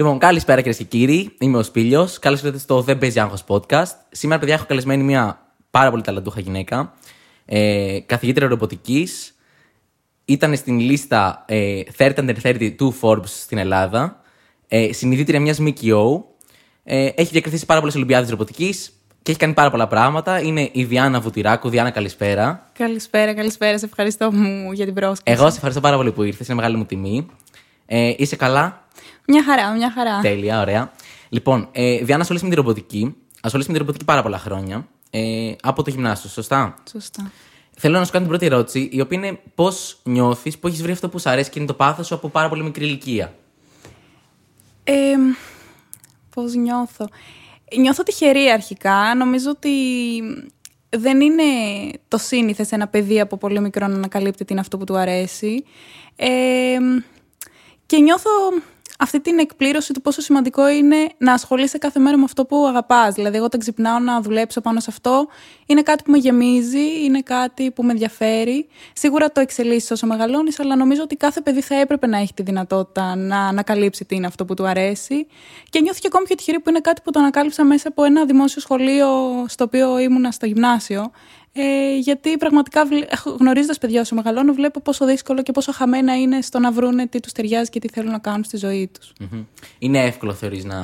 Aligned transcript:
Λοιπόν, 0.00 0.18
καλησπέρα 0.18 0.56
κυρίες 0.56 0.76
και 0.76 0.84
κύριοι. 0.84 1.36
Είμαι 1.38 1.58
ο 1.58 1.62
Σπίλιος. 1.62 2.18
Καλώς 2.18 2.42
ήρθατε 2.42 2.58
στο 2.58 2.84
The 2.88 2.98
Base 3.00 3.18
Άγχο 3.18 3.36
Podcast. 3.46 3.92
Σήμερα, 4.10 4.40
παιδιά, 4.40 4.54
έχω 4.54 4.64
καλεσμένη 4.68 5.02
μια 5.02 5.46
πάρα 5.70 5.90
πολύ 5.90 6.02
ταλαντούχα 6.02 6.40
γυναίκα. 6.40 6.92
Ε, 7.44 7.98
καθηγήτρια 8.06 8.48
ρομποτικής. 8.48 9.34
Ήταν 10.24 10.56
στην 10.56 10.78
λίστα 10.78 11.44
ε, 11.48 11.80
30 11.98 12.14
under 12.14 12.34
30 12.42 12.74
του 12.76 12.94
Forbes 13.00 13.26
στην 13.26 13.58
Ελλάδα. 13.58 14.20
Ε, 14.68 14.92
συνειδήτρια 14.92 15.40
μιας 15.40 15.58
ΜΚΟ. 15.58 16.34
Ε, 16.84 17.06
έχει 17.14 17.30
διακριθεί 17.32 17.56
σε 17.56 17.64
πάρα 17.64 17.80
πολλές 17.80 17.94
Ολυμπιάδες 17.94 18.30
ρομποτικής 18.30 18.92
και 19.22 19.30
έχει 19.30 19.40
κάνει 19.40 19.52
πάρα 19.52 19.70
πολλά 19.70 19.86
πράγματα. 19.86 20.40
Είναι 20.40 20.68
η 20.72 20.84
Διάννα 20.84 21.20
Βουτυράκου. 21.20 21.68
Διάννα, 21.68 21.90
καλησπέρα. 21.90 22.66
Καλησπέρα, 22.78 23.34
καλησπέρα. 23.34 23.78
Σε 23.78 23.84
ευχαριστώ 23.84 24.32
μου 24.32 24.72
για 24.72 24.84
την 24.84 24.94
πρόσκληση. 24.94 25.38
Εγώ 25.38 25.48
σε 25.48 25.54
ευχαριστώ 25.54 25.80
πάρα 25.80 25.96
πολύ 25.96 26.12
που 26.12 26.22
ήρθες. 26.22 26.46
Είναι 26.46 26.56
μεγάλη 26.56 26.76
μου 26.76 26.84
τιμή. 26.84 27.26
Ε, 27.92 28.14
είσαι 28.16 28.36
καλά; 28.36 28.86
Μια 29.26 29.44
χαρά, 29.44 29.72
μια 29.72 29.92
χαρά. 29.92 30.20
Τέλεια, 30.20 30.60
ωραία. 30.60 30.92
Λοιπόν, 31.28 31.68
ε, 31.72 31.96
Διάννα, 31.96 32.20
ασχολείσαι 32.20 32.44
με 32.44 32.50
την 32.54 32.60
ρομποτική. 32.62 33.16
Ασχολείσαι 33.40 33.70
με 33.70 33.76
την 33.76 33.86
ρομποτική 33.86 34.04
πάρα 34.04 34.22
πολλά 34.22 34.38
χρόνια. 34.38 34.88
Ε, 35.10 35.52
από 35.62 35.82
το 35.82 35.90
γυμνάσιο, 35.90 36.30
σωστά; 36.30 36.74
Σωστά. 36.90 37.30
Θέλω 37.76 37.98
να 37.98 38.04
σου 38.04 38.10
κάνω 38.10 38.26
την 38.26 38.36
πρώτη 38.36 38.54
ερώτηση, 38.54 38.88
η 38.92 39.00
οποία 39.00 39.18
είναι 39.18 39.38
πώς 39.54 40.00
νιώθεις 40.02 40.58
που 40.58 40.66
έχεις 40.66 40.82
βρει 40.82 40.92
αυτό 40.92 41.08
που 41.08 41.18
σου 41.18 41.30
αρέσει 41.30 41.50
και 41.50 41.58
είναι 41.58 41.68
το 41.68 41.74
πάθος 41.74 42.06
σου 42.06 42.14
από 42.14 42.28
πάρα 42.28 42.48
πολύ 42.48 42.62
μικρή 42.62 42.84
ηλικία; 42.84 43.34
Ε, 44.84 44.94
Πώς 46.34 46.54
νιώθω. 46.54 47.08
Νιώθω 47.78 48.02
τυχερή 48.02 48.50
αρχικά. 48.50 49.14
Νομίζω 49.14 49.50
ότι 49.50 49.70
δεν 50.88 51.20
είναι 51.20 51.42
το 52.08 52.18
σύνηθες 52.18 52.72
ένα 52.72 52.88
παιδί 52.88 53.20
από 53.20 53.36
πολύ 53.36 53.60
μικρό 53.60 53.86
να 53.86 53.94
ανακαλύπτει 53.94 54.44
τι 54.44 54.52
είναι 54.52 54.60
αυτό 54.60 54.78
που 54.78 54.84
του 54.84 54.96
αρέσει. 54.96 55.64
Ε, 56.16 56.76
και 57.90 57.98
νιώθω 57.98 58.30
αυτή 58.98 59.20
την 59.20 59.38
εκπλήρωση 59.38 59.92
του 59.92 60.00
πόσο 60.00 60.20
σημαντικό 60.20 60.68
είναι 60.68 60.96
να 61.18 61.32
ασχολείσαι 61.32 61.78
κάθε 61.78 62.00
μέρα 62.00 62.16
με 62.16 62.24
αυτό 62.24 62.44
που 62.44 62.66
αγαπάς. 62.66 63.14
Δηλαδή, 63.14 63.36
εγώ 63.36 63.44
όταν 63.44 63.60
ξυπνάω 63.60 63.98
να 63.98 64.20
δουλέψω 64.20 64.60
πάνω 64.60 64.80
σε 64.80 64.86
αυτό, 64.90 65.26
είναι 65.66 65.82
κάτι 65.82 66.02
που 66.02 66.10
με 66.10 66.18
γεμίζει, 66.18 67.04
είναι 67.04 67.20
κάτι 67.20 67.70
που 67.70 67.82
με 67.82 67.90
ενδιαφέρει. 67.90 68.68
Σίγουρα 68.92 69.32
το 69.32 69.40
εξελίσσεις 69.40 69.90
όσο 69.90 70.06
μεγαλώνεις, 70.06 70.60
αλλά 70.60 70.76
νομίζω 70.76 71.02
ότι 71.02 71.16
κάθε 71.16 71.40
παιδί 71.40 71.60
θα 71.60 71.74
έπρεπε 71.74 72.06
να 72.06 72.18
έχει 72.18 72.34
τη 72.34 72.42
δυνατότητα 72.42 73.16
να 73.16 73.46
ανακαλύψει 73.46 74.04
τι 74.04 74.14
είναι 74.14 74.26
αυτό 74.26 74.44
που 74.44 74.54
του 74.54 74.66
αρέσει. 74.66 75.26
Και 75.70 75.80
νιώθω 75.80 75.98
και 76.00 76.06
ακόμη 76.06 76.24
πιο 76.24 76.34
τυχερή 76.34 76.60
που 76.60 76.68
είναι 76.68 76.80
κάτι 76.80 77.00
που 77.04 77.10
το 77.10 77.18
ανακάλυψα 77.18 77.64
μέσα 77.64 77.88
από 77.88 78.04
ένα 78.04 78.24
δημόσιο 78.24 78.60
σχολείο 78.60 79.08
στο 79.48 79.64
οποίο 79.64 79.98
ήμουνα 79.98 80.30
στο 80.30 80.46
γυμνάσιο. 80.46 81.10
Ε, 81.52 81.96
γιατί 81.98 82.36
πραγματικά 82.36 82.82
γνωρίζοντας 83.38 83.78
παιδιά 83.78 84.00
όσο 84.00 84.14
μεγαλώνω, 84.14 84.52
βλέπω 84.52 84.80
πόσο 84.80 85.06
δύσκολο 85.06 85.42
και 85.42 85.52
πόσο 85.52 85.72
χαμένα 85.72 86.20
είναι 86.20 86.40
στο 86.40 86.58
να 86.58 86.72
βρούνε 86.72 87.06
τι 87.06 87.20
τους 87.20 87.32
ταιριάζει 87.32 87.70
και 87.70 87.80
τι 87.80 87.88
θέλουν 87.88 88.10
να 88.10 88.18
κάνουν 88.18 88.44
στη 88.44 88.56
ζωή 88.56 88.90
τους. 88.98 89.12
mm 89.20 89.44
Είναι 89.78 90.04
εύκολο, 90.04 90.32
θεωρείς, 90.32 90.64
να. 90.64 90.78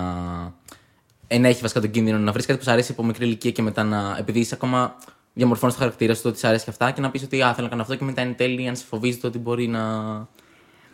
Ε, 1.28 1.38
να 1.38 1.48
έχει 1.48 1.60
βασικά 1.60 1.80
τον 1.80 1.90
κίνδυνο 1.90 2.18
να 2.18 2.32
βρεις 2.32 2.46
κάτι 2.46 2.58
που 2.58 2.64
σου 2.64 2.70
αρέσει 2.70 2.92
από 2.92 3.04
μικρή 3.04 3.24
ηλικία 3.24 3.50
και 3.50 3.62
μετά 3.62 3.84
να. 3.84 4.16
επειδή 4.18 4.38
είσαι 4.38 4.54
ακόμα 4.54 4.96
διαμορφώνεις 5.32 5.74
το 5.74 5.80
χαρακτήρα 5.80 6.14
σου, 6.14 6.22
το 6.22 6.28
ότι 6.28 6.38
σου 6.38 6.46
αρέσει 6.46 6.64
και 6.64 6.70
αυτά 6.70 6.90
και 6.90 7.00
να 7.00 7.10
πεις 7.10 7.22
ότι 7.22 7.42
α, 7.42 7.54
θέλω 7.54 7.62
να 7.62 7.70
κάνω 7.70 7.82
αυτό 7.82 7.94
και 7.94 8.04
μετά 8.04 8.22
είναι 8.22 8.32
τέλειο 8.32 8.68
αν 8.68 8.76
σε 8.76 8.84
φοβίζεται 8.84 9.26
ότι 9.26 9.38
μπορεί 9.38 9.66
να 9.66 9.82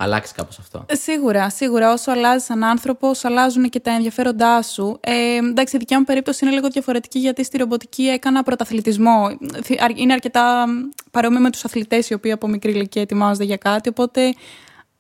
αλλάξει 0.02 0.34
κάπως 0.34 0.58
αυτό. 0.58 0.84
Ε, 0.86 0.94
σίγουρα, 0.94 1.50
σίγουρα. 1.50 1.92
Όσο 1.92 2.10
αλλάζεις 2.10 2.44
σαν 2.44 2.64
άνθρωπο, 2.64 3.10
αλλάζουν 3.22 3.68
και 3.68 3.80
τα 3.80 3.90
ενδιαφέροντά 3.90 4.62
σου. 4.62 4.98
Ε, 5.00 5.36
εντάξει, 5.36 5.76
η 5.76 5.78
δικιά 5.78 5.98
μου 5.98 6.04
περίπτωση 6.04 6.44
είναι 6.44 6.54
λίγο 6.54 6.68
διαφορετική 6.68 7.18
γιατί 7.18 7.44
στη 7.44 7.58
ρομποτική 7.58 8.02
έκανα 8.02 8.42
πρωταθλητισμό. 8.42 9.38
Είναι 9.94 10.12
αρκετά 10.12 10.64
παρόμοιο 11.10 11.40
με 11.40 11.50
τους 11.50 11.64
αθλητές 11.64 12.10
οι 12.10 12.14
οποίοι 12.14 12.32
από 12.32 12.48
μικρή 12.48 12.70
ηλικία 12.70 13.02
ετοιμάζονται 13.02 13.44
για 13.44 13.56
κάτι. 13.56 13.88
Οπότε 13.88 14.34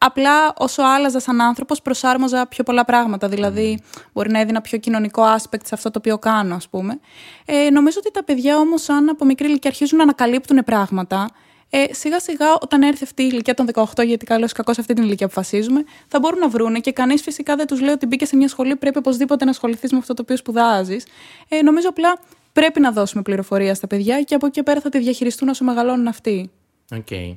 Απλά 0.04 0.52
όσο 0.56 0.82
άλλαζα 0.82 1.20
σαν 1.20 1.40
άνθρωπος, 1.40 1.82
προσάρμοζα 1.82 2.46
πιο 2.46 2.64
πολλά 2.64 2.84
πράγματα. 2.84 3.28
Δηλαδή, 3.28 3.82
μπορεί 4.12 4.30
να 4.30 4.40
έδινα 4.40 4.60
πιο 4.60 4.78
κοινωνικό 4.78 5.22
aspect 5.22 5.64
σε 5.64 5.74
αυτό 5.74 5.90
το 5.90 5.98
οποίο 5.98 6.18
κάνω, 6.18 6.54
ας 6.54 6.68
πούμε. 6.68 7.00
Ε, 7.44 7.70
νομίζω 7.70 7.98
ότι 7.98 8.10
τα 8.10 8.24
παιδιά 8.24 8.56
όμως, 8.56 8.88
αν 8.88 9.08
από 9.08 9.24
μικρή 9.24 9.48
ηλικία 9.48 9.70
αρχίζουν 9.70 9.96
να 9.98 10.02
ανακαλύπτουν 10.02 10.64
πράγματα, 10.64 11.28
ε, 11.74 11.94
σιγά 11.94 12.20
σιγά 12.20 12.54
όταν 12.60 12.82
έρθει 12.82 13.04
αυτή 13.04 13.22
η 13.22 13.28
ηλικία 13.32 13.54
των 13.54 13.66
18, 13.72 14.06
γιατί 14.06 14.24
καλώς 14.24 14.50
ή 14.50 14.54
κακό 14.54 14.74
σε 14.74 14.80
αυτή 14.80 14.94
την 14.94 15.04
ηλικία 15.04 15.26
αποφασίζουμε, 15.26 15.84
θα 16.08 16.18
μπορούν 16.18 16.38
να 16.38 16.48
βρούνε 16.48 16.80
και 16.80 16.92
κανείς 16.92 17.22
φυσικά 17.22 17.56
δεν 17.56 17.66
τους 17.66 17.80
λέει 17.80 17.92
ότι 17.92 18.06
μπήκε 18.06 18.24
σε 18.24 18.36
μια 18.36 18.48
σχολή, 18.48 18.76
πρέπει 18.76 18.98
οπωσδήποτε 18.98 19.44
να 19.44 19.50
ασχοληθείς 19.50 19.92
με 19.92 19.98
αυτό 19.98 20.14
το 20.14 20.22
οποίο 20.22 20.36
σπουδάζεις. 20.36 21.06
Ε, 21.48 21.62
νομίζω 21.62 21.88
απλά 21.88 22.18
πρέπει 22.52 22.80
να 22.80 22.92
δώσουμε 22.92 23.22
πληροφορία 23.22 23.74
στα 23.74 23.86
παιδιά 23.86 24.22
και 24.22 24.34
από 24.34 24.46
εκεί 24.46 24.54
και 24.54 24.62
πέρα 24.62 24.80
θα 24.80 24.88
τη 24.88 24.98
διαχειριστούν 24.98 25.48
όσο 25.48 25.64
μεγαλώνουν 25.64 26.06
αυτοί. 26.06 26.50
OK. 26.94 27.06
Okay. 27.10 27.36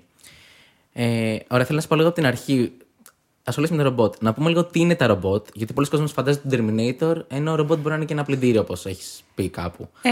Ε, 0.94 1.38
ωραία, 1.50 1.66
θέλω 1.66 1.78
να 1.78 1.81
σε 1.81 1.88
πω 1.88 1.96
λίγο 1.96 2.07
από 2.07 2.16
την 2.16 2.25
αρχή 2.25 2.72
ασχολείσαι 3.45 3.73
με 3.73 3.83
τα 3.83 3.89
ρομπότ. 3.89 4.16
Να 4.19 4.33
πούμε 4.33 4.50
λίγο 4.50 4.63
τι 4.66 4.79
είναι 4.79 4.95
τα 4.95 5.07
ρομπότ, 5.07 5.47
γιατί 5.53 5.73
πολλοί 5.73 5.88
κόσμοι 5.88 6.07
φαντάζονται 6.07 6.57
τον 6.57 6.75
Terminator, 7.00 7.16
ενώ 7.28 7.51
ο 7.51 7.56
ρομπότ 7.56 7.78
μπορεί 7.78 7.89
να 7.89 7.95
είναι 7.95 8.06
και 8.06 8.13
ένα 8.13 8.23
πλυντήριο, 8.23 8.61
όπως 8.61 8.85
έχεις 8.85 9.23
πει 9.35 9.50
κάπου. 9.50 9.89
Ε, 10.01 10.11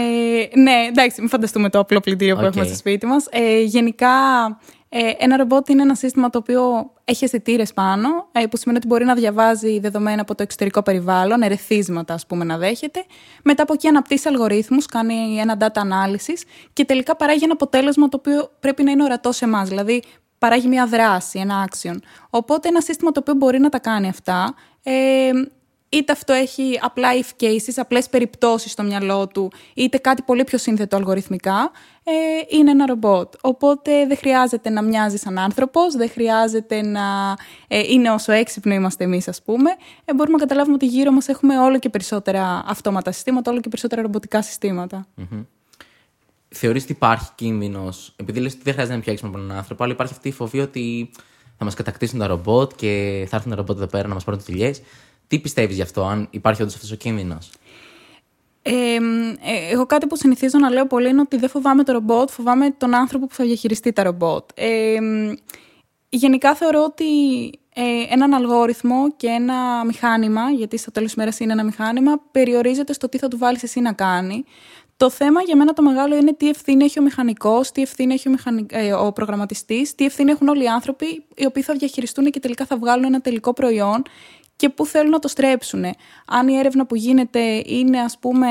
ναι, 0.60 0.86
εντάξει, 0.88 1.20
μην 1.20 1.30
φανταστούμε 1.30 1.68
το 1.70 1.78
απλό 1.78 2.00
πλυντήριο 2.00 2.36
που 2.36 2.44
έχουμε 2.44 2.64
στο 2.64 2.76
σπίτι 2.76 3.06
μας. 3.06 3.26
Ε, 3.30 3.60
γενικά, 3.60 4.08
ε, 4.88 5.10
ένα 5.18 5.36
ρομπότ 5.36 5.68
είναι 5.68 5.82
ένα 5.82 5.94
σύστημα 5.94 6.30
το 6.30 6.38
οποίο 6.38 6.90
έχει 7.04 7.24
αισθητήρες 7.24 7.72
πάνω, 7.72 8.08
ε, 8.32 8.46
που 8.46 8.56
σημαίνει 8.56 8.78
ότι 8.78 8.86
μπορεί 8.86 9.04
να 9.04 9.14
διαβάζει 9.14 9.78
δεδομένα 9.78 10.20
από 10.20 10.34
το 10.34 10.42
εξωτερικό 10.42 10.82
περιβάλλον, 10.82 11.42
ερεθίσματα, 11.42 12.14
ας 12.14 12.26
πούμε, 12.26 12.44
να 12.44 12.58
δέχεται. 12.58 13.04
Μετά 13.42 13.62
από 13.62 13.72
εκεί 13.72 13.88
αναπτύσσει 13.88 14.28
αλγορίθμους, 14.28 14.86
κάνει 14.86 15.14
ένα 15.40 15.56
data 15.60 15.80
analysis 15.80 16.42
και 16.72 16.84
τελικά 16.84 17.16
παράγει 17.16 17.44
ένα 17.44 17.52
αποτέλεσμα 17.52 18.08
το 18.08 18.16
οποίο 18.16 18.50
πρέπει 18.60 18.82
να 18.82 18.90
είναι 18.90 19.02
ορατό 19.02 19.32
σε 19.32 19.44
εμάς. 19.44 19.68
Δηλαδή, 19.68 20.02
παράγει 20.44 20.68
μια 20.68 20.86
δράση, 20.86 21.38
ένα 21.38 21.68
action. 21.68 21.96
Οπότε 22.30 22.68
ένα 22.68 22.80
σύστημα 22.80 23.10
το 23.10 23.20
οποίο 23.20 23.34
μπορεί 23.34 23.58
να 23.58 23.68
τα 23.68 23.78
κάνει 23.78 24.08
αυτά, 24.08 24.54
ε, 24.82 25.30
είτε 25.88 26.12
αυτό 26.12 26.32
έχει 26.32 26.78
απλά 26.82 27.08
if 27.12 27.44
cases, 27.44 27.72
απλές 27.76 28.08
περιπτώσεις 28.08 28.72
στο 28.72 28.82
μυαλό 28.82 29.28
του, 29.28 29.52
είτε 29.74 29.98
κάτι 29.98 30.22
πολύ 30.22 30.44
πιο 30.44 30.58
σύνθετο 30.58 30.96
αλγοριθμικά, 30.96 31.70
ε, 32.04 32.12
είναι 32.56 32.70
ένα 32.70 32.86
ρομπότ. 32.86 33.34
Οπότε 33.40 34.06
δεν 34.06 34.16
χρειάζεται 34.16 34.70
να 34.70 34.82
μοιάζεις 34.82 35.20
σαν 35.20 35.38
άνθρωπος, 35.38 35.94
δεν 35.94 36.10
χρειάζεται 36.10 36.82
να 36.82 37.36
ε, 37.68 37.78
είναι 37.78 38.10
όσο 38.10 38.32
έξυπνο 38.32 38.74
είμαστε 38.74 39.04
εμείς 39.04 39.28
ας 39.28 39.42
πούμε. 39.42 39.70
Ε, 40.04 40.14
μπορούμε 40.14 40.36
να 40.36 40.42
καταλάβουμε 40.42 40.74
ότι 40.74 40.86
γύρω 40.86 41.10
μας 41.10 41.28
έχουμε 41.28 41.58
όλο 41.58 41.78
και 41.78 41.88
περισσότερα 41.88 42.64
αυτόματα 42.66 43.12
συστήματα, 43.12 43.50
όλο 43.50 43.60
και 43.60 43.68
περισσότερα 43.68 44.02
ρομποτικά 44.02 44.42
θεωρείς 46.58 46.82
ότι 46.82 46.92
υπάρχει 46.92 47.28
κίνδυνος, 47.34 48.12
επειδή 48.16 48.40
λες 48.40 48.52
ότι 48.52 48.62
δεν 48.62 48.72
χρειάζεται 48.72 48.96
να 48.96 49.02
πιάξει 49.02 49.26
με 49.26 49.30
έναν 49.34 49.52
άνθρωπο, 49.52 49.84
αλλά 49.84 49.92
υπάρχει 49.92 50.12
αυτή 50.12 50.28
η 50.28 50.32
φοβία 50.32 50.62
ότι 50.62 51.10
θα 51.58 51.64
μας 51.64 51.74
κατακτήσουν 51.74 52.18
τα 52.18 52.26
ρομπότ 52.26 52.72
και 52.76 53.24
θα 53.28 53.36
έρθουν 53.36 53.50
τα 53.50 53.56
ρομπότ 53.56 53.76
εδώ 53.76 53.86
πέρα 53.86 54.08
να 54.08 54.14
μας 54.14 54.24
πάρουν 54.24 54.40
τις 54.40 54.48
δουλειές. 54.48 54.82
Τι 55.26 55.38
πιστεύεις 55.38 55.76
γι' 55.76 55.82
αυτό, 55.82 56.04
αν 56.04 56.26
υπάρχει 56.30 56.62
όντως 56.62 56.74
αυτός 56.74 56.92
ο 56.92 56.96
κίνδυνος; 56.96 57.50
Ε, 58.62 58.98
εγώ 59.70 59.86
κάτι 59.86 60.06
που 60.06 60.16
συνηθίζω 60.16 60.58
να 60.58 60.70
λέω 60.70 60.86
πολύ 60.86 61.08
είναι 61.08 61.20
ότι 61.20 61.36
δεν 61.36 61.48
φοβάμαι 61.48 61.84
το 61.84 61.92
ρομπότ, 61.92 62.30
φοβάμαι 62.30 62.70
τον 62.70 62.94
άνθρωπο 62.94 63.26
που 63.26 63.34
θα 63.34 63.44
διαχειριστεί 63.44 63.92
τα 63.92 64.02
ρομπότ. 64.02 64.50
Ε, 64.54 64.98
γενικά 66.08 66.54
θεωρώ 66.54 66.84
ότι 66.84 67.04
ε, 67.74 67.82
έναν 68.08 68.34
αλγόριθμο 68.34 69.12
και 69.16 69.26
ένα 69.26 69.84
μηχάνημα, 69.84 70.50
γιατί 70.50 70.76
στο 70.76 70.90
τέλος 70.90 71.08
της 71.08 71.18
μέρας 71.18 71.40
είναι 71.40 71.52
ένα 71.52 71.64
μηχάνημα, 71.64 72.20
περιορίζεται 72.30 72.92
στο 72.92 73.08
τι 73.08 73.18
θα 73.18 73.28
του 73.28 73.38
βάλεις 73.38 73.62
εσύ 73.62 73.80
να 73.80 73.92
κάνει. 73.92 74.44
Το 74.96 75.10
θέμα 75.10 75.42
για 75.42 75.56
μένα 75.56 75.72
το 75.72 75.82
μεγάλο 75.82 76.16
είναι 76.16 76.32
τι 76.32 76.48
ευθύνη 76.48 76.84
έχει 76.84 76.98
ο 76.98 77.02
μηχανικός, 77.02 77.70
τι 77.70 77.82
ευθύνη 77.82 78.14
έχει 78.14 78.28
ο, 78.28 78.30
μηχανικ... 78.30 78.70
ε, 78.72 78.92
ο 78.92 79.12
προγραμματιστής, 79.12 79.94
τι 79.94 80.04
ευθύνη 80.04 80.30
έχουν 80.30 80.48
όλοι 80.48 80.64
οι 80.64 80.68
άνθρωποι 80.68 81.24
οι 81.36 81.46
οποίοι 81.46 81.62
θα 81.62 81.74
διαχειριστούν 81.74 82.30
και 82.30 82.40
τελικά 82.40 82.66
θα 82.66 82.76
βγάλουν 82.76 83.04
ένα 83.04 83.20
τελικό 83.20 83.52
προϊόν 83.52 84.02
και 84.56 84.68
πού 84.68 84.86
θέλουν 84.86 85.10
να 85.10 85.18
το 85.18 85.28
στρέψουν. 85.28 85.84
Αν 86.26 86.48
η 86.48 86.58
έρευνα 86.58 86.86
που 86.86 86.94
γίνεται 86.94 87.62
είναι, 87.66 88.00
ας 88.00 88.18
πούμε, 88.18 88.48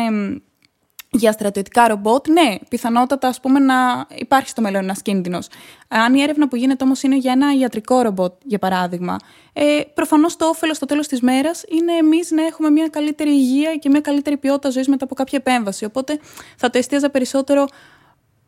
για 1.13 1.31
στρατιωτικά 1.31 1.87
ρομπότ, 1.87 2.27
ναι, 2.27 2.55
πιθανότατα 2.69 3.27
ας 3.27 3.39
πούμε 3.39 3.59
να 3.59 4.05
υπάρχει 4.15 4.49
στο 4.49 4.61
μέλλον 4.61 4.83
ένας 4.83 5.01
κίνδυνος. 5.01 5.47
Αν 5.87 6.15
η 6.15 6.21
έρευνα 6.21 6.47
που 6.47 6.55
γίνεται 6.55 6.83
όμως 6.83 7.03
είναι 7.03 7.17
για 7.17 7.31
ένα 7.31 7.53
ιατρικό 7.59 8.01
ρομπότ, 8.01 8.33
για 8.43 8.59
παράδειγμα, 8.59 9.17
ε, 9.53 9.79
προφανώς 9.93 10.35
το 10.35 10.45
όφελος 10.45 10.77
στο 10.77 10.85
τέλος 10.85 11.07
της 11.07 11.21
μέρας 11.21 11.63
είναι 11.67 11.93
εμείς 11.93 12.31
να 12.31 12.45
έχουμε 12.45 12.69
μια 12.69 12.87
καλύτερη 12.87 13.29
υγεία 13.29 13.75
και 13.75 13.89
μια 13.89 14.01
καλύτερη 14.01 14.37
ποιότητα 14.37 14.69
ζωής 14.69 14.87
μετά 14.87 15.03
από 15.03 15.15
κάποια 15.15 15.37
επέμβαση. 15.45 15.85
Οπότε 15.85 16.19
θα 16.57 16.69
το 16.69 16.77
εστίαζα 16.77 17.09
περισσότερο 17.09 17.65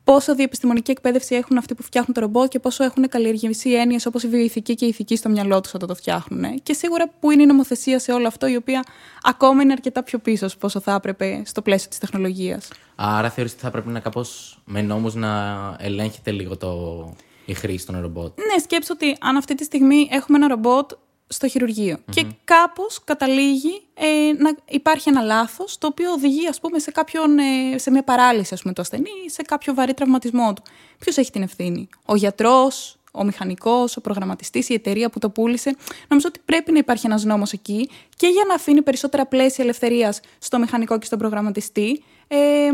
πόσο 0.06 0.36
διεπιστημονική 0.36 0.92
εκπαίδευση 0.92 1.36
έχουν 1.36 1.57
αυτοί 1.57 1.75
που 1.75 1.84
φτιάχνουν 1.84 2.13
το 2.13 2.22
ρομπότ 2.22 2.48
και 2.50 2.60
πόσο 2.60 2.84
έχουν 2.84 3.10
καλλιεργήσει 3.10 3.72
έννοιες 3.72 4.06
όπως 4.06 4.24
η 4.24 4.28
βιοειθική 4.28 4.75
και 4.75 4.86
η 4.86 4.88
ηθική 4.88 5.16
στο 5.16 5.30
μυαλό 5.30 5.62
τους 5.62 5.74
όταν 5.74 5.88
το 5.88 5.96
φτιάχνουν. 5.96 6.62
Και 6.63 6.74
σίγουρα 6.74 7.10
που 7.19 7.31
είναι 7.31 7.42
η 7.42 7.46
νομοθεσία 7.46 8.00
σε 8.00 8.12
όλο 8.12 8.28
αυτό, 8.28 8.48
η 8.48 8.56
οποία 8.56 8.84
ακόμα 9.24 9.62
είναι 9.62 9.72
αρκετά 9.72 10.04
πιο 10.04 10.19
πίσω 10.19 10.48
πόσο 10.60 10.80
θα 10.80 10.94
έπρεπε 10.94 11.42
στο 11.46 11.62
πλαίσιο 11.62 11.90
της 11.90 11.98
τεχνολογίας. 11.98 12.68
Άρα 12.96 13.30
θεωρείς 13.30 13.52
ότι 13.52 13.62
θα 13.62 13.72
πρέπει 13.72 13.90
να 13.90 14.00
κάπως 14.00 14.60
με 14.66 14.81
νόμους 14.81 15.13
να 15.13 15.31
ελέγχεται 15.80 16.31
λίγο 16.31 16.57
το... 16.57 17.13
η 17.46 17.54
χρήση 17.54 17.86
των 17.86 18.02
ρομπότ; 18.02 18.38
Ναι, 18.38 18.62
σκέψω 18.62 18.94
ότι 18.94 19.18
αν 19.19 19.36
αυτή 19.36 19.56
τη 19.56 19.63
στιγμή 19.63 20.07
έχουμε 20.12 20.38
ένα 20.38 20.48
ρομπότ 20.48 20.92
στο 21.27 21.48
χειρουργειο 21.48 21.98
Και 22.12 22.25
κάπως 22.44 23.04
καταλήγει 23.04 23.81
ε, 23.94 24.06
να 24.38 24.56
υπάρχει 24.69 25.10
ένα 25.10 25.22
λάθος 25.22 25.77
το 25.77 25.88
οποίο 25.88 26.12
οδηγεί 26.12 26.48
ας 26.48 26.60
πούμε, 26.60 26.80
σε, 26.80 26.92
κάποιον, 26.92 27.38
ε, 27.38 27.77
σε 27.77 27.92
μια 27.92 28.04
παράλυση 28.04 28.54
ας 28.54 28.62
πούμε, 28.62 28.74
του 28.74 28.81
ασθενή 28.81 29.10
ή 29.25 29.30
σε 29.30 29.42
κάποιο 29.42 29.74
βαρύ 29.74 29.94
τραυματισμό 29.94 30.54
του. 30.54 30.62
Ποιος 31.00 31.18
έχει 31.18 31.31
την 31.31 31.42
ευθύνη, 31.42 31.89
ο 32.06 32.16
γιατρός, 32.16 32.98
ο 33.12 33.24
μηχανικός, 33.24 33.98
ο 33.98 34.01
προγραμματιστής, 34.01 34.69
η 34.69 34.74
εταιρεία 34.74 35.10
που 35.10 35.19
το 35.19 35.30
πούλησε. 35.30 35.75
Νομίζω 36.07 36.27
ότι 36.27 36.39
πρέπει 36.45 36.72
να 36.72 36.77
υπάρχει 36.77 37.06
ένας 37.06 37.24
νόμος 37.24 37.51
εκεί 37.51 37.89
και 38.16 38.28
για 38.28 38.44
να 38.48 38.54
αφήνει 38.54 38.81
περισσότερα 38.81 39.25
πλαίσια 39.25 39.63
ελευθερίας 39.63 40.19
στο 40.39 40.60
μηχανικό 40.60 41.00
και 41.00 41.06
στον 41.06 41.19
προγραμματιστή. 41.19 42.04
Ε, 42.28 42.69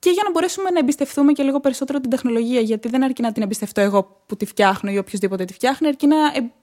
και 0.00 0.10
για 0.10 0.22
να 0.24 0.30
μπορέσουμε 0.30 0.70
να 0.70 0.78
εμπιστευτούμε 0.78 1.32
και 1.32 1.42
λίγο 1.42 1.60
περισσότερο 1.60 2.00
την 2.00 2.10
τεχνολογία. 2.10 2.60
Γιατί 2.60 2.88
δεν 2.88 3.04
αρκεί 3.04 3.22
να 3.22 3.32
την 3.32 3.42
εμπιστευτώ 3.42 3.80
εγώ 3.80 4.22
που 4.26 4.36
τη 4.36 4.46
φτιάχνω 4.46 4.90
ή 4.90 4.98
οποιοδήποτε 4.98 5.44
τη 5.44 5.52
φτιάχνει, 5.52 5.88
αρκεί 5.88 6.06
να 6.06 6.16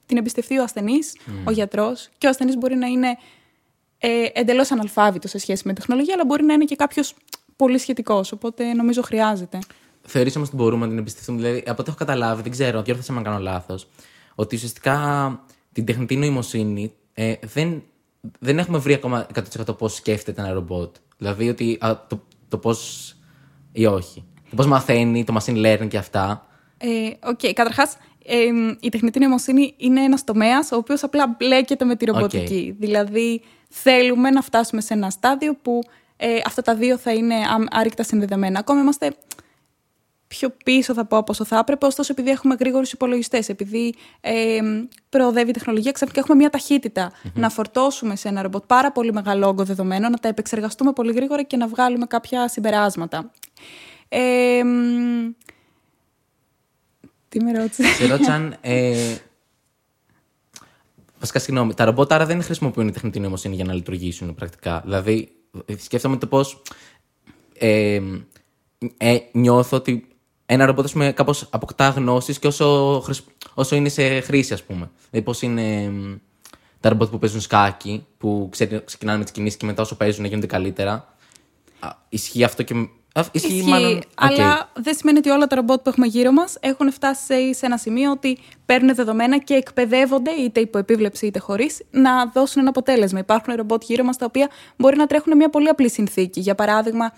την 0.06 0.16
εμπιστευτεί 0.16 0.58
ο 0.58 0.62
ασθενής, 0.62 1.16
ο 1.44 1.50
γιατρός. 1.50 2.08
Και 2.18 2.26
ο 2.26 2.28
ασθενής 2.30 2.56
μπορεί 2.56 2.76
να 2.76 2.86
είναι 2.86 3.16
ε, 3.98 4.08
εντελώς 4.32 4.70
αναλφάβητος 4.70 5.30
σε 5.30 5.38
σχέση 5.38 5.62
με 5.66 5.72
τεχνολογία, 5.72 6.14
αλλά 6.14 6.24
μπορεί 6.24 6.44
να 6.44 6.52
είναι 6.52 6.64
και 6.64 6.76
κάποιος 6.76 7.14
πολύ 7.56 7.78
σχετικός. 7.78 8.32
Οπότε 8.32 8.72
νομίζω 8.72 9.02
χρειάζεται. 9.02 9.58
Θεωρείς 10.02 10.36
όμως 10.36 10.48
ότι 10.48 10.56
μπορούμε 10.56 10.84
να 10.84 10.88
την 10.88 10.98
εμπιστευτούμε; 10.98 11.38
Δηλαδή, 11.38 11.62
από 11.66 11.80
ό,τι 11.80 11.88
έχω 11.88 11.98
καταλάβει, 11.98 12.42
δεν 12.42 12.50
ξέρω, 12.50 12.82
διόρθωσα 12.82 13.12
αν 13.12 13.22
κάνω 13.22 13.38
λάθος, 13.38 13.88
ότι 14.34 14.54
ουσιαστικά 14.54 15.40
την 15.72 15.84
τεχνητή 15.84 16.16
νοημοσύνη 16.16 16.92
ε, 17.14 17.34
δεν, 17.42 17.82
δεν 18.38 18.58
έχουμε 18.58 18.78
βρει 18.78 18.92
ακόμα 18.92 19.26
100% 19.66 19.78
πώς 19.78 19.94
σκέφτεται 19.94 20.40
ένα 20.40 20.52
ρομπότ. 20.52 20.96
Δηλαδή, 21.18 21.48
ότι 21.48 21.78
α, 21.80 22.06
το, 22.08 22.20
το 22.48 22.58
πώς 22.58 23.12
ή 23.80 23.86
όχι; 23.86 24.24
Το 24.50 24.56
πώς 24.56 24.66
μαθαίνει, 24.66 25.24
το 25.24 25.36
machine 25.38 25.66
learning 25.66 25.88
και 25.88 25.98
αυτά; 25.98 26.46
Ε, 26.78 26.88
OK, 27.24 27.38
okay. 27.42 27.52
καταρχάς, 27.52 27.96
ε, 28.24 28.36
η 28.80 28.88
τεχνητή 28.88 29.18
νοημοσύνη 29.18 29.74
είναι 29.76 30.02
ένας 30.02 30.24
τομέας 30.24 30.72
ο 30.72 30.76
οποίος 30.76 31.02
απλά 31.02 31.36
μπλέκεται 31.38 31.84
με 31.84 31.96
τη 31.96 32.04
ρομποτική. 32.04 32.76
Δηλαδή, 32.78 33.42
θέλουμε 33.68 34.30
να 34.30 34.42
φτάσουμε 34.42 34.80
σε 34.80 34.94
ένα 34.94 35.10
στάδιο 35.10 35.54
που 35.62 35.80
ε, 36.16 36.36
αυτά 36.46 36.62
τα 36.62 36.74
δύο 36.74 36.98
θα 36.98 37.12
είναι 37.12 37.34
άρρηκτα 37.70 38.02
συνδεδεμένα. 38.02 38.58
Ακόμα 38.58 38.80
είμαστε 38.80 39.14
πιο 40.28 40.50
πίσω 40.64 40.94
θα 40.94 41.04
πω 41.04 41.16
από 41.16 41.32
όσο 41.32 41.44
θα 41.44 41.58
έπρεπε, 41.58 41.86
ωστόσο 41.86 42.12
επειδή 42.12 42.30
έχουμε 42.30 42.56
γρήγορους 42.58 42.92
υπολογιστές, 42.92 43.48
επειδή 43.48 43.94
ε, 44.20 44.58
προοδεύει 45.08 45.50
η 45.50 45.52
τεχνολογία, 45.52 45.92
ξαφνικά 45.92 46.20
έχουμε 46.20 46.36
μια 46.36 46.50
ταχυτητα 46.50 47.12
να 47.34 47.50
φορτώσουμε 47.50 48.16
σε 48.16 48.28
ένα 48.28 48.42
ρομπότ 48.42 48.62
πάρα 48.66 48.92
πολύ 48.92 49.12
μεγάλο 49.12 49.46
όγκο 49.46 49.64
δεδομένων, 49.64 50.10
να 50.10 50.18
τα 50.18 50.28
επεξεργαστούμε 50.28 50.92
πολύ 50.92 51.12
γρήγορα 51.12 51.42
και 51.42 51.56
να 51.56 51.68
βγάλουμε 51.68 52.06
κάποια 52.06 52.48
συμπεράσματα. 52.48 53.30
Ε, 54.08 54.62
τι 57.28 57.42
με 57.42 57.52
ρώτησε; 57.52 57.82
Σε 57.82 58.06
ρώτησαν. 58.06 58.56
Ε, 58.60 59.16
βασικά, 61.18 61.38
συγγνώμη. 61.38 61.74
Τα 61.74 61.84
ρομπότ 61.84 62.12
άρα 62.12 62.26
δεν 62.26 62.42
χρησιμοποιούν 62.42 62.92
τεχνητή 62.92 63.20
νοημοσύνη 63.20 63.54
για 63.54 63.64
να 63.64 63.72
λειτουργήσουν 63.72 64.34
πρακτικά. 64.34 64.80
Δηλαδή, 64.84 65.28
σκέφτομαι 65.78 66.16
το 66.16 66.26
πώς. 66.26 66.62
Ε, 67.58 68.00
ε, 68.96 69.18
νιώθω 69.32 69.76
ότι 69.76 70.17
ένα 70.50 70.66
ρομπότ 70.66 70.90
με 70.90 71.12
κάπως 71.12 71.46
αποκτά 71.50 71.88
γνώσεις 71.88 72.38
και 72.38 72.46
όσο, 72.46 73.02
όσο 73.54 73.76
είναι 73.76 73.88
σε 73.88 74.20
χρήση, 74.20 74.52
ας 74.52 74.62
πούμε. 74.62 74.90
Δηλαδή, 75.10 75.26
πώς 75.26 75.42
είναι 75.42 75.90
τα 76.80 76.88
ρομπότ 76.88 77.08
που 77.08 77.18
παίζουν 77.18 77.40
σκάκι, 77.40 78.06
που 78.18 78.50
ξεκινάνε 78.84 79.18
με 79.18 79.24
τις 79.24 79.32
κινήσεις 79.32 79.58
και 79.58 79.66
μετά 79.66 79.82
όσο 79.82 79.96
παίζουν 79.96 80.24
γίνονται 80.24 80.46
καλύτερα. 80.46 81.14
Ισχύει 82.08 82.44
αυτό 82.44 82.62
και 82.62 82.74
Ισχύει, 83.32 83.54
Ισχύει 83.54 83.70
μάλλον... 83.70 84.02
αλλά 84.14 84.70
δεν 84.74 84.94
σημαίνει 84.94 85.18
ότι 85.18 85.30
όλα 85.30 85.46
τα 85.46 85.56
ρομπότ 85.56 85.82
που 85.82 85.88
έχουμε 85.88 86.06
γύρω 86.06 86.32
μας 86.32 86.56
έχουν 86.60 86.92
φτάσει 86.92 87.54
σε 87.54 87.66
ένα 87.66 87.76
σημείο 87.76 88.10
ότι 88.10 88.38
παίρνουν 88.66 88.94
δεδομένα 88.94 89.38
και 89.38 89.54
εκπαιδεύονται, 89.54 90.30
είτε 90.30 90.60
υπό 90.60 90.78
επίβλεψη 90.78 91.26
είτε 91.26 91.38
χωρίς, 91.38 91.82
να 91.90 92.26
δώσουν 92.26 92.60
ένα 92.60 92.70
αποτέλεσμα. 92.70 93.18
Υπάρχουν 93.18 93.54
ρομπότ 93.54 93.82
γύρω 93.82 94.04
μας 94.04 94.16
τα 94.16 94.24
οποία 94.24 94.48
μπορεί 94.76 94.96
να 94.96 95.06
τρέχουν 95.06 95.36
μια 95.36 95.50
πολύ 95.50 95.68
απλή 95.68 95.90
συνθήκη. 95.90 96.40
Για 96.40 96.54
παράδειγμα, 96.54 97.12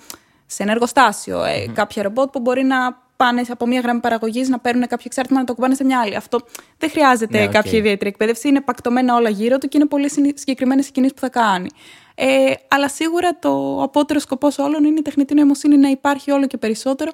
σε 0.46 0.62
ένα 0.62 0.72
εργοστάσιο. 0.72 1.44
Ε, 1.44 1.66
κάποια 1.74 2.02
ρομπότ 2.02 2.30
που 2.30 2.40
μπορεί 2.40 2.62
να 2.64 3.08
πάνε 3.20 3.42
από 3.48 3.66
μία 3.66 3.80
γραμμή 3.80 4.00
παραγωγής, 4.00 4.48
να 4.48 4.58
παίρνουν 4.58 4.82
κάποιο 4.82 5.04
εξάρτημα 5.06 5.38
να 5.38 5.44
το 5.44 5.54
ακουμπάνε 5.54 5.74
σε 5.74 5.84
μια 5.84 6.00
άλλη. 6.00 6.16
Αυτό 6.16 6.40
δεν 6.78 6.90
χρειάζεται 6.90 7.38
ναι, 7.38 7.44
okay. 7.44 7.50
κάποια 7.50 7.78
ιδιαίτερη 7.78 8.10
εκπαίδευση. 8.10 8.48
Είναι 8.48 8.60
πακτωμένα 8.60 9.14
όλα 9.14 9.28
γύρω 9.28 9.58
του 9.58 9.68
και 9.68 9.76
είναι 9.76 9.86
πολύ 9.86 10.10
συγκεκριμένες 10.34 10.88
οι 10.88 10.92
κινήσεις 10.92 11.14
που 11.14 11.20
θα 11.20 11.28
κάνει. 11.28 11.68
Ε, 12.14 12.52
αλλά 12.68 12.88
σίγουρα 12.88 13.38
το 13.38 13.82
απώτερο 13.82 14.20
σκοπός 14.20 14.58
όλων 14.58 14.84
είναι 14.84 14.98
η 14.98 15.02
τεχνητή 15.02 15.34
νοημοσύνη 15.34 15.76
να 15.76 15.88
υπάρχει 15.88 16.30
όλο 16.30 16.46
και 16.46 16.56
περισσότερο 16.56 17.10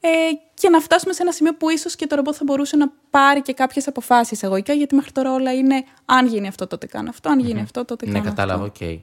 ε, 0.00 0.08
και 0.54 0.68
να 0.68 0.80
φτάσουμε 0.80 1.12
σε 1.12 1.22
ένα 1.22 1.32
σημείο 1.32 1.54
που 1.54 1.70
ίσως 1.70 1.96
και 1.96 2.06
το 2.06 2.16
ρομπότ 2.16 2.34
θα 2.38 2.44
μπορούσε 2.44 2.76
να 2.76 2.92
πάρει 3.10 3.42
και 3.42 3.52
κάποιες 3.52 3.88
αποφάσεις 3.88 4.42
εγωικά, 4.42 4.72
γιατί 4.72 4.94
μέχρι 4.94 5.12
τώρα 5.12 5.32
όλα 5.32 5.52
είναι 5.52 5.84
αν 6.04 6.26
γίνει 6.26 6.48
αυτό, 6.48 6.66
τότε 6.66 6.86
κάνω 6.86 7.08
αυτό, 7.10 7.28
αν 7.28 7.38
γίνει 7.38 7.60
αυτό, 7.60 7.84
τότε 7.84 8.06
ναι, 8.06 8.12
κάνω 8.12 8.28
αυτό. 8.28 8.40
Ναι, 8.40 8.46
κατάλαβα, 8.46 8.64
οκ. 8.64 8.76
Okay. 8.80 9.00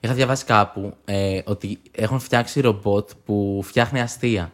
Είχα 0.00 0.14
διαβάσει 0.14 0.44
κάπου 0.44 0.96
ε, 1.04 1.40
ότι 1.44 1.80
έχουν 1.90 2.18
φτιάξει 2.18 2.60
ρομπότ 2.60 3.10
που 3.24 3.60
φτιάχνει 3.64 4.00
αστεία. 4.00 4.52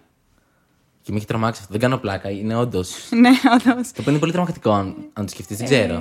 Και 1.09 1.15
με 1.15 1.21
έχει 1.21 1.29
τρομάξει 1.31 1.61
αυτό. 1.61 1.73
Δεν 1.73 1.81
κάνω 1.81 1.97
πλάκα. 1.97 2.31
Είναι 2.31 2.57
όντως. 2.57 2.95
ναι, 3.23 3.29
όντως. 3.29 3.93
Το 3.93 4.01
οποίο 4.01 4.11
είναι 4.11 4.19
πολύ 4.19 4.33
τρομακτικό, 4.33 4.71
αν, 4.71 4.95
αν 5.13 5.25
το 5.25 5.31
σκεφτείς. 5.31 5.57
Δεν 5.57 5.67
ξέρω. 5.67 5.95
Ε, 5.95 5.99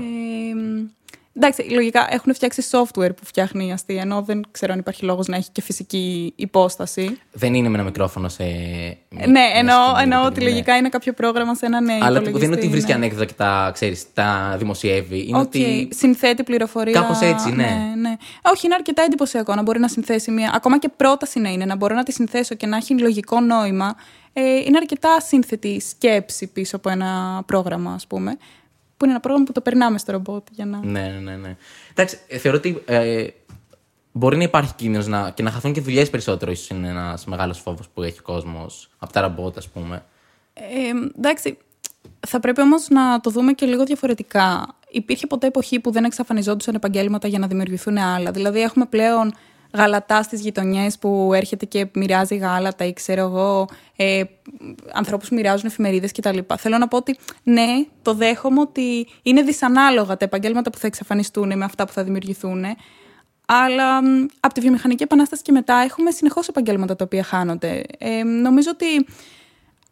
Εντάξει, 1.40 1.62
λογικά 1.70 2.08
έχουν 2.10 2.34
φτιάξει 2.34 2.64
software 2.72 3.16
που 3.16 3.26
φτιάχνει 3.26 3.68
η 3.68 3.72
αστεία, 3.72 4.02
ενώ 4.02 4.22
δεν 4.22 4.46
ξέρω 4.52 4.74
αν 4.74 4.80
υπάρχει 4.80 5.06
λόγος 5.06 5.28
να 5.28 5.36
έχει 5.36 5.50
και 5.52 5.62
φυσική 5.62 6.34
υπόσταση. 6.36 7.18
Δεν 7.32 7.54
είναι 7.54 7.70
με 7.70 7.74
ένα 7.76 7.84
μικρόφωνο 7.84 8.30
σε. 8.30 8.44
Ναι, 9.10 9.42
εννοώ, 9.56 9.78
εννοώ 10.02 10.26
ότι 10.26 10.44
ναι. 10.44 10.50
λογικά 10.50 10.76
είναι 10.76 10.90
κάποιο 10.90 11.14
πρόγραμμα 11.14 11.56
σε 11.56 11.66
έναν 11.66 11.90
Αλλά 11.90 12.06
Αλλά 12.06 12.22
δεν 12.22 12.42
είναι 12.42 12.56
ότι 12.56 12.68
βρίσκει 12.68 12.90
ναι. 12.90 12.96
ανέκδοτα 12.96 13.26
και 13.26 13.34
τα, 13.34 13.72
ξέρεις, 13.74 14.14
τα 14.14 14.56
δημοσιεύει. 14.58 15.26
Είναι 15.28 15.38
okay. 15.38 15.42
ότι. 15.42 15.88
Συνθέτει 15.92 16.44
πληροφορία. 16.44 16.94
Κάπως 16.94 17.22
έτσι, 17.22 17.50
ναι. 17.50 17.56
ναι. 17.56 18.10
ναι. 18.10 18.16
Όχι, 18.54 18.66
είναι 18.66 18.76
αρκετά 18.76 19.02
εντυπωσιακό 19.02 19.56
να 19.56 19.62
μπορεί 19.62 19.80
να 19.80 19.88
συνθέσει 19.88 20.32
μια. 20.32 20.52
Ακόμα 20.56 20.80
και 20.80 20.90
πρόταση 20.96 21.40
να 21.40 21.50
είναι, 21.50 21.66
να 21.66 21.76
μπορώ 21.76 21.96
να 21.96 22.04
τη 22.04 22.12
συνθέσω 22.12 22.56
και 22.56 22.68
να 22.68 22.78
έχει 22.78 23.00
λογικό 23.00 23.40
νόημα. 23.40 23.96
Ε, 24.40 24.56
είναι 24.56 24.78
αρκετά 24.78 25.22
σύνθετη 25.22 25.80
σκέψη 25.80 26.48
πίσω 26.48 26.76
από 26.76 26.90
ένα 26.90 27.44
πρόγραμμα, 27.46 27.94
ας 27.94 28.08
πούμε 28.08 28.38
που 28.98 29.06
είναι 29.06 29.14
ένα 29.14 29.20
πρόγραμμα 29.20 29.46
που 29.46 29.52
το 29.52 29.62
περνάμε 29.62 29.98
στο 29.98 30.12
ρομπότ. 30.12 30.48
Για 30.52 30.66
να... 30.66 30.80
Ναι, 30.84 31.02
ναι, 31.02 31.20
ναι. 31.20 31.36
ναι. 31.36 31.56
Εντάξει, 31.92 32.20
ε, 32.28 32.38
θεωρώ 32.38 32.58
ότι 32.58 32.84
ε, 32.86 33.28
μπορεί 34.12 34.38
να 34.38 34.44
υπάρχει 34.44 34.74
κίνδυνος 34.76 35.08
να, 35.08 35.30
και 35.30 35.44
να 35.44 35.52
χαθούν 35.52 35.74
και 35.74 35.82
δουλειές 35.82 36.10
περισσότερο. 36.10 36.52
ίσως 36.52 36.70
είναι 36.70 36.88
ένας 36.88 37.26
μεγάλος 37.26 37.60
φόβος 37.60 37.90
που 37.94 38.04
έχει 38.04 38.20
ο 38.20 38.24
κόσμος 38.24 38.90
από 38.98 39.14
τα 39.14 39.22
ρομπότ, 39.22 39.58
ας 39.58 39.68
πούμε. 39.68 40.06
Ε, 40.54 41.18
εντάξει. 41.18 41.58
Θα 42.28 42.40
πρέπει 42.40 42.62
όμως 42.62 42.88
να 42.90 43.20
το 43.20 43.30
δούμε 43.30 43.54
και 43.54 43.66
λίγο 43.66 43.84
διαφορετικά. 43.84 44.76
Υπήρχε 44.90 45.28
ποτέ 45.28 45.48
εποχή 45.48 45.80
που 45.80 45.92
δεν 45.92 46.04
εξαφανιζόντουσαν 46.04 46.76
επαγγέλματα 46.76 47.28
για 47.28 47.40
να 47.40 47.48
δημιουργηθούν 47.48 47.98
άλλα; 47.98 48.32
Δηλαδή, 48.32 48.62
έχουμε 48.62 48.86
πλέον 48.86 49.34
γαλατά 49.74 50.24
στις 50.24 50.42
γειτονιές 50.42 50.98
που 50.98 51.32
έρχεται 51.34 51.66
και 51.66 51.88
μοιράζει 51.94 52.36
γάλατα 52.36 52.86
ή 52.86 52.94
ξέρω 52.94 53.22
εγώ, 53.22 53.68
ε, 53.96 54.24
ανθρώπους 54.94 55.30
που 55.30 55.36
μοιράζουν 55.36 55.66
εφημερίδες 55.66 56.12
κτλ. 56.12 56.38
Θέλω 56.58 56.78
να 56.78 56.88
πω 56.88 56.98
ότι 56.98 57.18
ναι, 57.44 57.86
το 58.02 58.14
δέχομαι 58.14 58.60
ότι 58.60 59.08
είναι 59.22 59.42
δυσανάλογα 59.42 60.18
τα 60.18 60.26
επαγγέλματα 60.26 60.70
που 60.70 60.78
θα 60.78 60.88
εξαφανιστούν 60.88 61.58
με 61.58 61.66
αυτά 61.66 61.86
που 61.86 61.92
θα 61.92 62.04
δημιουργηθούν. 62.04 62.66
Αλλά 63.46 63.98
από 64.40 64.54
τη 64.54 64.62
βιομηχανική 64.62 65.04
επανάσταση 65.04 65.42
και 65.42 65.52
μετά 65.52 65.76
έχουμε 65.76 66.12
συνεχώς 66.12 66.48
επαγγέλματα 66.48 66.96
τα 66.96 67.04
οποία 67.06 67.24
χάνονται. 67.24 67.84
Ε, 67.98 68.24
νομίζω 68.24 68.70
ότι 68.74 69.06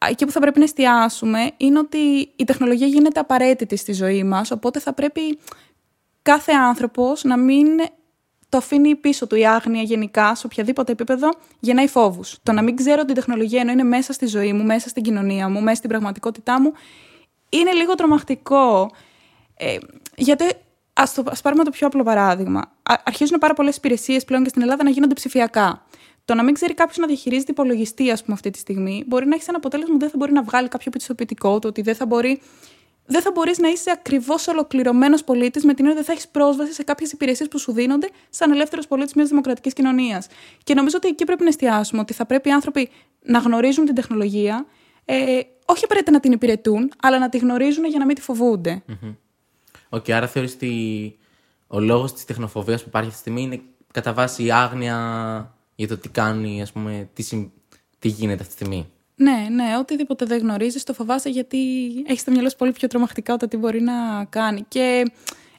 εκεί 0.10 0.26
που 0.26 0.32
θα 0.32 0.40
πρέπει 0.40 0.58
να 0.58 0.64
εστιάσουμε 0.64 1.52
είναι 1.58 1.80
ότι 1.80 2.32
η 2.36 2.44
τεχνολογία 2.46 2.88
γίνεται 2.88 3.20
απαραίτητη 3.20 3.76
στη 3.76 3.94
ζωή 3.94 4.24
μας, 4.24 4.52
οπότε 4.52 4.80
θα 4.80 4.94
πρέπει 4.94 5.40
κάθε 6.22 6.52
άνθρωπος 6.52 7.24
να 7.24 7.38
μην 7.38 7.68
το 8.50 8.58
αφήνει 8.58 8.96
πίσω 8.96 9.28
του 9.28 9.36
η 9.36 9.48
άγνοια 9.48 9.82
γενικά, 9.82 10.36
σε 10.36 10.46
οποιαδήποτε 10.46 10.92
επίπεδο, 10.92 11.30
γεννάει 11.60 11.88
φόβους. 11.88 12.38
Το 12.44 12.52
να 12.52 12.62
μην 12.62 12.76
ξέρω 12.76 13.06
την 13.06 13.16
τεχνολογία 13.16 13.62
ενώ 13.62 13.72
είναι 13.72 13.84
μέσα 13.84 14.14
στη 14.14 14.26
ζωή 14.26 14.54
μου, 14.54 14.64
μέσα 14.64 14.90
στην 14.90 15.04
κοινωνία 15.04 15.50
μου, 15.50 15.62
μέσα 15.62 15.76
στην 15.76 15.90
πραγματικότητά 15.90 16.62
μου, 16.62 16.74
είναι 17.50 17.72
λίγο 17.72 17.96
τρομακτικό. 17.96 18.92
Ε, 19.58 19.78
γιατί 20.16 20.46
ας 20.94 21.18
ας 21.26 21.42
πάρουμε 21.42 21.64
το 21.64 21.70
πιο 21.70 21.88
απλό 21.88 22.04
παράδειγμα. 22.04 22.72
Αρχίζουν 23.04 23.40
πάρα 23.40 23.54
πολλές 23.54 23.76
υπηρεσίες 23.76 24.26
πλέον 24.26 24.44
και 24.44 24.50
στην 24.50 24.62
Ελλάδα 24.62 24.84
να 24.84 24.90
γίνονται 24.90 25.14
ψηφιακά. 25.14 25.86
Το 26.26 26.34
να 26.34 26.44
μην 26.44 26.54
ξέρει 26.54 26.74
κάποιος 26.74 26.98
να 26.98 27.08
διαχειρίζεται 27.08 27.52
υπολογιστή, 27.52 28.12
ας 28.12 28.22
πούμε, 28.22 28.34
αυτή 28.34 28.50
τη 28.50 28.58
στιγμή, 28.58 29.04
μπορεί 29.08 29.26
να 29.28 29.36
έχει 29.36 29.46
ένα 29.48 29.58
αποτέλεσμα 29.58 29.94
που 29.94 30.00
δεν 30.00 30.10
θα 30.10 30.18
μπορεί 30.18 30.32
να 30.32 30.44
βγάλει 30.44 30.68
κάποιο 30.68 30.92
πιστοποιητικό 30.92 31.60
του, 31.60 31.68
ότι 31.70 31.82
δεν 31.82 31.96
θα 31.96 32.06
μπορεί 32.06 32.42
δεν 33.06 33.22
θα 33.22 33.32
μπορείς 33.32 33.58
να 33.58 33.68
είσαι 33.68 33.92
ακριβώς 33.92 34.48
ολοκληρωμένος 34.48 35.24
πολίτης 35.24 35.64
με 35.64 35.74
την 35.74 35.86
έννοια 35.86 36.00
ότι 36.00 36.06
δεν 36.06 36.06
θα 36.06 36.12
έχεις 36.12 36.28
πρόσβαση 36.28 36.74
σε 36.74 36.84
κάποιες 36.84 37.12
υπηρεσίες 37.12 37.48
που 37.48 37.60
σου 37.60 37.72
δίνονται 37.72 38.10
σαν 38.30 38.52
ελεύθερος 38.52 38.88
πολίτης 38.88 39.14
μιας 39.14 39.30
δημοκρατικής 39.30 39.74
κοινωνίας. 39.74 40.28
Και 40.64 40.74
νομίζω 40.74 40.98
ότι 40.98 41.08
εκεί 41.08 41.26
πρέπει 41.26 41.42
να 41.44 41.50
εστιάσουμε, 41.50 42.02
ότι 42.02 42.14
θα 42.14 42.26
πρέπει 42.26 42.50
οι 42.50 42.52
άνθρωποι 42.52 42.90
να 43.22 43.40
γνωρίζουν 43.40 43.86
την 43.86 43.96
τεχνολογία, 43.96 44.66
ε, 45.06 45.40
όχι 45.66 45.84
απαραίτητα 45.84 46.12
να 46.12 46.20
την 46.20 46.32
υπηρετούν, 46.32 46.92
αλλά 47.02 47.20
να 47.20 47.30
τη 47.30 47.38
γνωρίζουν 47.38 47.86
για 47.86 48.00
να 48.00 48.06
μην 48.06 48.16
τη 48.16 48.22
φοβούνται. 48.22 48.84
OK, 49.90 50.04
okay, 50.04 50.12
άρα 50.12 50.28
θεωρείς 50.28 50.54
ότι 50.54 51.18
ο 51.68 51.80
λόγος 51.80 52.14
της 52.14 52.26
τεχνοφοβίας 52.26 52.82
που 52.82 52.88
υπάρχει 52.88 53.10
αυτή 53.10 53.24
τη 53.24 53.30
στιγμή 53.30 53.48
είναι 53.48 53.62
κατά 53.94 54.14
βάση 54.14 54.44
η 54.44 54.52
άγνοια 54.52 55.56
για 55.76 55.88
το 55.88 55.98
τι 55.98 56.10
κάνει, 56.10 56.62
ας 56.62 56.72
πούμε, 56.72 57.10
τι, 57.14 57.50
τι 58.00 58.08
γίνεται 58.08 58.42
αυτή 58.44 58.56
τη 58.56 58.64
στιγμή; 58.66 58.90
Ναι, 59.16 59.48
ναι, 59.52 59.78
οτιδήποτε 59.80 60.26
δεν 60.26 60.38
γνωρίζεις, 60.38 60.84
το 60.84 60.94
φοβάσαι 60.94 61.30
γιατί 61.30 61.58
έχεις 62.08 62.24
το 62.24 62.32
μυαλό 62.32 62.50
σου 62.50 62.56
πολύ 62.56 62.72
πιο 62.72 62.88
τρομακτικά 62.88 63.34
όταν 63.34 63.50
τι 63.50 63.58
μπορεί 63.58 63.82
να 63.82 64.26
κάνει. 64.30 64.66
Και 64.68 65.12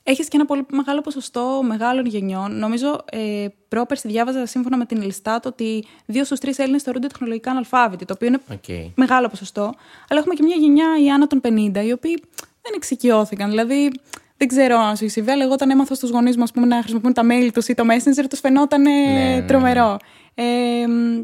έχεις 0.02 0.28
και 0.28 0.36
ένα 0.36 0.46
πολύ 0.46 0.66
μεγάλο 0.70 1.00
ποσοστό 1.00 1.62
μεγάλων 1.64 2.06
γενιών. 2.06 2.58
Νομίζω 2.58 3.04
ε, 3.10 3.46
πρόπερση 3.68 4.08
διάβαζα 4.08 4.46
σύμφωνα 4.46 4.76
με 4.76 4.86
την 4.86 5.00
Ελιστάτ 5.00 5.46
ότι 5.46 5.84
δύο 6.06 6.24
στους 6.24 6.38
τρεις 6.38 6.58
Έλληνες 6.58 6.82
θεωρούνται 6.82 7.06
τεχνολογικά 7.06 7.50
αναλφάβητοι, 7.50 8.04
το 8.04 8.12
οποίο 8.12 8.28
είναι 8.28 8.40
Okay. 8.50 8.90
μεγάλο 8.94 9.28
ποσοστό. 9.28 9.74
Αλλά 10.08 10.20
έχουμε 10.20 10.34
και 10.34 10.42
μια 10.42 10.56
γενιά 10.56 10.86
η 11.04 11.10
άνω 11.10 11.26
των 11.26 11.40
50, 11.40 11.84
οι 11.84 11.92
οποίοι 11.92 12.22
δεν 12.62 12.72
εξοικειώθηκαν. 12.74 13.48
Δηλαδή, 13.50 13.90
δεν 14.36 14.48
ξέρω 14.48 14.78
αν 14.78 14.96
σου 14.96 15.04
έχει 15.04 15.12
συμβεί, 15.12 15.30
αλλά 15.30 15.44
εγώ 15.44 15.52
όταν 15.52 15.70
έμαθα 15.70 15.94
στους 15.94 16.10
γονείς 16.10 16.36
μου 16.36 16.42
ας 16.42 16.52
πούμε, 16.52 16.66
να 16.66 16.78
χρησιμοποιούν 16.78 17.12
τα 17.12 17.22
mail 17.30 17.50
τους 17.52 17.68
ή 17.68 17.74
το 17.74 17.84
Messenger, 17.86 18.24
τους 18.30 18.40
φαινόταν 18.40 18.82
ναι, 18.82 18.90
ναι. 18.90 19.42
τρομερό. 19.42 19.96
Ε, 20.34 20.44
μ, 20.86 21.20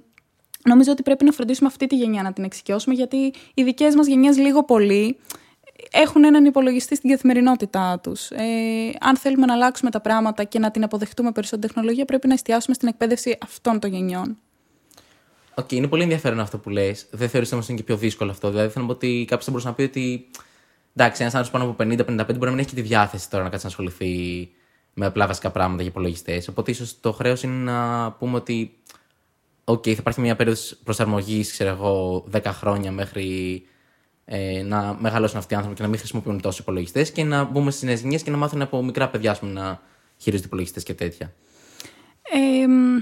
νομίζω 0.65 0.93
ότι 0.93 1.03
πρέπει 1.03 1.25
να 1.25 1.33
φροντίσουμε 1.33 1.69
αυτή 1.69 1.87
τη 1.87 1.97
γενιά 1.97 2.23
να 2.23 2.33
την 2.33 2.45
εξοικειώσουμε, 2.45 2.95
γιατί 2.95 3.33
οι 3.55 3.63
δικές 3.63 3.95
μας 3.95 4.07
γενιές 4.07 4.39
λίγο 4.39 4.65
πολύ 4.65 5.19
έχουν 5.91 6.25
έναν 6.25 6.45
υπολογιστή 6.45 6.97
στην 6.97 7.11
καθημερινότητά 7.11 8.01
τους. 8.03 8.31
Ε, 8.31 8.45
αν 9.01 9.17
θέλουμε 9.17 9.47
να 9.47 9.53
αλλάξουμε 9.53 9.91
τα 9.91 10.01
πράγματα 10.01 10.45
και 10.45 10.59
να 10.59 10.71
την 10.71 10.85
αποδεχτούμε 10.85 11.33
περισσότερη 11.33 11.73
τεχνολογία, 11.73 12.05
πρέπει 12.05 12.27
να 12.27 12.35
εστιάσουμε 12.35 12.75
στην 12.75 12.89
εκπαίδευση 12.89 13.39
αυτών 13.43 13.79
των 13.79 13.91
γενιών. 13.91 14.37
Οκ, 15.55 15.73
είναι 15.73 15.87
πολύ 15.87 16.03
ενδιαφέρον 16.03 16.41
αυτό 16.41 16.59
που 16.59 16.71
λες. 16.71 17.07
Δεν 17.11 17.29
θεωρεί 17.29 17.49
όμως 17.53 17.69
είναι 17.69 17.77
και 17.77 17.85
πιο 17.85 17.97
δύσκολο 17.97 18.31
αυτό. 18.31 18.51
Δηλαδή 18.51 18.69
θέλω 18.69 18.85
να 18.85 18.91
πω 18.91 18.97
ότι 18.97 19.25
κάποιος 19.29 19.45
θα 19.45 19.51
μπορούσε 19.51 19.69
να 19.69 19.75
πει 19.75 19.83
ότι. 19.83 20.31
Εντάξει, 20.95 21.23
ένας 21.23 21.35
άνθρωπος 21.35 21.61
πάνω 21.61 21.71
από 21.71 22.05
50-55 22.13 22.27
μπορεί 22.27 22.45
να 22.45 22.51
μην 22.51 22.59
έχει 22.59 22.75
τη 22.75 22.81
διάθεση 22.81 23.31
τώρα 23.31 23.43
να 23.43 23.49
κάτσει 23.49 23.65
να 23.65 23.71
ασχοληθεί 23.71 24.49
με 24.95 25.07
απλά 25.07 25.27
βασικά 25.27 25.51
πράγματα 25.51 25.83
για 25.83 25.91
υπολογιστές. 25.91 26.49
Οπότε 26.49 26.71
ίσως 26.71 27.01
το 27.01 27.13
χρέος 27.13 27.43
είναι 27.43 27.71
να 27.71 28.13
πούμε 28.13 28.37
ότι. 28.37 28.77
Οκ, 29.65 29.83
θα 29.85 29.91
υπάρχει 29.91 30.21
μια 30.21 30.37
περίοδος 30.37 30.77
προσαρμογής, 30.85 31.51
ξέρω 31.53 31.71
εγώ, 31.71 32.25
10 32.33 32.41
χρόνια 32.45 32.93
μέχρι 32.93 33.63
ε, 34.25 34.63
να 34.63 34.97
μεγαλώσουν 35.01 35.39
αυτοί 35.39 35.53
οι 35.53 35.57
άνθρωποι 35.57 35.77
και 35.77 35.83
να 35.83 35.89
μην 35.89 35.99
χρησιμοποιούν 35.99 36.41
τόσο 36.41 36.59
υπολογιστές 36.63 37.11
και 37.11 37.25
να 37.25 37.45
μπούμε 37.45 37.71
στις 37.71 37.83
νέες 37.83 38.01
γενιές 38.01 38.23
και 38.23 38.31
να 38.31 38.37
μάθουν 38.37 38.63
από 38.63 38.83
μικρά 38.83 39.09
παιδιά 39.09 39.31
ας 39.31 39.39
πούμε, 39.39 39.53
να 39.53 39.81
χειρίζονται 40.17 40.47
υπολογιστές 40.47 40.83
και 40.83 40.95
τέτοια. 40.95 41.35
Ε, 42.23 42.67
μ, 42.67 42.97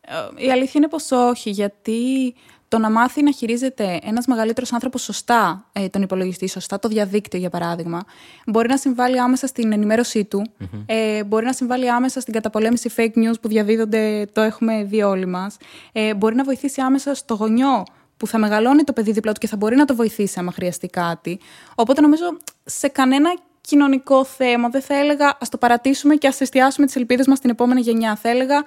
ε, 0.00 0.44
η 0.44 0.50
αλήθεια 0.50 0.72
είναι 0.74 0.88
πως 0.88 1.10
όχι, 1.10 1.50
γιατί 1.50 2.34
το 2.68 2.78
να 2.78 2.90
μάθει 2.90 3.22
να 3.22 3.32
χειρίζεται 3.32 3.98
ένας 4.02 4.26
μεγαλύτερος 4.26 4.72
άνθρωπος 4.72 5.02
σωστά 5.02 5.64
ε, 5.72 5.88
τον 5.88 6.02
υπολογιστή, 6.02 6.48
σωστά 6.48 6.78
το 6.78 6.88
διαδίκτυο 6.88 7.38
για 7.38 7.50
παράδειγμα, 7.50 8.04
μπορεί 8.46 8.68
να 8.68 8.76
συμβάλλει 8.76 9.20
άμεσα 9.20 9.46
στην 9.46 9.72
ενημέρωσή 9.72 10.24
του, 10.24 10.46
ε, 10.86 11.24
μπορεί 11.24 11.44
να 11.44 11.52
συμβάλλει 11.52 11.90
άμεσα 11.90 12.20
στην 12.20 12.32
καταπολέμηση 12.32 12.90
fake 12.96 13.18
news 13.18 13.40
που 13.40 13.48
διαδίδονται, 13.48 14.26
το 14.32 14.40
έχουμε 14.40 14.84
δει 14.84 15.02
όλοι 15.02 15.26
μας, 15.26 15.56
ε, 15.92 16.14
μπορεί 16.14 16.34
να 16.34 16.44
βοηθήσει 16.44 16.80
άμεσα 16.80 17.14
στο 17.14 17.34
γονιό 17.34 17.84
που 18.16 18.26
θα 18.26 18.38
μεγαλώνει 18.38 18.84
το 18.84 18.92
παιδί 18.92 19.12
δίπλα 19.12 19.32
του 19.32 19.40
και 19.40 19.46
θα 19.46 19.56
μπορεί 19.56 19.76
να 19.76 19.84
το 19.84 19.94
βοηθήσει 19.94 20.38
άμα 20.38 20.52
χρειαστεί 20.52 20.86
κάτι. 20.86 21.38
Οπότε 21.74 22.00
νομίζω 22.00 22.36
σε 22.64 22.88
κανένα 22.88 23.30
κοινωνικό 23.60 24.24
θέμα 24.24 24.68
δεν 24.68 24.82
θα 24.82 24.94
έλεγα 24.98 25.36
ας 25.40 25.48
το 25.48 25.58
παρατήσουμε 25.58 26.14
και 26.14 26.26
ας 26.26 26.40
εστιάσουμε 26.40 26.86
τις 26.86 26.96
ελπίδες 26.96 27.26
μας 27.26 27.38
στην 27.38 27.50
επόμενη 27.50 27.80
γενιά. 27.80 28.16
Θα 28.16 28.28
έλεγα 28.28 28.64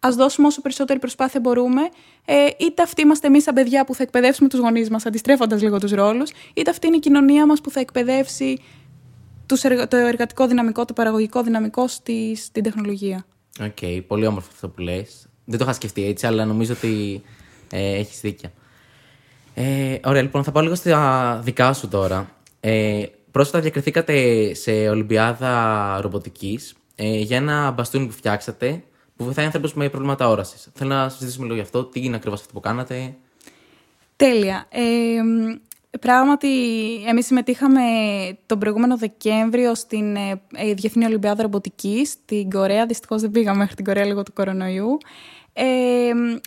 ας 0.00 0.14
δώσουμε 0.14 0.46
όσο 0.46 0.60
περισσότερη 0.60 0.98
προσπάθεια 0.98 1.40
μπορούμε, 1.40 1.80
ε, 2.24 2.34
είτε 2.58 2.82
αυτοί 2.82 3.02
είμαστε 3.02 3.26
εμείς 3.26 3.42
σαν 3.42 3.54
παιδιά 3.54 3.84
που 3.84 3.94
θα 3.94 4.02
εκπαιδεύσουμε 4.02 4.48
τους 4.48 4.58
γονείς 4.58 4.90
μας, 4.90 5.06
αντιστρέφοντας 5.06 5.62
λίγο 5.62 5.78
τους 5.78 5.90
ρόλους, 5.90 6.30
είτε 6.54 6.70
αυτή 6.70 6.86
είναι 6.86 6.96
η 6.96 7.00
κοινωνία 7.00 7.46
μας 7.46 7.60
που 7.60 7.70
θα 7.70 7.80
εκπαιδεύσει 7.80 8.58
τους 9.46 9.62
εργα- 9.64 9.88
το 9.88 9.96
εργατικό 9.96 10.46
δυναμικό, 10.46 10.84
το 10.84 10.92
παραγωγικό 10.92 11.42
δυναμικό 11.42 11.88
στη, 11.88 12.36
στην 12.36 12.62
τεχνολογία. 12.62 13.26
Οκ, 13.60 14.02
πολύ 14.06 14.26
όμορφο 14.26 14.48
αυτό 14.52 14.68
που 14.68 14.80
λες. 14.80 15.26
Δεν 15.44 15.58
το 15.58 15.64
είχα 15.64 15.72
σκεφτεί 15.72 16.04
έτσι, 16.04 16.26
αλλά 16.26 16.44
νομίζω 16.44 16.72
ότι 16.72 17.22
ε, 17.70 17.98
έχεις 17.98 18.20
δίκιο. 18.20 18.50
Ε, 19.54 19.98
ωραία, 20.04 20.22
λοιπόν, 20.22 20.44
θα 20.44 20.52
πάω 20.52 20.62
λίγο 20.62 20.74
στα 20.74 21.40
δικά 21.44 21.72
σου 21.72 21.88
τώρα. 21.88 22.30
Ε, 22.60 23.02
πρόσφατα 23.30 23.60
διακριθήκατε 23.60 24.54
σε 24.54 24.70
Ολυμπιάδα 24.88 25.98
ρομποτικής 26.00 26.74
ε, 26.94 27.18
για 27.18 27.36
ένα 27.36 27.70
μπαστούνι 27.70 28.06
που 28.06 28.12
φτιάξατε 28.12 28.82
που 29.16 29.24
βοηθάει 29.24 29.44
άνθρωπου 29.44 29.70
με 29.74 29.88
προβλήματα 29.88 30.28
όρασης. 30.28 30.68
Θέλω 30.74 30.94
να 30.94 31.08
συζητήσουμε 31.08 31.44
λίγο 31.44 31.56
γι' 31.56 31.62
αυτό. 31.62 31.84
Τι 31.84 32.04
είναι 32.04 32.16
ακριβώς 32.16 32.40
αυτό 32.40 32.52
που 32.52 32.60
κάνατε. 32.60 33.14
Τέλεια. 34.16 34.66
Ε, 34.68 34.80
πράγματι, 36.00 36.48
εμείς 37.06 37.26
συμμετείχαμε 37.26 37.82
τον 38.46 38.58
προηγούμενο 38.58 38.96
Δεκέμβριο 38.96 39.74
στην 39.74 40.16
ε, 40.16 40.40
ε, 40.54 40.74
Διεθνή 40.74 41.04
Ολυμπιάδα 41.04 41.42
Ρομποτικής 41.42 42.08
στην 42.08 42.50
Κορέα. 42.50 42.86
Δυστυχώς 42.86 43.20
δεν 43.20 43.30
πήγαμε 43.30 43.58
μέχρι 43.58 43.74
την 43.74 43.84
Κορέα 43.84 44.04
λόγω 44.04 44.22
του 44.22 44.32
κορονοϊού. 44.32 44.98
Ε, 45.52 45.64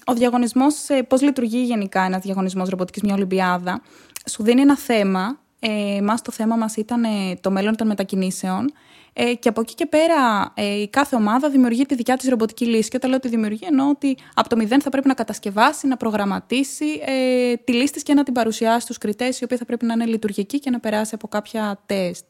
ο 0.06 0.14
διαγωνισμός, 0.14 0.90
ε, 0.90 1.02
πώς 1.02 1.22
λειτουργεί 1.22 1.64
γενικά 1.64 2.02
ένας 2.02 2.22
διαγωνισμός 2.22 2.70
ρομποτικής, 2.70 3.02
μια 3.02 3.14
Ολυμπιάδα, 3.14 3.82
σου 4.30 4.44
δίνει 4.44 4.62
ένα 4.62 4.78
θέμα. 4.78 5.40
Ε, 5.60 6.02
μας 6.02 6.22
το 6.22 6.32
θέμα 6.32 6.56
μας 6.56 6.76
ήταν 6.76 7.04
ε, 7.04 7.08
το 7.42 7.52
μέλλον 7.52 7.76
των 7.76 7.88
μετακινήσεων. 7.88 8.74
Ε, 9.22 9.34
και 9.34 9.50
από 9.50 9.62
εκεί 9.62 9.74
και 9.74 9.86
πέρα 9.86 10.52
ε, 10.54 10.82
η 10.82 10.90
κάθε 10.90 11.16
ομάδα 11.16 11.50
δημιουργεί 11.50 11.86
τη 11.86 11.96
δικιά 11.96 12.18
της 12.18 12.30
ρομποτική 12.30 12.66
λύση. 12.66 12.90
Και 12.90 12.96
όταν 12.96 13.10
λέω 13.10 13.20
τη 13.20 13.28
δημιουργεί 13.28 13.66
εννοώ 13.66 13.90
ότι 13.90 14.18
από 14.34 14.50
το 14.50 14.56
μηδέν 14.56 14.82
θα 14.82 14.90
πρέπει 14.90 15.08
να 15.08 15.14
κατασκευάσει, 15.14 15.88
να 15.88 15.98
προγραμματίσει 15.98 16.86
ε, 17.06 17.56
τη 17.56 17.74
λύση 17.74 17.94
της 17.94 18.04
και 18.04 18.14
να 18.14 18.24
την 18.24 18.34
παρουσιάσει 18.34 18.82
στους 18.82 18.98
κριτές, 18.98 19.40
η 19.40 19.44
οποία 19.44 19.58
θα 19.58 19.66
πρέπει 19.66 19.86
να 19.86 19.94
είναι 19.94 20.06
λειτουργική 20.06 20.60
και 20.60 20.70
να 20.70 20.80
περάσει 20.80 21.16
από 21.16 21.28
κάποια 21.28 21.80
τεστ. 21.86 22.26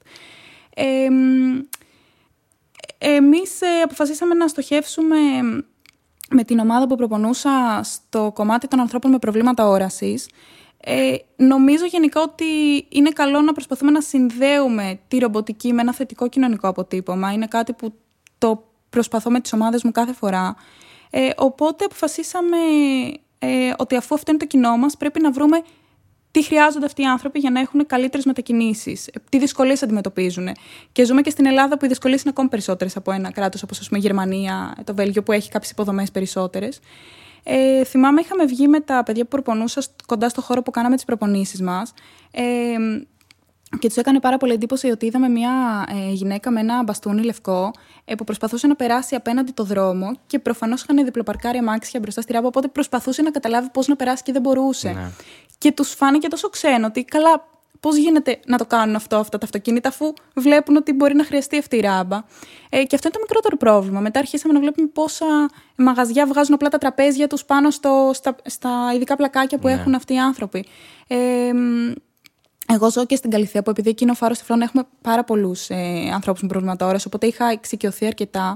Ε, 0.76 1.10
μ, 1.10 1.60
εμείς 2.98 3.62
ε, 3.62 3.82
αποφασίσαμε 3.84 4.34
να 4.34 4.48
στοχεύσουμε 4.48 5.18
με 6.30 6.44
την 6.44 6.60
ομάδα 6.60 6.88
που 6.88 6.96
προπονούσα 6.96 7.82
στο 7.84 8.32
κομμάτι 8.34 8.68
των 8.68 8.80
ανθρώπων 8.80 9.12
με 9.12 9.20
προβλήματα 9.20 9.68
όρασης. 9.68 10.30
Ε, 10.84 11.16
νομίζω 11.36 11.86
γενικά 11.86 12.22
ότι 12.22 12.46
είναι 12.90 13.10
καλό 13.10 13.42
να 13.42 13.52
προσπαθούμε 13.52 13.92
να 13.92 14.02
συνδέουμε 14.02 15.00
τη 15.08 15.18
ρομποτική 15.18 15.74
με 15.74 15.82
ένα 15.82 15.94
θετικό 15.94 16.30
κοινωνικό 16.30 16.68
αποτύπωμα. 16.68 17.32
Είναι 17.32 17.48
κάτι 17.48 17.74
που 17.74 17.94
το 18.38 18.64
προσπαθώ 18.90 19.30
με 19.30 19.40
τις 19.40 19.54
ομάδες 19.54 19.84
μου 19.84 19.92
κάθε 19.92 20.14
φορά. 20.14 20.56
Ε, 21.10 21.30
οπότε 21.38 21.86
αποφασίσαμε 21.86 22.58
ε, 23.40 23.74
ότι 23.78 23.96
αφού 23.96 24.16
αυτό 24.16 24.32
είναι 24.32 24.40
το 24.40 24.46
κοινό 24.46 24.78
μας 24.78 24.98
πρέπει 24.98 25.22
να 25.22 25.32
βρούμε 25.32 25.62
τι 26.32 26.44
χρειάζονται 26.44 26.86
αυτοί 26.86 27.02
οι 27.02 27.06
άνθρωποι 27.06 27.40
για 27.40 27.50
να 27.50 27.60
έχουν 27.60 27.86
καλύτερες 27.86 28.26
μετακινήσεις, 28.26 29.10
τι 29.30 29.40
δυσκολίες 29.40 29.84
αντιμετωπίζουν. 29.84 30.48
Και 30.92 31.06
ζούμε 31.06 31.22
και 31.22 31.30
στην 31.30 31.46
Ελλάδα 31.46 31.78
που 31.78 31.86
οι 31.86 31.88
δυσκολίες 31.88 32.22
είναι 32.22 32.30
ακόμη 32.30 32.50
περισσότερες 32.50 32.96
από 32.96 33.12
ένα 33.12 33.32
κράτος 33.32 33.64
όπως 33.64 33.80
η 33.80 33.98
Γερμανία, 33.98 34.78
το 34.84 34.96
Βέλγιο 34.96 35.24
που 35.24 35.32
έχει 35.32 35.50
κάποιες 35.50 35.72
υποδομές 35.72 36.12
περισσότερες. 36.12 36.80
Ε, 37.52 37.84
θυμάμαι 37.84 38.22
είχαμε 38.22 38.46
βγει 38.46 38.68
με 38.68 38.80
τα 38.80 39.04
παιδιά 39.04 39.24
που 39.24 39.30
προπονούσα 39.30 39.82
σ- 39.82 39.92
κοντά 40.06 40.30
στο 40.30 40.42
χώρο 40.42 40.62
που 40.62 40.72
κάναμε 40.72 40.96
τις 40.96 41.06
προπονήσεις 41.06 41.62
μας. 41.62 41.94
Ε, 42.32 42.44
και 43.80 43.88
τους 43.88 43.98
έκανε 43.98 44.20
πάρα 44.20 44.38
πολύ 44.38 44.54
εντύπωση 44.54 44.90
ότι 44.90 45.06
είδαμε 45.06 45.28
μια 45.30 45.86
ε, 45.90 46.12
γυναίκα 46.12 46.52
με 46.52 46.60
ένα 46.60 46.84
μπαστούνι 46.84 47.24
λευκό 47.24 47.72
ε, 48.06 48.16
που 48.16 48.24
προσπαθούσε 48.24 48.68
να 48.68 48.76
περάσει 48.76 49.16
απέναντι 49.16 49.52
το 49.52 49.64
δρόμο 49.64 50.12
και 50.28 50.40
προφανώς 50.40 50.82
είχαν 50.82 51.04
διπλοπαρκάρει 51.06 51.58
αμάξια 51.58 52.00
μπροστά 52.00 52.22
στη 52.22 52.34
ράμπα. 52.34 52.48
Οπότε 52.48 52.68
προσπαθούσε 52.68 53.22
να 53.22 53.32
καταλάβει 53.32 53.70
πώς 53.70 53.88
να 53.88 53.96
περάσει 53.96 54.24
και 54.24 54.32
δεν 54.32 54.42
μπορούσε. 54.42 54.90
Ναι. 54.92 55.12
Και 55.58 55.72
τους 55.72 55.94
φάνηκε 55.94 56.28
τόσο 56.28 56.50
ξένο 56.50 56.86
ότι 56.86 57.04
καλά, 57.04 57.48
πώς 57.80 57.96
γίνεται 57.98 58.40
να 58.46 58.58
το 58.58 58.66
κάνουν 58.66 58.96
αυτό 58.96 59.16
αυτά 59.16 59.38
τα 59.38 59.46
αυτοκίνητα, 59.46 59.90
αφού 59.90 60.14
βλέπουν 60.36 60.76
ότι 60.76 60.94
μπορεί 60.94 61.16
να 61.16 61.24
χρειαστεί 61.26 61.58
αυτή 61.58 61.76
η 61.76 61.80
ράμπα. 61.80 62.18
Ε, 62.70 62.84
και 62.84 62.96
αυτό 62.96 63.08
είναι 63.08 63.18
το 63.18 63.20
μικρότερο 63.20 63.58
πρόβλημα. 63.58 64.00
Μετά 64.00 64.20
αρχίσαμε 64.20 64.54
να 64.54 64.60
βλέπουμε 64.60 64.88
πόσα 64.88 65.26
μαγαζιά 65.76 66.26
βγάζουν 66.26 66.54
απλά 66.54 66.70
τα 66.70 66.78
τραπέζια 66.78 67.28
τους 67.28 67.46
πάνω 67.46 67.72
στο, 67.72 68.12
στα, 68.14 68.36
στα 68.46 68.92
ειδικά 68.96 69.16
πλακάκια 69.16 69.58
που 69.58 69.68
Ναι. 69.68 69.74
έχουν 69.74 69.96
αυτοί 69.96 70.14
οι 70.14 70.20
άνθρωποι. 70.20 70.66
Ε, 71.08 71.54
μ, 71.54 71.92
εγώ 72.74 72.92
ζω 72.92 73.06
και 73.06 73.16
στην 73.16 73.30
Καλυθέα, 73.30 73.64
που 73.64 73.70
επειδή 73.70 73.90
εκεί 73.90 74.04
είναι 74.04 74.12
ο 74.12 74.16
φάρος 74.16 74.38
τυφλών, 74.38 74.62
έχουμε 74.62 74.84
πάρα 75.02 75.24
πολλούς 75.24 75.70
ε, 75.70 76.10
ανθρώπους 76.14 76.42
με 76.42 76.48
προβλήματα 76.48 76.86
ώρας, 76.88 77.06
οπότε 77.06 77.28
είχα 77.28 77.46
εξοικειωθεί 77.52 78.06
αρκετά. 78.06 78.54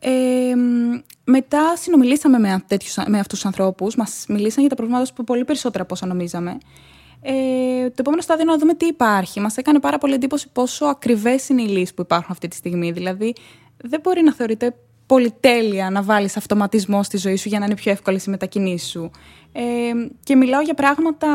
Ε, 0.00 0.54
μ, 0.56 1.00
μετά 1.24 1.76
συνομιλήσαμε 1.76 2.38
με, 2.38 2.64
τέτοιους, 2.66 2.96
με 3.06 3.18
αυτούς 3.18 3.38
τους 3.38 3.46
ανθρώπους, 3.46 3.96
μας 3.96 4.24
μιλήσαν 4.28 4.60
για 4.60 4.68
τα 4.68 4.74
προβλήματα 4.74 5.12
τους 5.12 5.24
πολύ 5.24 5.44
περισσότερα 5.44 5.82
από 5.82 5.94
όσα 5.94 6.06
νομίζαμε. 6.06 6.58
Ε, 7.26 7.88
το 7.88 7.96
επόμενο 7.98 8.22
στάδιο 8.22 8.42
είναι 8.42 8.52
να 8.52 8.58
δούμε 8.58 8.74
τι 8.74 8.86
υπάρχει. 8.86 9.40
Μας 9.40 9.56
έκανε 9.56 9.80
πάρα 9.80 9.98
πολύ 9.98 10.14
εντύπωση 10.14 10.48
πόσο 10.52 10.84
ακριβές 10.84 11.48
είναι 11.48 11.62
οι 11.62 11.66
λύσεις 11.66 11.94
που 11.94 12.02
υπάρχουν 12.02 12.30
αυτή 12.30 12.48
τη 12.48 12.56
στιγμή. 12.56 12.92
Δηλαδή, 12.92 13.34
δεν 13.76 14.00
μπορεί 14.00 14.22
να 14.22 14.34
θεωρείται 14.34 14.74
πολυτέλεια 15.06 15.90
να 15.90 16.02
βάλεις 16.02 16.36
αυτοματισμό 16.36 17.02
στη 17.02 17.16
ζωή 17.16 17.36
σου 17.36 17.48
για 17.48 17.58
να 17.58 17.64
είναι 17.64 17.74
πιο 17.74 17.92
εύκολη 17.92 18.20
η 18.26 18.30
μετακινήσεις 18.30 18.90
σου. 18.90 19.10
Ε, 19.52 19.62
και 20.24 20.36
μιλάω 20.36 20.60
για 20.60 20.74
πράγματα. 20.74 21.28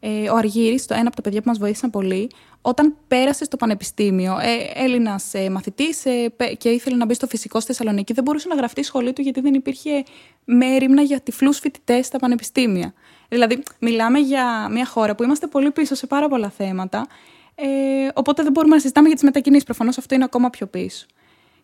Ε, 0.00 0.30
ο 0.30 0.36
Αργύρης, 0.36 0.86
το 0.86 0.94
ένα 0.94 1.06
από 1.06 1.16
τα 1.16 1.22
παιδιά 1.22 1.40
που 1.40 1.48
μας 1.48 1.58
βοήθησαν 1.58 1.90
πολύ, 1.90 2.30
όταν 2.60 2.96
πέρασε 3.08 3.44
στο 3.44 3.56
πανεπιστήμιο, 3.56 4.38
ε, 4.38 4.82
Έλληνας 4.84 5.34
ε, 5.34 5.50
μαθητής 5.50 6.04
ε, 6.04 6.28
πε- 6.36 6.56
και 6.56 6.68
ήθελε 6.68 6.96
να 6.96 7.04
μπει 7.04 7.14
στο 7.14 7.26
φυσικό 7.26 7.60
στη 7.60 7.72
Θεσσαλονίκη, 7.72 8.12
δεν 8.12 8.24
μπορούσε 8.24 8.48
να 8.48 8.54
γραφτεί 8.54 8.82
σχολή 8.82 9.12
του 9.12 9.22
γιατί 9.22 9.40
δεν 9.40 9.54
υπήρχε 9.54 10.02
μέρημνα 10.44 11.02
για 11.02 11.20
τυφλούς 11.20 11.58
φοιτητές 11.58 12.06
στα 12.06 12.18
πανεπιστήμια. 12.18 12.92
Δηλαδή, 13.32 13.62
μιλάμε 13.78 14.18
για 14.18 14.68
μια 14.70 14.86
χώρα 14.86 15.14
που 15.14 15.22
είμαστε 15.22 15.46
πολύ 15.46 15.70
πίσω 15.70 15.94
σε 15.94 16.06
πάρα 16.06 16.28
πολλά 16.28 16.50
θέματα. 16.50 17.06
Ε, 17.54 17.66
οπότε 18.14 18.42
δεν 18.42 18.52
μπορούμε 18.52 18.74
να 18.74 18.80
συζητάμε 18.80 19.06
για 19.06 19.16
τις 19.16 19.24
μετακινήσεις. 19.24 19.64
Προφανώς 19.64 19.98
αυτό 19.98 20.14
είναι 20.14 20.24
ακόμα 20.24 20.50
πιο 20.50 20.66
πίσω. 20.66 21.06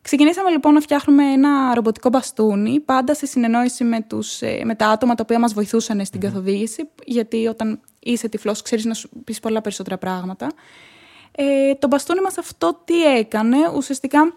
Ξεκινήσαμε 0.02 0.50
λοιπόν 0.50 0.72
να 0.72 0.80
φτιάχνουμε 0.80 1.24
ένα 1.32 1.74
ρομποτικό 1.74 2.08
μπαστούνι, 2.08 2.80
πάντα 2.80 3.14
σε 3.14 3.26
συνεννόηση 3.26 3.84
με, 3.84 4.00
τους, 4.00 4.42
ε, 4.42 4.60
με 4.64 4.74
τα 4.74 4.88
άτομα 4.88 5.14
τα 5.14 5.22
οποία 5.22 5.38
μας 5.38 5.52
βοηθούσαν 5.52 6.04
στην 6.04 6.20
καθοδήγηση, 6.20 6.88
γιατί 7.04 7.46
όταν 7.46 7.80
είσαι 8.00 8.28
τυφλός 8.28 8.62
ξέρεις 8.62 8.84
να 8.84 8.94
σου 8.94 9.08
πεις 9.24 9.40
πολλά 9.40 9.60
περισσότερα 9.60 9.98
πράγματα. 9.98 10.52
Ε, 11.32 11.74
το 11.74 11.86
μπαστούνι 11.86 12.20
μας 12.20 12.38
αυτό 12.38 12.80
τι 12.84 13.04
έκανε, 13.04 13.56
ουσιαστικά 13.76 14.32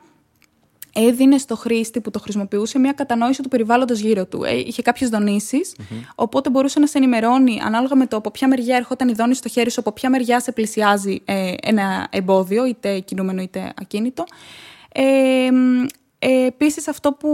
έδινε 0.94 1.38
στο 1.38 1.56
χρήστη 1.56 2.02
που 2.02 2.12
το 2.12 2.20
χρησιμοποιούσε 2.20 2.80
μια 2.80 2.92
κατανόηση 2.92 3.42
του 3.42 3.50
περιβάλλοντος 3.50 4.00
γύρω 4.00 4.26
του. 4.26 4.44
Ε, 4.44 4.58
είχε 4.58 4.82
κάποιες 4.82 5.10
οπότε 6.16 6.50
μπορούσε 6.50 6.80
να 6.80 6.88
σε 6.88 6.98
ενημερώνει 6.98 7.60
ανάλογα 7.64 7.96
με 7.96 8.06
το 8.06 8.16
από 8.16 8.32
ποια 8.32 8.48
μεριά 8.48 8.76
ερχόταν 8.76 9.10
η 9.10 9.14
δόνηση 9.14 9.40
στο 9.40 9.50
χέρι 9.50 9.72
σου, 9.72 9.80
από 9.80 9.92
ποια 9.92 10.10
μεριά 10.10 10.40
σε 10.40 10.52
πλησιάζει 10.52 11.22
ε, 11.26 11.54
ένα 11.62 12.08
εμπόδιο, 12.12 12.66
είτε 12.66 13.00
κινούμενο 13.00 13.42
είτε 13.42 13.74
ακίνητο. 13.82 14.24
Ε, 14.92 15.50
ε, 16.24 16.46
Επίσης, 16.46 16.88
αυτό 16.88 17.14
που 17.14 17.30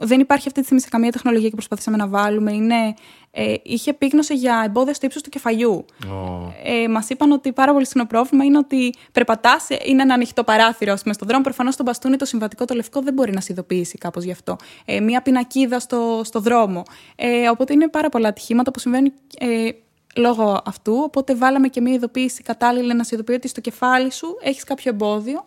δεν 0.00 0.20
υπάρχει 0.20 0.46
αυτή 0.46 0.58
τη 0.58 0.64
στιγμή 0.64 0.82
σε 0.82 0.88
καμία 0.88 1.12
τεχνολογία 1.12 1.48
και 1.48 1.54
προσπαθήσαμε 1.54 1.96
να 1.96 2.08
βάλουμε 2.08 2.52
είναι. 2.52 2.94
Ε, 3.34 3.54
είχε 3.62 3.90
επίγνωση 3.90 4.34
για 4.34 4.62
εμπόδια 4.64 4.94
στο 4.94 5.06
ύψος 5.06 5.22
του 5.22 5.28
κεφαλιού. 5.28 5.84
Oh. 6.04 6.52
Ε, 6.64 6.88
Μας 6.88 7.08
είπαν 7.08 7.32
ότι 7.32 7.52
πάρα 7.52 7.72
πολύ 7.72 7.86
συχνό 7.86 8.06
πρόβλημα 8.06 8.44
είναι 8.44 8.58
ότι 8.58 8.94
περπατάς, 9.12 9.68
είναι 9.84 10.02
ένα 10.02 10.14
ανοιχτό 10.14 10.44
παράθυρο 10.44 10.96
πούμε, 11.02 11.14
στον 11.14 11.28
δρόμο. 11.28 11.42
Προφανώς 11.42 11.76
το 11.76 11.82
μπαστούνι, 11.82 12.16
το 12.16 12.24
συμβατικό, 12.24 12.64
το 12.64 12.74
λευκό 12.74 13.00
δεν 13.00 13.14
μπορεί 13.14 13.32
να 13.32 13.40
σε 13.40 13.52
ειδοποιήσει 13.52 13.98
κάπως 13.98 14.24
γι' 14.24 14.30
αυτό. 14.30 14.56
Ε, 14.84 15.00
μία 15.00 15.22
πινακίδα 15.22 15.80
στο, 15.80 16.20
στο 16.24 16.40
δρόμο. 16.40 16.82
Ε, 17.16 17.48
οπότε 17.48 17.72
είναι 17.72 17.88
πάρα 17.88 18.08
πολλά 18.08 18.28
ατυχήματα 18.28 18.70
που 18.70 18.78
συμβαίνουν 18.78 19.12
ε, 19.38 19.70
λόγω 20.16 20.62
αυτού. 20.64 20.94
Οπότε 21.02 21.34
βάλαμε 21.34 21.68
και 21.68 21.80
μία 21.80 21.94
ειδοποίηση 21.94 22.42
κατάλληλη 22.42 22.94
να 22.94 23.04
σε 23.04 23.14
ειδοποιεί 23.14 23.34
ότι 23.38 23.48
στο 23.48 23.60
κεφάλι 23.60 24.12
σου 24.12 24.26
έχεις 24.42 24.64
κάποιο 24.64 24.90
εμπόδιο 24.90 25.46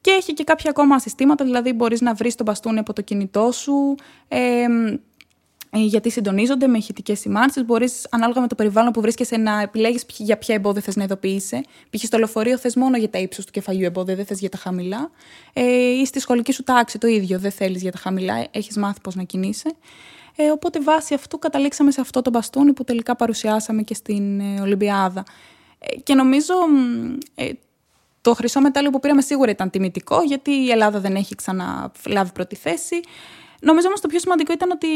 και 0.00 0.10
έχει 0.10 0.34
και 0.34 0.44
κάποια 0.44 0.70
ακόμα 0.70 0.98
συστήματα, 0.98 1.44
δηλαδή 1.44 1.72
μπορείς 1.72 2.00
να 2.00 2.14
βρεις 2.14 2.34
τον 2.34 2.46
μπαστούνι 2.46 2.78
από 2.78 2.92
το 2.92 3.02
κινητό 3.02 3.52
σου, 3.52 3.94
ε, 4.28 4.66
γιατί 5.78 6.10
συντονίζονται 6.10 6.66
με 6.66 6.78
ηχητικές 6.78 7.18
σημάνσεις. 7.18 7.64
Μπορείς, 7.64 8.06
ανάλογα 8.10 8.40
με 8.40 8.46
το 8.46 8.54
περιβάλλον 8.54 8.92
που 8.92 9.00
βρίσκεσαι, 9.00 9.36
να 9.36 9.60
επιλέγεις 9.60 10.04
για 10.16 10.38
ποια 10.38 10.54
εμπόδια 10.54 10.82
θες 10.82 10.96
να 10.96 11.04
ειδοποιήσει. 11.04 11.60
Π.χ. 11.90 12.02
στο 12.04 12.18
λεωφορείο 12.18 12.58
θες 12.58 12.76
μόνο 12.76 12.96
για 12.96 13.10
τα 13.10 13.18
ύψο 13.18 13.42
του 13.42 13.50
κεφαλιού 13.50 13.84
εμπόδια, 13.84 14.14
δεν 14.14 14.26
θες 14.26 14.38
για 14.38 14.48
τα 14.48 14.58
χαμηλά. 14.58 15.10
Ε, 15.52 15.62
ή 16.00 16.04
στη 16.04 16.20
σχολική 16.20 16.52
σου 16.52 16.62
τάξη 16.62 16.98
το 16.98 17.06
ίδιο, 17.06 17.38
δεν 17.38 17.50
θέλεις 17.50 17.82
για 17.82 17.92
τα 17.92 17.98
χαμηλά, 17.98 18.46
έχεις 18.50 18.76
μάθει 18.76 19.00
πώς 19.00 19.14
να 19.14 19.22
κινείσαι. 19.22 19.74
Ε, 20.36 20.50
οπότε 20.50 20.80
βάσει 20.80 21.14
αυτού 21.14 21.38
καταλήξαμε 21.38 21.90
σε 21.90 22.00
αυτό 22.00 22.22
το 22.22 22.30
μπαστούνι 22.30 22.72
που 22.72 22.84
τελικά 22.84 23.16
παρουσιάσαμε 23.16 23.82
και 23.82 23.94
στην 23.94 24.40
ε, 24.40 24.60
Ολυμπιάδα. 24.60 25.24
Ε, 25.78 25.96
και 25.96 26.14
νομίζω 26.14 26.54
ε, 27.34 27.50
το 28.20 28.34
χρυσό 28.34 28.60
μετάλλιο 28.60 28.90
που 28.90 29.00
πήραμε 29.00 29.20
σίγουρα 29.20 29.50
ήταν 29.50 29.70
τιμητικό, 29.70 30.22
γιατί 30.22 30.50
η 30.50 30.70
Ελλάδα 30.70 31.00
δεν 31.00 31.14
έχει 31.14 31.34
ξαναλάβει 31.34 32.32
πρώτη 32.32 32.56
θέση. 32.56 33.00
Νομίζω 33.64 33.86
όμως 33.86 34.00
το 34.00 34.08
πιο 34.08 34.18
σημαντικό 34.18 34.52
ήταν 34.52 34.70
ότι 34.70 34.88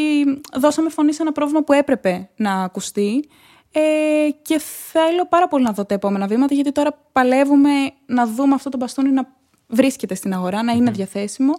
δώσαμε 0.55 0.89
φωνή 0.89 1.13
σε 1.13 1.23
ένα 1.23 1.33
πρόβλημα 1.33 1.63
που 1.63 1.73
έπρεπε 1.73 2.29
να 2.37 2.53
ακουστεί. 2.53 3.29
Ε, 3.73 3.81
και 4.43 4.59
θέλω 4.91 5.27
πάρα 5.29 5.49
πολύ 5.49 5.65
να 5.65 5.73
δω 5.73 5.85
τα 5.85 5.95
επόμενα 5.95 6.27
βήματα, 6.27 6.55
γιατί 6.55 6.73
τώρα 6.73 6.99
παλεύουμε 7.13 7.71
να 8.07 8.27
δούμε 8.27 8.55
αυτό 8.55 8.69
το 8.69 8.77
μπαστούνι 8.77 9.11
να 9.11 9.29
βρίσκεται 9.67 10.15
στην 10.15 10.35
αγορά, 10.35 10.63
να 10.63 10.73
είναι 10.73 10.91
διαθέσιμο. 10.91 11.53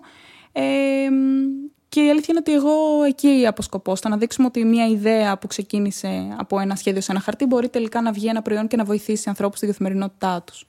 Ε, 0.51 0.61
και 1.89 2.03
η 2.03 2.09
αλήθεια 2.09 2.27
είναι 2.29 2.39
ότι 2.39 2.53
εγώ 2.53 3.03
εκεί 3.07 3.45
αποσκοπώ, 3.47 3.95
στο 3.95 4.09
να 4.09 4.17
δείξουμε 4.17 4.47
ότι 4.47 4.63
μια 4.65 4.87
ιδέα 4.87 5.37
που 5.37 5.47
ξεκίνησε 5.47 6.35
από 6.37 6.59
ένα 6.59 6.75
σχέδιο 6.75 7.01
σε 7.01 7.11
ένα 7.11 7.21
χαρτί 7.21 7.45
μπορεί 7.45 7.69
τελικά 7.69 8.01
να 8.01 8.11
βγει 8.11 8.27
ένα 8.27 8.41
προϊόν 8.41 8.67
και 8.67 8.77
να 8.77 8.83
βοηθήσει 8.83 9.29
ανθρώπους 9.29 9.57
στη 9.57 9.67
καθημερινότητά 9.67 10.43
τους. 10.45 10.65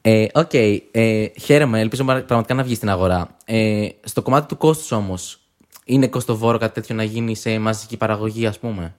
Ε, 0.00 0.26
οκ, 0.34 0.54
ε, 0.54 0.82
ε, 0.90 1.30
χαίρομαι, 1.40 1.80
ελπίζω 1.80 2.04
πραγματικά 2.04 2.54
να 2.54 2.62
βγει 2.62 2.74
στην 2.74 2.90
αγορά. 2.90 3.36
Ε, 3.44 3.88
στο 4.04 4.22
κομμάτι 4.22 4.46
του 4.46 4.56
κόστους 4.56 4.92
όμως, 4.92 5.47
είναι 5.88 6.08
κοστοβόρο 6.08 6.58
κάτι 6.58 6.74
τέτοιο 6.74 6.94
να 6.94 7.02
γίνει 7.02 7.36
σε 7.36 7.58
μαζική 7.58 7.96
παραγωγή, 7.96 8.46
ας 8.46 8.58
πούμε; 8.58 8.94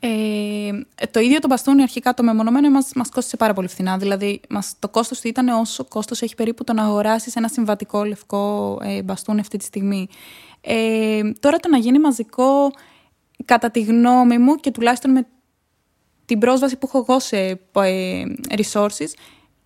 Ε, 0.00 0.70
το 1.10 1.20
ίδιο 1.20 1.38
το 1.38 1.46
μπαστούνι 1.48 1.82
αρχικά 1.82 2.14
το 2.14 2.22
μεμονωμένο 2.22 2.70
μας, 2.70 2.90
μας 2.94 3.08
κόστησε 3.08 3.36
πάρα 3.36 3.52
πολύ 3.52 3.68
φθηνά. 3.68 3.96
Δηλαδή 3.98 4.40
μας, 4.48 4.74
το 4.78 4.88
κόστος 4.88 5.20
του 5.20 5.28
ήταν 5.28 5.48
όσο 5.48 5.84
κόστος 5.84 6.22
έχει 6.22 6.34
περίπου 6.34 6.64
το 6.64 6.72
να 6.72 6.82
αγοράσεις 6.82 7.36
ένα 7.36 7.48
συμβατικό 7.48 8.04
λευκό 8.04 8.78
ε, 8.82 9.02
μπαστούνι 9.02 9.40
αυτή 9.40 9.56
τη 9.58 9.64
στιγμή. 9.64 10.08
Ε, 10.60 11.20
τώρα 11.40 11.56
το 11.56 11.68
να 11.68 11.78
γίνει 11.78 11.98
μαζικό 11.98 12.70
κατά 13.44 13.70
τη 13.70 13.80
γνώμη 13.80 14.38
μου 14.38 14.54
και 14.54 14.70
τουλάχιστον 14.70 15.10
με 15.10 15.26
την 16.24 16.38
πρόσβαση 16.38 16.76
που 16.76 16.86
έχω 16.86 16.98
εγώ 17.08 17.20
σε 17.20 17.36
ε, 17.72 18.22
resources 18.48 19.12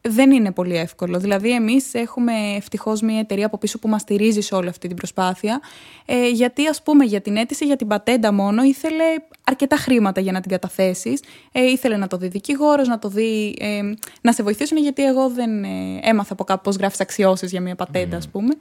δεν 0.09 0.31
είναι 0.31 0.53
πολύ 0.53 0.77
εύκολο. 0.77 1.19
Δηλαδή, 1.19 1.53
εμείς 1.53 1.95
έχουμε 1.95 2.33
ευτυχώς 2.57 3.01
μια 3.01 3.19
εταιρεία 3.19 3.47
από 3.47 3.59
πίσω 3.59 3.79
που 3.79 3.88
μας 3.88 4.01
στηρίζει 4.01 4.41
σε 4.41 4.55
όλη 4.55 4.69
αυτή 4.69 4.88
την 4.88 4.97
προσπάθεια. 4.97 5.61
Ε, 6.07 6.29
γιατί, 6.29 6.67
ας 6.67 6.83
πούμε, 6.83 7.05
για 7.05 7.21
την 7.21 7.37
αίτηση 7.37 7.65
για 7.65 7.77
την 7.77 7.87
πατέντα 7.87 8.33
μόνο 8.33 8.62
ήθελε 8.62 9.05
αρκετά 9.45 9.77
χρήματα 9.77 10.21
για 10.21 10.33
να 10.33 10.41
την 10.41 10.51
καταθέσεις. 10.51 11.21
Ε, 11.53 11.62
ήθελε 11.71 11.97
να 11.97 12.07
το 12.07 12.17
δει 12.17 12.29
δικηγόρος, 12.29 12.88
να 12.88 12.99
το 12.99 13.09
δει. 13.09 13.57
Ε, 13.59 13.81
να 14.21 14.33
σε 14.33 14.43
βοηθήσουν, 14.43 14.79
γιατί 14.79 15.05
εγώ 15.05 15.29
δεν 15.29 15.65
ε, 15.65 15.69
έμαθα 16.03 16.33
από 16.33 16.45
κάπου 16.45 16.62
πώς 16.62 16.77
γράφεις 16.77 17.01
αξιώσεις 17.01 17.51
για 17.51 17.61
μια 17.61 17.75
πατέντα, 17.75 18.17
ας 18.17 18.29
πούμε. 18.29 18.55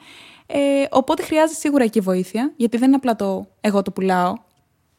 Ε, 0.46 0.60
οπότε 0.90 1.24
χρειάζεται 1.24 1.60
σίγουρα 1.60 1.84
εκεί 1.84 2.00
βοήθεια, 2.00 2.54
γιατί 2.56 2.78
δεν 2.78 2.88
είναι 2.88 2.96
απλά 2.96 3.16
το 3.16 3.48
εγώ 3.62 3.82
το 3.82 3.92
πουλάω. 3.92 4.34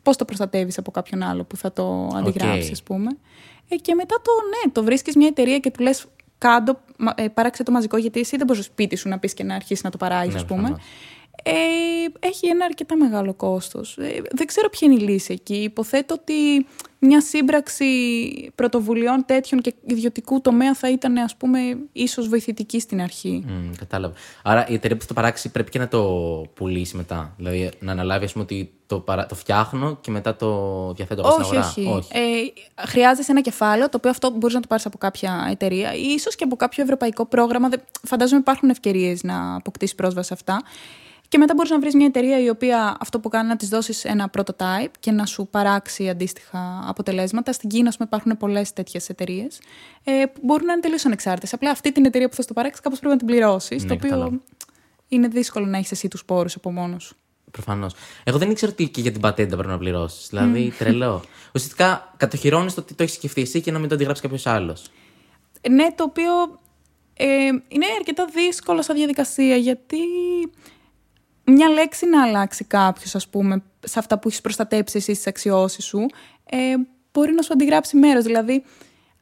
Πώς 0.02 0.16
το 0.16 0.24
προστατεύεις 0.24 0.78
από 0.78 0.90
κάποιον 0.90 1.22
άλλο 1.22 1.44
που 1.44 1.56
θα 1.56 1.72
το 1.72 2.10
αντιγράψει, 2.14 2.68
okay. 2.68 2.72
ας 2.72 2.82
πούμε. 2.82 3.10
Ε, 3.68 3.76
και 3.76 3.94
μετά 3.94 4.16
το 4.22 4.30
ναι, 4.48 4.72
το 4.72 4.84
βρίσκεις 4.84 5.16
μια 5.16 5.26
εταιρεία 5.26 5.58
και 5.58 5.70
του 5.70 5.82
λες 5.82 6.06
κάτω, 6.42 6.80
ε, 7.14 7.28
παράξε 7.28 7.62
το 7.62 7.72
μαζικό, 7.72 7.96
γιατί 7.96 8.20
εσύ 8.20 8.36
δεν 8.36 8.46
μπορείς 8.46 8.62
στο 8.62 8.72
σπίτι 8.72 8.96
σου 8.96 9.08
να 9.08 9.18
πεις 9.18 9.34
και 9.34 9.44
να 9.44 9.54
αρχίσεις 9.54 9.84
να 9.84 9.90
το 9.90 9.96
παράγεις, 9.96 10.34
ναι, 10.34 10.40
ας 10.40 10.46
πούμε. 10.46 10.76
Ε, 11.42 11.52
έχει 12.18 12.46
ένα 12.46 12.64
αρκετά 12.64 12.96
μεγάλο 12.96 13.34
κόστος. 13.34 13.96
Ε, 13.98 14.22
δεν 14.30 14.46
ξέρω 14.46 14.68
ποια 14.68 14.88
είναι 14.90 15.02
η 15.02 15.06
λύση 15.06 15.32
εκεί. 15.32 15.54
Υποθέτω 15.54 16.14
ότι 16.14 16.66
μια 16.98 17.20
σύμπραξη 17.20 17.86
πρωτοβουλειών 18.54 19.24
τέτοιων 19.26 19.60
και 19.60 19.74
ιδιωτικού 19.86 20.40
τομέα 20.40 20.74
θα 20.74 20.90
ήταν, 20.90 21.16
ας 21.16 21.36
πούμε, 21.36 21.58
ίσως 21.92 22.28
βοηθητική 22.28 22.80
στην 22.80 23.00
αρχή. 23.00 23.44
Mm, 23.48 23.74
κατάλαβα. 23.78 24.14
Άρα 24.42 24.68
η 24.68 24.74
εταιρεία 24.74 24.96
που 24.96 25.02
θα 25.02 25.08
το 25.08 25.14
παράξει 25.14 25.48
πρέπει 25.50 25.70
και 25.70 25.78
να 25.78 25.88
το 25.88 26.02
πουλήσει 26.54 26.96
μετά. 26.96 27.34
Δηλαδή 27.36 27.70
να 27.78 27.92
αναλάβει, 27.92 28.24
ας 28.24 28.32
πούμε, 28.32 28.44
ότι 28.44 28.72
το, 28.86 29.00
παρα... 29.00 29.26
το 29.26 29.34
φτιάχνω 29.34 29.98
και 30.00 30.10
μετά 30.10 30.36
το 30.36 30.92
διαθέτω 30.92 31.22
όχι, 31.22 31.32
στην 31.32 31.44
αγορά. 31.44 31.66
Όχι, 31.66 31.86
όχι. 31.86 32.08
Ε, 32.12 32.86
χρειάζεσαι 32.86 33.30
ένα 33.30 33.40
κεφάλαιο, 33.40 33.88
το 33.88 33.96
οποίο 33.96 34.10
αυτό 34.10 34.30
μπορείς 34.30 34.54
να 34.54 34.60
το 34.60 34.66
πάρεις 34.66 34.86
από 34.86 34.98
κάποια 34.98 35.48
εταιρεία 35.50 35.94
ή 35.94 36.02
ίσως 36.02 36.34
και 36.34 36.44
από 36.44 36.56
κάποιο 36.56 36.82
ευρωπαϊκό 36.82 37.26
πρόγραμμα. 37.26 37.68
Φαντάζομαι 38.02 38.40
υπάρχουν 38.40 38.70
ευκαιρίες 38.70 39.22
να 39.22 39.54
αποκτήσεις 39.54 39.94
πρόσβαση 39.94 40.26
σε 40.26 40.34
αυτά. 40.34 40.62
Και 41.32 41.38
μετά 41.38 41.54
μπορείς 41.54 41.70
να 41.70 41.78
βρεις 41.78 41.94
μια 41.94 42.06
εταιρεία 42.06 42.40
η 42.40 42.48
οποία 42.48 42.96
αυτό 43.00 43.20
που 43.20 43.28
κάνει 43.28 43.48
να 43.48 43.56
της 43.56 43.68
δώσεις 43.68 44.04
ένα 44.04 44.30
prototype 44.36 44.90
και 45.00 45.10
να 45.10 45.26
σου 45.26 45.48
παράξει 45.50 46.08
αντίστοιχα 46.08 46.84
αποτελέσματα. 46.86 47.52
Στην 47.52 47.68
Κίνα, 47.68 47.88
ας 47.88 47.96
πούμε, 47.96 48.08
υπάρχουν 48.08 48.36
πολλές 48.36 48.72
τέτοιες 48.72 49.08
εταιρείες 49.08 49.60
ε, 50.04 50.24
που 50.26 50.40
μπορούν 50.42 50.66
να 50.66 50.72
είναι 50.72 50.82
τελείως 50.82 51.04
ανεξάρτητες. 51.04 51.52
Απλά 51.52 51.70
αυτή 51.70 51.92
την 51.92 52.04
εταιρεία 52.04 52.28
που 52.28 52.34
θα 52.34 52.44
το 52.44 52.52
παράξει, 52.52 52.80
κάπως 52.80 52.98
πρέπει 52.98 53.14
να 53.14 53.18
την 53.18 53.28
πληρώσεις. 53.28 53.82
Ναι, 53.82 53.88
το 53.88 53.94
οποίο 53.94 54.40
είναι 55.08 55.28
δύσκολο 55.28 55.66
να 55.66 55.76
έχεις 55.76 55.90
εσύ 55.90 56.08
τους 56.08 56.24
πόρους 56.24 56.54
από 56.54 56.72
μόνος 56.72 57.04
σου. 57.04 57.16
Προφανώς. 57.50 57.94
Εγώ 58.24 58.38
δεν 58.38 58.50
ήξερα 58.50 58.72
ότι 58.72 58.88
και 58.88 59.00
για 59.00 59.12
την 59.12 59.20
πατέντα 59.20 59.56
πρέπει 59.56 59.72
να 59.72 59.78
πληρώσεις. 59.78 60.28
Δηλαδή, 60.28 60.72
τρελό. 60.78 61.24
Ουσιαστικά 61.54 62.14
κατοχυρώνεις 62.16 62.74
το 62.74 62.80
ότι 62.80 62.94
το 62.94 63.02
έχεις 63.02 63.14
σκεφτεί 63.14 63.40
εσύ 63.40 63.60
και 63.60 63.72
να 63.72 63.78
μην 63.78 63.88
το 63.88 63.94
αντιγράψει 63.94 64.22
κάποιος 64.22 64.46
άλλος. 64.46 64.90
Ναι, 65.70 65.92
το 65.94 66.04
οποίο 66.04 66.60
ε, 67.14 67.26
είναι 67.68 67.86
αρκετά 67.96 68.24
δύσκολο 68.34 68.82
σαν 68.82 68.96
διαδικασία 68.96 69.56
γιατί 69.56 69.98
μια 71.44 71.68
λέξη 71.68 72.06
να 72.06 72.22
αλλάξει 72.22 72.64
κάποιος, 72.64 73.14
ας 73.14 73.28
πούμε, 73.28 73.62
σε 73.80 73.98
αυτά 73.98 74.18
που 74.18 74.28
έχεις 74.28 74.40
προστατέψει 74.40 74.96
εσύ 74.96 75.12
στις 75.14 75.26
αξιώσεις 75.26 75.84
σου, 75.84 76.06
ε, 76.44 76.74
μπορεί 77.12 77.32
να 77.32 77.42
σου 77.42 77.52
αντιγράψει 77.52 77.96
μέρος. 77.96 78.24
Δηλαδή, 78.24 78.64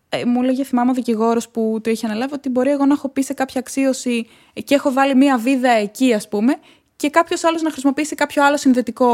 ε, 0.08 0.24
μου 0.24 0.42
έλεγε, 0.42 0.64
θυμάμαι 0.64 0.90
ο 0.90 0.94
δικηγόρος 0.94 1.48
που 1.48 1.80
το 1.82 1.90
είχε 1.90 2.06
αναλάβει, 2.06 2.34
ότι 2.34 2.48
μπορεί 2.48 2.70
εγώ 2.70 2.86
να 2.86 2.92
έχω 2.92 3.08
πει 3.08 3.22
σε 3.22 3.32
κάποια 3.34 3.60
αξίωση 3.60 4.26
και 4.64 4.74
έχω 4.74 4.92
βάλει 4.92 5.14
μία 5.14 5.38
βίδα 5.38 5.70
εκεί, 5.70 6.14
ας 6.14 6.28
πούμε, 6.28 6.56
και 7.00 7.10
κάποιος 7.10 7.44
άλλος 7.44 7.62
να 7.62 7.70
χρησιμοποιήσει 7.70 8.14
κάποιο 8.14 8.44
άλλο 8.44 8.56
συνδετικό 8.56 9.08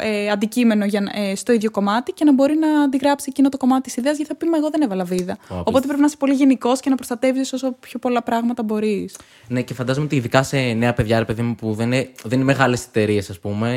ε, 0.00 0.30
αντικείμενο 0.30 0.84
για, 0.84 1.02
ε, 1.14 1.34
στο 1.34 1.52
ίδιο 1.52 1.70
κομμάτι 1.70 2.12
και 2.12 2.24
να 2.24 2.32
μπορεί 2.34 2.56
να 2.56 2.82
αντιγράψει 2.82 3.26
εκείνο 3.30 3.48
το 3.48 3.56
κομμάτι 3.56 3.82
της 3.82 3.96
ιδέας, 3.96 4.16
γιατί 4.16 4.32
θα 4.32 4.38
πει: 4.38 4.46
Μα 4.46 4.56
εγώ 4.56 4.70
δεν 4.70 4.82
έβαλα 4.82 5.04
βίδα. 5.04 5.38
Οπότε 5.48 5.86
πρέπει 5.86 6.00
να 6.00 6.06
είσαι 6.06 6.16
πολύ 6.16 6.34
γενικός 6.34 6.80
και 6.80 6.90
να 6.90 6.96
προστατεύεις 6.96 7.52
όσο 7.52 7.72
πιο 7.72 7.98
πολλά 7.98 8.22
πράγματα 8.22 8.62
μπορείς. 8.62 9.16
Ναι, 9.48 9.62
και 9.62 9.74
φαντάζομαι 9.74 10.04
ότι 10.04 10.16
ειδικά 10.16 10.42
σε 10.42 10.56
νέα 10.56 10.92
παιδιά, 10.92 11.18
ρε 11.18 11.24
παιδί 11.24 11.42
μου, 11.42 11.54
που 11.54 11.74
δεν 11.74 11.86
είναι, 11.86 12.12
δεν 12.22 12.32
είναι 12.32 12.44
μεγάλες 12.44 12.84
εταιρείες, 12.84 13.30
ας 13.30 13.38
πούμε, 13.38 13.70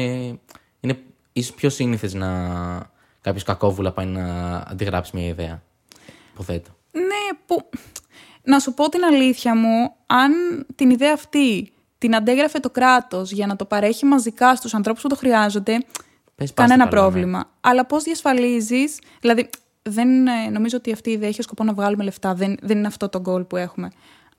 είναι 0.79 0.99
ίσως 1.33 1.55
πιο 1.55 1.69
σύνηθες 1.69 2.13
να 2.13 2.29
κάποιος 3.21 3.43
κακόβουλα 3.43 3.91
πάει 3.91 4.05
να 4.05 4.55
αντιγράψει 4.69 5.11
μια 5.15 5.27
ιδέα. 5.27 5.61
Υποθέτω. 6.33 6.69
Ναι, 6.91 7.37
που. 7.45 7.69
Να 8.43 8.59
σου 8.59 8.73
πω 8.73 8.89
την 8.89 9.03
αλήθεια 9.03 9.55
μου, 9.55 9.93
αν 10.05 10.31
την 10.75 10.89
ιδέα 10.89 11.13
αυτή 11.13 11.71
την 12.01 12.15
αντέγραφε 12.15 12.59
το 12.59 12.69
κράτος 12.69 13.31
για 13.31 13.47
να 13.47 13.55
το 13.55 13.65
παρέχει 13.65 14.05
μαζικά 14.05 14.55
στους 14.55 14.73
ανθρώπους 14.73 15.01
που 15.01 15.07
το 15.07 15.15
χρειάζονται, 15.15 15.77
Πες 16.35 16.53
κανένα 16.53 16.77
καλά, 16.77 16.89
ναι. 16.89 16.97
πρόβλημα. 16.97 17.37
Ναι. 17.37 17.43
Αλλά 17.61 17.85
πώς 17.85 18.03
διασφαλίζεις. 18.03 18.99
Δηλαδή, 19.19 19.49
δεν 19.81 20.27
ε, 20.27 20.49
νομίζω 20.51 20.77
ότι 20.77 20.91
αυτή 20.91 21.09
η 21.09 21.13
ιδέα 21.13 21.29
έχει 21.29 21.41
σκοπό 21.41 21.63
να 21.63 21.73
βγάλουμε 21.73 22.03
λεφτά. 22.03 22.33
Δεν, 22.33 22.57
δεν 22.61 22.77
είναι 22.77 22.87
αυτό 22.87 23.09
το 23.09 23.21
goal 23.25 23.47
που 23.47 23.57
έχουμε. 23.57 23.91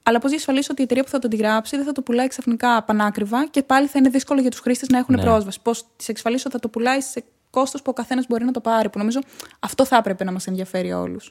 Αλλά 0.03 0.18
πώς 0.18 0.31
διασφαλίζεις 0.31 0.70
ότι 0.70 0.81
η 0.81 0.85
εταιρεία 0.85 1.05
που 1.05 1.11
θα 1.11 1.18
το 1.18 1.27
αντιγράψει 1.27 1.77
δεν 1.77 1.85
θα 1.85 1.92
το 1.92 2.03
πουλάει 2.03 2.29
ξαφνικά 2.29 2.83
πανάκριβα 2.83 3.46
και 3.46 3.62
πάλι 3.62 3.87
θα 3.87 3.98
είναι 3.98 4.09
δύσκολο 4.09 4.40
για 4.40 4.51
τους 4.51 4.61
χρήστες 4.61 4.88
να 4.88 4.98
έχουν 4.98 5.14
ναι. 5.14 5.22
πρόσβαση. 5.22 5.59
Πώς 5.62 5.83
τη 5.83 6.05
εξασφαλίσεις 6.07 6.44
ότι 6.46 6.55
θα 6.55 6.61
το 6.61 6.68
πουλάει 6.68 7.01
σε 7.01 7.25
κόστος 7.51 7.83
που 7.83 7.90
ο 7.90 7.94
καθένας 7.94 8.27
μπορεί 8.29 8.44
να 8.44 8.53
το 8.53 8.61
πάρει. 8.61 8.88
Που 8.88 8.98
νομίζω 8.98 9.20
αυτό 9.61 9.85
θα 9.85 9.96
έπρεπε 9.96 10.25
να 10.25 10.33
μας 10.33 10.46
ενδιαφέρει 10.46 10.92
όλους. 10.92 11.31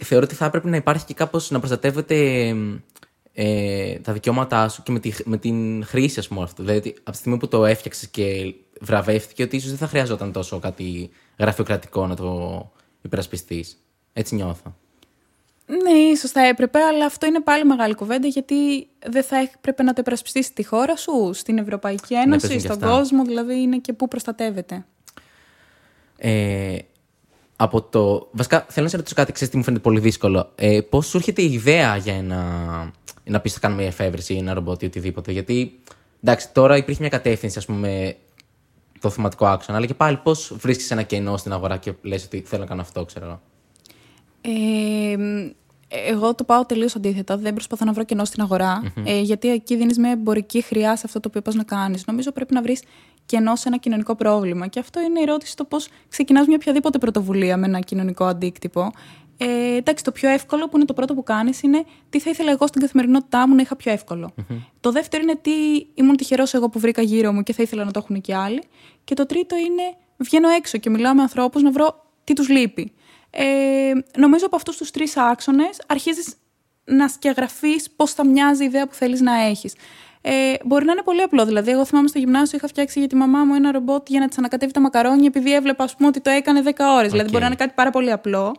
θεωρώ 0.00 0.24
ότι 0.24 0.34
θα 0.34 0.44
έπρεπε 0.44 0.68
να 0.68 0.76
υπάρχει 0.76 1.04
και 1.04 1.14
κάπως 1.14 1.50
να 1.50 1.58
προστατεύεται 1.58 2.54
ε, 3.34 3.94
τα 3.98 4.12
δικαιώματά 4.12 4.68
σου 4.68 4.82
και 4.82 4.92
με, 4.92 4.98
τη, 4.98 5.12
με 5.24 5.36
την 5.36 5.84
χρήση, 5.84 6.18
ας 6.18 6.28
πούμε, 6.28 6.42
αυτού. 6.42 6.62
Δηλαδή, 6.62 6.94
από 6.98 7.10
τη 7.10 7.16
στιγμή 7.16 7.38
που 7.38 7.48
το 7.48 7.64
έφτιαξες 7.64 8.08
και 8.08 8.54
βραβεύτηκε, 8.80 9.42
ότι 9.42 9.56
ίσως 9.56 9.68
δεν 9.68 9.78
θα 9.78 9.86
χρειαζόταν 9.86 10.32
τόσο 10.32 10.58
κάτι 10.58 11.10
γραφειοκρατικό 11.38 12.06
να 12.06 12.16
το 12.16 12.72
υπερασπιστείς. 13.02 13.78
Έτσι 14.12 14.34
νιώθω. 14.34 14.76
Ναι, 15.66 15.90
ίσως 15.90 16.30
θα 16.30 16.46
έπρεπε, 16.46 16.78
αλλά 16.78 17.04
αυτό 17.04 17.26
είναι 17.26 17.40
πάλι 17.40 17.64
μεγάλη 17.64 17.94
κουβέντα 17.94 18.26
γιατί 18.26 18.86
δεν 19.06 19.22
θα 19.22 19.36
έπρεπε 19.36 19.82
να 19.82 19.92
το 19.92 20.00
υπερασπιστείς 20.00 20.46
στη 20.46 20.64
χώρα 20.64 20.96
σου, 20.96 21.30
στην 21.32 21.58
Ευρωπαϊκή 21.58 22.14
Ένωση, 22.14 22.54
ναι, 22.54 22.58
στον 22.58 22.80
κόσμο, 22.80 23.24
δηλαδή 23.24 23.60
είναι 23.60 23.78
και 23.78 23.92
πού 23.92 24.08
προστατεύεται. 24.08 24.84
Ε, 26.16 26.76
από 27.56 27.82
το... 27.82 28.28
Βασικά, 28.32 28.66
θέλω 28.68 28.84
να 28.84 28.90
σε 28.90 28.96
ρωτήσω 28.96 29.14
κάτι, 29.14 29.32
ξέρεις 29.32 29.52
τι 29.52 29.58
μου 29.58 29.64
φαίνεται 29.64 29.82
πολύ 29.82 30.00
δύσκολο. 30.00 30.52
Ε, 30.54 30.80
Πώς 30.80 31.06
σου 31.06 31.16
έρχεται 31.16 31.42
η 31.42 31.52
ιδέα 31.52 31.96
για 31.96 32.14
ένα... 32.14 32.92
να 33.24 33.40
πεις 33.40 33.52
ότι 33.52 33.60
κάνουμε 33.60 33.80
μια 33.80 33.90
εφεύρεση 33.90 34.34
ή 34.34 34.38
ένα 34.38 34.54
ρομπότ 34.54 34.82
ή 34.82 34.86
οτιδήποτε. 34.86 35.32
Γιατί, 35.32 35.80
εντάξει, 36.22 36.52
τώρα 36.52 36.76
υπήρχε 36.76 37.00
μια 37.00 37.10
κατεύθυνση, 37.10 37.58
ας 37.58 37.64
πούμε, 37.64 38.16
το 39.00 39.10
θεματικό 39.10 39.46
άξονα, 39.46 39.78
αλλά 39.78 39.86
και 39.86 39.94
πάλι 39.94 40.16
πώς 40.16 40.54
βρίσκεις 40.58 40.90
ένα 40.90 41.02
κενό 41.02 41.36
στην 41.36 41.52
αγορά 41.52 41.76
και 41.76 41.92
λες 42.02 42.24
ότι 42.24 42.42
θέλω 42.46 42.62
να 42.62 42.68
κάνω 42.68 42.80
αυτό, 42.80 43.04
ξέρω 43.04 43.40
ε, 44.40 45.16
εγώ 45.88 46.34
το 46.34 46.44
πάω 46.44 46.64
τελείως 46.66 46.96
αντίθετα. 46.96 47.36
Δεν 47.36 47.52
προσπαθώ 47.52 47.84
να 47.84 47.92
βρω 47.92 48.04
κενό 48.04 48.24
στην 48.24 48.42
αγορα 48.42 48.92
ε, 49.04 49.20
γιατί 49.20 49.50
εκεί 49.50 49.76
δίνεις 49.76 49.98
μια 49.98 50.10
εμπορική 50.10 50.62
χρειά 50.62 50.96
σε 50.96 51.02
αυτό 51.06 51.20
το 51.20 51.28
οποίο 51.28 51.42
πας 51.42 51.54
να 51.54 51.62
κάνεις. 51.62 52.06
Νομίζω 52.06 52.32
πρέπει 52.32 52.54
να 52.54 52.62
βρεις 52.62 52.82
κενό 53.26 53.56
σε 53.56 53.68
ένα 53.68 53.76
κοινωνικό 53.76 54.14
πρόβλημα. 54.14 54.66
Και 54.66 54.78
αυτό 54.78 55.00
είναι 55.00 55.20
η 55.20 55.22
ερώτηση 55.22 55.56
το 55.56 55.64
πώς 55.64 55.88
ξεκινάς 56.08 56.46
μια 56.46 56.56
οποιαδήποτε 56.60 56.98
πρωτοβουλία 56.98 57.56
με 57.56 57.66
ένα 57.66 57.80
κοινωνικό 57.80 58.24
αντίκτυπο. 58.24 58.92
Ε, 59.36 59.76
εντάξει, 59.76 60.04
το 60.04 60.12
πιο 60.12 60.28
εύκολο 60.28 60.68
που 60.68 60.76
είναι 60.76 60.84
το 60.84 60.92
πρώτο 60.92 61.14
που 61.14 61.22
κάνεις 61.22 61.62
είναι 61.62 61.84
τι 62.10 62.20
θα 62.20 62.30
ήθελα 62.30 62.50
εγώ 62.50 62.66
στην 62.66 62.80
καθημερινότητά 62.80 63.48
μου 63.48 63.54
να 63.54 63.62
είχα 63.62 63.76
πιο 63.76 63.92
ευκολο 63.92 64.34
Το 64.80 64.90
δεύτερο 64.90 65.22
είναι 65.22 65.36
τι 65.36 65.52
ήμουν 65.94 66.16
τυχερός 66.16 66.54
εγώ 66.54 66.68
που 66.68 66.78
βρήκα 66.78 67.02
γύρω 67.02 67.32
μου 67.32 67.42
και 67.42 67.52
θα 67.52 67.62
ήθελα 67.62 67.84
να 67.84 67.90
το 67.90 68.00
έχουν 68.02 68.20
και 68.20 68.34
άλλοι. 68.34 68.62
Και 69.04 69.14
το 69.14 69.26
τρίτο 69.26 69.56
είναι 69.56 69.96
βγαίνω 70.16 70.48
έξω 70.48 70.78
και 70.78 70.90
μιλάω 70.90 71.14
με 71.14 71.22
ανθρώπους 71.22 71.62
να 71.62 71.70
βρω 71.70 72.04
τι 72.24 72.32
τους 72.32 72.48
λείπει. 72.48 72.92
Ε, 73.30 73.92
νομίζω 74.16 74.46
από 74.46 74.56
αυτούς 74.56 74.76
τους 74.76 74.90
τρεις 74.90 75.16
άξονες 75.16 75.80
αρχίζεις 75.86 76.34
να 76.84 77.08
σκιαγραφείς 77.08 77.90
πώς 77.90 78.12
θα 78.12 78.26
μοιάζει 78.26 78.62
η 78.62 78.66
ιδέα 78.66 78.86
που 78.86 78.94
θέλεις 78.94 79.20
να 79.20 79.42
έχεις. 79.42 79.74
Ε, 80.26 80.54
μπορεί 80.64 80.84
να 80.84 80.92
είναι 80.92 81.02
πολύ 81.02 81.22
απλό. 81.22 81.44
Δηλαδή, 81.44 81.70
εγώ 81.70 81.84
θυμάμαι 81.84 82.08
στο 82.08 82.18
γυμνάσιο 82.18 82.58
είχα 82.58 82.68
φτιάξει 82.68 82.98
για 82.98 83.08
τη 83.08 83.14
μαμά 83.14 83.44
μου 83.44 83.54
ένα 83.54 83.72
ρομπότ 83.72 84.08
για 84.08 84.20
να 84.20 84.28
της 84.28 84.38
ανακατεύει 84.38 84.72
τα 84.72 84.80
μακαρόνια, 84.80 85.26
επειδή 85.26 85.54
έβλεπα 85.54 85.84
ας 85.84 85.94
πούμε, 85.96 86.08
ότι 86.08 86.20
το 86.20 86.30
έκανε 86.30 86.62
10 86.64 86.70
ώρες. 86.96 87.10
Δηλαδή, 87.10 87.28
μπορεί 87.28 87.40
να 87.40 87.46
είναι 87.46 87.56
κάτι 87.56 87.72
πάρα 87.74 87.90
πολύ 87.90 88.12
απλό. 88.12 88.56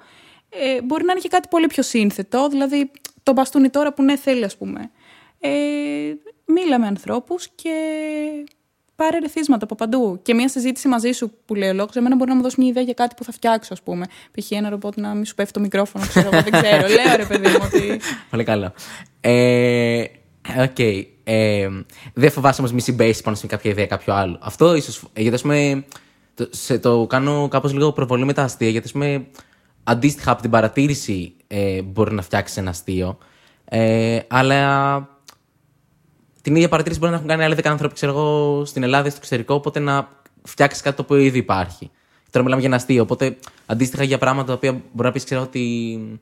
Ε, 0.61 0.81
μπορεί 0.81 1.05
να 1.05 1.11
είναι 1.11 1.21
και 1.21 1.27
κάτι 1.27 1.47
πολύ 1.47 1.67
πιο 1.67 1.83
σύνθετο. 1.83 2.47
Δηλαδή, 2.49 2.91
το 3.23 3.31
μπαστούνι 3.31 3.69
τώρα 3.69 3.93
που 3.93 4.03
ναι, 4.03 4.17
θέλει, 4.17 4.43
ας 4.43 4.57
πούμε. 4.57 4.91
Ε, 5.39 5.49
μίλα 6.45 6.79
με 6.79 6.87
ανθρώπους 6.87 7.47
και 7.55 7.71
πάρε 8.95 9.17
ερεθίσματα 9.17 9.63
από 9.63 9.75
παντού. 9.75 10.19
Και 10.21 10.33
μια 10.33 10.49
συζήτηση 10.49 10.87
μαζί 10.87 11.11
σου 11.11 11.31
που 11.45 11.55
λέει 11.55 11.69
ο 11.69 11.73
λόγος, 11.73 11.95
εμένα 11.95 12.15
μπορεί 12.15 12.29
να 12.29 12.35
μου 12.35 12.41
δώσει 12.41 12.55
μια 12.59 12.69
ιδέα 12.69 12.83
για 12.83 12.93
κάτι 12.93 13.15
που 13.15 13.23
θα 13.23 13.31
φτιάξω, 13.31 13.73
ας 13.73 13.81
πούμε. 13.81 14.05
Π.χ. 14.31 14.51
ένα 14.51 14.69
ρομπότ 14.69 14.97
να 14.97 15.13
μην 15.13 15.25
σου 15.25 15.35
πέφτει 15.35 15.53
το 15.53 15.59
μικρόφωνο, 15.59 16.05
ξέρω 16.07 16.29
εγώ, 16.33 16.41
δεν 16.41 16.51
ξέρω. 16.61 16.87
Λέω 16.87 17.15
ρε 17.15 17.25
παιδί 17.25 17.47
μου 17.47 17.59
ότι. 17.63 17.99
Πολύ 18.29 18.43
καλά. 18.43 18.73
Ε, 19.21 20.03
OK. 20.61 20.75
Okay. 20.77 21.03
Ε, 21.23 21.67
δεν 22.13 22.31
φοβάσαι 22.31 22.61
όμως 22.61 22.73
μη 22.73 22.81
συμπέσεις 22.81 23.21
πάνω 23.21 23.35
σε 23.35 23.47
κάποια 23.47 23.71
ιδέα 23.71 23.87
κάποιου 23.87 24.13
άλλου. 24.13 24.37
Αυτό 24.41 24.75
ίσως. 24.75 25.03
Γιατί 25.15 25.35
ας 25.35 25.41
πούμε. 25.41 25.85
Το, 26.33 26.47
σε, 26.51 26.79
το 26.79 27.07
κάνω 27.07 27.47
κάπως 27.47 27.73
λίγο 27.73 27.91
προβολή 27.91 28.25
με 28.25 28.33
τα 28.33 28.43
αστεία. 28.43 28.69
Γιατί 28.69 28.85
ας 28.87 28.91
πούμε. 28.91 29.25
Αντίστοιχα 29.87 30.31
από 30.31 30.41
την 30.41 30.51
παρατήρηση 30.51 31.35
ε, 31.47 31.81
μπορεί 31.81 32.13
να 32.13 32.21
φτιάξει 32.21 32.59
ένα 32.59 32.69
αστείο. 32.69 33.17
Ε, 33.65 34.19
αλλά 34.27 35.09
την 36.41 36.55
ίδια 36.55 36.69
παρατήρηση 36.69 36.99
μπορεί 36.99 37.11
να 37.11 37.17
έχουν 37.17 37.29
κάνει 37.29 37.43
άλλοι 37.43 37.55
10 37.57 37.61
άνθρωποι, 37.65 37.93
ξέρω 37.93 38.11
εγώ, 38.11 38.65
στην 38.65 38.83
Ελλάδα 38.83 39.07
ή 39.07 39.09
στο 39.09 39.17
εξωτερικό, 39.17 39.53
οπότε 39.53 39.79
να 39.79 40.09
φτιάξεις 40.43 40.81
κάτι 40.81 40.95
το 40.95 41.01
οποίο 41.01 41.17
ήδη 41.17 41.37
υπάρχει. 41.37 41.91
Τώρα 42.29 42.43
μιλάμε 42.43 42.61
για 42.61 42.69
ένα 42.69 42.75
αστείο, 42.75 43.01
οπότε 43.01 43.37
αντίστοιχα 43.65 44.03
για 44.03 44.17
πράγματα 44.17 44.47
τα 44.47 44.53
οποία 44.53 44.71
μπορεί 44.71 45.07
να 45.07 45.11
πεις, 45.11 45.23
ξέρω 45.23 45.41
ότι. 45.41 46.19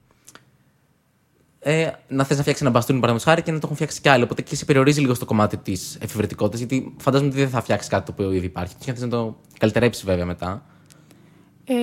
Ε, 1.59 1.91
να 2.07 2.23
θες 2.23 2.35
να 2.35 2.41
φτιάξεις 2.41 2.61
ένα 2.61 2.69
μπαστούνι, 2.69 2.99
παραδείγματος 2.99 3.23
χάρη, 3.23 3.41
και 3.41 3.51
να 3.51 3.57
το 3.57 3.61
έχουν 3.63 3.75
φτιάξει 3.75 4.01
κι 4.01 4.09
άλλοι. 4.09 4.23
Οπότε 4.23 4.41
και 4.41 4.55
σε 4.55 4.65
περιορίζει 4.65 4.99
λίγο 4.99 5.13
στο 5.13 5.25
κομμάτι 5.25 5.57
της 5.57 5.97
εφηβετικότητα, 6.01 6.57
γιατί 6.57 6.95
φαντάζομαι 6.97 7.29
ότι 7.29 7.39
δεν 7.39 7.49
θα 7.49 7.61
φτιάξεις 7.61 7.89
κάτι 7.89 8.05
το 8.05 8.11
οποίο 8.11 8.31
ήδη 8.31 8.45
υπάρχει. 8.45 8.75
Και 8.79 8.91
θες 8.91 9.01
να 9.01 9.07
το 9.07 9.37
καλυτερέψεις 9.57 10.05
βέβαια 10.05 10.25
μετά. 10.25 10.65
Ε, 11.65 11.73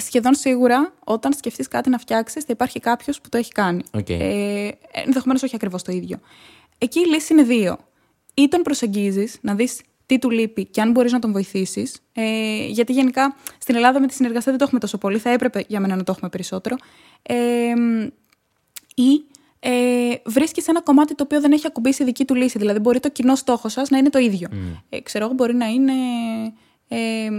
σχεδόν 0.00 0.34
σίγουρα 0.34 0.94
όταν 1.04 1.32
σκεφτείς 1.32 1.68
κάτι 1.68 1.90
να 1.90 1.98
φτιάξεις, 1.98 2.44
θα 2.44 2.52
υπάρχει 2.52 2.80
κάποιος 2.80 3.20
που 3.20 3.28
το 3.28 3.38
έχει 3.38 3.52
κάνει. 3.52 3.82
Okay. 3.90 4.20
Ε, 4.20 4.70
Ενδεχομένως 4.92 5.42
όχι 5.42 5.54
ακριβώς 5.54 5.82
το 5.82 5.92
ίδιο. 5.92 6.20
Εκεί 6.78 7.00
η 7.00 7.06
λύση 7.06 7.32
είναι 7.32 7.42
δύο. 7.42 7.78
Ή 8.34 8.48
τον 8.48 8.62
προσεγγίζεις, 8.62 9.38
να 9.40 9.54
δεις 9.54 9.80
τι 10.06 10.18
του 10.18 10.30
λείπει 10.30 10.64
και 10.64 10.80
αν 10.80 10.90
μπορείς 10.90 11.12
να 11.12 11.18
τον 11.18 11.32
βοηθήσεις. 11.32 12.00
Ε, 12.12 12.66
γιατί 12.66 12.92
γενικά 12.92 13.36
στην 13.58 13.74
Ελλάδα 13.74 14.00
με 14.00 14.06
τη 14.06 14.14
συνεργασία 14.14 14.50
δεν 14.50 14.58
το 14.58 14.64
έχουμε 14.64 14.80
τόσο 14.80 14.98
πολύ. 14.98 15.18
Θα 15.18 15.30
έπρεπε 15.30 15.64
για 15.68 15.80
μένα 15.80 15.96
να 15.96 16.04
το 16.04 16.12
έχουμε 16.16 16.30
περισσότερο. 16.30 16.76
Ε, 17.22 17.72
ή 18.94 19.24
ε, 19.60 19.70
βρίσκεις 20.24 20.68
ένα 20.68 20.80
κομμάτι 20.82 21.14
το 21.14 21.22
οποίο 21.22 21.40
δεν 21.40 21.52
έχει 21.52 21.66
ακουμπήσει 21.66 22.02
η 22.02 22.04
δική 22.04 22.24
του 22.24 22.34
λύση. 22.34 22.58
Δηλαδή, 22.58 22.78
μπορεί 22.78 23.00
το 23.00 23.10
κοινό 23.10 23.34
στόχο 23.34 23.68
σας 23.68 23.90
να 23.90 23.98
είναι 23.98 24.10
το 24.10 24.18
ίδιο. 24.18 24.48
Mm. 24.52 24.82
Ε, 24.88 25.00
ξέρω 25.00 25.24
εγώ, 25.24 25.34
μπορεί 25.34 25.54
να 25.54 25.66
είναι. 25.66 25.92
Ε, 26.88 27.30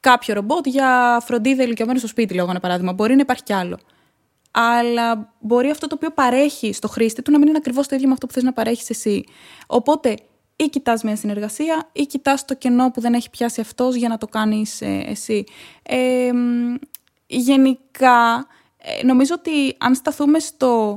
κάποιο 0.00 0.34
ρομπότ 0.34 0.66
για 0.66 1.20
φροντίδα 1.24 1.62
ηλικιωμένου 1.62 1.98
στο 1.98 2.08
σπίτι, 2.08 2.34
λόγω 2.34 2.50
ένα 2.50 2.60
παράδειγμα. 2.60 2.92
Μπορεί 2.92 3.14
να 3.14 3.20
υπάρχει 3.20 3.42
κι 3.42 3.52
άλλο 3.52 3.78
αλλά 4.50 5.34
μπορεί 5.40 5.70
αυτό 5.70 5.86
το 5.86 5.94
οποίο 5.94 6.10
παρέχει 6.10 6.72
στο 6.72 6.88
χρήστη 6.88 7.22
του 7.22 7.30
να 7.30 7.38
μην 7.38 7.48
είναι 7.48 7.56
ακριβώς 7.56 7.88
το 7.88 7.94
ίδιο 7.94 8.06
με 8.06 8.12
αυτό 8.12 8.26
που 8.26 8.32
θες 8.32 8.42
να 8.42 8.52
παρέχεις 8.52 8.90
εσύ. 8.90 9.24
Οπότε, 9.66 10.14
ή 10.56 10.68
κοιτάς 10.68 11.02
μια 11.02 11.16
συνεργασία, 11.16 11.88
ή 11.92 12.06
κοιτάς 12.06 12.44
το 12.44 12.54
κενό 12.54 12.90
που 12.90 13.00
δεν 13.00 13.14
έχει 13.14 13.30
πιάσει 13.30 13.60
αυτός 13.60 13.94
για 13.94 14.08
να 14.08 14.18
το 14.18 14.26
κάνεις 14.26 14.80
ε, 14.80 15.02
εσύ. 15.06 15.44
Ε, 15.82 16.30
γενικά, 17.26 18.46
ε, 18.76 19.04
νομίζω 19.04 19.34
ότι 19.38 19.76
αν 19.78 19.94
σταθούμε 19.94 20.38
στο 20.38 20.96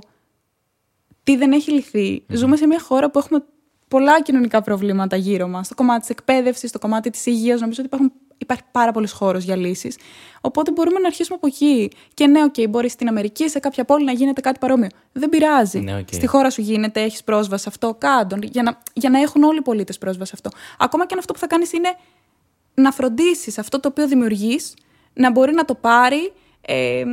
τι 1.23 1.35
δεν 1.35 1.51
έχει 1.51 1.71
λυθεί, 1.71 2.25
ζούμε 2.27 2.55
σε 2.55 2.67
μια 2.67 2.79
χώρα 2.79 3.11
που 3.11 3.19
έχουμε 3.19 3.43
πολλά 3.87 4.21
κοινωνικά 4.21 4.61
προβλήματα 4.61 5.15
γύρω 5.15 5.47
μας. 5.47 5.65
Στο 5.65 5.75
κομμάτι 5.75 5.99
της 5.99 6.09
εκπαίδευσης, 6.09 6.69
στο 6.69 6.79
κομμάτι 6.79 7.09
της 7.09 7.25
υγείας, 7.25 7.59
νομίζω 7.59 7.83
ότι 7.83 7.95
υπάρχουν 7.95 8.11
υπάρχει 8.41 8.63
πάρα 8.71 8.91
πολλή 8.91 9.09
χώρος 9.09 9.43
για 9.43 9.55
λύσεις. 9.55 9.97
Οπότε 10.41 10.71
μπορούμε 10.71 10.99
να 10.99 11.07
αρχίσουμε 11.07 11.37
από 11.37 11.47
εκεί. 11.47 11.91
Και 12.13 12.27
ναι, 12.27 12.41
OK, 12.51 12.69
μπορεί 12.69 12.89
στην 12.89 13.07
Αμερική, 13.07 13.49
σε 13.49 13.59
κάποια 13.59 13.85
πόλη 13.85 14.05
να 14.05 14.11
γίνεται 14.11 14.41
κάτι 14.41 14.59
παρόμοιο. 14.59 14.87
Δεν 15.11 15.29
πειράζει. 15.29 15.79
Ναι, 15.79 15.99
okay. 15.99 16.13
Στη 16.13 16.27
χώρα 16.27 16.49
σου 16.49 16.61
γίνεται, 16.61 17.01
έχεις 17.01 17.23
πρόσβαση 17.23 17.63
σε 17.63 17.69
αυτό, 17.69 17.95
κάτω. 17.97 18.37
Για 18.41 18.63
να, 18.63 18.77
για 18.93 19.09
να 19.09 19.19
έχουν 19.19 19.43
όλοι 19.43 19.57
οι 19.57 19.61
πολίτες 19.61 19.97
πρόσβαση 19.97 20.35
σε 20.35 20.41
αυτό. 20.43 20.57
Ακόμα 20.77 21.05
και 21.05 21.13
αν 21.13 21.19
αυτό 21.19 21.33
που 21.33 21.39
θα 21.39 21.47
κάνεις 21.47 21.73
είναι 21.73 21.95
να 22.73 22.91
φροντίσεις 22.91 23.57
αυτό 23.57 23.79
το 23.79 23.87
οποίο 23.87 24.07
δημιουργείς 24.07 24.73
να 25.13 25.31
μπορεί 25.31 25.53
να 25.53 25.65
το 25.65 25.75
πάρει. 25.75 26.33
Ε, 26.61 27.03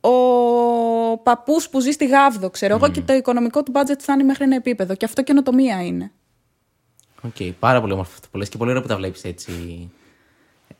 ο 0.00 1.18
παππούς 1.18 1.68
που 1.68 1.80
ζει 1.80 1.90
στη 1.90 2.06
Γάβδο, 2.06 2.50
ξέρω 2.50 2.74
εγώ, 2.74 2.90
και 2.90 3.00
το 3.00 3.12
οικονομικό 3.12 3.62
του 3.62 3.72
budget 3.74 3.98
φτάνει 3.98 4.24
μέχρι 4.24 4.44
ένα 4.44 4.54
επίπεδο. 4.54 4.94
Και 4.94 5.04
αυτό 5.04 5.22
καινοτομία 5.22 5.82
είναι. 5.84 6.12
OK, 7.22 7.34
okay, 7.38 7.52
πάρα 7.58 7.80
πολύ 7.80 7.92
όμορφο 7.92 8.12
αυτό 8.14 8.28
που 8.30 8.38
λες 8.38 8.48
και 8.48 8.56
πολύ 8.56 8.70
ωραίο 8.70 8.82
που 8.82 8.88
τα 8.88 8.96
βλέπεις 8.96 9.24
έτσι 9.24 9.52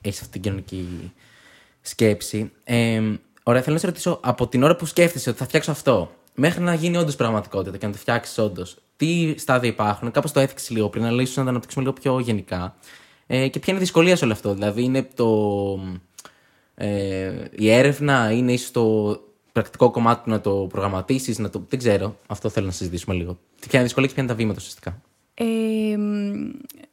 έχεις 0.00 0.20
αυτή 0.20 0.32
την 0.32 0.40
κοινωνική 0.40 1.12
σκέψη. 1.80 2.52
Ε, 2.64 3.02
ωραία, 3.42 3.62
θέλω 3.62 3.74
να 3.74 3.80
σε 3.80 3.86
ρωτήσω 3.86 4.20
από 4.22 4.48
την 4.48 4.62
ώρα 4.62 4.76
που 4.76 4.86
σκέφτεσαι 4.86 5.30
ότι 5.30 5.38
θα 5.38 5.44
φτιάξω 5.44 5.70
αυτό 5.70 6.10
μέχρι 6.34 6.62
να 6.62 6.74
γίνει 6.74 6.96
όντως 6.96 7.16
πραγματικότητα 7.16 7.76
και 7.76 7.86
να 7.86 7.92
το 7.92 7.98
φτιάξεις 7.98 8.38
όντως. 8.38 8.76
Τι 8.96 9.34
στάδια 9.38 9.68
υπάρχουν, 9.68 10.10
κάπως 10.10 10.32
το 10.32 10.40
έθιξες 10.40 10.72
λίγο 10.72 10.88
πριν, 10.88 11.04
αλλά 11.04 11.22
ίσως 11.22 11.36
να 11.36 11.42
το 11.42 11.48
αναπτύξουμε 11.48 11.84
λίγο 11.84 11.96
πιο 12.00 12.18
γενικά. 12.18 12.76
Ε, 13.26 13.48
και 13.48 13.58
ποια 13.58 13.72
είναι 13.72 13.82
η 13.82 13.84
δυσκολία 13.84 14.16
σε 14.16 14.24
όλο 14.24 14.32
αυτό. 14.32 14.54
Δηλαδή, 14.54 14.82
είναι 14.82 15.08
το. 15.14 15.28
Ε, 16.74 17.44
η 17.50 17.70
έρευνα, 17.70 18.30
είναι 18.32 18.52
ίσως 18.52 18.70
το 18.70 19.16
πρακτικό 19.52 19.90
κομμάτι 19.90 20.24
του 20.24 20.30
να 20.30 20.40
το 20.40 20.66
προγραμματίσεις, 20.70 21.38
να 21.38 21.50
το. 21.50 21.64
Δεν 21.68 21.78
ξέρω. 21.78 22.16
Αυτό 22.26 22.48
θέλω 22.48 22.66
να 22.66 22.72
συζητήσουμε 22.72 23.14
λίγο. 23.14 23.38
Ποια 23.60 23.68
είναι 23.72 23.80
η 23.80 23.84
δυσκολία 23.84 24.08
και 24.08 24.14
ποια 24.14 24.22
είναι 24.22 24.32
τα 24.32 24.38
βήματα 24.38 24.58
ουσιαστικά. 24.58 25.00
Ε, 25.34 25.44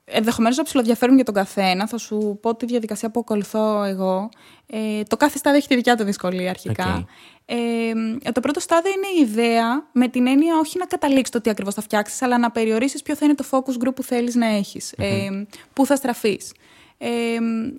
Ενδεχομένως 0.09 0.57
να 0.57 0.63
ψηλοδιαφέρουν 0.63 1.15
για 1.15 1.23
τον 1.23 1.33
καθένα. 1.33 1.87
Θα 1.87 1.97
σου 1.97 2.39
πω 2.41 2.55
τη 2.55 2.65
διαδικασία 2.65 3.11
που 3.11 3.19
ακολουθώ 3.19 3.83
εγώ. 3.83 4.29
Ε, 4.65 5.03
το 5.03 5.17
κάθε 5.17 5.37
στάδιο 5.37 5.57
έχει 5.57 5.67
τη 5.67 5.75
δικιά 5.75 5.95
του 5.95 6.03
δυσκολία 6.03 6.49
αρχικά. 6.49 7.05
Ε, 7.45 8.31
το 8.31 8.39
πρώτο 8.39 8.59
στάδιο 8.59 8.91
είναι 8.91 9.07
η 9.17 9.29
ιδέα, 9.29 9.87
με 9.91 10.07
την 10.07 10.27
έννοια 10.27 10.57
όχι 10.57 10.77
να 10.77 10.85
καταλήξεις 10.85 11.29
το 11.29 11.41
τι 11.41 11.49
ακριβώς 11.49 11.73
θα 11.73 11.81
φτιάξεις, 11.81 12.21
αλλά 12.21 12.37
να 12.37 12.51
περιορίσεις 12.51 13.01
ποιο 13.01 13.15
θα 13.15 13.25
είναι 13.25 13.35
το 13.35 13.45
focus 13.51 13.85
group 13.85 13.95
που 13.95 14.03
θέλεις 14.03 14.35
να 14.35 14.45
έχεις. 14.45 14.93
Ε, 14.97 15.45
πού 15.73 15.85
θα 15.85 15.95
στραφείς. 15.95 16.51
Ε, 16.97 17.07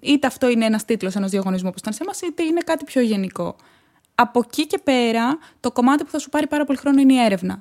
είτε 0.01 0.27
αυτό 0.27 0.49
είναι 0.49 0.65
ένας 0.65 0.85
τίτλος 0.85 1.15
ενός 1.15 1.31
διαγωνισμού 1.31 1.71
που 1.71 1.79
ήταν 1.79 1.93
σε 1.93 2.03
εμάς, 2.03 2.21
είτε 2.21 2.43
είναι 2.43 2.61
κάτι 2.61 2.85
πιο 2.85 3.01
γενικό. 3.01 3.57
Από 4.15 4.43
εκεί 4.45 4.67
και 4.67 4.79
πέρα, 4.85 5.39
το 5.61 5.73
κομμάτι 5.73 6.05
που 6.05 6.11
θα 6.11 6.19
σου 6.19 6.29
πάρει 6.29 6.47
πάρα 6.47 6.65
πολύ 6.65 6.79
χρόνο 6.79 7.01
είναι 7.01 7.13
η 7.13 7.19
έρευνα 7.19 7.59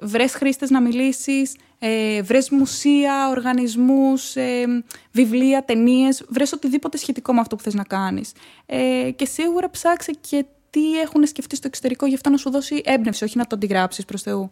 βρες 0.00 0.34
χρήστες 0.34 0.70
να 0.70 0.80
μιλήσεις, 0.80 1.56
ε, 1.78 2.22
βρες 2.22 2.50
μουσεία, 2.50 3.28
οργανισμούς, 3.28 4.36
ε, 4.36 4.64
βιβλία, 5.12 5.64
ταινίες, 5.64 6.24
βρες 6.28 6.52
οτιδήποτε 6.52 6.96
σχετικό 6.96 7.32
με 7.32 7.40
αυτό 7.40 7.56
που 7.56 7.62
θες 7.62 7.74
να 7.74 7.84
κάνεις. 7.84 8.32
Ε, 8.66 9.10
και 9.16 9.24
σίγουρα 9.24 9.70
ψάξε 9.70 10.12
και 10.28 10.44
τι 10.70 11.00
έχουν 11.00 11.26
σκεφτεί 11.26 11.56
στο 11.56 11.66
εξωτερικό, 11.66 12.06
γι' 12.06 12.14
αυτό 12.14 12.30
να 12.30 12.36
σου 12.36 12.50
δώσει 12.50 12.82
έμπνευση, 12.84 13.24
όχι 13.24 13.36
να 13.38 13.46
το 13.46 13.56
αντιγράψεις 13.56 14.04
προς 14.04 14.22
Θεού. 14.22 14.48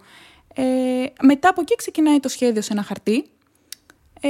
Ε, 0.54 0.64
μετά 1.22 1.48
από 1.48 1.60
εκεί 1.60 1.74
ξεκινάει 1.74 2.20
το 2.20 2.28
σχέδιο 2.28 2.62
σε 2.62 2.72
ένα 2.72 2.82
χαρτί. 2.82 3.24
Ε, 4.20 4.28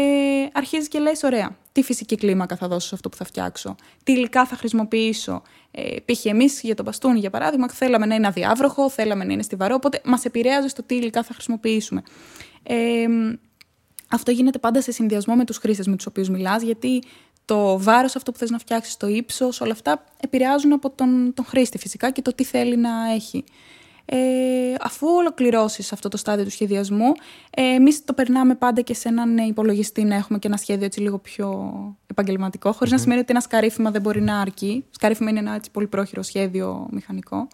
αρχίζεις 0.53 0.89
και 0.89 0.99
λέει: 0.99 1.17
Ωραία, 1.23 1.57
τι 1.73 1.83
φυσική 1.83 2.17
κλίμακα 2.17 2.57
θα 2.57 2.69
δώσω 2.69 2.89
σε 2.89 2.95
αυτό 2.95 3.09
που 3.09 3.17
θα 3.17 3.25
φτιάξω, 3.25 3.77
τι 4.05 4.13
υλικά 4.13 4.47
θα 4.47 4.57
χρησιμοποιήσω. 4.57 5.43
Ε, 5.71 5.97
π.χ. 6.05 6.25
εμείς 6.25 6.61
για 6.63 6.75
το 6.75 6.83
μπαστούνι, 6.83 7.19
για 7.19 7.31
παράδειγμα, 7.31 7.69
θέλαμε 7.69 8.07
να 8.07 8.15
είναι 8.15 8.27
αδιάβροχο, 8.27 8.91
θέλαμε 8.91 9.25
να 9.25 9.33
είναι 9.33 9.43
στιβαρό, 9.43 9.75
οπότε 9.75 10.01
μας 10.05 10.25
επηρέαζε 10.25 10.69
στο 10.69 10.83
τι 10.83 10.95
υλικά 10.95 11.23
θα 11.23 11.35
χρησιμοποιήσουμε. 11.35 12.03
Ε, 12.63 13.07
αυτό 14.09 14.31
γίνεται 14.31 14.59
πάντα 14.59 14.83
σε 14.83 14.93
συνδυασμό 14.93 15.35
με 15.35 15.45
τους 15.45 15.57
χρήστες 15.57 15.87
με 15.87 15.97
τους 15.97 16.07
οποίους 16.07 16.29
μιλάς, 16.29 16.63
γιατί 16.63 17.03
το 17.45 17.79
βάρος 17.79 18.17
αυτό 18.17 18.33
που 18.33 18.39
θες 18.39 18.51
να 18.51 18.59
φτιάξεις, 18.59 18.97
το 18.97 19.07
ύψος, 19.07 19.61
όλα 19.61 19.73
αυτά 19.73 20.05
επηρεάζουν 20.21 20.73
από 20.73 20.91
τον, 20.91 21.33
τον 21.35 21.45
χρήστη 21.45 21.79
φυσικά 21.79 22.11
και 22.11 22.23
το 22.23 22.35
τι 22.35 22.45
θέλει 22.45 22.77
να 22.77 22.91
έχει. 23.15 23.45
Ε, 24.05 24.19
αφού 24.81 25.07
ολοκληρώσεις 25.09 25.93
αυτό 25.93 26.09
το 26.09 26.17
στάδιο 26.17 26.45
του 26.45 26.51
σχεδιασμού, 26.51 27.13
ε, 27.51 27.63
εμείς 27.63 28.05
το 28.05 28.13
περνάμε 28.13 28.55
πάντα 28.55 28.81
και 28.81 28.95
σε 28.95 29.09
έναν 29.09 29.37
υπολογιστή 29.37 30.05
να 30.05 30.15
έχουμε 30.15 30.39
και 30.39 30.47
ένα 30.47 30.57
σχέδιο 30.57 30.85
έτσι 30.85 31.01
λίγο 31.01 31.19
πιο 31.19 31.73
επαγγελματικό, 32.07 32.77
να 32.89 32.99
σημαίνει 32.99 33.21
ότι 33.21 33.31
ένα 33.31 33.41
σκαρίφημα 33.41 33.91
δεν 33.91 34.01
μπορεί 34.01 34.21
να 34.23 34.41
αρκεί. 34.41 34.85
Σκαρίφημα 34.91 35.31
είναι 35.31 35.39
ένα 35.39 35.55
έτσι 35.55 35.71
πολύ 35.71 35.87
πρόχειρο 35.87 36.23
σχέδιο 36.23 36.89
μηχανικό. 36.91 37.49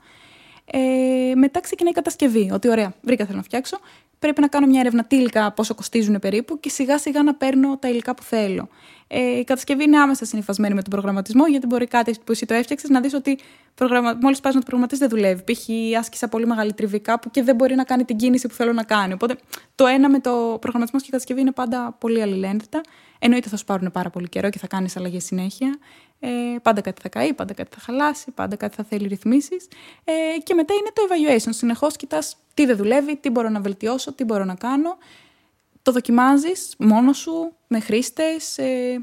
Ε, 0.64 1.34
μετά 1.34 1.60
ξεκινάει 1.60 1.92
η 1.92 1.94
κατασκευή. 1.94 2.50
Ότι 2.52 2.68
ωραία, 2.68 2.92
βρήκα 3.02 3.24
θέλω 3.24 3.36
να 3.36 3.42
φτιάξω. 3.42 3.78
Πρέπει 4.18 4.40
να 4.40 4.48
κάνω 4.48 4.66
μια 4.66 4.80
έρευνα 4.80 5.04
τι 5.04 5.16
υλικά, 5.16 5.52
πόσο 5.52 5.74
κοστίζουν 5.74 6.18
περίπου 6.18 6.60
και 6.60 6.68
σιγά 6.68 6.98
σιγά 6.98 7.22
να 7.22 7.34
παίρνω 7.34 7.76
τα 7.78 7.88
υλικά 7.88 8.14
που 8.14 8.22
θέλω. 8.22 8.68
Ε, 9.06 9.38
η 9.38 9.44
κατασκευή 9.44 9.84
είναι 9.84 9.98
άμεσα 9.98 10.24
συνειφασμένη 10.24 10.74
με 10.74 10.82
τον 10.82 10.90
προγραμματισμό, 10.90 11.46
γιατί 11.46 11.66
μπορεί 11.66 11.86
κάτι 11.86 12.14
που 12.24 12.32
εσύ 12.32 12.46
το 12.46 12.54
έφτιαξες 12.54 12.90
να 12.90 13.00
δεις 13.00 13.14
ότι 13.14 13.38
προγραμμα... 13.74 14.18
μόλις 14.20 14.40
πας 14.40 14.54
να 14.54 14.60
το 14.60 14.66
προγραμματίσεις 14.66 15.08
δεν 15.08 15.18
δουλεύει. 15.18 15.52
Π.χ. 15.52 15.68
άσκησα 15.98 16.28
πολύ 16.28 16.46
μεγάλη 16.46 16.72
τριβή 16.72 17.00
κάπου 17.00 17.30
και 17.30 17.42
δεν 17.42 17.54
μπορεί 17.54 17.74
να 17.74 17.84
κάνει 17.84 18.04
την 18.04 18.16
κίνηση 18.16 18.48
που 18.48 18.54
θέλω 18.54 18.72
να 18.72 18.82
κάνει. 18.82 19.12
Οπότε 19.12 19.36
το 19.74 19.86
ένα 19.86 20.08
με 20.08 20.20
το 20.20 20.56
προγραμματισμός 20.60 21.02
και 21.02 21.08
η 21.08 21.10
κατασκευή 21.10 21.40
είναι 21.40 21.52
πάντα 21.52 21.96
πολύ 21.98 22.22
αλληλένδετα. 22.22 22.80
Εννοείται 23.18 23.48
θα 23.48 23.56
σου 23.56 23.64
πάρουν 23.64 23.90
πάρα 23.92 24.10
πολύ 24.10 24.28
καιρό 24.28 24.50
και 24.50 24.58
θα 24.58 24.66
κάνεις 24.66 24.96
αλλαγές 24.96 25.24
συνέχεια. 25.24 25.78
Ε, 26.20 26.28
πάντα 26.62 26.80
κάτι 26.80 27.02
θα 27.02 27.08
καεί, 27.08 27.32
πάντα 27.32 27.54
κάτι 27.54 27.70
θα 27.74 27.80
χαλάσει, 27.80 28.30
πάντα 28.30 28.56
κάτι 28.56 28.74
θα 28.74 28.84
θέλει 28.84 29.06
ρυθμίσεις. 29.06 29.68
Ε, 30.04 30.12
και 30.42 30.54
μετά 30.54 30.74
είναι 30.74 30.90
το 30.92 31.02
evaluation. 31.08 31.48
Συνεχώς 31.50 31.96
κοιτάς 31.96 32.36
τι 32.54 32.66
δεν 32.66 32.76
δουλεύει, 32.76 33.16
τι 33.16 33.30
μπορώ 33.30 33.48
να 33.48 33.60
βελτιώσω, 33.60 34.12
τι 34.12 34.24
μπορώ 34.24 34.44
να 34.44 34.54
κάνω. 34.54 34.96
Το 35.82 35.92
δοκιμάζεις 35.92 36.74
μόνος 36.78 37.18
σου, 37.18 37.52
με 37.66 37.80
χρήστες. 37.80 38.58
Ε, 38.58 39.02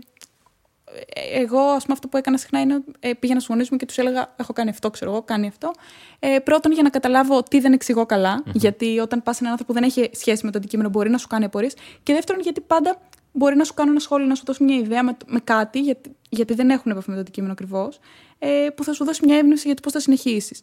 εγώ, 1.33 1.59
ας 1.59 1.83
πούμε, 1.83 1.93
αυτό 1.93 2.07
που 2.07 2.17
έκανα 2.17 2.37
συχνά 2.37 2.59
είναι 2.59 2.83
ε, 2.99 3.13
πήγαινα 3.13 3.39
στους 3.39 3.53
γονείς 3.53 3.69
μου 3.69 3.77
και 3.77 3.85
τους 3.85 3.97
έλεγα: 3.97 4.33
Έχω 4.35 4.53
κάνει 4.53 4.69
αυτό, 4.69 4.89
ξέρω 4.89 5.11
εγώ, 5.11 5.21
κάνει 5.21 5.47
αυτό. 5.47 5.71
Ε, 6.19 6.39
πρώτον, 6.39 6.71
για 6.71 6.83
να 6.83 6.89
καταλάβω 6.89 7.43
τι 7.43 7.59
δεν 7.59 7.73
εξηγώ 7.73 8.05
γιατί 8.53 8.99
όταν 8.99 9.23
πας 9.23 9.35
σε 9.35 9.43
έναν 9.43 9.51
άνθρωπο 9.51 9.73
που 9.73 9.79
δεν 9.79 9.89
έχει 9.89 10.09
σχέση 10.15 10.45
με 10.45 10.51
το 10.51 10.57
αντικείμενο, 10.57 10.89
μπορεί 10.89 11.09
να 11.09 11.17
σου 11.17 11.27
κάνει 11.27 11.45
απορίες. 11.45 11.73
Και 12.03 12.13
δεύτερον, 12.13 12.41
γιατί 12.41 12.61
πάντα 12.61 12.97
μπορεί 13.35 13.55
να 13.55 13.63
σου 13.63 13.73
κάνω 13.73 13.91
ένα 13.91 13.99
σχόλιο, 13.99 14.27
να 14.27 14.35
σου 14.35 14.43
δώσει 14.45 14.63
μια 14.63 14.75
ιδέα 14.75 15.03
με, 15.03 15.17
με 15.27 15.39
κάτι, 15.39 15.79
γιατί, 15.79 16.15
γιατί 16.29 16.53
δεν 16.53 16.69
έχουν 16.69 16.91
επαφή 16.91 17.09
με 17.09 17.15
το 17.15 17.21
αντικείμενο 17.21 17.51
ακριβώς, 17.53 17.99
ε, 18.39 18.67
που 18.75 18.83
θα 18.83 18.93
σου 18.93 19.05
δώσει 19.05 19.25
μια 19.25 19.37
έμπνευση 19.37 19.65
για 19.65 19.75
το 19.75 19.81
πώς 19.81 19.91
θα 19.91 19.99
συνεχίσεις. 19.99 20.61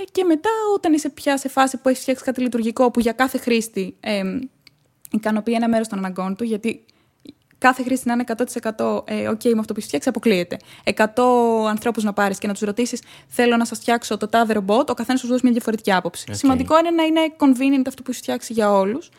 Ε, 0.00 0.04
και 0.12 0.24
μετά, 0.24 0.50
όταν 0.74 0.92
είσαι 0.92 1.08
πια 1.08 1.36
σε 1.36 1.48
φάση 1.48 1.76
που 1.76 1.88
έχεις 1.88 2.02
φτιάξει 2.02 2.24
κάτι 2.24 2.40
λειτουργικό 2.40 2.90
που 2.90 3.00
για 3.00 3.12
κάθε 3.12 3.38
χρήστη 3.38 3.96
ε, 4.00 4.22
ικανοποιεί 5.10 5.54
ένα 5.56 5.68
μέρος 5.68 5.88
των 5.88 5.98
αναγκών 5.98 6.36
του, 6.36 6.44
γιατί 6.44 6.84
κάθε 7.58 7.82
χρήστη 7.82 8.08
να 8.08 8.12
είναι 8.12 8.24
100% 8.26 9.02
ε, 9.04 9.28
OK 9.30 9.44
με 9.44 9.58
αυτό 9.58 9.72
που 9.72 9.74
έχεις 9.76 9.84
φτιάξει, 9.84 10.08
αποκλείεται. 10.08 10.56
100 10.84 11.04
ανθρώπους 11.68 12.04
να 12.04 12.12
πάρεις 12.12 12.38
και 12.38 12.46
να 12.46 12.52
τους 12.52 12.62
ρωτήσεις, 12.62 13.02
Θέλω 13.26 13.56
να 13.56 13.64
σας 13.64 13.78
φτιάξω 13.78 14.16
το 14.16 14.28
τάδε 14.28 14.52
ρομπότ, 14.52 14.90
ο 14.90 14.94
καθένας 14.94 15.20
σου 15.20 15.26
δώσει 15.26 15.40
μια 15.42 15.52
διαφορετική 15.52 15.92
άποψη. 15.92 16.34
Σημαντικό 16.34 16.78
είναι 16.78 16.90
να 16.90 17.02
είναι 17.02 17.20
convenient 17.38 17.84
αυτό 17.86 18.02
που 18.02 18.10
έχεις 18.10 18.22
φτιάξει 18.22 18.52
για 18.52 18.72
όλους. 18.72 19.10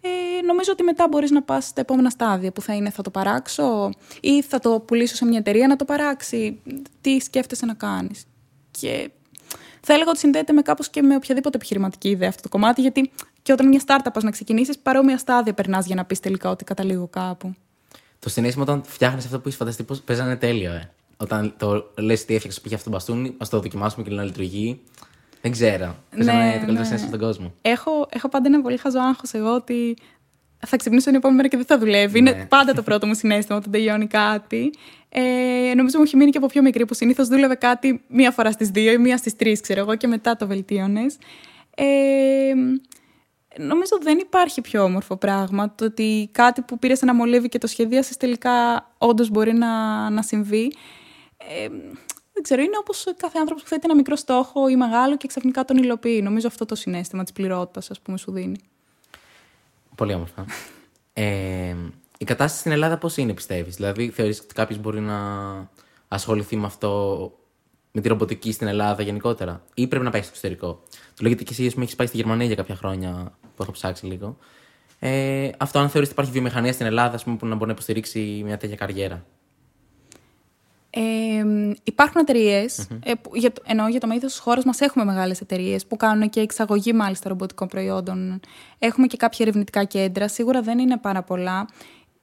Ε, 0.00 0.08
νομίζω 0.46 0.72
ότι 0.72 0.82
μετά 0.82 1.08
μπορείς 1.08 1.30
να 1.30 1.42
πας 1.42 1.64
στα 1.64 1.80
επόμενα 1.80 2.10
στάδια 2.10 2.52
που 2.52 2.60
θα 2.60 2.74
είναι 2.74 2.90
θα 2.90 3.02
το 3.02 3.10
παράξω 3.10 3.90
ή 4.20 4.42
θα 4.42 4.58
το 4.58 4.80
πουλήσω 4.80 5.14
σε 5.14 5.24
μια 5.24 5.38
εταιρεία 5.38 5.66
να 5.66 5.76
το 5.76 5.84
παράξει. 5.84 6.60
Τι 7.00 7.20
σκέφτεσαι 7.20 7.66
να 7.66 7.74
κάνεις. 7.74 8.24
Και 8.70 9.10
θα 9.80 9.92
έλεγα 9.92 10.10
ότι 10.10 10.18
συνδέεται 10.18 10.52
με 10.52 10.62
κάπως 10.62 10.88
και 10.88 11.02
με 11.02 11.14
οποιαδήποτε 11.14 11.56
επιχειρηματική 11.56 12.08
ιδέα 12.08 12.28
αυτό 12.28 12.42
το 12.42 12.48
κομμάτι 12.48 12.80
γιατί 12.80 13.10
και 13.42 13.52
όταν 13.52 13.68
μια 13.68 13.82
startup 13.86 14.10
πας 14.12 14.22
να 14.22 14.30
ξεκινήσεις 14.30 14.78
παρόμοια 14.78 15.18
στάδια 15.18 15.54
περνάς 15.54 15.86
για 15.86 15.94
να 15.94 16.04
πεις 16.04 16.20
τελικά 16.20 16.50
ότι 16.50 16.64
καταλήγω 16.64 17.06
κάπου. 17.06 17.54
Το 18.18 18.28
συνέστημα 18.28 18.62
όταν 18.62 18.82
φτιάχνεις 18.84 19.24
αυτό 19.24 19.40
που 19.40 19.48
είσαι 19.48 19.56
φανταστεί 19.56 19.82
πώ 19.82 19.96
παίζανε 20.04 20.36
τέλειο, 20.36 20.72
ε. 20.72 20.90
Όταν 21.16 21.54
το 21.58 21.90
λες 21.98 22.24
τι 22.24 22.34
έφτιαξες 22.34 22.60
πήγε 22.60 22.74
αυτό 22.74 22.90
το 22.90 22.96
μπαστούνι, 22.96 23.34
ας 23.38 23.48
το 23.48 23.60
δοκιμάσουμε 23.60 24.08
και 24.08 24.14
να 24.14 24.22
λειτουργεί. 24.22 24.80
Δεν 25.40 25.50
ξέρω. 25.50 25.96
Παίζανε 26.10 26.38
ναι, 26.38 26.44
το 26.44 26.58
καλύτερο 26.58 26.78
ναι. 26.78 26.84
συνέστημα 26.84 27.08
στον 27.08 27.20
κόσμο. 27.20 27.54
Έχω, 27.62 28.08
έχω 28.10 28.28
πάντα 28.28 28.48
ένα 28.48 28.60
πολύ 28.60 28.76
χαζό 28.76 28.98
άγχος 28.98 29.32
εγώ 29.32 29.54
ότι 29.54 29.96
θα 30.66 30.76
ξυπνήσω 30.76 31.04
την 31.04 31.14
επόμενη 31.14 31.36
μέρα 31.36 31.48
και 31.48 31.56
δεν 31.56 31.66
θα 31.66 31.78
δουλεύει. 31.78 32.20
Ναι. 32.20 32.30
Είναι 32.30 32.46
πάντα 32.48 32.74
το 32.74 32.82
πρώτο 32.82 33.06
μου 33.06 33.14
συνέστημα 33.14 33.58
όταν 33.58 33.72
τελειώνει 33.72 34.06
κάτι. 34.06 34.70
Ε, 35.08 35.72
νομίζω 35.76 35.98
μου 35.98 36.04
έχει 36.04 36.16
μείνει 36.16 36.30
και 36.30 36.38
από 36.38 36.46
πιο 36.46 36.62
μικρή 36.62 36.84
που 36.84 36.94
συνήθως 36.94 37.28
δούλευε 37.28 37.54
κάτι 37.54 38.04
μία 38.08 38.30
φορά 38.30 38.52
στις 38.52 38.68
δύο 38.68 38.92
ή 38.92 38.98
μία 38.98 39.16
στις 39.16 39.36
τρεις, 39.36 39.60
ξέρω 39.60 39.80
εγώ, 39.80 39.96
και 39.96 40.06
μετά 40.06 40.36
το 40.36 40.46
βελτίωνες. 40.46 41.16
Ε, 41.74 42.52
νομίζω 43.58 43.98
δεν 44.02 44.18
υπάρχει 44.18 44.60
πιο 44.60 44.82
όμορφο 44.82 45.16
πράγμα. 45.16 45.74
Το 45.74 45.84
ότι 45.84 46.28
κάτι 46.32 46.62
που 46.62 46.78
πήρες 46.78 47.02
ένα 47.02 47.14
μολύβι 47.14 47.48
και 47.48 47.58
το 47.58 47.66
σχεδίασες 47.66 48.16
τελικά 48.16 48.86
όντως 48.98 49.30
μπορεί 49.30 49.52
να, 49.52 50.10
να 50.10 50.22
συμβεί. 50.22 50.72
Ε, 51.36 51.68
δεν 52.38 52.46
ξέρω, 52.46 52.62
είναι 52.62 52.78
όπως 52.78 53.04
κάθε 53.16 53.38
άνθρωπος 53.38 53.62
που 53.62 53.68
θέτει 53.68 53.82
ένα 53.84 53.94
μικρό 53.94 54.16
στόχο 54.16 54.68
ή 54.68 54.76
μεγάλο 54.76 55.16
και 55.16 55.26
ξαφνικά 55.26 55.64
τον 55.64 55.76
υλοποιεί. 55.76 56.20
Νομίζω 56.22 56.46
αυτό 56.46 56.64
το 56.64 56.74
συνέστημα 56.74 57.22
της 57.22 57.32
πληρότητας, 57.32 57.90
ας 57.90 58.00
πούμε, 58.00 58.18
σου 58.18 58.32
δίνει. 58.32 58.56
Πολύ 59.94 60.14
όμορφα. 60.14 60.44
ε, 61.12 61.74
η 62.18 62.24
κατάσταση 62.24 62.58
στην 62.58 62.72
Ελλάδα 62.72 62.98
πώς 62.98 63.16
είναι, 63.16 63.34
πιστεύεις, 63.34 63.76
Δηλαδή, 63.76 64.10
θεωρείς 64.10 64.40
ότι 64.40 64.54
κάποιος 64.54 64.78
μπορεί 64.78 65.00
να 65.00 65.18
ασχοληθεί 66.08 66.56
με 66.56 66.66
αυτό, 66.66 67.32
με 67.92 68.00
τη 68.00 68.08
ρομποτική 68.08 68.52
στην 68.52 68.66
Ελλάδα 68.66 69.02
γενικότερα, 69.02 69.64
ή 69.74 69.86
πρέπει 69.86 70.04
να 70.04 70.10
πάει 70.10 70.20
στο 70.22 70.30
εξωτερικό; 70.30 70.82
Το 70.90 71.22
λέγεται 71.22 71.42
και 71.42 71.52
εσύ, 71.52 71.74
που 71.74 71.80
έχεις 71.80 71.96
πάει 71.96 72.06
στη 72.06 72.16
Γερμανία 72.16 72.46
για 72.46 72.56
κάποια 72.56 72.74
χρόνια 72.74 73.38
που 73.56 73.62
έχω 73.62 73.72
ψάξει 73.72 74.06
λίγο. 74.06 74.36
Ε, 74.98 75.50
αυτό, 75.58 75.78
αν 75.78 75.88
θεωρείς 75.88 76.08
ότι 76.08 76.10
υπάρχει 76.10 76.30
βιομηχανία 76.30 76.72
στην 76.72 76.86
Ελλάδα 76.86 77.20
πούμε, 77.24 77.36
που 77.36 77.46
να 77.46 77.54
μπορεί 77.54 77.66
να 77.66 77.72
υποστηρίξει 77.72 78.42
μια 78.44 78.56
τέτοια 78.56 78.76
καριέρα; 78.76 79.24
Ε, 81.00 81.74
υπάρχουν 81.82 82.20
εταιρείες, 82.20 82.88
ε, 83.04 83.12
για, 83.34 83.52
εννοώ 83.64 83.88
για 83.88 84.00
το 84.00 84.06
μέγεθος 84.06 84.30
της 84.30 84.40
χώρας 84.40 84.64
μας 84.64 84.80
έχουμε 84.80 85.04
μεγάλες 85.04 85.40
εταιρείες 85.40 85.86
που 85.86 85.96
κάνουν 85.96 86.28
και 86.30 86.40
εξαγωγή 86.40 86.92
μάλιστα 86.92 87.28
ρομποτικών 87.28 87.68
προϊόντων. 87.68 88.40
Έχουμε 88.78 89.06
και 89.06 89.16
κάποια 89.16 89.38
ερευνητικά 89.40 89.84
κέντρα. 89.84 90.28
Σίγουρα 90.28 90.62
δεν 90.62 90.78
είναι 90.78 90.96
πάρα 90.96 91.22
πολλά. 91.22 91.68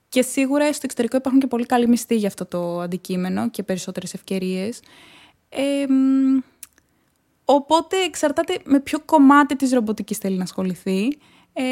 Και 0.10 0.22
σίγουρα 0.22 0.68
στο 0.68 0.82
εξωτερικό 0.84 1.18
υπάρχουν 1.18 1.40
και 1.40 1.48
πολύ 1.48 1.66
καλοί 1.66 1.88
μισθοί 1.88 2.16
για 2.16 2.28
αυτό 2.28 2.46
το 2.46 2.80
αντικείμενο 2.80 3.50
και 3.50 3.64
περισσότερες 3.64 4.14
ευκαιρίες. 4.14 4.80
Ε, 5.50 5.86
οπότε 7.46 7.98
εξαρτάται 7.98 8.58
με 8.64 8.80
ποιο 8.80 9.00
κομμάτι 9.06 9.56
της 9.56 9.72
ρομποτικής 9.72 10.18
θέλει 10.18 10.38
να 10.38 10.44
ασχοληθεί. 10.44 11.18
Ε, 11.54 11.64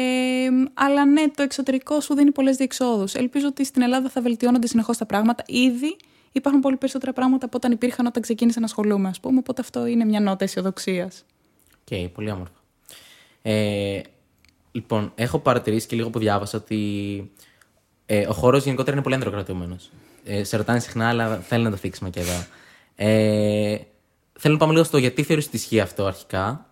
αλλά 0.74 1.04
ναι, 1.04 1.28
το 1.28 1.42
εξωτερικό 1.42 2.00
σου 2.00 2.14
δίνει 2.14 2.32
πολλές 2.32 2.56
διεξόδους. 2.56 3.14
Ελπίζω 3.14 3.46
ότι 3.46 3.64
στην 3.64 3.82
Ελλάδα 3.82 4.08
θα 4.08 4.20
βελτιώνονται 4.20 4.66
συνεχώς 4.66 4.96
τα 4.96 5.06
πράγματα. 5.06 5.44
Ήδη 5.46 5.96
υπάρχουν 6.38 6.60
πολύ 6.60 6.76
περισσότερα 6.76 7.12
πράγματα 7.12 7.46
από 7.46 7.56
όταν 7.56 7.72
υπήρχαν 7.72 8.06
όταν 8.06 8.22
ξεκίνησα 8.22 8.60
να 8.60 8.66
ασχολούμαι, 8.66 9.08
ας 9.08 9.20
πούμε. 9.20 9.38
Οπότε 9.38 9.60
αυτό 9.60 9.86
είναι 9.86 10.04
μια 10.04 10.20
νότα 10.20 10.44
αισιοδοξίας. 10.44 11.24
OK, 11.80 11.86
okay, 11.90 12.08
πολύ 12.14 12.30
όμορφα. 12.30 12.54
Ε, 13.42 14.00
λοιπόν, 14.72 15.12
έχω 15.14 15.38
παρατηρήσει 15.38 15.86
και 15.86 15.96
λίγο 15.96 16.10
που 16.10 16.18
διάβασα 16.18 16.58
ότι 16.58 17.32
ε, 18.06 18.26
ο 18.26 18.32
χώρος 18.32 18.64
γενικότερα 18.64 18.92
είναι 18.92 19.02
πολύ 19.02 19.14
ανδροκρατούμενος. 19.14 19.90
Ε, 20.24 20.44
σε 20.44 20.56
ρωτάνε 20.56 20.78
συχνά, 20.78 21.08
αλλά 21.08 21.36
θέλω 21.36 21.62
να 21.64 21.70
το 21.70 21.76
θίξουμε 21.76 22.10
και 22.10 22.20
εδώ. 22.20 22.44
Ε, 22.96 23.78
θέλω 24.38 24.52
να 24.52 24.60
πάμε 24.60 24.72
λίγο 24.72 24.84
στο 24.84 24.98
γιατί 24.98 25.22
θεωρείς 25.22 25.46
ότι 25.46 25.56
ισχύει 25.56 25.80
αυτό 25.80 26.04
αρχικά. 26.04 26.66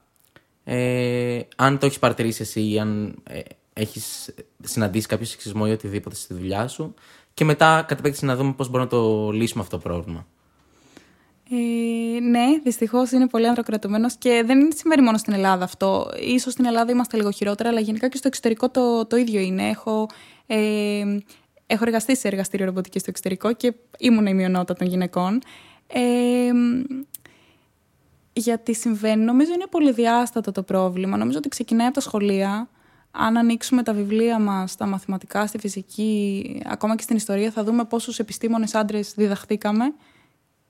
Ε, 0.64 1.40
αν 1.56 1.78
το 1.78 1.86
έχεις 1.86 1.98
παρατηρήσει 1.98 2.42
εσύ 2.42 2.70
ή 2.70 2.78
αν 2.78 3.14
ε, 3.28 3.40
έχεις 3.72 4.34
συναντήσει 4.62 5.06
κάποιο 5.06 5.26
σεξισμό 5.26 5.64
ή 5.68 5.70
οτιδήποτε 5.70 6.16
στη 6.16 6.34
δουλειά 6.34 6.68
σου. 6.68 6.94
Και 7.34 7.44
μετά, 7.44 7.84
κατ' 7.88 7.98
επέκταση, 7.98 8.24
να 8.24 8.36
δούμε 8.36 8.52
πώς 8.52 8.68
μπορούμε 8.70 8.90
να 8.92 8.98
το 8.98 9.30
λύσουμε 9.30 9.62
αυτό 9.62 9.76
το 9.76 9.82
πρόβλημα. 9.82 10.26
Ε, 11.50 12.20
ναι, 12.20 12.46
δυστυχώς 12.62 13.10
είναι 13.10 13.26
πολύ 13.26 13.46
ανδροκρατουμένο 13.46 14.08
και 14.18 14.42
δεν 14.46 14.68
συμβαίνει 14.74 15.02
μόνο 15.02 15.18
στην 15.18 15.32
Ελλάδα 15.32 15.64
αυτό. 15.64 16.06
σω 16.40 16.50
στην 16.50 16.64
Ελλάδα 16.64 16.92
είμαστε 16.92 17.16
λίγο 17.16 17.30
χειρότερα, 17.30 17.68
αλλά 17.68 17.80
γενικά 17.80 18.08
και 18.08 18.16
στο 18.16 18.28
εξωτερικό 18.28 18.70
το, 18.70 19.06
το 19.06 19.16
ίδιο 19.16 19.40
είναι. 19.40 19.68
Έχω, 19.68 20.06
ε, 20.46 21.04
έχω 21.66 21.84
εργαστεί 21.86 22.16
σε 22.16 22.28
εργαστήριο 22.28 22.66
ρομποτική 22.66 22.98
στο 22.98 23.10
εξωτερικό 23.10 23.52
και 23.52 23.74
ήμουν 23.98 24.26
η 24.26 24.34
μειονότητα 24.34 24.74
των 24.74 24.86
γυναικών. 24.86 25.40
Ε, 25.86 26.50
γιατί 28.32 28.74
συμβαίνει, 28.74 29.24
νομίζω 29.24 29.52
είναι 29.52 29.66
πολύ 29.70 29.92
διάστατο 29.92 30.52
το 30.52 30.62
πρόβλημα. 30.62 31.16
Νομίζω 31.16 31.38
ότι 31.38 31.48
ξεκινάει 31.48 31.86
από 31.86 31.94
τα 31.94 32.00
σχολεία 32.00 32.68
αν 33.12 33.36
ανοίξουμε 33.36 33.82
τα 33.82 33.92
βιβλία 33.92 34.38
μας, 34.38 34.70
στα 34.70 34.86
μαθηματικά, 34.86 35.46
στη 35.46 35.58
φυσική, 35.58 36.60
ακόμα 36.64 36.96
και 36.96 37.02
στην 37.02 37.16
ιστορία, 37.16 37.50
θα 37.50 37.64
δούμε 37.64 37.84
πόσους 37.84 38.18
επιστήμονες 38.18 38.74
άντρες 38.74 39.12
διδαχθήκαμε 39.16 39.94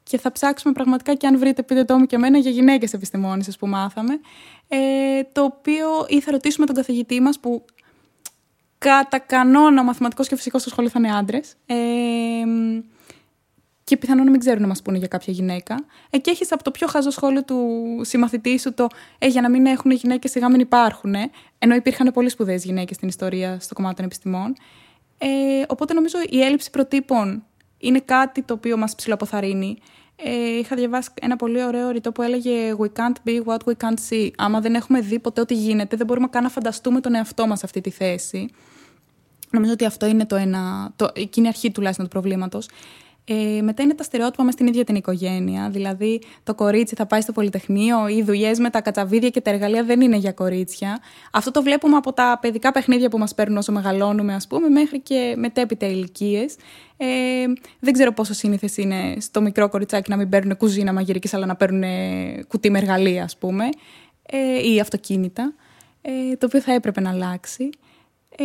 και 0.03 0.19
θα 0.19 0.33
ψάξουμε 0.33 0.73
πραγματικά 0.73 1.15
και 1.15 1.27
αν 1.27 1.39
βρείτε 1.39 1.63
πείτε 1.63 1.85
το 1.85 1.99
μου 1.99 2.07
και 2.07 2.17
εμένα 2.17 2.39
για 2.39 2.51
γυναίκες 2.51 2.93
επιστημόνισες 2.93 3.57
που 3.57 3.67
μάθαμε. 3.67 4.21
Ε, 4.69 5.23
το 5.33 5.45
οποίο 5.45 5.87
ή 6.09 6.21
θα 6.21 6.31
ρωτήσουμε 6.31 6.67
τον 6.67 6.75
καθηγητή 6.75 7.21
μας 7.21 7.39
που 7.39 7.65
κατά 8.79 9.19
κανόνα 9.19 9.81
ο 9.81 9.85
μαθηματικός 9.85 10.29
και 10.29 10.37
φυσικός 10.37 10.61
στο 10.61 10.71
σχολείο 10.71 10.91
θα 10.91 10.99
είναι 10.99 11.17
άντρες. 11.17 11.55
Ε, 11.67 11.75
και 13.85 13.97
πιθανόν 13.97 14.25
να 14.25 14.31
μην 14.31 14.41
ξέρουν 14.41 14.61
να 14.61 14.67
μας 14.67 14.83
πούνε 14.83 14.99
για 14.99 15.09
κάποια 15.09 15.33
γυναίκα. 15.33 15.85
Εκεί 16.11 16.31
έχεις 16.31 16.53
από 16.53 16.65
το 16.65 16.71
πιο 16.71 16.87
χαζό 16.87 17.11
σχόλιο 17.11 17.45
του 17.45 17.57
συμμαθητή 18.03 18.59
σου 18.59 18.75
το 18.75 18.87
Ε, 19.19 19.27
για 19.27 19.41
να 19.41 19.51
μην 19.51 19.67
έχουν 19.67 19.91
γυναίκες, 19.91 20.31
σιγά 20.31 20.51
μην 20.51 20.61
υπάρχουν. 20.61 21.15
Ενώ 21.59 21.75
υπήρχαν 21.75 22.11
πολύ 22.13 22.29
σπουδαίες 22.29 22.65
γυναίκες 22.65 22.97
στην 22.97 23.09
ιστορία 23.09 23.61
στο 23.61 23.75
κομμάτι 23.75 23.95
των 23.95 24.05
επιστημών. 24.05 24.55
Ε, 25.19 25.29
οπότε 25.69 25.95
νομίζω 25.95 26.19
η 26.29 26.43
έλλειψη 26.43 26.71
προτύπων 26.71 27.45
είναι 27.79 28.01
κάτι 28.01 28.43
το 28.43 28.55
οποίο 28.55 28.77
μας 28.77 28.95
ψηλοποθαρρύνει. 28.95 29.79
Ε, 30.17 30.59
είχα 30.59 30.77
διαβάσει 30.77 31.11
ένα 31.21 31.37
πολύ 31.37 31.65
ωραίο 31.65 31.91
ρητό 31.91 32.13
που 32.13 32.23
έλεγε 32.23 32.75
We 32.79 32.87
can't 32.87 33.29
be 33.29 33.45
what 33.45 33.59
we 33.67 33.73
can't 33.85 33.99
see. 34.11 34.31
Άμα 34.37 34.61
δεν 34.61 34.75
έχουμε 34.75 35.01
δει 35.01 35.19
ποτέ 35.19 35.41
ό,τι 35.41 35.55
γίνεται, 35.55 35.97
δεν 35.97 36.07
μπορούμε 36.07 36.29
καν 36.29 36.43
να 36.43 36.49
φανταστούμε 36.49 37.01
τον 37.01 37.15
εαυτό 37.15 37.47
μας 37.47 37.59
σε 37.59 37.67
αυτή 37.67 37.81
τη 37.81 37.91
θέση. 37.91 38.51
Νομίζω 39.51 39.73
ότι 39.73 39.85
αυτό 39.85 40.07
είναι 40.07 40.27
το 40.27 40.37
ένα, 40.37 40.93
το, 40.97 41.09
εκείνη 41.15 41.47
η 41.47 41.49
αρχή 41.49 41.71
τουλάχιστον 41.71 42.05
του 42.05 42.11
προβλήματος. 42.11 42.69
Ε, 43.25 43.61
μετά 43.63 43.83
είναι 43.83 43.95
τα 43.95 44.03
στερεότυπα 44.03 44.43
μέσα 44.43 44.57
στην 44.57 44.67
ίδια 44.67 44.85
την 44.85 44.95
οικογένεια. 44.95 45.71
Δηλαδή, 45.71 46.21
το 46.43 46.55
κορίτσι 46.55 46.95
θα 46.95 47.07
πάει 47.07 47.21
στο 47.21 47.33
Πολυτεχνείο, 47.33 48.09
οι 48.09 48.23
δουλειές 48.23 48.59
με 48.59 48.71
τα 48.71 48.81
κατσαβίδια 48.81 49.29
και 49.29 49.41
τα 49.41 49.51
εργαλεία 49.51 49.85
δεν 49.85 50.01
είναι 50.01 50.17
για 50.17 50.33
κορίτσια. 50.33 50.99
Αυτό 51.33 51.51
το 51.51 51.63
βλέπουμε 51.63 51.97
από 51.97 52.13
τα 52.13 52.39
παιδικά 52.41 52.73
παιχνίδια 52.73 53.09
που 53.09 53.19
μας 53.19 53.35
παίρνουν 53.35 53.57
όσο 53.57 53.73
μεγαλώνουμε, 53.73 54.35
ας 54.35 54.47
πούμε, 54.47 54.69
μέχρι 54.69 55.01
και 55.01 55.35
μετέπειτα 55.37 55.87
ηλικίες. 55.87 56.57
Ε, 56.97 57.07
δεν 57.81 57.93
ξέρω 57.93 58.13
πόσο 58.13 58.35
σύνηθες 58.35 58.77
είναι 58.77 59.17
στο 59.21 59.41
μικρό 59.41 59.69
κοριτσάκι 59.69 60.11
να 60.11 60.17
μην 60.17 60.29
παίρνουν 60.29 60.57
κουζίνα 60.57 60.93
μαγειρικής, 60.93 61.35
αλλά 61.35 61.47
να 61.47 61.57
παίρνουν 61.57 61.85
κουτί 62.49 62.71
με 62.71 62.79
εργαλεία, 62.79 63.25
ας 63.25 63.37
πούμε, 63.37 63.65
ε, 64.27 64.73
ή 64.73 64.81
αυτοκίνητα. 64.81 65.55
Ε, 66.03 66.37
το 66.37 66.47
οποίο 66.47 66.61
θα 66.61 66.73
έπρεπε 66.73 67.01
να 67.01 67.11
αλλάξει. 67.11 67.71
Ε, 68.37 68.45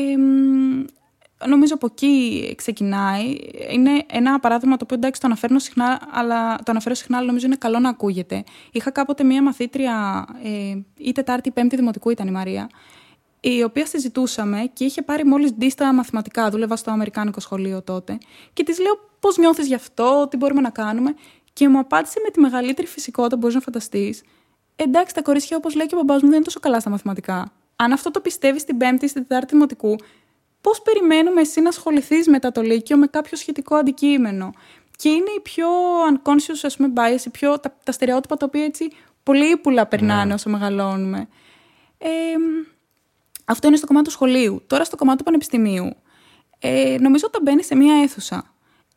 νομίζω 1.46 1.74
από 1.74 1.86
εκεί 1.92 2.54
ξεκινάει. 2.58 3.38
Είναι 3.72 4.04
ένα 4.08 4.40
παράδειγμα 4.40 4.78
το 4.78 4.84
οποίο 4.84 4.96
εντάξει 4.96 5.22
το 5.22 5.28
αναφέρω 5.28 5.60
συχνά, 5.60 6.02
αλλά, 6.12 6.56
το 6.56 6.64
αναφέρω 6.68 6.96
συχνά, 6.96 7.18
αλλά 7.18 7.28
νομίζω 7.28 7.46
είναι 7.46 7.56
καλό 7.56 7.80
να 7.80 7.90
ακούγεται. 7.90 8.44
Είχα 8.72 8.92
κάποτε 8.92 9.24
μία 9.24 9.42
μαθήτρια, 9.44 10.26
ε, 10.44 10.78
ή 10.98 11.12
Τετάρτη 11.12 11.50
ή 11.50 11.52
Πέμπτη 11.52 11.76
Δημοτικού 11.76 12.10
ήταν 12.10 12.28
η 12.28 12.32
Μαρία, 12.32 12.70
η 13.40 13.64
οποία 13.64 13.86
συζητούσαμε 13.86 14.70
και 14.74 14.84
είχε 14.84 15.02
πάρει 15.02 15.26
μόλις 15.26 15.54
ντύς 15.54 15.74
στα 15.74 15.94
μαθηματικά. 15.94 16.50
Δούλευα 16.50 16.76
στο 16.76 16.92
Αμερικάνικο 16.92 17.40
σχολείο 17.40 17.82
τότε. 17.82 18.18
Και 18.54 18.64
της 18.64 18.80
λέω 18.80 19.00
πώς 19.20 19.38
νιώθεις 19.38 19.68
γι' 19.68 19.76
αυτό, 19.76 20.28
τι 20.30 20.38
μπορούμε 20.38 20.62
να 20.62 20.70
κάνουμε; 20.70 21.16
Και 21.54 21.70
μου 21.70 21.80
απάντησε 21.80 22.20
με 22.24 22.30
τη 22.30 22.40
μεγαλύτερη 22.40 22.88
φυσικότητα 22.88 23.34
που 23.34 23.42
μπορείς 23.42 23.56
να 23.56 23.62
φανταστείς. 23.62 24.24
Εντάξει, 24.76 25.14
τα 25.14 25.22
κορίτσια, 25.22 25.58
όπως 25.58 25.76
λέει 25.76 25.86
και 25.86 25.96
ο 25.96 25.98
μπαμπάς 25.98 26.22
μου, 26.22 26.28
δεν 26.28 26.36
είναι 26.36 26.46
τόσο 26.46 26.60
καλά 26.60 26.80
στα 26.80 26.90
μαθηματικά. 26.90 27.52
Αν 27.76 27.92
αυτό 27.92 28.12
το 28.12 28.20
πιστεύεις 28.20 28.62
στην 28.62 28.78
Πέμπτη 28.78 29.06
ή 29.06 29.08
στην 29.08 29.22
Τετάρτη 29.28 29.54
Δημοτικού, 29.54 29.96
Πώς 30.68 30.82
περιμένουμε 30.82 31.42
εσύ 31.42 31.62
να 31.62 31.70
ασχοληθείς 31.70 32.28
μετά 32.28 32.52
το 32.52 32.62
Λύκειο 32.62 32.98
με 32.98 33.08
κάποιο 33.08 33.38
σχετικό 33.38 33.76
αντικείμενο. 33.76 34.54
Και 34.96 35.10
είναι 35.10 35.32
η 35.38 35.40
πιο 35.40 35.68
unconscious, 36.12 36.60
ας 36.64 36.76
πούμε, 36.76 36.94
bias, 36.96 37.26
η 37.26 37.30
πιο, 37.30 37.60
τα, 37.60 37.78
τα 37.84 37.92
στερεότυπα 37.92 38.38
τα 38.38 38.46
οποία 38.46 38.64
έτσι 38.64 38.92
πολύ 39.24 39.52
ύπουλα 39.52 39.86
περνάνε 39.86 40.26
ναι. 40.26 40.34
όσο 40.34 40.50
μεγαλώνουμε. 40.50 41.28
Ε, 41.98 42.10
αυτό 43.46 43.68
είναι 43.68 43.78
στο 43.78 43.86
κομμάτι 43.86 44.06
του 44.06 44.12
σχολείου. 44.12 44.64
Τώρα 44.68 44.84
στο 44.84 44.96
κομμάτι 44.96 45.18
του 45.18 45.24
πανεπιστημίου. 45.24 45.96
Ε, 46.60 46.98
νομίζω 47.00 47.26
όταν 47.28 47.42
μπαίνει 47.42 47.64
σε 47.64 47.76
μία 47.76 48.02
αίθουσα, 48.02 48.54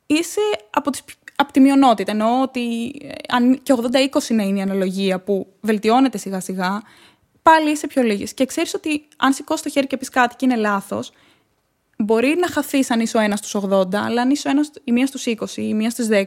είσαι 0.07 0.41
από, 0.71 0.91
τις, 0.91 1.05
από 1.37 1.53
τη 1.53 1.61
μειονότητα. 1.61 2.11
Εννοώ 2.11 2.43
ότι 2.43 2.95
ε, 3.03 3.13
αν 3.29 3.63
και 3.63 3.75
80-20 4.17 4.29
είναι 4.29 4.45
η 4.45 4.61
αναλογία 4.61 5.21
που 5.21 5.53
βελτιώνεται 5.61 6.19
σιγά 6.19 6.41
σιγά, 6.41 6.83
πάλι 7.43 7.71
είσαι 7.71 7.87
πιο 7.87 8.03
λίγε. 8.03 8.25
Και 8.25 8.47
ξέρεις 8.47 8.75
ότι 8.75 9.09
αν 9.17 9.33
σηκώσεις 9.33 9.63
το 9.63 9.69
χέρι 9.69 9.87
και 9.87 9.97
πεις 9.97 10.09
κάτι 10.09 10.37
και 10.37 10.45
είναι 10.45 10.57
λάθος, 10.57 11.13
μπορεί 12.03 12.37
να 12.39 12.49
χαθεί 12.49 12.85
αν 12.89 13.01
είσαι 13.01 13.17
ο 13.17 13.21
ένας 13.21 13.39
στους 13.39 13.57
80, 13.65 13.95
αλλά 13.95 14.23
αν 14.23 14.31
είσαι 14.31 14.49
ο 14.49 14.51
ένας, 14.51 14.71
η 14.85 14.93
μία 14.93 15.07
στους 15.07 15.25
20 15.27 15.57
ή 15.57 15.69
η 15.69 15.75
μία 15.75 15.91
στους 15.91 16.07
10, 16.11 16.25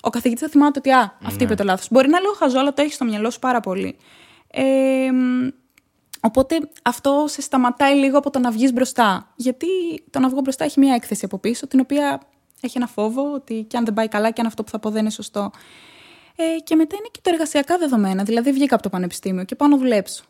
ο 0.00 0.10
καθηγητής 0.10 0.42
θα 0.42 0.48
θυμάται 0.48 0.78
ότι 0.78 0.90
α, 0.90 1.16
αυτή 1.24 1.38
ναι. 1.38 1.44
είπε 1.44 1.54
το 1.54 1.64
λάθος. 1.64 1.88
Μπορεί 1.90 2.08
να 2.08 2.16
είναι 2.16 2.26
λίγο 2.26 2.38
χαζό, 2.38 2.58
αλλά 2.58 2.72
το 2.72 2.82
έχει 2.82 2.92
στο 2.92 3.04
μυαλό 3.04 3.30
σου 3.30 3.38
πάρα 3.38 3.60
πολύ. 3.60 3.96
Ε, 4.50 4.64
οπότε 6.20 6.58
αυτό 6.82 7.24
σε 7.28 7.40
σταματάει 7.40 7.94
λίγο 7.94 8.18
από 8.18 8.30
το 8.30 8.38
να 8.38 8.50
βγεις 8.50 8.72
μπροστά. 8.72 9.32
Γιατί 9.36 9.66
το 10.10 10.18
να 10.18 10.28
βγω 10.28 10.40
μπροστά 10.40 10.64
έχει 10.64 10.80
μία 10.80 10.94
έκθεση 10.94 11.24
από 11.24 11.38
πίσω, 11.38 11.66
την 11.66 11.80
οποία 11.80 12.20
έχει 12.60 12.76
ένα 12.76 12.86
φόβο 12.86 13.32
ότι 13.32 13.64
και 13.68 13.76
αν 13.76 13.84
δεν 13.84 13.94
πάει 13.94 14.08
καλά 14.08 14.30
και 14.30 14.40
αν 14.40 14.46
αυτό 14.46 14.62
που 14.62 14.70
θα 14.70 14.78
πω 14.78 14.90
δεν 14.90 15.00
είναι 15.00 15.10
σωστό. 15.10 15.50
Ε, 16.36 16.60
και 16.64 16.74
μετά 16.74 16.96
είναι 16.96 17.08
και 17.10 17.20
τα 17.22 17.30
εργασιακά 17.30 17.78
δεδομένα. 17.78 18.22
Δηλαδή, 18.22 18.52
βγήκα 18.52 18.74
από 18.74 18.82
το 18.82 18.88
πανεπιστήμιο 18.88 19.44
και 19.44 19.54
πάω 19.54 19.68
να 19.68 19.76
δουλέψω. 19.76 20.24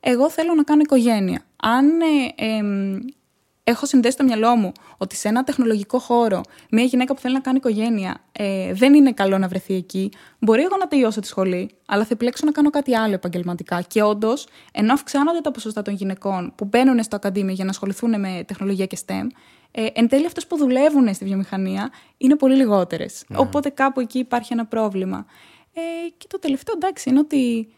Εγώ 0.00 0.30
θέλω 0.30 0.54
να 0.54 0.62
κάνω 0.62 0.80
οικογένεια. 0.80 1.42
Αν 1.56 2.00
ε, 2.00 2.44
ε, 2.44 2.62
έχω 3.64 3.86
συνδέσει 3.86 4.16
το 4.16 4.24
μυαλό 4.24 4.56
μου 4.56 4.72
ότι 4.96 5.16
σε 5.16 5.28
ένα 5.28 5.44
τεχνολογικό 5.44 5.98
χώρο 5.98 6.40
μια 6.70 6.84
γυναίκα 6.84 7.14
που 7.14 7.20
θέλει 7.20 7.34
να 7.34 7.40
κάνει 7.40 7.56
οικογένεια 7.56 8.20
ε, 8.32 8.72
δεν 8.72 8.94
είναι 8.94 9.12
καλό 9.12 9.38
να 9.38 9.48
βρεθεί 9.48 9.74
εκεί, 9.74 10.10
μπορεί 10.38 10.62
εγώ 10.62 10.76
να 10.76 10.88
τελειώσω 10.88 11.20
τη 11.20 11.26
σχολή, 11.26 11.70
αλλά 11.86 12.02
θα 12.02 12.08
επιλέξω 12.12 12.46
να 12.46 12.52
κάνω 12.52 12.70
κάτι 12.70 12.96
άλλο 12.96 13.14
επαγγελματικά. 13.14 13.82
Και 13.82 14.02
όντως, 14.02 14.46
ενώ 14.72 14.92
αυξάνονται 14.92 15.40
τα 15.40 15.50
ποσοστά 15.50 15.82
των 15.82 15.94
γυναικών 15.94 16.52
που 16.56 16.64
μπαίνουν 16.64 17.02
στο 17.02 17.16
ακαδήμιο 17.16 17.54
για 17.54 17.64
να 17.64 17.70
ασχοληθούν 17.70 18.20
με 18.20 18.44
τεχνολογία 18.46 18.86
και 18.86 18.98
STEM, 19.06 19.26
ε, 19.70 19.86
εν 19.92 20.08
τέλει 20.08 20.26
αυτές 20.26 20.46
που 20.46 20.56
δουλεύουν 20.56 21.14
στη 21.14 21.24
βιομηχανία 21.24 21.90
είναι 22.16 22.36
πολύ 22.36 22.54
λιγότερες. 22.56 23.24
Ναι. 23.28 23.38
Οπότε 23.38 23.68
κάπου 23.68 24.00
εκεί 24.00 24.18
υπάρχει 24.18 24.52
ένα 24.52 24.66
πρόβλημα. 24.66 25.26
Ε, 25.74 25.80
και 26.16 26.26
το 26.28 26.38
τελευταίο 26.38 26.74
εντάξει 26.76 27.10
είναι 27.10 27.18
ότι 27.18 27.68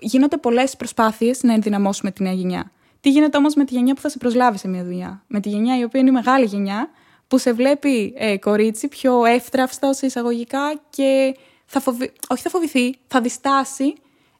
γίνονται 0.00 0.36
πολλές 0.36 0.76
προσπάθειες 0.76 1.42
να 1.42 1.52
ενδυναμώσουμε 1.52 2.10
τη 2.10 2.22
νέα 2.22 2.32
γενιά. 2.32 2.70
Τι 3.02 3.10
γίνεται 3.10 3.36
όμως 3.36 3.54
με 3.54 3.64
τη 3.64 3.74
γενιά 3.74 3.94
που 3.94 4.00
θα 4.00 4.08
σε 4.08 4.18
προσλάβει 4.18 4.58
σε 4.58 4.68
μια 4.68 4.84
δουλειά; 4.84 5.24
Με 5.26 5.40
τη 5.40 5.48
γενιά 5.48 5.78
η 5.78 5.84
οποία 5.84 6.00
είναι 6.00 6.08
η 6.10 6.12
μεγάλη 6.12 6.44
γενιά, 6.44 6.90
που 7.28 7.38
σε 7.38 7.52
βλέπει 7.52 8.14
ε, 8.16 8.38
κορίτσι 8.38 8.88
πιο 8.88 9.24
εύθραυστα 9.24 9.92
σε 9.92 10.06
εισαγωγικά 10.06 10.80
και 10.90 11.36
θα 11.64 11.80
φοβη... 11.80 12.12
όχι 12.28 12.42
θα 12.42 12.50
φοβηθεί, 12.50 12.94
θα 13.06 13.20
διστάσει. 13.20 13.94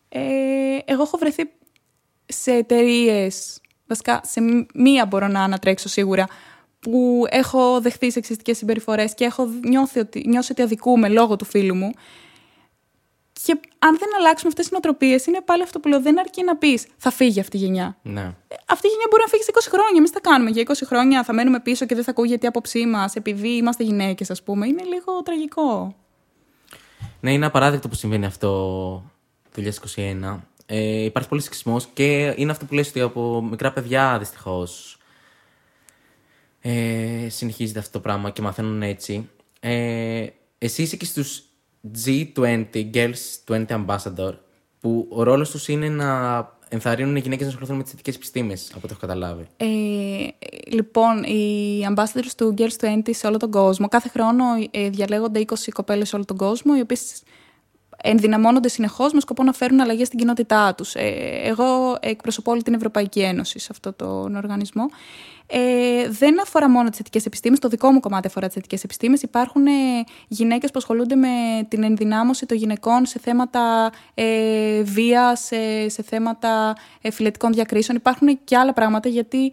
Ε, 0.09 0.21
εγώ 0.85 1.03
έχω 1.03 1.19
βρεθεί 1.19 1.51
σε 2.27 2.53
εταιρείες, 2.53 3.61
βασικά 3.87 4.21
σε 4.25 4.41
μία 4.75 5.07
μπορώ 5.07 5.27
να 5.29 5.43
ανατρέξω 5.43 5.89
σίγουρα, 5.89 6.27
που 6.81 7.25
έχω 7.31 7.81
δεχθεί 7.81 8.11
σεξιστικές 8.11 8.57
συμπεριφορές 8.57 9.15
και 9.15 9.25
έχω 9.25 9.49
νιώσει 9.63 9.99
ότι, 9.99 10.25
νιώσει 10.29 10.53
ότι 10.53 10.63
αδικούμε 10.63 11.09
λόγω 11.09 11.37
του 11.37 11.45
φίλου 11.45 11.75
μου. 11.75 11.93
Και 13.45 13.61
αν 13.79 13.99
δεν 13.99 14.09
αλλάξουμε 14.19 14.49
αυτές 14.49 14.65
τις 14.65 14.73
νοοτροπίες, 14.73 15.27
είναι 15.27 15.41
πάλι 15.41 15.63
αυτό 15.63 15.81
που 15.81 15.89
λέω. 15.89 16.01
Δεν 16.01 16.19
αρκεί 16.19 16.45
να 16.45 16.57
πεις 16.57 16.87
θα 16.97 17.11
φύγει 17.11 17.41
αυτή 17.41 17.57
η 17.57 17.61
γενιά. 17.61 17.97
Ναι. 18.03 18.21
Ε, 18.21 18.55
αυτή 18.67 18.87
η 18.87 18.91
γενιά 18.91 19.07
μπορεί 19.11 19.23
να 19.23 19.29
φύγει 19.29 19.43
σε 19.43 19.51
20 19.55 19.69
χρόνια. 19.71 19.97
Εμείς 19.97 20.11
τα 20.11 20.21
κάνουμε. 20.21 20.51
Για 20.51 20.63
20 20.63 20.73
χρόνια 20.87 21.25
θα 21.25 21.33
μένουμε 21.33 21.61
πίσω 21.61 21.87
και 21.87 21.95
δεν 21.95 22.05
θα 22.05 22.11
ακούγεται 22.11 22.47
η 22.47 22.49
άποψή 22.49 22.87
μας 22.87 23.15
επειδή 23.15 23.49
είμαστε 23.49 23.83
γυναίκες, 23.85 24.31
ας 24.31 24.43
πούμε. 24.43 24.67
Είναι 24.67 24.83
λίγο 24.83 25.23
τραγικό. 25.23 25.95
Ναι, 27.21 27.33
είναι 27.33 27.47
απαράδεκτο 27.47 27.89
που 27.89 27.95
συμβαίνει 27.95 28.25
αυτό 28.27 28.49
το 29.55 29.63
2021. 29.97 30.41
Ε, 30.67 31.05
υπάρχει 31.05 31.29
πολύ 31.29 31.41
σεξισμός 31.43 31.89
και 31.93 32.35
είναι 32.37 32.51
αυτό 32.51 32.65
που 32.65 32.75
λες 32.75 32.89
ότι 32.89 33.01
από 33.01 33.43
μικρά 33.43 33.73
παιδιά 33.73 34.19
δυστυχώς 34.19 34.99
ε, 36.61 37.27
συνεχίζεται 37.29 37.79
αυτό 37.79 37.93
το 37.93 38.01
πράγμα 38.01 38.31
και 38.31 38.43
μαθαίνουν 38.43 38.83
έτσι. 38.83 39.29
Ε, 39.61 40.27
εσύ 40.59 40.83
είσαι 40.83 40.97
και 40.97 41.05
στους 41.05 41.43
G20, 42.05 42.67
Girls 42.95 43.13
20 43.49 43.67
Ambassador, 43.67 44.33
που 44.81 45.07
ο 45.11 45.23
ρόλος 45.23 45.51
τους 45.51 45.69
είναι 45.69 45.89
να 45.89 46.11
ενθαρρύνουν 46.69 47.17
οι 47.17 47.21
γυναίκες 47.21 47.43
να 47.43 47.49
ασχοληθούν 47.49 47.77
με 47.77 47.83
τις 47.83 47.91
θετικές 47.91 48.15
επιστήμες, 48.15 48.69
από 48.71 48.81
ό,τι 48.85 48.89
έχω 48.91 49.01
καταλάβει. 49.01 49.47
Ε, 49.57 49.67
λοιπόν, 50.67 51.23
οι 51.23 51.81
ambassadors 51.95 52.33
του 52.37 52.55
Girls 52.59 52.85
20 52.85 53.01
σε 53.11 53.27
όλο 53.27 53.37
τον 53.37 53.51
κόσμο, 53.51 53.89
κάθε 53.89 54.09
χρόνο 54.09 54.45
ε, 54.71 54.89
διαλέγονται 54.91 55.45
20 55.47 55.55
κοπέλες 55.73 56.09
σε 56.09 56.17
όλο 56.17 56.25
τον 56.25 56.37
κόσμο, 56.37 56.73
οι 56.77 56.81
οποίες 56.81 57.23
ενδυναμώνονται 58.03 58.69
συνεχώς 58.69 59.13
με 59.13 59.21
σκοπό 59.21 59.43
να 59.43 59.53
φέρουν 59.53 59.81
αλλαγές 59.81 60.07
στην 60.07 60.19
κοινότητά 60.19 60.75
τους. 60.75 60.95
Ε, 60.95 61.41
εγώ 61.45 61.97
εκπροσωπώ 62.01 62.51
όλη 62.51 62.63
την 62.63 62.75
Ευρωπαϊκή 62.75 63.21
Ένωση 63.21 63.59
σε 63.59 63.69
αυτόν 63.71 63.97
τον 63.97 64.37
οργανισμό. 64.37 64.89
Ε, 65.47 66.09
δεν 66.09 66.41
αφορά 66.41 66.71
μόνο 66.71 66.89
τις 66.89 66.97
θετικές 66.97 67.27
επιστήμες, 67.27 67.59
το 67.59 67.69
δικό 67.69 67.91
μου 67.91 68.01
κομμάτι 68.01 68.27
αφορά 68.27 68.47
τις 68.47 68.55
θετικές 68.55 68.85
επιστήμες. 68.85 69.23
Υπάρχουν 69.23 69.67
ε, 69.67 69.71
γυναίκες 70.29 70.71
που 70.71 70.79
ασχολούνται 70.79 71.15
με 71.15 71.29
την 71.69 71.83
ενδυνάμωση 71.83 72.47
των 72.47 72.57
γυναικών 72.57 73.07
σε 73.07 73.19
θέματα 73.19 73.93
ε, 74.15 74.83
βίας, 74.83 75.41
σε, 75.41 75.89
σε 75.89 76.03
θέματα 76.03 76.77
ε, 77.01 77.11
φιλετικών 77.11 77.53
διακρίσεων. 77.53 77.97
Υπάρχουν 77.97 78.39
και 78.45 78.57
άλλα 78.57 78.73
πράγματα 78.73 79.09
γιατί 79.09 79.53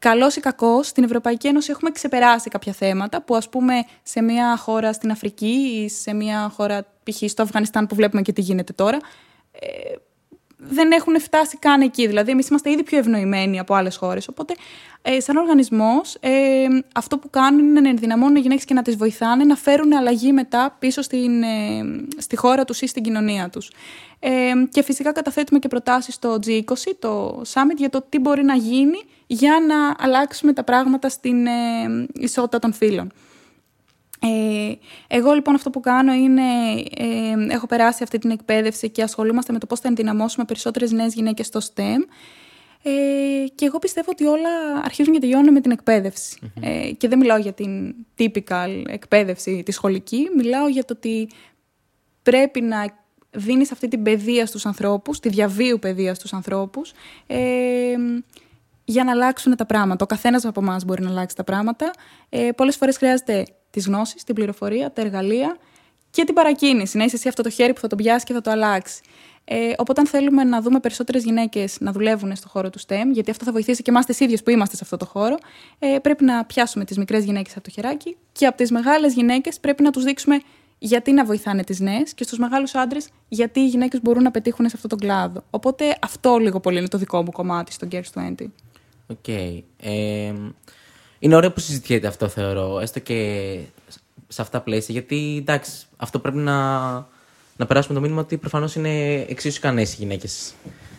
καλός 0.00 0.36
ή 0.36 0.40
κακός, 0.40 0.86
στην 0.86 1.04
Ευρωπαϊκή 1.04 1.46
Ένωση 1.48 1.70
έχουμε 1.70 1.90
ξεπεράσει 1.90 2.48
κάποια 2.50 2.72
θέματα 2.72 3.22
που, 3.22 3.36
ας 3.36 3.48
πούμε, 3.48 3.84
σε 4.02 4.22
μια 4.22 4.56
χώρα 4.56 4.92
στην 4.92 5.10
Αφρική 5.10 5.82
ή 5.84 5.88
σε 5.88 6.14
μια 6.14 6.52
χώρα, 6.54 6.86
π.χ. 7.02 7.30
στο 7.30 7.42
Αφγανιστάν 7.42 7.86
που 7.86 7.94
βλέπουμε 7.94 8.22
και 8.22 8.32
τι 8.32 8.40
γίνεται 8.40 8.72
τώρα, 8.72 8.98
ε, 9.52 9.94
δεν 10.56 10.92
έχουν 10.92 11.20
φτάσει 11.20 11.56
καν 11.58 11.80
εκεί. 11.80 12.06
Δηλαδή, 12.06 12.30
εμείς 12.30 12.48
είμαστε 12.48 12.70
ήδη 12.70 12.82
πιο 12.82 12.98
ευνοημένοι 12.98 13.58
από 13.58 13.74
άλλες 13.74 13.96
χώρες. 13.96 14.28
Οπότε, 14.28 14.54
ε, 15.02 15.20
σαν 15.20 15.36
οργανισμός, 15.36 16.16
ε, 16.20 16.66
αυτό 16.94 17.18
που 17.18 17.30
κάνουν 17.30 17.68
είναι 17.68 17.80
να 17.80 17.88
ενδυναμώνουν 17.88 18.36
οι 18.36 18.40
γυναίκες 18.40 18.64
και 18.64 18.74
να 18.74 18.82
τις 18.82 18.96
βοηθάνε 18.96 19.44
να 19.44 19.56
φέρουν 19.56 19.92
αλλαγή 19.92 20.32
μετά 20.32 20.76
πίσω 20.78 21.02
στην, 21.02 21.42
ε, 21.42 21.82
στη 22.18 22.36
χώρα 22.36 22.64
τους 22.64 22.80
ή 22.80 22.86
στην 22.86 23.02
κοινωνία 23.02 23.48
τους. 23.50 23.70
Ε, 24.18 24.52
και 24.70 24.82
φυσικά 24.82 25.12
καταθέτουμε 25.12 25.58
και 25.58 25.68
προτάσεις 25.68 26.14
στο 26.14 26.38
G20, 26.46 26.94
το 26.98 27.42
Summit, 27.52 27.76
για 27.76 27.90
το 27.90 28.04
τι 28.08 28.18
μπορεί 28.18 28.44
να 28.44 28.54
γίνει 28.54 28.98
για 29.32 29.58
να 29.66 29.94
αλλάξουμε 29.98 30.52
τα 30.52 30.64
πράγματα 30.64 31.08
στην 31.08 31.46
ε, 31.46 31.50
ισότητα 32.12 32.58
των 32.58 32.72
φύλων. 32.72 33.12
Ε, 34.20 34.72
εγώ 35.08 35.32
λοιπόν 35.32 35.54
αυτό 35.54 35.70
που 35.70 35.80
κάνω 35.80 36.12
είναι, 36.12 36.42
ε, 36.96 37.52
έχω 37.54 37.66
περάσει 37.66 38.02
αυτή 38.02 38.18
την 38.18 38.30
εκπαίδευση 38.30 38.90
και 38.90 39.02
ασχολούμαστε 39.02 39.52
με 39.52 39.58
το 39.58 39.66
πώς 39.66 39.80
θα 39.80 39.88
ενδυναμώσουμε 39.88 40.44
περισσότερες 40.44 40.92
νέες 40.92 41.14
γυναίκες 41.14 41.46
στο 41.46 41.60
STEM. 41.60 41.98
Ε, 42.82 43.44
και 43.54 43.64
εγώ 43.66 43.78
πιστεύω 43.78 44.10
ότι 44.10 44.24
όλα 44.24 44.50
αρχίζουν 44.84 45.12
και 45.12 45.20
τελειώνουν 45.20 45.52
με 45.52 45.60
την 45.60 45.70
εκπαιδευση 45.70 46.38
Ε, 46.60 46.90
και 46.90 47.08
δεν 47.08 47.18
μιλάω 47.18 47.38
για 47.38 47.52
την 47.52 47.94
typical 48.18 48.82
εκπαίδευση 48.86 49.62
τη 49.62 49.72
σχολική, 49.72 50.28
μιλάω 50.36 50.68
για 50.68 50.84
το 50.84 50.94
ότι 50.96 51.28
πρέπει 52.22 52.60
να 52.60 52.98
δίνεις 53.30 53.72
αυτή 53.72 53.88
την 53.88 54.02
παιδεία 54.02 54.46
στους 54.46 54.66
ανθρώπους, 54.66 55.20
τη 55.20 55.28
διαβίου 55.28 55.78
παιδεία 55.78 56.14
στους 56.14 56.32
ανθρώπους, 56.32 56.92
ε, 57.26 57.94
για 58.90 59.04
να 59.04 59.10
αλλάξουν 59.10 59.56
τα 59.56 59.66
πράγματα. 59.66 60.04
Ο 60.04 60.06
καθένας 60.06 60.44
από 60.44 60.60
εμάς 60.60 60.84
μπορεί 60.84 61.02
να 61.02 61.10
αλλάξει 61.10 61.36
τα 61.36 61.44
πράγματα. 61.44 61.90
Ε, 62.28 62.48
πολλές 62.56 62.76
φορές 62.76 62.96
χρειάζεται 62.96 63.44
τις 63.70 63.86
γνώσεις, 63.86 64.24
την 64.24 64.34
πληροφορία, 64.34 64.92
τα 64.92 65.00
εργαλεία 65.00 65.56
και 66.10 66.24
την 66.24 66.34
παρακίνηση. 66.34 66.96
Να 66.96 67.04
είσαι 67.04 67.16
εσύ 67.16 67.28
αυτό 67.28 67.42
το 67.42 67.50
χέρι 67.50 67.72
που 67.72 67.80
θα 67.80 67.86
το 67.86 67.96
πιάσει 67.96 68.24
και 68.24 68.32
θα 68.32 68.40
το 68.40 68.50
αλλάξει. 68.50 69.00
Ε, 69.44 69.72
οπότε, 69.76 70.00
αν 70.00 70.06
θέλουμε 70.06 70.44
να 70.44 70.60
δούμε 70.60 70.80
περισσότερες 70.80 71.24
γυναίκες 71.24 71.76
να 71.80 71.92
δουλεύουν 71.92 72.36
στον 72.36 72.50
χώρο 72.50 72.70
του 72.70 72.80
STEM, 72.80 73.06
γιατί 73.12 73.30
αυτό 73.30 73.44
θα 73.44 73.52
βοηθήσει 73.52 73.82
και 73.82 73.90
εμάς 73.90 74.06
τις 74.06 74.20
ίδιες 74.20 74.42
που 74.42 74.50
είμαστε 74.50 74.76
σε 74.76 74.80
αυτό 74.84 74.96
το 74.96 75.06
χώρο, 75.06 75.36
ε, 75.78 75.98
πρέπει 76.02 76.24
να 76.24 76.44
πιάσουμε 76.44 76.84
τις 76.84 76.98
μικρές 76.98 77.24
γυναίκες 77.24 77.52
από 77.52 77.64
το 77.64 77.70
χεράκι 77.70 78.16
και 78.32 78.46
από 78.46 78.56
τις 78.56 78.70
μεγάλες 78.70 79.14
γυναίκες 79.14 79.60
πρέπει 79.60 79.82
να 79.82 79.90
τους 79.90 80.04
δείξουμε 80.04 80.40
γιατί 80.78 81.12
να 81.12 81.24
βοηθάνε 81.24 81.64
τις 81.64 81.80
νέες 81.80 82.14
και 82.14 82.24
στους 82.24 82.38
μεγάλους 82.38 82.74
άντρες 82.74 83.08
γιατί 83.28 83.60
οι 83.60 83.66
γυναίκες 83.66 84.02
μπορούν 84.02 84.22
να 84.22 84.30
πετύχουν 84.30 84.68
σε 84.68 84.72
αυτό 84.76 84.88
τον 84.88 84.98
κλάδο. 84.98 85.42
Οπότε, 85.50 85.96
αυτό 86.02 86.38
λίγο 86.38 86.60
πολύ 86.60 86.78
είναι 86.78 86.88
το 86.88 86.98
δικό 86.98 87.22
μου 87.22 87.30
κομμάτι 87.30 87.72
στο 87.72 87.88
Girls 87.90 88.34
20. 88.34 88.34
OK. 89.10 89.16
Okay. 89.26 89.62
Ε, 89.76 90.32
είναι 91.18 91.36
ωραίο 91.36 91.52
που 91.52 91.60
συζητιέται 91.60 92.06
αυτό, 92.06 92.28
θεωρώ. 92.28 92.78
Έστω 92.80 92.98
και 92.98 93.58
σε 94.28 94.42
αυτά 94.42 94.58
τα 94.58 94.64
πλαίσια. 94.64 94.92
Γιατί 94.92 95.36
εντάξει, 95.38 95.86
αυτό 95.96 96.18
πρέπει 96.18 96.36
να, 96.36 96.90
να 97.56 97.66
περάσουμε 97.66 97.94
το 97.94 98.00
μήνυμα 98.00 98.20
ότι 98.20 98.36
προφανώς 98.36 98.74
είναι 98.74 99.14
εξίσου 99.14 99.56
ικανές 99.56 99.92
οι 99.92 99.96
γυναίκες 99.98 100.54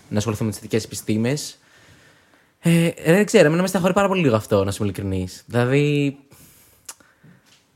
να 0.10 0.18
ασχοληθούν 0.18 0.46
με 0.46 0.52
τις 0.52 0.62
θετικές 0.62 0.84
επιστήμες. 0.84 1.58
Ε, 2.60 2.92
δεν 3.06 3.26
ξέρω, 3.26 3.46
εμένα 3.46 3.62
με 3.62 3.68
στεναχωρεί 3.68 3.94
πάρα 3.94 4.08
πολύ 4.08 4.22
λίγο 4.22 4.36
αυτό, 4.36 4.56
να 4.56 4.62
είμαι 4.62 4.74
ειλικρινής. 4.80 5.44
Δηλαδή. 5.46 6.18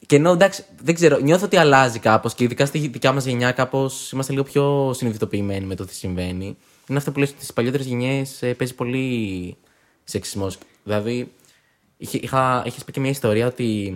Και 0.06 0.16
ενώ 0.16 0.32
εντάξει, 0.32 0.64
δεν 0.82 0.96
ξέρω, 0.96 1.18
νιώθω 1.20 1.46
ότι 1.46 1.58
αλλάζει 1.58 2.00
κάπως 2.00 2.34
και 2.34 2.44
ειδικά 2.44 2.66
στη 2.66 2.80
δικιά 2.80 3.12
μας 3.12 3.26
γενιά 3.26 3.52
κάπως 3.52 4.12
είμαστε 4.12 4.32
λίγο 4.32 4.44
πιο 4.44 4.94
συνειδητοποιημένοι 4.94 5.66
με 5.66 5.76
το 5.76 5.86
τι 5.86 5.94
συμβαίνει. 5.94 6.58
Είναι 6.88 6.98
αυτό 6.98 7.12
που 7.12 7.18
λέω 7.18 7.28
στις 7.28 7.54
παλιότερες 7.54 7.86
γενιές 7.86 8.42
ε, 8.42 8.54
παίζει 8.54 8.74
πολύ 8.74 9.58
σεξισμός. 10.06 10.58
Δηλαδή, 10.84 11.32
Είχα, 11.98 12.64
έχεις 12.66 12.84
πει 12.84 12.92
και 12.92 13.00
μια 13.00 13.10
ιστορία 13.10 13.48
ότι 13.48 13.94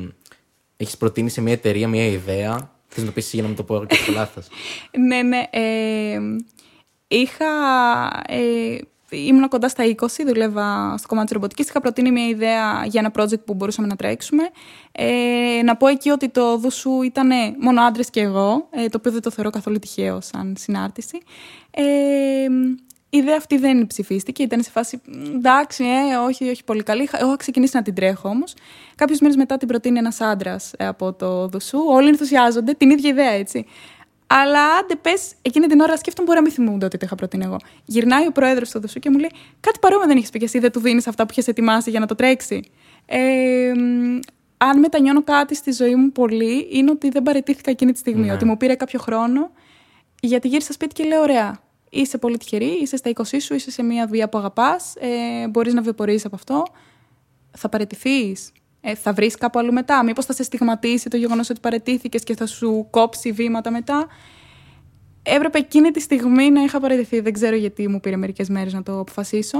έχεις 0.77 0.97
προτείνει 0.97 1.29
σε 1.29 1.41
μια 1.41 1.53
εταιρεία 1.53 1.87
μια 1.87 2.05
ιδέα. 2.05 2.71
Θες 2.87 3.03
να 3.03 3.05
το 3.05 3.11
πεις 3.11 3.33
για 3.33 3.41
να 3.41 3.47
μην 3.47 3.57
το 3.57 3.63
πω 3.63 3.85
και 3.85 3.97
το 4.05 4.11
λάθος. 4.11 4.47
ναι, 5.07 5.21
ναι. 5.21 5.43
Ε, 5.49 6.19
είχα. 7.07 7.45
Ε, 8.27 8.77
ήμουν 9.09 9.47
κοντά 9.47 9.69
στα 9.69 9.83
20, 9.95 10.05
δούλευα 10.25 10.97
στο 10.97 11.07
κομμάτι 11.07 11.27
της 11.27 11.35
ρομποτικής. 11.35 11.67
Είχα 11.67 11.81
προτείνει 11.81 12.11
μια 12.11 12.27
ιδέα 12.27 12.85
για 12.85 12.99
ένα 12.99 13.11
project 13.15 13.43
που 13.45 13.53
μπορούσαμε 13.53 13.87
να 13.87 13.95
τρέξουμε. 13.95 14.43
Ε, 14.91 15.61
να 15.63 15.75
πω 15.75 15.87
εκεί 15.87 16.09
ότι 16.09 16.29
το 16.29 16.57
δουσού 16.57 17.01
ήταν 17.01 17.29
μόνο 17.59 17.81
άντρες 17.81 18.09
και 18.09 18.21
εγώ, 18.21 18.67
ε, 18.69 18.87
το 18.87 18.97
οποίο 18.97 19.11
δεν 19.11 19.21
το 19.21 19.31
θεωρώ 19.31 19.49
καθόλου 19.49 19.79
τυχαίο 19.79 20.21
σαν 20.21 20.55
συνάρτηση. 20.59 21.17
Ε, 21.71 21.83
η 23.09 23.17
ιδέα 23.17 23.35
αυτή 23.37 23.57
δεν 23.57 23.87
ψηφίστηκε. 23.87 24.43
Ήταν 24.43 24.63
σε 24.63 24.69
φάση 24.69 25.01
εντάξει, 25.35 25.83
ε, 25.83 26.15
όχι, 26.15 26.49
όχι 26.49 26.63
πολύ 26.63 26.83
καλή. 26.83 27.09
Εγώ 27.11 27.27
είχα 27.27 27.37
ξεκινήσει 27.37 27.75
να 27.75 27.81
την 27.81 27.93
τρέχω 27.93 28.29
όμως. 28.29 28.53
Κάποιου 28.95 29.17
μήνε 29.21 29.33
μετά 29.37 29.57
την 29.57 29.67
προτείνει 29.67 29.97
ένας 29.97 30.21
άντρας 30.21 30.73
ε, 30.77 30.87
από 30.87 31.13
το 31.13 31.47
Δουσού. 31.47 31.79
Όλοι 31.87 32.07
ενθουσιάζονται, 32.07 32.73
την 32.73 32.89
ίδια 32.89 33.09
ιδέα 33.09 33.31
έτσι. 33.31 33.65
Αλλά 34.27 34.59
άντε 34.79 34.95
πες, 34.95 35.33
εκείνη 35.41 35.67
την 35.67 35.79
ώρα 35.79 35.97
σκέφτομαι 35.97 36.27
μπορεί 36.27 36.39
να 36.39 36.45
μην 36.45 36.53
θυμούνται 36.53 36.85
ότι 36.85 36.97
το 36.97 37.05
είχα 37.05 37.15
προτείνει 37.15 37.43
εγώ. 37.45 37.57
Γυρνάει 37.85 38.27
ο 38.27 38.31
πρόεδρος 38.31 38.67
στο 38.67 38.79
Δουσού 38.79 38.99
και 38.99 39.09
μου 39.09 39.17
λέει: 39.17 39.31
Κάτι 39.59 39.79
παρόμοιο 39.79 40.07
δεν 40.07 40.17
έχεις 40.17 40.29
πει 40.29 40.39
και 40.39 40.45
εσύ, 40.45 40.59
δεν 40.59 40.71
του 40.71 40.79
δίνεις 40.79 41.07
αυτά 41.07 41.25
που 41.25 41.33
έχει 41.37 41.49
ετοιμάσει 41.49 41.89
για 41.89 41.99
να 41.99 42.05
το 42.05 42.15
τρέξει. 42.15 42.61
Ε, 43.05 43.71
αν 44.57 44.79
μετανιώνω 44.79 45.23
κάτι 45.23 45.55
στη 45.55 45.71
ζωή 45.71 45.95
μου 45.95 46.11
πολύ, 46.11 46.67
είναι 46.71 46.91
ότι 46.91 47.09
δεν 47.09 47.23
παρετήθηκα 47.23 47.71
εκείνη 47.71 47.91
τη 47.91 47.99
στιγμή. 47.99 48.25
Ναι. 48.25 48.33
Ότι 48.33 48.45
μου 48.45 48.57
πήρε 48.57 48.75
κάποιο 48.75 48.99
χρόνο, 48.99 49.51
γιατί 50.21 50.47
γύρισα 50.47 50.73
σπίτι 50.73 50.93
και 50.93 51.03
λέω: 51.03 51.21
Ωραία, 51.21 51.59
είσαι 51.89 52.17
πολύ 52.17 52.37
τυχερή, 52.37 52.79
είσαι 52.81 52.97
στα 52.97 53.11
20 53.13 53.23
σου, 53.41 53.53
είσαι 53.53 53.71
σε 53.71 53.83
μια 53.83 54.07
δουλειά 54.07 54.29
που 54.29 54.37
αγαπάς, 54.37 54.95
ε, 54.99 55.47
μπορείς 55.47 55.73
να 55.73 55.81
βιοπορεί 55.81 56.21
από 56.23 56.35
αυτό. 56.35 56.63
Θα 57.57 57.69
παραιτηθεί, 57.69 58.35
ε, 58.81 58.95
θα 58.95 59.13
βρεις 59.13 59.35
κάπου 59.35 59.59
αλλού 59.59 59.73
μετά; 59.73 60.03
Μήπως 60.03 60.25
θα 60.25 60.33
σε 60.33 60.43
στιγματίσει 60.43 61.09
το 61.09 61.17
γεγονός 61.17 61.49
ότι 61.49 61.59
παραιτήθηκε 61.59 62.17
και 62.17 62.35
θα 62.35 62.45
σου 62.45 62.87
κόψει 62.89 63.31
βήματα 63.31 63.71
μετά; 63.71 64.07
Έπρεπε 65.23 65.57
εκείνη 65.57 65.91
τη 65.91 65.99
στιγμή 65.99 66.49
να 66.49 66.63
είχα 66.63 66.79
παραιτηθεί. 66.79 67.19
Δεν 67.19 67.33
ξέρω 67.33 67.55
γιατί 67.55 67.87
μου 67.87 67.99
πήρε 67.99 68.15
μερικές 68.15 68.49
μέρες 68.49 68.73
να 68.73 68.83
το 68.83 68.99
αποφασίσω. 68.99 69.57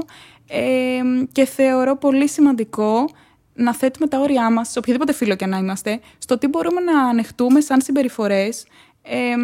Ε, 0.47 1.01
και 1.31 1.45
θεωρώ 1.45 1.97
πολύ 1.97 2.29
σημαντικό 2.29 3.09
να 3.53 3.73
θέτουμε 3.73 4.07
τα 4.07 4.19
όρια 4.19 4.51
μας, 4.51 4.69
σε 4.71 4.79
οποιοδήποτε 4.79 5.13
φίλο 5.13 5.35
και 5.35 5.45
να 5.45 5.57
είμαστε, 5.57 5.99
στο 6.17 6.37
τι 6.37 6.47
μπορούμε 6.47 6.81
να 6.81 7.03
ανεχτούμε 7.03 7.61
σαν 7.61 7.81
συμπεριφορές. 7.81 8.65
Ε, 9.01 9.35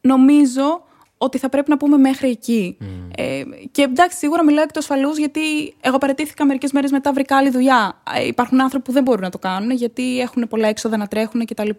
νομίζω 0.00 0.84
ότι 1.22 1.38
θα 1.38 1.48
πρέπει 1.48 1.70
να 1.70 1.76
πούμε 1.76 1.96
μέχρι 1.96 2.30
εκεί. 2.30 2.76
Mm. 2.80 2.84
Ε, 3.16 3.42
και 3.70 3.82
εντάξει, 3.82 4.18
σίγουρα 4.18 4.44
μιλάω 4.44 4.62
εκ 4.62 4.72
του 4.72 4.78
ασφαλού, 4.78 5.10
γιατί 5.10 5.40
εγώ 5.80 5.98
παρετήθηκα 5.98 6.44
μερικές 6.44 6.72
μέρες 6.72 6.90
μετά, 6.90 7.12
βρήκα 7.12 7.36
άλλη 7.36 7.50
δουλειά. 7.50 8.02
Ε, 8.16 8.26
υπάρχουν 8.26 8.60
άνθρωποι 8.60 8.84
που 8.84 8.92
δεν 8.92 9.02
μπορούν 9.02 9.22
να 9.22 9.30
το 9.30 9.38
κάνουν, 9.38 9.70
γιατί 9.70 10.20
έχουν 10.20 10.48
πολλά 10.48 10.68
έξοδα 10.68 10.96
να 10.96 11.06
τρέχουν 11.06 11.44
κτλ. 11.44 11.70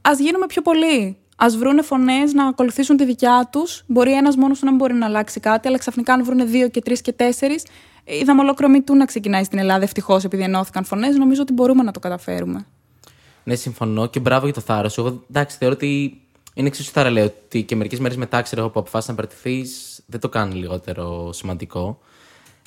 Α 0.00 0.12
γίνουμε 0.18 0.46
πιο 0.46 0.62
πολλοί. 0.62 1.16
Α 1.36 1.46
βρούνε 1.58 1.82
φωνές 1.82 2.32
να 2.32 2.46
ακολουθήσουν 2.46 2.96
τη 2.96 3.04
δικιά 3.04 3.48
τους. 3.52 3.84
Μπορεί 3.86 4.12
ένας 4.12 4.36
μόνος 4.36 4.62
να 4.62 4.68
μην 4.68 4.78
μπορεί 4.78 4.94
να 4.94 5.06
αλλάξει 5.06 5.40
κάτι, 5.40 5.68
αλλά 5.68 5.78
ξαφνικά 5.78 6.12
αν 6.12 6.24
βρούνε 6.24 6.44
δύο 6.44 6.68
και 6.68 6.80
τρεις 6.80 7.00
και 7.00 7.12
τέσσερις, 7.12 7.66
είδαμε 8.04 8.40
ολόκληρο 8.40 8.82
του 8.82 8.94
να 8.94 9.04
ξεκινάει 9.04 9.44
στην 9.44 9.58
Ελλάδα 9.58 9.82
ευτυχώς 9.82 10.24
επειδή 10.24 10.42
ενώθηκαν 10.42 10.84
φωνές. 10.84 11.16
Νομίζω 11.16 11.42
ότι 11.42 11.52
μπορούμε 11.52 11.82
να 11.82 11.92
το 11.92 12.00
καταφέρουμε. 12.00 12.66
Ναι, 13.44 13.54
συμφωνώ 13.54 14.06
και 14.06 14.20
μπράβο 14.20 14.44
για 14.44 14.54
το 14.54 14.60
θάρρος. 14.60 14.98
Εγώ 14.98 15.24
εντάξει, 15.30 15.56
θεωρώ 15.58 15.74
ότι 15.74 16.20
είναι 16.54 16.68
εξίσου 16.68 16.90
θαραλέο 16.90 17.24
ότι 17.24 17.62
και 17.62 17.76
μερικές 17.76 17.98
μέρες 17.98 18.16
μετά, 18.16 18.42
ξέρω 18.42 18.60
εγώ, 18.60 18.70
που 18.70 18.80
αποφάσισε 18.80 19.10
να 19.10 19.16
παραιτηθεί, 19.16 19.64
δεν 20.06 20.20
το 20.20 20.28
κάνει 20.28 20.54
λιγότερο 20.54 21.32
σημαντικό. 21.32 21.98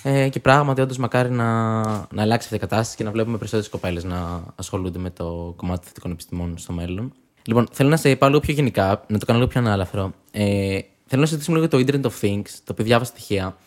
Ε, 0.04 0.30
και 0.30 0.40
πράγματι, 0.40 0.82
όντως, 0.82 0.98
μακάρι 0.98 1.30
να, 1.30 1.82
να 1.92 2.22
αλλάξει 2.22 2.44
αυτή 2.44 2.56
η 2.56 2.60
κατάσταση 2.60 2.96
και 2.96 3.04
να 3.04 3.12
βλέπουμε 3.12 3.38
περισσότερες 3.38 3.72
κοπέλες 3.72 4.04
να 4.04 4.44
ασχολούνται 4.56 5.00
με 5.00 5.10
το 5.10 5.54
κομμάτι 5.56 5.80
των 5.80 5.88
θετικών 5.88 6.12
επιστημών 6.12 6.58
στο 6.58 6.74
μέλλον. 6.74 7.14
Λοιπόν, 7.44 7.68
θέλω 7.72 7.90
να 7.90 7.98
σε 7.98 8.16
πάω 8.16 8.30
λίγο 8.30 8.42
πιο 8.42 8.54
γενικά, 8.54 9.06
να 9.08 9.18
το 9.18 9.26
κάνω 9.26 9.40
λίγο 9.40 9.52
πιο 9.52 9.60
ανάλαφρο. 9.60 10.14
Ε, 10.32 10.80
θέλω 11.06 11.22
να 11.22 11.28
συζητήσουμε 11.28 11.58
λίγο 11.58 11.68
το 11.68 11.78
Internet 11.78 12.12
of 12.12 12.26
Things, 12.26 12.50
το 12.64 12.72
οποίο 12.72 12.86
διάβασα 12.86 13.12
στοιχεία. 13.12 13.58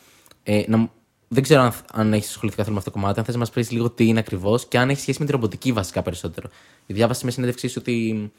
Ε, 0.43 0.63
να, 0.67 0.91
δεν 1.29 1.43
ξέρω 1.43 1.63
αν, 1.63 1.73
αν 1.93 2.13
έχεις 2.13 2.29
ασχοληθεί 2.29 2.57
καθόλου 2.57 2.75
με 2.75 2.81
αυτό 2.81 2.91
το 2.91 2.99
κομμάτι, 2.99 3.19
αν 3.19 3.25
θες 3.25 3.35
να 3.35 3.41
μας 3.41 3.51
πεις 3.51 3.71
λίγο 3.71 3.91
τι 3.91 4.07
είναι 4.07 4.19
ακριβώς 4.19 4.67
και 4.67 4.79
αν 4.79 4.91
έχει 4.91 5.01
σχέση 5.01 5.21
με 5.21 5.27
τη 5.27 5.33
ρομποτική 5.33 5.73
βασικά 5.73 6.03
περισσότερο. 6.03 6.49
Διάβασα 6.87 7.25
με 7.25 7.31
συνέντευξή 7.31 7.69
σου 7.69 7.77
ότι 7.79 8.31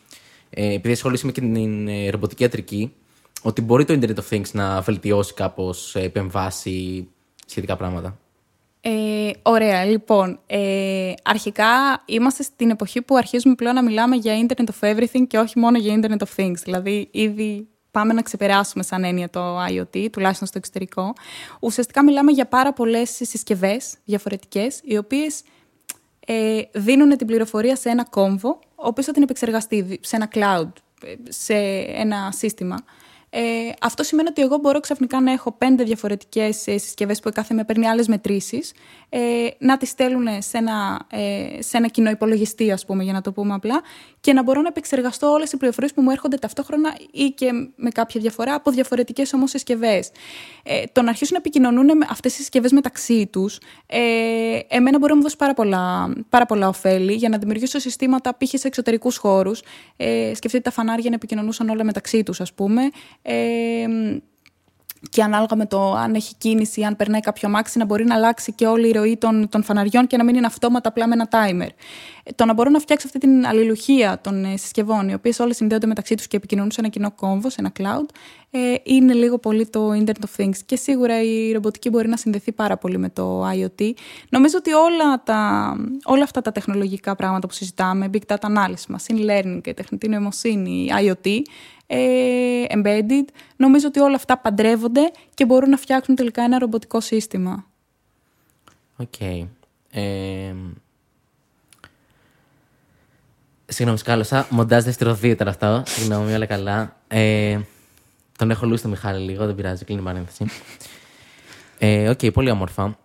ε, 0.54 0.74
επειδή 0.74 0.94
ασχολείσαι 0.94 1.26
με 1.26 1.32
την 1.32 1.88
ε, 1.88 2.10
ρομποτική 2.10 2.44
ιατρική, 2.44 2.94
ότι 3.42 3.62
μπορεί 3.62 3.86
το 3.86 3.94
Internet 4.02 4.16
of 4.16 4.36
Things 4.36 4.52
να 4.52 4.82
βελτιώσει 4.82 5.34
κάπως 5.34 5.96
ε, 5.96 6.02
επεμβάσει 6.02 7.08
σχετικά 7.46 7.76
πράγματα; 7.76 8.18
Ε, 8.82 9.32
ωραία, 9.42 9.86
λοιπόν. 9.86 10.40
Ε, 10.46 11.14
αρχικά 11.24 12.04
είμαστε 12.06 12.44
στην 12.44 12.70
εποχή 12.70 13.02
που 13.02 13.16
αρχίζουμε 13.16 13.56
πλέον 13.56 13.76
να 13.76 13.84
μιλάμε 13.84 14.16
για 14.16 14.46
Internet 14.48 14.66
of 14.66 14.96
Everything 14.96 15.28
και 15.28 15.38
όχι 15.38 15.60
μόνο 15.60 15.78
για 15.78 16.00
Internet 16.02 16.18
of 16.18 16.36
Things. 16.36 16.58
Δηλαδή, 16.64 17.08
ήδη 17.12 17.68
πάμε 17.92 18.14
να 18.14 18.22
ξεπεράσουμε 18.22 18.84
σαν 18.84 19.04
έννοια 19.04 19.30
το 19.30 19.64
IoT, 19.64 20.08
τουλάχιστον 20.12 20.48
στο 20.48 20.58
εξωτερικό. 20.58 21.14
Ουσιαστικά 21.60 22.04
μιλάμε 22.04 22.32
για 22.32 22.46
πάρα 22.46 22.74
πολλές 22.74 23.10
συσκευές 23.10 23.96
διαφορετικές, 24.06 24.80
οι 24.84 24.98
οποίες 24.98 25.42
ε, 26.26 26.62
δίνουν 26.72 27.18
την 27.18 27.28
πληροφορία 27.28 27.76
σε 27.76 27.90
ένα 27.90 28.06
κόμβο, 28.06 28.60
ο 28.82 28.88
οποίος 28.88 29.06
θα 29.06 29.12
την 29.12 29.24
επεξεργαστεί 29.24 30.00
σε 30.02 30.16
ένα 30.16 30.30
cloud, 30.34 30.72
σε 31.30 31.54
ένα 31.88 32.32
σύστημα. 32.32 32.78
Ε, 33.34 33.42
αυτό 33.82 34.04
σημαίνει 34.04 34.28
ότι 34.30 34.42
εγώ 34.42 34.58
μπορώ 34.58 34.80
ξαφνικά 34.80 35.22
να 35.22 35.32
έχω 35.32 35.52
πέντε 35.52 35.84
διαφορετικές 35.84 36.68
ε, 36.68 36.78
συσκευές 36.78 37.20
που 37.20 37.32
κάθε 37.34 37.54
με 37.54 37.64
παίρνει 37.64 37.88
άλλες 37.88 38.08
μετρήσεις, 38.08 38.74
ε, 39.10 39.48
να 39.58 39.78
τις 39.78 39.90
στέλνουν 39.90 40.28
σε 40.42 40.58
ένα, 40.58 41.08
ε, 41.12 41.62
σε 41.62 41.78
ένα 41.78 41.88
κοινό 41.88 42.10
υπολογιστή, 42.10 42.72
ας 42.72 42.86
πούμε, 42.86 43.04
για 43.04 43.14
να 43.14 43.22
το 43.22 43.32
πούμε 43.32 43.54
απλά, 43.54 43.82
και 44.20 44.34
να 44.34 44.44
μπορώ 44.44 44.62
να 44.62 44.68
επεξεργαστώ 44.68 45.32
όλες 45.32 45.52
οι 45.52 45.58
πληροφορίες 45.58 45.94
που 45.94 46.02
μου 46.02 46.12
έρχονται 46.12 46.38
ταυτόχρονα 46.38 46.98
ή 47.12 47.30
και 47.30 47.52
με 47.76 47.90
κάποια 47.90 48.22
διαφορά 48.22 48.54
από 48.54 48.72
διαφορετικές 48.72 49.34
όμως 49.34 49.50
συσκευές. 49.50 50.12
Ε, 50.64 50.84
το 50.92 51.02
να 51.02 51.10
αρχίσουν 51.10 51.34
να 51.34 51.40
επικοινωνούν 51.40 51.90
αυτές 52.10 52.34
οι 52.34 52.36
συσκευές 52.36 52.72
μεταξύ 52.72 53.28
τους, 53.28 53.60
ε, 53.86 54.00
εμένα 54.68 54.98
μπορεί 54.98 55.12
να 55.12 55.18
μου 55.18 55.24
δώσει 55.24 55.38
πάρα 55.38 55.54
πολλά, 55.54 56.14
πάρα 56.30 56.46
πολλά 56.46 56.68
ωφέλη 56.68 57.14
για 57.14 57.30
να 57.30 57.38
δημιουργήσω 57.38 57.80
συστήματα 57.80 58.38
π.χ. 58.38 58.50
σε 58.54 58.68
εξωτερικούς 58.68 59.18
χώρους. 59.18 59.62
Ε, 59.98 60.32
σκεφτείτε 60.36 60.64
τα 60.64 60.72
φανάρια 60.72 61.10
να 61.10 61.16
επικοινωνούσαν 61.16 61.70
όλα 61.70 61.84
μεταξύ 61.84 62.24
τους, 62.24 62.42
ας 62.42 62.54
πούμε. 62.54 62.82
Ε, 63.22 63.86
και 65.10 65.24
ανάλογα 65.24 65.56
με 65.56 65.66
το 65.66 65.94
αν 65.94 66.16
έχει 66.16 66.36
κίνηση, 66.38 66.84
αν 66.84 66.96
περνάει 66.96 67.20
κάποιο 67.20 67.48
αμάξι, 67.48 67.78
να 67.78 67.86
μπορεί 67.86 68.04
να 68.06 68.16
αλλάξει 68.16 68.54
και 68.54 68.68
όλη 68.68 68.88
η 68.88 68.92
ροή 68.92 69.18
των, 69.18 69.50
των 69.50 69.64
φαναριών 69.64 70.08
και 70.08 70.18
να 70.18 70.24
μην 70.24 70.36
είναι 70.36 70.46
αυτόματα 70.46 70.90
απλά 70.90 71.08
με 71.08 71.14
ένα 71.14 71.28
timer. 71.32 71.70
Ε, 72.24 72.32
το 72.36 72.46
να 72.46 72.54
μπορώ 72.54 72.70
να 72.70 72.80
φτιάξω 72.80 73.08
αυτή 73.08 73.20
την 73.20 73.46
αλληλουχία 73.46 74.20
των 74.22 74.46
ε, 74.46 74.58
συσκευών, 74.58 75.10
οι 75.10 75.14
οποίες 75.14 75.40
όλες 75.40 75.56
συνδέονται 75.56 75.88
μεταξύ 75.88 76.16
τους 76.16 76.28
και 76.28 76.38
επικοινωνούν 76.38 76.72
σε 76.72 76.80
ένα 76.80 76.90
κοινό 76.90 77.12
κόμβο, 77.12 77.50
σε 77.50 77.56
ένα 77.60 77.72
cloud, 77.80 78.06
ε, 78.52 78.74
είναι 78.84 79.14
λίγο 79.14 79.38
πολύ 79.38 79.68
το 79.68 79.92
Internet 79.92 80.26
of 80.26 80.44
Things. 80.44 80.58
Και 80.66 80.76
σίγουρα 80.76 81.22
η 81.22 81.52
ρομποτική 81.52 81.90
μπορεί 81.90 82.08
να 82.08 82.18
συνδεθεί 82.18 82.52
πάρα 82.52 82.78
πολύ 82.78 82.98
με 82.98 83.10
το 83.10 83.48
IoT. 83.50 83.92
Νομίζω 84.30 84.58
ότι 84.58 84.74
όλα, 84.74 85.24
τα, 85.24 85.74
όλα 86.04 86.24
αυτά 86.24 86.42
τα 86.42 86.52
τεχνολογικά 86.52 87.16
πράγματα 87.16 87.48
που 87.48 87.54
συζητάμε, 87.54 88.10
big 88.14 88.36
data 88.36 88.48
analysis, 88.48 88.96
machine 88.96 89.30
learning, 89.30 89.62
τεχνητή 89.76 90.08
νοημοσύνη, 90.10 90.90
IoT, 91.02 91.28
ε, 91.28 91.81
embedded. 92.70 93.26
Νομίζω 93.56 93.88
ότι 93.88 94.00
όλα 94.00 94.16
αυτά 94.16 94.38
παντρεύονται 94.38 95.12
και 95.34 95.46
μπορούν 95.46 95.70
να 95.70 95.78
φτιάξουν 95.78 96.16
τελικά 96.16 96.44
ένα 96.44 96.60
ρομποτικό 96.60 97.00
σύστημα. 97.00 97.66
OK. 98.98 99.08
Okay. 99.20 99.48
Ε, 99.92 100.54
συγγνώμη, 103.66 104.00
σκάλωσα. 104.00 104.48
Μοντάζ 104.50 104.84
δεύτερο 104.84 105.14
δύο 105.14 105.36
τώρα 105.36 105.50
αυτό. 105.50 105.84
Συγγνώμη, 105.86 106.34
όλα 106.34 106.46
καλά. 106.46 106.96
Ε, 107.08 107.60
τον 108.38 108.52
έχω 108.52 108.66
λιώσει 108.66 108.84
το 108.84 108.90
Μιχάλη 108.90 109.26
λίγο, 109.26 109.46
δεν 109.46 109.56
πειράζει, 109.56 109.86
κλείνει 109.86 110.02
η 110.02 110.04
παρένθεση. 110.04 110.46
Ε, 111.78 112.10
OK, 112.10 112.20
okay, 112.22 112.34
πολύ 112.34 112.52
όμορφα. 112.52 112.98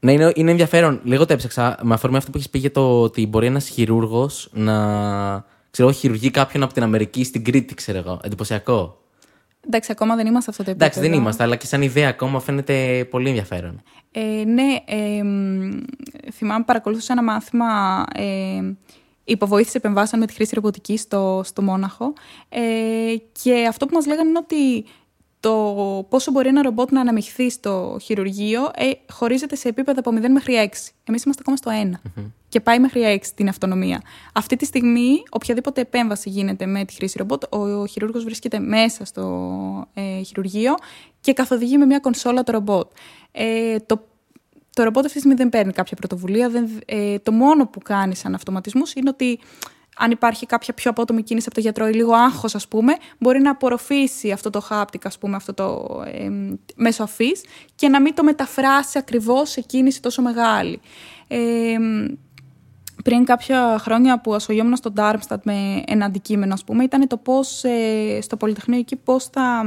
Ναι, 0.00 0.12
είναι, 0.12 0.32
είναι 0.34 0.50
ενδιαφέρον. 0.50 1.00
Λίγο 1.04 1.26
το 1.26 1.32
έψαξα 1.32 1.78
με 1.82 1.94
αφορμή 1.94 2.16
αυτό 2.16 2.30
που 2.30 2.36
έχεις 2.36 2.50
πει 2.50 2.58
για 2.58 2.72
το 2.72 3.02
ότι 3.02 3.26
μπορεί 3.26 3.46
ένας 3.46 3.68
χειρούργος 3.68 4.48
να 4.52 5.44
ξέρω, 5.70 5.92
χειρουργεί 5.92 6.30
κάποιον 6.30 6.62
από 6.62 6.72
την 6.72 6.82
Αμερική 6.82 7.24
στην 7.24 7.44
Κρήτη, 7.44 7.74
ξέρω 7.74 7.98
εγώ. 7.98 8.20
Εντυπωσιακό. 8.22 9.00
Εντάξει, 9.66 9.92
ακόμα 9.92 10.16
δεν 10.16 10.26
είμαστε 10.26 10.50
αυτό 10.50 10.64
το 10.64 10.70
επίπεδο. 10.70 10.90
Εντάξει, 10.90 11.10
δεν 11.10 11.20
είμαστε, 11.20 11.42
αλλά 11.42 11.56
και 11.56 11.66
σαν 11.66 11.82
ιδέα 11.82 12.08
ακόμα 12.08 12.40
φαίνεται 12.40 13.06
πολύ 13.10 13.28
ενδιαφέρον. 13.28 13.82
Ε, 14.12 14.44
ναι, 14.44 14.76
ε, 14.84 15.22
θυμάμαι 16.32 16.64
παρακολούθησα 16.64 17.12
ένα 17.12 17.22
μάθημα 17.22 18.04
ε, 18.14 18.60
υποβοήθηση 19.24 19.76
επεμβάσεων 19.76 20.20
με 20.20 20.26
τη 20.26 20.32
χρήση 20.32 20.54
ρομποτικής 20.54 21.00
στο, 21.00 21.42
στο 21.44 21.62
Μόναχο. 21.62 22.12
Ε, 22.48 22.60
και 23.42 23.66
αυτό 23.68 23.86
που 23.86 23.94
μας 23.94 24.06
λέγανε 24.06 24.28
είναι 24.28 24.38
ότι 24.38 24.84
το 25.40 26.06
πόσο 26.08 26.30
μπορεί 26.30 26.48
ένα 26.48 26.62
ρομπότ 26.62 26.90
να 26.90 27.00
αναμειχθεί 27.00 27.50
στο 27.50 27.98
χειρουργείο 28.02 28.70
ε, 28.74 28.90
χωρίζεται 29.12 29.56
σε 29.56 29.68
επίπεδα 29.68 30.00
από 30.00 30.10
0 30.14 30.28
μέχρι 30.30 30.70
6. 30.72 30.90
Εμείς 31.04 31.22
είμαστε 31.22 31.42
ακόμα 31.46 31.56
στο 31.56 31.70
1 32.14 32.22
και 32.50 32.60
πάει 32.60 32.78
μέχρι 32.78 33.20
6 33.22 33.26
την 33.34 33.48
αυτονομία. 33.48 34.02
Αυτή 34.34 34.56
τη 34.56 34.64
στιγμή, 34.64 35.22
οποιαδήποτε 35.30 35.80
επέμβαση 35.80 36.28
γίνεται 36.28 36.66
με 36.66 36.84
τη 36.84 36.94
χρήση 36.94 37.18
ρομπότ, 37.18 37.42
ο, 37.54 37.58
ο 37.58 37.86
χειρούργος 37.86 38.24
βρίσκεται 38.24 38.58
μέσα 38.58 39.04
στο 39.04 39.24
ε, 39.94 40.22
χειρουργείο 40.22 40.74
και 41.20 41.32
καθοδηγεί 41.32 41.78
με 41.78 41.86
μια 41.86 41.98
κονσόλα 41.98 42.42
το 42.42 42.52
ρομπότ. 42.52 42.90
Ε, 43.32 43.76
το 43.78 44.08
το 44.74 44.82
ρομπότ 44.82 45.04
αυτή 45.04 45.12
τη 45.12 45.18
στιγμή 45.18 45.36
δεν 45.36 45.48
παίρνει 45.48 45.72
κάποια 45.72 45.96
πρωτοβουλία. 45.96 46.48
Δεν, 46.48 46.80
ε, 46.86 47.18
το 47.18 47.32
μόνο 47.32 47.66
που 47.66 47.78
κάνει 47.78 48.14
σαν 48.14 48.34
αυτοματισμούς 48.34 48.92
είναι 48.94 49.08
ότι 49.08 49.38
αν 49.96 50.10
υπάρχει 50.10 50.46
κάποια 50.46 50.74
πιο 50.74 50.90
απότομη 50.90 51.22
κίνηση 51.22 51.46
από 51.46 51.54
το 51.54 51.60
γιατρό 51.60 51.88
ή 51.88 51.92
λίγο 51.92 52.12
άγχος, 52.12 52.54
ας 52.54 52.68
πούμε, 52.68 52.96
μπορεί 53.18 53.40
να 53.40 53.50
απορροφήσει 53.50 54.30
αυτό 54.30 54.50
το 54.50 54.66
haptic, 54.70 55.00
ας 55.04 55.18
πούμε, 55.18 55.36
αυτό 55.36 55.54
το 55.54 55.86
ε, 56.06 56.30
μέσω 56.76 57.02
αφής 57.02 57.44
και 57.74 57.88
να 57.88 58.00
μην 58.00 58.14
το 58.14 58.22
μεταφράσει 58.22 58.98
ακριβώς 58.98 59.50
σε 59.50 59.60
κίνηση 59.60 60.02
τόσο 60.02 60.22
μεγάλη. 60.22 60.80
Ε, 61.28 61.76
πριν 63.04 63.24
κάποια 63.24 63.78
χρόνια 63.78 64.20
που 64.20 64.34
ασχολιόμουν 64.34 64.76
στο 64.76 64.92
Darmstadt 64.96 65.42
με 65.42 65.82
ένα 65.86 66.04
αντικείμενο, 66.04 66.52
ας 66.52 66.64
πούμε, 66.64 66.84
ήταν 66.84 67.06
το 67.06 67.16
πώς 67.16 67.64
ε, 67.64 68.18
στο 68.22 68.36
Πολυτεχνείο 68.36 68.78
εκεί 68.78 68.96
πώς 68.96 69.24
θα 69.24 69.64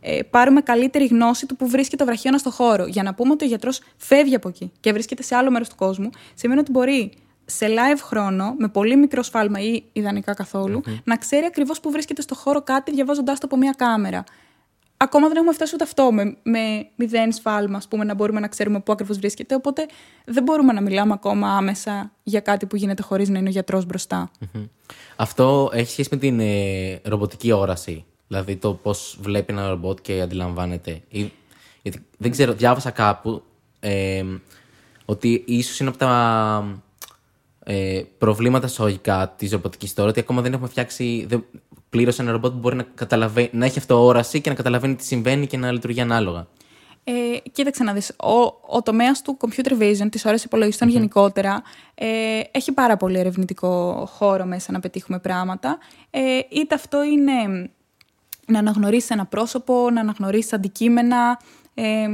ε, 0.00 0.22
πάρουμε 0.30 0.60
καλύτερη 0.60 1.06
γνώση 1.06 1.46
του 1.46 1.56
που 1.56 1.68
βρίσκεται 1.68 2.02
ο 2.02 2.06
βραχίωνα 2.06 2.38
στο 2.38 2.50
χώρο. 2.50 2.86
Για 2.86 3.02
να 3.02 3.14
πούμε 3.14 3.32
ότι 3.32 3.44
ο 3.44 3.48
γιατρός 3.48 3.80
φεύγει 3.96 4.34
από 4.34 4.48
εκεί 4.48 4.72
και 4.80 4.92
βρίσκεται 4.92 5.22
σε 5.22 5.34
άλλο 5.34 5.50
μέρος 5.50 5.68
του 5.68 5.76
κόσμου, 5.76 6.10
σημαίνει 6.34 6.60
ότι 6.60 6.70
μπορεί 6.70 7.12
σε 7.44 7.66
live 7.68 8.00
χρόνο, 8.02 8.54
με 8.58 8.68
πολύ 8.68 8.96
μικρό 8.96 9.22
σφάλμα 9.22 9.60
ή 9.60 9.82
ιδανικά 9.92 10.36
να 11.04 11.16
ξέρει 11.16 11.44
ακριβώς 11.44 11.80
που 11.80 11.90
βρίσκεται 11.90 12.22
στο 12.22 12.34
χώρο 12.34 12.62
κάτι 12.62 12.92
διαβάζοντάς 12.92 13.38
το 13.38 13.46
από 13.46 13.56
μία 13.56 13.74
κάμερα. 13.76 14.24
Ακόμα 15.02 15.28
δεν 15.28 15.36
έχουμε 15.36 15.52
φτάσει 15.52 15.74
ούτε 15.74 15.84
αυτό 15.84 16.12
με, 16.12 16.36
με 16.42 16.86
μηδέν 16.96 17.32
σφάλμα, 17.32 17.76
ας 17.76 17.88
πούμε, 17.88 18.04
να 18.04 18.14
μπορούμε 18.14 18.40
να 18.40 18.48
ξέρουμε 18.48 18.80
πού 18.80 18.92
ακριβώς 18.92 19.18
βρίσκεται. 19.18 19.54
Οπότε 19.54 19.86
δεν 20.24 20.42
μπορούμε 20.42 20.72
να 20.72 20.80
μιλάμε 20.80 21.12
ακόμα 21.12 21.56
άμεσα 21.56 22.12
για 22.22 22.40
κάτι 22.40 22.66
που 22.66 22.76
γίνεται 22.76 23.02
χωρίς 23.02 23.28
να 23.28 23.38
είναι 23.38 23.48
ο 23.48 23.52
γιατρός 23.52 23.86
Αυτό 25.16 25.70
έχει 25.72 25.90
σχέση 25.90 26.08
με 26.12 26.16
την 26.16 26.40
ε, 26.40 27.00
ρομποτική 27.04 27.52
όραση. 27.52 28.04
Δηλαδή 28.28 28.56
το 28.56 28.74
πώς 28.74 29.18
βλέπει 29.20 29.52
ένα 29.52 29.68
ρομπότ 29.68 29.98
και 30.02 30.20
αντιλαμβάνεται. 30.20 31.02
γιατί 31.82 32.04
δεν 32.18 32.30
ξέρω, 32.30 32.52
διάβασα 32.52 32.90
κάπου 32.90 33.42
ε, 33.80 34.24
ότι 35.04 35.44
ίσως 35.46 35.80
είναι 35.80 35.88
από 35.88 35.98
τα 35.98 36.82
ε, 37.64 38.02
προβλήματα 38.18 38.68
σογικά 38.68 39.34
της 39.36 39.50
ρομποτικής 39.50 39.94
τώρα, 39.94 40.08
ότι 40.08 40.20
ακόμα 40.20 40.42
δεν 40.42 40.52
έχουμε 40.52 40.68
φτιάξει 40.68 41.26
πλήρω 41.92 42.12
ένα 42.18 42.30
ρομπότ 42.32 42.52
που 42.52 42.58
μπορεί 42.58 42.76
να, 42.76 42.86
να 43.52 43.64
έχει 43.64 43.78
αυτό 43.78 44.04
όραση 44.04 44.40
και 44.40 44.48
να 44.50 44.54
καταλαβαίνει 44.54 44.94
τι 44.94 45.04
συμβαίνει 45.04 45.46
και 45.46 45.56
να 45.56 45.72
λειτουργεί 45.72 46.00
ανάλογα. 46.00 46.46
Ε, 47.04 47.12
κοίταξε 47.52 47.84
να 47.84 47.92
δεις, 47.92 48.10
ο, 48.10 48.40
ο 48.76 48.82
τομέας 48.82 49.22
του 49.22 49.36
computer 49.40 49.72
vision, 49.82 50.08
της 50.10 50.24
ώρας 50.24 50.46
γενικότερα, 50.86 51.62
ε, 51.94 52.40
έχει 52.50 52.72
πάρα 52.72 52.96
πολύ 52.96 53.18
ερευνητικό 53.18 54.04
χώρο 54.12 54.44
μέσα 54.44 54.72
να 54.72 54.80
πετύχουμε 54.80 55.18
πράγματα. 55.18 55.78
Ε, 56.10 56.20
είτε 56.50 56.74
αυτό 56.74 57.02
είναι 57.02 57.70
να 58.46 58.58
αναγνωρίσεις 58.58 59.10
ένα 59.10 59.26
πρόσωπο, 59.26 59.90
να 59.90 60.00
αναγνωρίσεις 60.00 60.52
αντικείμενα, 60.52 61.40
ε, 61.74 62.06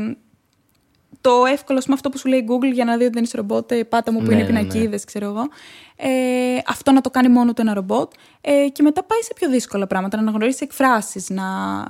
το 1.20 1.44
εύκολο 1.52 1.82
με 1.86 1.94
αυτό 1.94 2.08
που 2.08 2.18
σου 2.18 2.28
λέει 2.28 2.44
Google 2.48 2.72
για 2.72 2.84
να 2.84 2.96
δει 2.96 3.04
ότι 3.04 3.12
δεν 3.12 3.22
είσαι 3.22 3.36
ρομπότ, 3.36 3.72
ε, 3.72 3.84
πάτα 3.84 4.12
μου 4.12 4.18
που 4.18 4.24
είναι 4.24 4.34
ναι, 4.34 4.42
ναι, 4.42 4.50
ναι. 4.50 4.66
πινακίδε, 4.66 4.98
ξέρω 5.06 5.26
εγώ. 5.26 5.48
Ε, 5.96 6.58
αυτό 6.66 6.92
να 6.92 7.00
το 7.00 7.10
κάνει 7.10 7.28
μόνο 7.28 7.52
το 7.52 7.62
ένα 7.62 7.74
ρομπότ. 7.74 8.12
Ε, 8.40 8.68
και 8.68 8.82
μετά 8.82 9.04
πάει 9.04 9.22
σε 9.22 9.32
πιο 9.34 9.48
δύσκολα 9.48 9.86
πράγματα, 9.86 10.16
να 10.16 10.22
αναγνωρίσει 10.22 10.64
εκφράσεις. 10.64 11.30
Να 11.30 11.44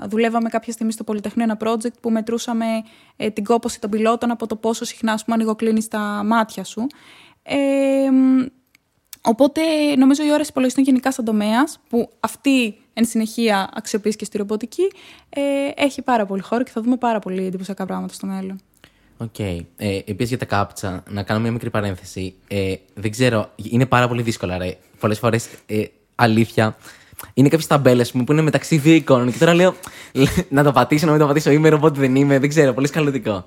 δουλεύαμε 0.08 0.48
κάποια 0.48 0.72
στιγμή 0.72 0.92
στο 0.92 1.04
Πολυτεχνείο 1.04 1.44
ένα 1.44 1.56
project 1.60 2.00
που 2.00 2.10
μετρούσαμε 2.10 2.64
ε, 3.16 3.30
την 3.30 3.44
κόπωση 3.44 3.80
των 3.80 3.90
πιλότων 3.90 4.30
από 4.30 4.46
το 4.46 4.56
πόσο 4.56 4.84
συχνά 4.84 5.12
ας 5.12 5.24
πούμε, 5.24 5.36
ανοιγοκλίνεις 5.36 5.88
τα 5.88 6.22
μάτια 6.24 6.64
σου. 6.64 6.86
Ε, 7.42 7.56
οπότε 9.22 9.60
νομίζω 9.96 10.24
η 10.24 10.32
ώρα 10.32 10.42
υπολογιστών 10.48 10.84
γενικά 10.84 11.12
σαν 11.12 11.24
τομέα, 11.24 11.64
που 11.88 12.10
αυτή 12.20 12.76
εν 12.92 13.04
συνεχεία 13.04 13.70
αξιοποιήσει 13.74 14.16
και 14.16 14.24
στη 14.24 14.38
ρομποτική, 14.38 14.92
ε, 15.28 15.40
έχει 15.74 16.02
πάρα 16.02 16.26
πολύ 16.26 16.42
χώρο 16.42 16.62
και 16.62 16.70
θα 16.70 16.80
δούμε 16.80 16.96
πάρα 16.96 17.18
πολύ 17.18 17.46
εντυπωσιακά 17.46 17.86
πράγματα 17.86 18.14
στο 18.14 18.26
μέλλον. 18.26 18.60
OK. 19.18 19.34
Okay. 19.38 19.58
Ε, 19.76 19.96
Επίσης 19.96 20.28
για 20.28 20.38
τα 20.38 20.44
captcha, 20.44 21.02
να 21.08 21.22
κάνω 21.22 21.40
μια 21.40 21.52
μικρή 21.52 21.70
παρένθεση. 21.70 22.34
Ε, 22.48 22.74
δεν 22.94 23.10
ξέρω, 23.10 23.50
είναι 23.70 23.86
πάρα 23.86 24.08
πολύ 24.08 24.22
δύσκολα, 24.22 24.58
ρε. 24.58 24.76
Πολλές 25.00 25.18
φορές, 25.18 25.48
ε, 25.66 25.84
αλήθεια, 26.14 26.76
είναι 27.34 27.48
κάποιες 27.48 27.66
ταμπέλες 27.68 28.10
που 28.10 28.24
είναι 28.32 28.42
μεταξύ 28.42 28.76
δύο 28.76 28.94
εικόνων. 28.94 29.32
Και 29.32 29.38
τώρα 29.38 29.54
λέω 29.54 29.74
να 30.48 30.62
το 30.64 30.72
πατήσω, 30.72 31.06
να 31.06 31.10
μην 31.10 31.20
το 31.20 31.26
πατήσω. 31.26 31.50
Είμαι 31.50 31.68
ρομπότ, 31.68 31.96
δεν 31.96 32.14
είμαι. 32.14 32.38
Δεν 32.38 32.48
ξέρω, 32.48 32.72
πολύ 32.72 32.86
σκαλωτικό. 32.86 33.44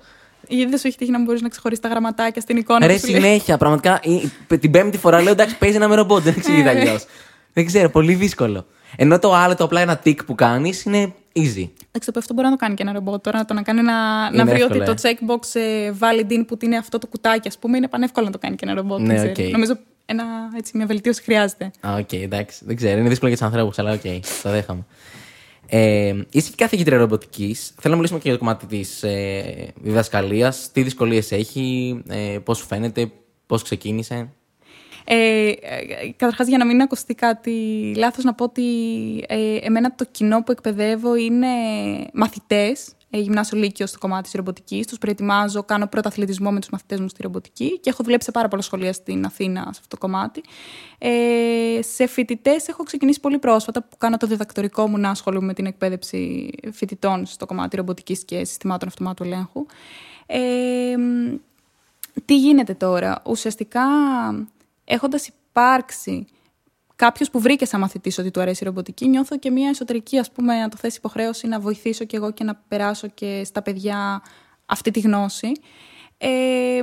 Γιατί 0.48 0.70
δεν 0.70 0.80
σου 0.80 0.88
έχει 0.88 0.98
τύχει 0.98 1.12
να 1.12 1.24
μπορείς 1.24 1.42
να 1.42 1.50
ξεχωρίσεις 1.50 1.84
τα 1.84 1.90
γραμματάκια 1.90 2.42
στην 2.42 2.58
εικόνα. 2.58 2.88
Ρε, 2.88 2.98
συνέχεια. 2.98 3.58
Πραγματικά 3.58 4.00
την 4.48 4.72
πέμπτη 4.72 4.98
φορά 4.98 5.22
λέω 5.22 5.32
εντάξει, 5.32 5.58
παίζει 5.58 5.78
να 5.78 5.86
είμαι 5.86 5.96
ρομπότ. 5.96 6.24
Δεν 6.24 6.34
εξηγείται 6.38 6.70
ε. 6.70 6.80
αλλιώς. 6.80 7.06
δεν 7.54 7.66
ξέρω, 7.66 7.90
πολύ 7.90 8.14
δύσκολο. 8.14 8.66
Ενώ 8.96 9.20
το 9.20 9.34
άλλο, 9.34 9.56
το 9.56 9.64
απλά 9.64 9.82
ένα 9.82 9.98
τικ 9.98 10.24
που 10.24 10.36
κάνεις 10.36 10.84
είναι 10.84 11.14
easy. 11.36 11.70
Εντάξει, 11.88 12.12
το 12.12 12.20
αυτό 12.20 12.34
μπορεί 12.34 12.48
να 12.48 12.52
το 12.52 12.58
κάνει 12.58 12.76
και 12.76 12.84
ένα 12.84 12.92
ρομπότ. 12.92 13.24
Τώρα 13.24 13.38
να 13.38 13.46
το 13.46 13.54
να 13.54 13.62
κάνει 13.62 13.82
να, 13.82 14.32
να 14.32 14.46
βρει 14.46 14.62
ότι 14.62 14.84
το 14.84 14.96
checkbox 15.02 15.40
ε, 15.54 15.94
valid 16.00 16.32
in 16.32 16.44
που 16.48 16.58
είναι 16.62 16.78
αυτό 16.78 16.98
το 16.98 17.08
κουτάκι, 17.08 17.48
ας 17.48 17.58
πούμε, 17.58 17.78
είναι 17.78 17.88
πανεύκολο 17.88 18.26
να 18.26 18.32
το 18.32 18.38
κάνει 18.38 18.56
και 18.56 18.66
ένα 18.66 18.74
ρομπότ. 18.74 19.00
Ναι, 19.00 19.32
okay. 19.36 19.52
Νομίζω 19.52 19.78
ένα, 20.06 20.24
έτσι, 20.58 20.78
μια 20.78 20.86
βελτίωση 20.86 21.24
χρειάζεται. 21.24 21.72
Α, 21.88 21.94
OK, 21.94 22.08
okay, 22.12 22.22
εντάξει. 22.22 22.66
Δεν 22.66 22.76
ξέρω. 22.76 23.00
Είναι 23.00 23.10
δύσκολο 23.10 23.32
για 23.32 23.40
τους 23.40 23.48
ανθρώπους, 23.48 23.80
αλλά 23.80 23.92
OK, 23.92 24.02
okay, 24.04 24.20
το 24.44 24.50
δέχομαι. 24.50 24.86
Ε, 25.74 26.14
είσαι 26.32 26.50
και 26.50 26.56
καθηγήτρια 26.58 26.98
ρομποτικής. 26.98 27.74
Θέλω 27.80 27.90
να 27.90 27.96
μιλήσουμε 27.96 28.20
και 28.20 28.30
για 28.30 28.38
το 28.38 28.44
κομμάτι 28.44 28.66
της 28.66 29.04
ε, 29.04 29.74
διδασκαλίας. 29.82 30.70
Τι 30.72 30.82
δυσκολίες 30.82 31.32
έχει, 31.32 31.98
ε, 32.08 32.38
πώς 32.44 32.66
φαίνεται, 32.66 33.12
πώς 33.46 33.64
ξεκίνησε; 33.64 34.30
Ε, 35.04 35.48
ε, 35.50 35.56
καταρχάς, 36.16 36.48
για 36.48 36.58
να 36.58 36.66
μην 36.66 36.82
ακουστεί 36.82 37.16
κάτι 37.16 37.52
λάθος, 37.98 38.24
να 38.24 38.34
πω 38.34 38.44
ότι 38.44 38.64
ε, 39.28 39.56
εμένα 39.56 39.96
το 39.96 40.06
κοινό 40.12 40.44
που 40.44 40.52
εκπαιδεύω 40.52 41.16
είναι 41.16 41.48
μαθητές 42.14 42.96
ε, 43.14 43.20
γυμνάσιο 43.20 43.58
Λύκειο 43.58 43.86
στο 43.86 43.98
κομμάτι 43.98 44.24
της 44.24 44.34
ρομποτικής. 44.34 44.88
Τους 44.88 44.98
προετοιμάζω, 44.98 45.64
κάνω 45.64 45.88
πρώτο 45.88 46.08
αθλητισμό 46.08 46.52
με 46.52 46.60
τους 46.60 46.70
μαθητές 46.70 47.00
μου 47.00 47.08
στη 47.08 47.22
ρομποτική 47.22 47.80
και 47.80 47.90
έχω 47.90 48.04
δουλέψει 48.04 48.26
σε 48.26 48.32
πάρα 48.32 48.48
πολλά 48.48 48.62
σχολεία 48.62 48.94
στην 48.94 49.26
Αθήνα 49.26 49.62
σε 49.62 49.70
αυτό 49.70 49.88
το 49.88 49.98
κομμάτι. 49.98 50.44
Ε, 50.98 51.82
σε 51.82 52.08
φοιτητές 52.08 52.68
έχω 52.68 52.84
ξεκινήσει 52.84 53.20
πολύ 53.20 53.40
πρόσφατα 53.40 53.84
που 53.84 53.98
κάνω 53.98 54.18
το 54.18 54.28
διδακτορικό 54.28 54.88
μου 54.88 54.98
να 54.98 55.10
ασχολούμαι 55.10 55.46
με 55.46 55.54
την 55.54 55.66
εκπαίδευση 55.66 56.50
φοιτητών 56.72 57.26
στο 57.26 57.46
κομμάτι 57.46 57.76
ρομποτικής 57.76 58.26
και 58.26 58.44
συστημάτων 58.44 58.88
αυτομάτου 58.88 59.24
ελέγχου. 59.24 59.66
Ε, 60.26 60.96
τι 62.26 62.38
γίνεται 62.38 62.74
τώρα; 62.74 63.22
Ουσιαστικά 63.26 63.82
έχοντας 64.94 65.28
υπάρξει 65.28 66.26
κάποιος 66.96 67.30
που 67.30 67.40
βρήκε 67.40 67.66
σαν 67.66 67.80
μαθητής 67.80 68.18
ότι 68.18 68.32
του 68.32 68.42
αρέσει 68.42 68.64
η 68.64 68.66
ρομποτική, 68.66 69.08
νιώθω 69.08 69.38
και 69.38 69.52
μια 69.52 69.70
εσωτερική, 69.70 70.18
ας 70.18 70.32
πούμε, 70.32 70.60
να 70.60 70.70
το 70.70 70.78
θέσει 70.78 70.98
υποχρέωση 70.98 71.48
να 71.48 71.60
βοηθήσω 71.60 72.06
κι 72.06 72.16
εγώ 72.16 72.32
και 72.32 72.44
να 72.44 72.56
περάσω 72.68 73.08
και 73.08 73.42
στα 73.46 73.62
παιδιά 73.62 74.22
αυτή 74.66 74.92
τη 74.92 75.00
γνώση. 75.00 75.52
Ε, 76.18 76.80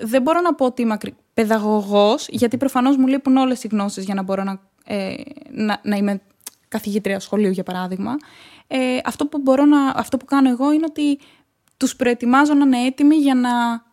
δεν 0.00 0.22
μπορώ 0.22 0.40
να 0.40 0.54
πω 0.54 0.64
ότι 0.64 0.82
είμαι 0.82 0.98
παιδαγωγός, 1.34 2.26
γιατί 2.30 2.56
προφανώς 2.56 2.96
μου 2.96 3.06
λείπουν 3.06 3.36
όλες 3.36 3.64
οι 3.64 3.68
γνώσεις 3.68 4.04
για 4.04 4.14
να 4.14 4.22
μπορώ 4.22 4.42
να, 4.42 4.60
ε, 4.84 5.14
να, 5.50 5.80
να 5.82 5.96
είμαι 5.96 6.20
καθηγήτρια 6.68 7.20
σχολείου, 7.20 7.50
για 7.50 7.62
παράδειγμα. 7.62 8.16
Ε, 8.66 8.98
αυτό, 9.04 9.26
που 9.26 9.38
μπορώ 9.38 9.64
να, 9.64 9.88
αυτό 9.88 10.16
που 10.16 10.24
κάνω 10.24 10.50
εγώ 10.50 10.72
είναι 10.72 10.86
ότι 10.88 11.18
τους 11.76 11.96
προετοιμάζω 11.96 12.54
να 12.54 12.64
είναι 12.64 12.86
έτοιμοι 12.86 13.16
για 13.16 13.34
να, 13.34 13.50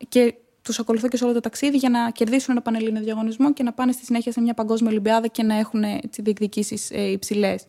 και 0.08 0.34
τους 0.62 0.78
ακολουθώ 0.78 1.08
και 1.08 1.16
σε 1.16 1.24
όλο 1.24 1.32
το 1.32 1.40
ταξίδι 1.40 1.76
για 1.76 1.88
να 1.88 2.10
κερδίσουν 2.10 2.50
ένα 2.50 2.62
πανελλήνιο 2.62 3.02
διαγωνισμό 3.02 3.52
και 3.52 3.62
να 3.62 3.72
πάνε 3.72 3.92
στη 3.92 4.04
συνέχεια 4.04 4.32
σε 4.32 4.40
μια 4.40 4.54
παγκόσμια 4.54 4.90
Ολυμπιάδα 4.90 5.26
και 5.26 5.42
να 5.42 5.54
έχουν 5.54 5.84
διεκδικήσεις 6.18 6.90
ε, 6.90 7.10
υψηλές. 7.10 7.64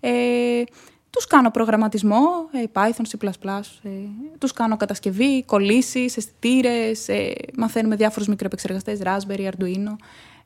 Ε, 0.00 0.62
τους 1.10 1.26
κάνω 1.26 1.50
προγραμματισμό, 1.50 2.48
ε, 2.52 2.62
Python, 2.72 3.04
C++, 3.08 3.60
ε, 3.82 3.90
τους 4.38 4.52
κάνω 4.52 4.76
κατασκευή, 4.76 5.44
κολλήσεις, 5.44 6.16
αισθητήρες, 6.16 7.08
ε, 7.08 7.32
μαθαίνουμε 7.56 7.96
διάφορους 7.96 8.28
μικροεπεξεργαστές, 8.28 9.00
Raspberry, 9.02 9.50
Arduino. 9.50 9.96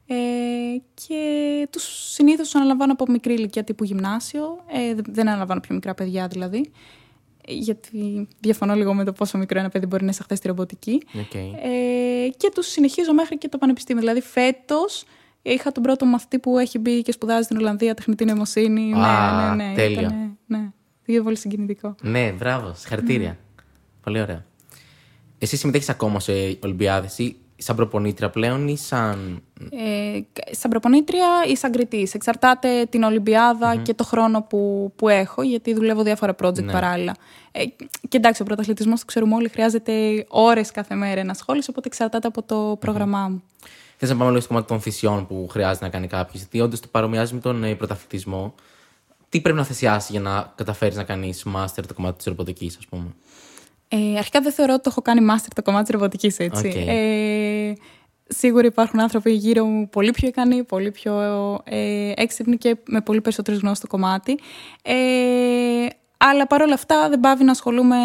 Ε, 0.06 0.16
και 0.94 1.68
τους 1.70 2.12
συνήθως 2.12 2.44
τους 2.44 2.54
αναλαμβάνω 2.54 2.92
από 2.92 3.04
μικρή 3.08 3.34
ηλικία 3.34 3.64
τύπου 3.64 3.84
γυμνάσιο. 3.84 4.64
Ε, 4.66 4.94
δεν 5.10 5.28
αναλαμβάνω 5.28 5.60
πιο 5.60 5.74
μικρά 5.74 5.94
παιδιά 5.94 6.28
δηλαδή 6.28 6.70
γιατί 7.50 8.28
διαφωνώ 8.40 8.74
λίγο 8.74 8.94
με 8.94 9.04
το 9.04 9.12
πόσο 9.12 9.38
μικρό 9.38 9.58
ένα 9.58 9.68
παιδί 9.68 9.86
μπορεί 9.86 10.04
να 10.04 10.10
εισαχθεί 10.10 10.36
στη 10.36 10.48
ρομποτική. 10.48 11.02
Okay. 11.14 11.52
Ε, 11.62 12.28
και 12.36 12.50
τους 12.54 12.66
συνεχίζω 12.66 13.14
μέχρι 13.14 13.38
και 13.38 13.48
το 13.48 13.58
πανεπιστήμιο. 13.58 14.02
Δηλαδή, 14.02 14.20
φέτος 14.20 15.04
είχα 15.42 15.72
τον 15.72 15.82
πρώτο 15.82 16.06
μαθητή 16.06 16.38
που 16.38 16.58
έχει 16.58 16.78
μπει 16.78 17.02
και 17.02 17.12
σπουδάζει 17.12 17.42
στην 17.42 17.56
Ολλανδία 17.56 17.94
τεχνητή 17.94 18.24
νοημοσύνη. 18.24 18.92
Ah, 18.96 19.54
ναι, 19.56 19.64
ναι, 19.64 19.70
ναι. 19.70 19.74
Τέλειο. 19.74 20.00
Ήταν, 20.00 20.38
ναι, 20.46 20.72
ναι. 21.06 21.22
πολύ 21.22 21.36
συγκινητικό. 21.36 21.94
Ναι, 22.02 22.32
μπράβο. 22.32 22.74
Συγχαρητήρια. 22.74 23.38
Πολύ 24.02 24.20
ωραία. 24.20 24.44
Εσύ 25.38 25.56
συμμετέχεις 25.56 25.88
ακόμα 25.88 26.20
σε 26.20 26.32
Ολυμπιάδες 26.62 27.18
ή 27.18 27.36
σαν 27.62 27.76
προπονήτρια 27.76 28.30
πλέον 28.30 28.68
ή 28.68 28.76
σαν. 28.76 29.42
Ε, 29.70 30.20
σαν 30.50 30.70
προπονήτρια 30.70 31.26
ή 31.48 31.56
σαν 31.56 31.72
κριτής. 31.72 32.14
Εξαρτάται 32.14 32.86
την 32.90 33.02
ολυμπιαδα 33.02 33.76
και 33.76 33.94
το 33.94 34.04
χρόνο 34.04 34.42
που, 34.42 34.92
που 34.96 35.08
έχω, 35.08 35.42
γιατί 35.42 35.74
δουλεύω 35.74 36.02
διάφορα 36.02 36.34
project 36.42 36.62
ναι. 36.62 36.72
παράλληλα. 36.72 37.16
Ε, 37.52 37.64
και 38.08 38.16
εντάξει, 38.16 38.42
ο 38.42 38.44
πρωταθλητισμός, 38.44 39.00
το 39.00 39.06
ξέρουμε 39.06 39.34
όλοι, 39.34 39.48
χρειάζεται 39.48 40.24
ώρες 40.28 40.70
κάθε 40.70 40.94
μέρα 40.94 41.20
ένα 41.20 41.34
σχόλιο, 41.34 41.62
οπότε 41.70 41.88
εξαρτάται 41.88 42.26
από 42.26 42.42
το 42.42 42.76
πρόγραμμά 42.80 43.28
μου. 43.28 43.42
Θες 43.96 44.08
να 44.08 44.16
πάμε 44.16 44.28
λίγο 44.28 44.40
στο 44.40 44.48
κομμάτι 44.48 44.68
των 44.68 44.80
θυσιών 44.80 45.26
που 45.26 45.46
χρειάζεται 45.50 45.84
να 45.84 45.90
κάνει 45.90 46.06
κάποιος, 46.06 46.38
γιατί 46.38 46.60
όντως 46.60 46.80
το 46.80 46.88
παρομοιάζει 46.90 47.34
με 47.34 47.40
τον 47.40 47.64
ε, 47.64 47.74
πρωταθλητισμό. 47.74 48.54
Τι 49.28 49.40
πρέπει 49.40 49.58
να 49.58 49.64
θυσιάσει 49.64 50.12
για 50.12 50.20
να 50.20 50.52
καταφέρεις 50.54 50.96
να 50.96 51.04
κάνεις 51.04 51.46
master 51.56 51.82
το 51.86 51.94
κομμάτι 51.94 52.16
της 52.16 52.26
ρομποτική, 52.26 52.72
ας 52.78 52.86
πούμε; 52.86 53.14
Ε, 53.92 54.16
αρχικά 54.16 54.40
δεν 54.40 54.52
θεωρώ 54.52 54.72
ότι 54.72 54.82
το 54.82 54.88
έχω 54.92 55.02
κάνει 55.02 55.26
master 55.30 55.48
το 55.54 55.62
κομμάτι 55.62 55.84
της 55.84 55.94
ρομποτικής 55.94 56.38
έτσι. 56.38 56.84
Ε, 56.88 57.72
σίγουρα 58.28 58.66
υπάρχουν 58.66 59.00
άνθρωποι 59.00 59.32
γύρω 59.32 59.64
μου 59.64 59.88
πολύ 59.88 60.10
πιο 60.10 60.28
ικανοί, 60.28 60.64
πολύ 60.64 60.90
πιο 60.90 61.14
ε, 61.64 62.12
έξυπνοι 62.16 62.56
και 62.56 62.76
με 62.86 63.00
πολύ 63.00 63.20
περισσότερες 63.20 63.60
γνώσεις 63.60 63.78
στο 63.78 63.86
κομμάτι. 63.86 64.38
Ε, 64.82 65.86
αλλά 66.16 66.46
παρόλα 66.46 66.74
αυτά 66.74 67.08
δεν 67.08 67.20
πάβει 67.20 67.44
να 67.44 67.50
ασχολούμαι 67.50 67.96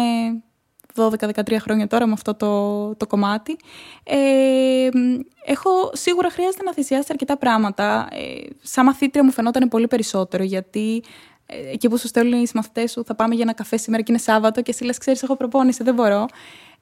12-13 0.96 1.56
χρόνια 1.58 1.86
τώρα 1.86 2.06
με 2.06 2.12
αυτό 2.12 2.34
το, 2.34 2.94
το 2.94 3.06
κομμάτι. 3.06 3.56
Ε, 4.04 4.88
έχω, 5.44 5.90
σίγουρα 5.92 6.30
χρειάζεται 6.30 6.62
να 6.62 6.72
θυσιάσει 6.72 7.06
αρκετά 7.10 7.36
πράγματα. 7.36 8.08
Ε, 8.10 8.46
σαν 8.62 8.84
μαθήτρια 8.84 9.24
μου 9.24 9.30
φαινόταν 9.30 9.68
πολύ 9.68 9.86
περισσότερο 9.86 10.42
γιατί 10.42 11.02
ε, 11.04 11.35
εκεί 11.46 11.88
που 11.88 11.98
σου 11.98 12.06
στέλνουν 12.06 12.42
οι 12.42 12.46
μαθητέ 12.54 12.86
σου, 12.86 13.04
θα 13.04 13.14
πάμε 13.14 13.34
για 13.34 13.42
ένα 13.42 13.54
καφέ 13.54 13.76
σήμερα 13.76 14.02
και 14.02 14.12
είναι 14.12 14.20
Σάββατο 14.20 14.62
και 14.62 14.70
εσύ 14.70 14.84
λες: 14.84 14.98
Ξέρεις, 14.98 15.22
έχω 15.22 15.36
προπόνηση, 15.36 15.82
δεν 15.82 15.94
μπορώ. 15.94 16.26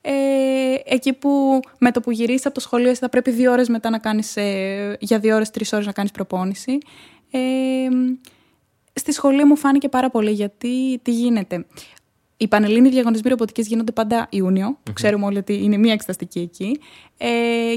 Ε, 0.01 0.75
εκεί 0.85 1.13
που 1.13 1.61
με 1.79 1.91
το 1.91 2.01
που 2.01 2.11
γυρίσεις 2.11 2.47
από 2.47 2.55
το 2.55 2.61
σχολείο, 2.61 2.91
εσύ 2.91 3.01
θα 3.01 3.09
πρέπει 3.09 3.31
δύο 3.31 3.53
ώρες 3.53 3.69
μετά 3.69 3.91
να 3.91 3.99
κάνεις, 3.99 4.37
ε, 4.37 4.97
για 5.01 5.19
δύο 5.19 5.35
ώρες, 5.35 5.51
τρεις 5.51 5.73
ώρες 5.73 5.87
να 5.87 5.93
κάνεις 5.93 6.11
προπόνηση. 6.11 6.79
Ε, 7.31 7.89
στη 8.93 9.13
σχολή 9.13 9.45
μου 9.45 9.57
φάνηκε 9.57 9.89
πάρα 9.89 10.11
πολύ 10.11 10.31
γιατί 10.31 10.99
τι 11.03 11.11
γίνεται. 11.11 11.67
Οι 12.45 12.49
Πανελλήνιοι 12.49 12.91
διαγωνισμοί 12.91 13.31
ρομποτικής 13.31 13.67
γίνονται 13.67 13.93
πάντα 13.93 14.27
Ιούνιο, 14.31 14.79
που 14.83 14.93
ξέρουμε 14.93 15.25
όλοι 15.25 15.39
ότι 15.39 15.63
είναι 15.63 15.77
μία 15.77 15.93
εξεταστική 15.93 16.39
εκεί. 16.39 16.81
Ε, 17.17 17.29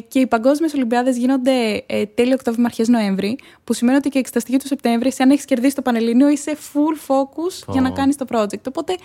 και 0.07 0.19
οι 0.19 0.27
Παγκόσμιες 0.27 0.73
Ολυμπιάδες 0.73 1.17
γίνονται 1.17 1.83
ε, 1.85 2.05
τέλειο 2.05 2.33
Οκτώβρη 2.33 2.61
με 2.61 2.67
αρχές 2.67 2.87
Νοέμβρη, 2.87 3.39
που 3.63 3.73
σημαίνει 3.73 3.97
ότι 3.97 4.09
και 4.09 4.17
η 4.17 4.19
εξεταστική 4.19 4.57
του 4.57 4.67
Σεπτέμβρη, 4.67 5.11
αν 5.19 5.29
έχεις 5.29 5.45
κερδίσει 5.45 5.75
το 5.75 5.81
Πανελλήνιο, 5.81 6.29
είσαι 6.29 6.57
full 6.73 7.13
focus 7.13 7.71
για 7.71 7.81
να 7.81 7.91
κάνεις 7.91 8.15
το 8.15 8.25
project. 8.29 8.67
Οπότε 8.67 8.95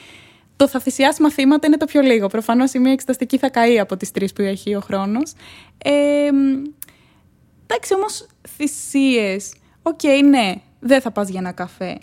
το 0.57 0.69
θα 0.69 0.81
θυσιάσει 0.81 1.23
μαθήματα 1.23 1.67
είναι 1.67 1.77
το 1.77 1.85
πιο 1.85 2.01
λίγο. 2.01 2.27
Προφανώς 2.27 2.73
η 2.73 2.79
μία 2.79 2.93
εξεταστική 2.93 3.39
θα 3.39 3.51
καεί 3.51 3.79
από 3.79 3.97
τις 3.97 4.11
τρεις 4.11 4.33
που 4.33 4.43
έχει 4.43 4.75
ο 4.75 4.81
χρόνος. 4.81 5.33
Ε, 5.79 6.29
εντάξει, 7.67 7.95
όμως 7.95 8.27
θυσίες. 8.57 9.53
Οκ, 9.83 10.01
okay, 10.03 10.25
ναι, 10.25 10.55
δεν 10.81 11.01
θα 11.01 11.11
πας 11.11 11.29
για 11.29 11.41
ένα 11.41 11.53
καφέ. 11.53 11.99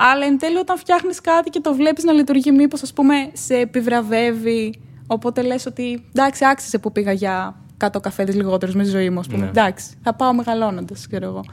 Αλλά 0.00 0.24
εν 0.24 0.38
τέλει, 0.38 0.56
όταν 0.56 0.78
φτιάχνεις 0.78 1.20
κάτι 1.20 1.50
και 1.50 1.60
το 1.60 1.74
βλέπεις 1.74 2.04
να 2.04 2.12
λειτουργεί, 2.12 2.50
νιώθεις 2.50 2.82
ας 2.82 2.92
πούμε 2.92 3.14
σε 3.32 3.54
επιβραβεύει. 3.54 4.74
Οπότε 5.06 5.42
λες 5.42 5.66
ότι 5.66 6.04
εντάξει, 6.08 6.44
άξιζε 6.46 6.78
που 6.78 6.92
πήγα 6.92 7.12
για 7.12 7.56
κάποιους 7.76 8.00
καφέδες 8.00 8.34
λιγότερους 8.34 8.74
στη 8.74 8.88
ζωή 8.88 9.10
μου, 9.10 9.18
ας 9.18 9.26
πούμε. 9.26 9.42
Ναι. 9.42 9.48
Εντάξει, 9.48 9.86
θα 10.02 10.14
πάω 10.14 10.34
μεγαλώνοντας, 10.34 11.06
ξέρω 11.06 11.26
εγώ. 11.26 11.44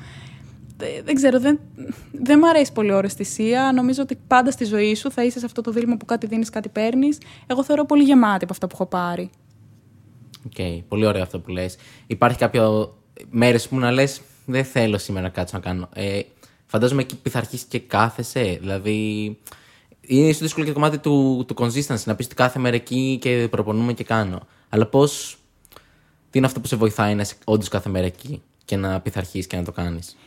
Δεν 1.04 1.16
ξέρω, 1.16 1.40
δεν, 1.40 1.60
δεν 2.12 2.40
μου 2.42 2.50
αρέσει 2.50 2.72
πολύ 2.72 2.88
η 2.88 2.92
ώρα 2.92 3.08
θυσία. 3.08 3.72
Νομίζω 3.76 4.02
ότι 4.02 4.18
πάντα 4.28 4.52
στη 4.52 4.66
ζωή 4.66 4.96
σου 4.96 5.12
θα 5.12 5.24
είσαι 5.24 5.40
σε 5.40 5.46
αυτό 5.46 5.62
το 5.62 5.72
δίλημμα 5.72 5.98
που 5.98 6.06
κάτι 6.06 6.28
δίνεις, 6.28 6.50
κάτι 6.50 6.70
παίρνεις. 6.70 7.18
Εγώ 7.48 7.64
θεωρώ 7.64 7.86
πολύ 7.86 8.04
γεμάτη 8.04 8.44
από 8.44 8.54
αυτά 8.54 8.68
που 8.68 8.76
έχω 8.76 8.86
πάρει. 8.86 9.30
Οκ, 10.46 10.52
okay, 10.58 10.82
πολύ 10.88 11.06
ωραίο 11.06 11.22
αυτό 11.22 11.40
που 11.40 11.50
λες. 11.50 11.78
Υπάρχει 12.08 12.38
κάποια 12.38 12.96
μέρα 13.30 13.58
που 13.70 13.80
να 13.80 13.92
λες, 13.92 14.22
δεν 14.46 14.64
θέλω 14.64 14.98
σήμερα 14.98 15.26
να 15.26 15.32
κάτσω 15.32 15.58
να 15.58 15.64
κάνω. 15.64 15.90
Ε, 15.94 16.20
φαντάζομαι 16.76 17.02
εκεί 17.02 17.16
πειθαρχείς 17.16 17.64
και 17.64 17.80
κάθεσαι. 17.80 18.58
Δηλαδή, 18.62 18.98
είναι 20.02 20.28
ίσως 20.28 20.40
δύσκολο 20.42 20.66
και 20.66 20.72
το 20.72 20.80
κομμάτι 20.80 20.98
του, 20.98 21.46
του 21.48 21.56
consistency, 21.58 22.04
να 22.06 22.16
πεις 22.16 22.26
ότι 22.26 22.36
κάθε 22.36 22.60
μέρα 22.60 22.76
εκεί 22.76 23.18
και 23.22 23.48
προπονούμαι 23.52 23.94
και 23.94 24.04
κάνω. 24.04 24.48
Αλλά 24.70 24.86
πώς. 24.86 25.38
Τι 26.30 26.38
είναι 26.38 26.48
αυτό 26.48 26.60
που 26.60 26.68
σε 26.68 26.76
βοηθάει 26.76 27.16
να 27.16 27.22
είσαι 27.22 27.36
όντως 27.44 27.68
κάθε 27.68 27.90
μέρα 27.90 28.06
εκεί 28.06 28.42
και 28.66 28.76
να 28.76 29.00
πειθαρχείς 29.00 29.48
και 29.48 29.58
να 29.58 29.64
το 29.64 29.72
κάνεις; 29.72 30.18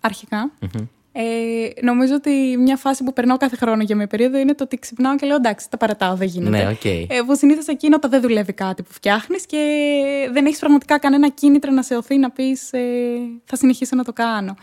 Αρχικά. 0.00 0.50
Ε, 1.12 1.22
νομίζω 1.82 2.14
ότι 2.14 2.56
μια 2.58 2.76
φάση 2.76 3.04
που 3.04 3.12
περνάω 3.12 3.36
κάθε 3.36 3.56
χρόνο 3.56 3.82
για 3.82 3.96
μια 3.96 4.06
περίοδο 4.06 4.38
είναι 4.38 4.54
το 4.54 4.64
ότι 4.64 4.78
ξυπνάω 4.78 5.16
και 5.16 5.26
λέω 5.26 5.36
εντάξει, 5.36 5.70
τα 5.70 5.76
παρατάω, 5.76 6.14
δεν 6.14 6.28
γίνεται. 6.28 6.64
Ναι, 6.64 6.76
okay. 6.82 7.06
ε, 7.08 7.20
που 7.26 7.36
συνήθως 7.36 7.66
εκείνο 7.66 7.96
όταν 7.96 8.10
δεν 8.10 8.20
δουλεύει 8.20 8.52
κάτι 8.52 8.82
που 8.82 8.92
φτιάχνεις 8.92 9.46
και 9.46 9.58
δεν 10.32 10.46
έχεις 10.46 10.58
πραγματικά 10.58 10.98
κανένα 10.98 11.28
κίνητρο 11.28 11.70
να 11.70 11.82
σε 11.82 11.96
οθεί 11.96 12.18
να 12.18 12.30
πεις 12.30 12.72
ε, 12.72 12.80
θα 13.44 13.56
συνεχίσω 13.56 13.96
να 13.96 14.04
το 14.04 14.12
κάνω. 14.12 14.54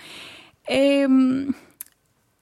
Ε, 0.68 1.05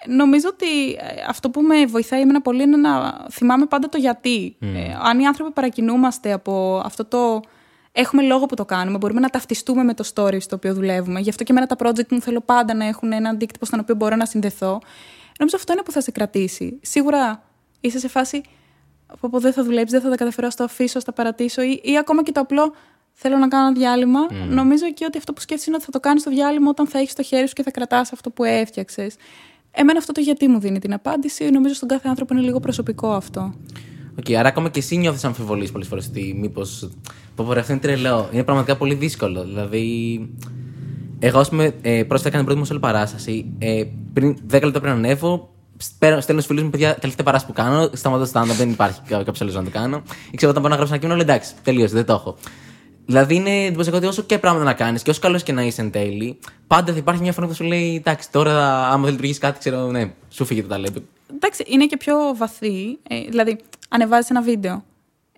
νομίζω 0.07 0.49
ότι 0.51 0.91
ε, 0.91 1.23
αυτό 1.27 1.49
που 1.49 1.61
με 1.61 1.85
βοηθάει 1.85 2.21
εμένα 2.21 2.41
πολύ 2.41 2.63
είναι 2.63 2.77
να 2.77 3.25
θυμάμαι 3.31 3.65
πάντα 3.65 3.89
το 3.89 3.97
γιατί. 3.97 4.57
Mm. 4.61 4.65
Ε, 4.75 4.97
αν 5.03 5.19
οι 5.19 5.27
άνθρωποι 5.27 5.51
παρακινούμαστε 5.51 6.31
από 6.31 6.81
αυτό 6.85 7.05
το 7.05 7.41
έχουμε 7.91 8.23
λόγο 8.23 8.45
που 8.45 8.55
το 8.55 8.65
κάνουμε, 8.65 8.97
μπορούμε 8.97 9.19
να 9.19 9.29
ταυτιστούμε 9.29 9.83
με 9.83 9.93
το 9.93 10.09
story 10.13 10.41
στο 10.41 10.55
οποίο 10.55 10.73
δουλεύουμε. 10.73 11.19
Γι' 11.19 11.29
αυτό 11.29 11.43
και 11.43 11.51
εμένα 11.51 11.67
τα 11.67 11.75
project 11.79 12.07
μου 12.09 12.21
θέλω 12.21 12.41
πάντα 12.41 12.73
να 12.73 12.85
έχουν 12.85 13.11
ένα 13.11 13.29
αντίκτυπο 13.29 13.65
στον 13.65 13.79
οποίο 13.79 13.95
μπορώ 13.95 14.15
να 14.15 14.25
συνδεθώ. 14.25 14.81
Νομίζω 15.39 15.55
αυτό 15.55 15.73
είναι 15.73 15.81
που 15.81 15.91
θα 15.91 16.01
σε 16.01 16.11
κρατήσει. 16.11 16.79
Σίγουρα 16.81 17.43
είσαι 17.79 17.99
σε 17.99 18.07
φάση 18.07 18.41
που 19.19 19.39
δεν 19.39 19.53
θα 19.53 19.63
δουλέψει, 19.63 19.93
δεν 19.93 20.01
θα 20.01 20.09
τα 20.09 20.15
καταφέρω, 20.15 20.49
θα 20.49 20.55
το 20.55 20.63
αφήσω, 20.63 20.99
θα 20.99 21.05
τα 21.05 21.13
παρατήσω 21.13 21.61
ή, 21.61 21.81
ή 21.83 21.97
ακόμα 21.97 22.23
και 22.23 22.31
το 22.31 22.39
απλό 22.39 22.73
θέλω 23.15 23.37
να 23.37 23.47
κάνω 23.47 23.65
ένα 23.65 23.75
διάλειμμα. 23.75 24.19
Mm. 24.29 24.33
Νομίζω 24.49 24.93
και 24.93 25.05
ότι 25.05 25.17
αυτό 25.17 25.33
που 25.33 25.41
σκέφτεσαι 25.41 25.69
είναι 25.69 25.77
ότι 25.77 25.85
θα 25.85 25.91
το 25.91 25.99
κάνεις 25.99 26.23
το 26.23 26.29
διάλειμμα 26.29 26.69
όταν 26.69 26.87
θα 26.87 26.99
έχεις 26.99 27.13
το 27.13 27.23
χέρι 27.23 27.47
σου 27.47 27.53
και 27.53 27.63
θα 27.63 27.71
κρατάς 27.71 28.11
αυτό 28.11 28.29
που 28.29 28.43
έφτιαξες. 28.43 29.15
Εμένα 29.71 29.99
αυτό 29.99 30.11
το 30.11 30.21
γιατί 30.21 30.47
μου 30.47 30.59
δίνει 30.59 30.79
την 30.79 30.93
απάντηση. 30.93 31.49
Νομίζω 31.49 31.73
στον 31.73 31.87
κάθε 31.87 32.07
άνθρωπο 32.07 32.33
είναι 32.33 32.43
λίγο 32.43 32.59
προσωπικό 32.59 33.11
αυτό. 33.11 33.53
Οκ, 34.19 34.25
okay, 34.27 34.33
άρα 34.33 34.47
ακόμα 34.47 34.69
και 34.69 34.79
εσύ 34.79 34.95
νιώθεις 34.95 35.23
αμφιβολίες 35.23 35.71
πολλές 35.71 35.87
φορές 35.87 36.07
ότι 36.07 36.35
μήπως 36.39 36.89
Πω, 37.35 37.45
πω, 37.45 37.59
αυτό 37.59 37.71
είναι 37.71 37.81
τρελό. 37.81 38.29
Είναι 38.31 38.43
πραγματικά 38.43 38.77
πολύ 38.77 38.93
δύσκολο. 38.93 39.43
Δηλαδή, 39.43 40.19
εγώ, 41.19 41.39
ας 41.39 41.49
πούμε, 41.49 41.73
ε, 41.81 42.03
πρόσφατα 42.03 42.35
έκανα 42.37 42.43
την 42.43 42.55
πρώτη 42.55 42.73
μου 42.73 42.79
παράσταση. 42.79 43.45
Ε, 43.59 43.83
πριν 44.13 44.37
10 44.47 44.63
λεπτά 44.63 44.79
πριν 44.79 44.91
ανέβω, 44.91 45.49
στέλνω 45.77 46.21
στους 46.21 46.45
φίλους 46.45 46.63
μου, 46.63 46.69
παιδιά, 46.69 46.95
τελευταία 46.95 47.25
παράσταση 47.25 47.53
που 47.53 47.61
κάνω. 47.61 47.89
Σταματώ 47.93 48.29
stand 48.33 48.55
δεν 48.57 48.69
υπάρχει 48.69 48.99
κάποιος 49.07 49.41
άλλος 49.41 49.55
να 49.55 49.63
το 49.63 49.69
κάνω. 49.69 50.01
Ή 50.31 50.35
ξέρω 50.35 50.51
όταν 50.51 50.61
πάω 50.61 50.71
να 50.71 50.77
γράψω 50.77 50.93
ένα 50.93 51.01
κείμενο, 51.01 51.23
λέω 51.23 51.33
εντάξει, 51.33 51.53
τελείωσε, 51.63 51.93
δεν 51.93 52.05
το 52.05 52.13
έχω. 52.13 52.37
Δηλαδή 53.05 53.35
είναι 53.35 53.65
εντυπωσιακό 53.65 53.97
ότι 53.97 54.05
όσο 54.05 54.21
και 54.21 54.39
πράγματα 54.39 54.65
να 54.65 54.73
κάνεις 54.73 55.01
και 55.03 55.09
όσο 55.09 55.19
καλός 55.19 55.43
και 55.43 55.51
να 55.51 55.61
είσαι 55.61 55.81
εν 55.81 55.91
τέλει, 55.91 56.39
πάντα 56.67 56.91
θα 56.91 56.97
υπάρχει 56.97 57.21
μια 57.21 57.33
φωνή 57.33 57.47
που 57.47 57.53
σου 57.53 57.63
λέει 57.63 57.95
εντάξει, 57.95 58.31
τώρα 58.31 58.87
άμα 58.87 59.03
δεν 59.03 59.11
λειτουργήσει 59.11 59.39
κάτι, 59.39 59.59
ξέρω, 59.59 59.91
ναι, 59.91 60.13
σου 60.29 60.45
φύγει 60.45 60.61
το 60.61 60.67
ταλέντο. 60.67 61.01
Εντάξει, 61.33 61.63
είναι 61.67 61.85
και 61.85 61.97
πιο 61.97 62.15
βαθύ. 62.35 62.99
Ε, 63.07 63.21
δηλαδή, 63.21 63.57
ανεβάζεις 63.89 64.29
ένα 64.29 64.41
βίντεο. 64.41 64.83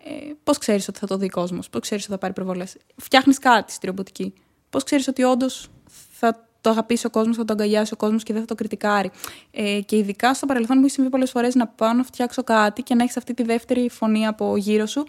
Ε, 0.03 0.33
Πώς 0.43 0.57
ξέρεις 0.57 0.87
ότι 0.87 0.99
θα 0.99 1.07
το 1.07 1.17
δει 1.17 1.25
ο 1.25 1.29
κόσμος, 1.29 1.69
Πώς 1.69 1.81
ξέρεις 1.81 2.03
ότι 2.03 2.13
θα 2.13 2.19
πάρει 2.19 2.33
προβολές. 2.33 2.77
Φτιάχνεις 2.95 3.39
κάτι 3.39 3.71
στη 3.71 3.85
ρομποτική. 3.85 4.33
Πώς 4.69 4.83
ξέρεις 4.83 5.07
ότι 5.07 5.23
όντως 5.23 5.67
θα 6.11 6.47
το 6.61 6.69
αγαπήσει 6.69 7.05
ο 7.05 7.09
κόσμος, 7.09 7.35
θα 7.35 7.45
το 7.45 7.53
αγκαλιάσει 7.53 7.93
ο 7.93 7.97
κόσμος 7.97 8.23
και 8.23 8.33
δεν 8.33 8.41
θα 8.41 8.47
το 8.47 8.55
κριτικάρει. 8.55 9.11
Ε, 9.51 9.79
και 9.85 9.97
ειδικά 9.97 10.33
στο 10.33 10.45
παρελθόν 10.45 10.77
μου 10.77 10.85
έχει 10.85 10.93
συμβεί 10.93 11.09
πολλές 11.09 11.31
φορές 11.31 11.55
να 11.55 11.67
πάω 11.67 11.93
να 11.93 12.03
φτιάξω 12.03 12.43
κάτι 12.43 12.81
και 12.81 12.95
να 12.95 13.03
έχεις 13.03 13.17
αυτή 13.17 13.33
τη 13.33 13.43
δεύτερη 13.43 13.89
φωνή 13.89 14.27
από 14.27 14.57
γύρω 14.57 14.85
σου 14.85 15.03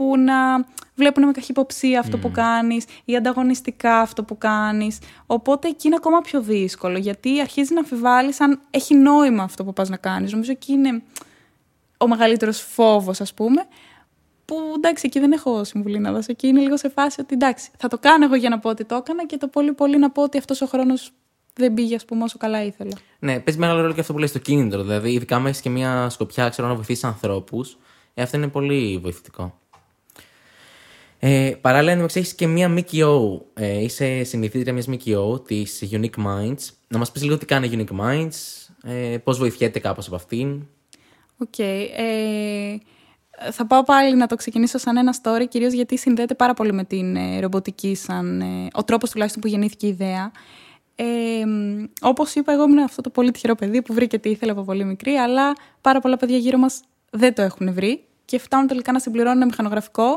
που 0.00 0.18
να 0.18 0.66
βλέπουν 0.94 1.26
με 1.26 1.32
καχυποψία 1.32 2.00
αυτό 2.00 2.18
που 2.18 2.30
κάνεις 2.30 2.84
ή 3.04 3.16
ανταγωνιστικά 3.16 3.98
αυτό 3.98 4.24
που 4.24 4.38
κάνεις. 4.38 4.98
Οπότε 5.26 5.68
εκεί 5.68 5.86
είναι 5.86 5.96
ακόμα 5.98 6.20
πιο 6.20 6.40
δύσκολο 6.40 6.98
γιατί 6.98 7.40
αρχίζει 7.40 7.74
να 7.74 7.80
αμφιβάλλεις 7.80 8.40
αν 8.40 8.60
έχει 8.70 8.94
νόημα 8.94 9.42
αυτό 9.42 9.64
που 9.64 9.72
πας 9.72 9.88
να 9.88 9.96
κάνεις. 9.96 10.32
Νομίζω 10.32 10.50
εκεί 10.50 10.72
είναι 10.72 11.02
ο 11.96 12.08
μεγαλύτερος 12.08 12.60
φόβος 12.60 13.20
ας 13.20 13.34
πούμε 13.34 13.66
που 14.44 14.56
εντάξει 14.76 15.06
εκεί 15.06 15.20
δεν 15.20 15.32
έχω 15.32 15.64
συμβουλή 15.64 15.98
να 15.98 16.12
δώσω. 16.12 16.26
Εκεί 16.30 16.46
είναι 16.46 16.60
λίγο 16.60 16.76
σε 16.76 16.88
φάση 16.88 17.20
ότι 17.20 17.34
εντάξει 17.34 17.70
θα 17.76 17.88
το 17.88 17.98
κάνω 17.98 18.24
εγώ 18.24 18.34
για 18.34 18.48
να 18.48 18.58
πω 18.58 18.68
ότι 18.68 18.84
το 18.84 18.94
έκανα 18.94 19.26
και 19.26 19.36
το 19.36 19.48
πολύ 19.48 19.72
πολύ 19.72 19.98
να 19.98 20.10
πω 20.10 20.22
ότι 20.22 20.38
αυτός 20.38 20.60
ο 20.60 20.66
χρόνος 20.66 21.12
δεν 21.54 21.74
πήγε, 21.74 21.94
ας 21.94 22.04
πούμε, 22.04 22.24
όσο 22.24 22.38
καλά 22.38 22.64
ήθελα. 22.64 22.96
Ναι, 23.18 23.40
παίζει 23.40 23.60
μεγάλο 23.60 23.80
ρόλο 23.80 23.92
και 23.92 24.00
αυτό 24.00 24.12
που 24.12 24.18
λέει 24.18 24.28
στο 24.28 24.38
κίνητρο. 24.38 24.82
Δηλαδή, 24.82 25.12
ειδικά 25.12 25.38
με 25.38 25.48
έχει 25.48 25.62
και 25.62 25.70
μια 25.70 26.08
σκοπιά, 26.08 26.48
ξέρω, 26.48 26.68
να 26.68 26.74
βοηθήσεις 26.74 27.04
ανθρώπους. 27.04 27.78
Ε, 28.14 28.22
αυτό 28.22 28.36
είναι 28.36 28.48
πολύ 28.48 28.98
βοηθητικό. 29.02 29.59
Ε, 31.22 31.52
παράλληλα, 31.60 31.96
να 31.96 32.02
έχεις 32.02 32.34
και 32.34 32.46
μία 32.46 32.68
ΜΚΟ. 32.68 33.46
Ε, 33.54 33.82
είσαι 33.82 34.24
συνηθίτρια 34.24 34.72
μιας 34.72 34.86
ΜΚΟ 34.86 35.40
της 35.40 35.88
Unique 35.90 36.24
Minds. 36.26 36.68
Να 36.88 36.98
μας 36.98 37.12
πεις 37.12 37.22
λίγο 37.22 37.38
τι 37.38 37.46
κάνει 37.46 37.70
Unique 37.72 38.00
Minds, 38.00 38.30
ε, 38.82 39.18
πώς 39.18 39.38
βοηθιέται 39.38 39.78
κάπως 39.78 40.06
από 40.06 40.16
αυτήν. 40.16 40.66
Οκ. 41.38 41.48
Okay, 41.56 41.86
ε, 41.96 42.76
θα 43.50 43.66
πάω 43.66 43.82
πάλι 43.82 44.16
να 44.16 44.26
το 44.26 44.36
ξεκινήσω 44.36 44.78
σαν 44.78 44.96
ένα 44.96 45.14
story, 45.22 45.48
κυρίως 45.48 45.72
γιατί 45.72 45.98
συνδέεται 45.98 46.34
πάρα 46.34 46.54
πολύ 46.54 46.72
με 46.72 46.84
την 46.84 47.16
ε, 47.16 47.40
ρομποτική, 47.40 47.94
σαν 47.94 48.40
ε, 48.40 48.68
ο 48.72 48.84
τρόπος 48.84 49.10
τουλάχιστον 49.10 49.42
που 49.42 49.48
γεννήθηκε 49.48 49.86
η 49.86 49.88
ιδέα. 49.88 50.32
Ε, 50.94 51.04
Όπως 52.00 52.34
είπα, 52.34 52.52
εγώ 52.52 52.62
ήμουν 52.62 52.78
αυτό 52.78 53.02
το 53.02 53.10
πολύ 53.10 53.30
τυχερό 53.30 53.54
παιδί 53.54 53.82
που 53.82 53.94
βρήκε 53.94 54.18
τι 54.18 54.30
ήθελε 54.30 54.52
από 54.52 54.62
πολύ 54.62 54.84
μικρή, 54.84 55.12
αλλά 55.12 55.52
πάρα 55.80 56.00
πολλά 56.00 56.16
παιδιά 56.16 56.36
γύρω 56.36 56.58
μας 56.58 56.80
δεν 57.10 57.34
το 57.34 57.42
έχουν 57.42 57.72
βρει 57.72 58.04
και 58.24 58.38
φτάνουν 58.38 58.66
τελικά 58.66 58.92
να 58.92 58.98
συμπληρώνουν 58.98 59.36
ένα 59.36 59.46
μηχανογραφικό 59.46 60.14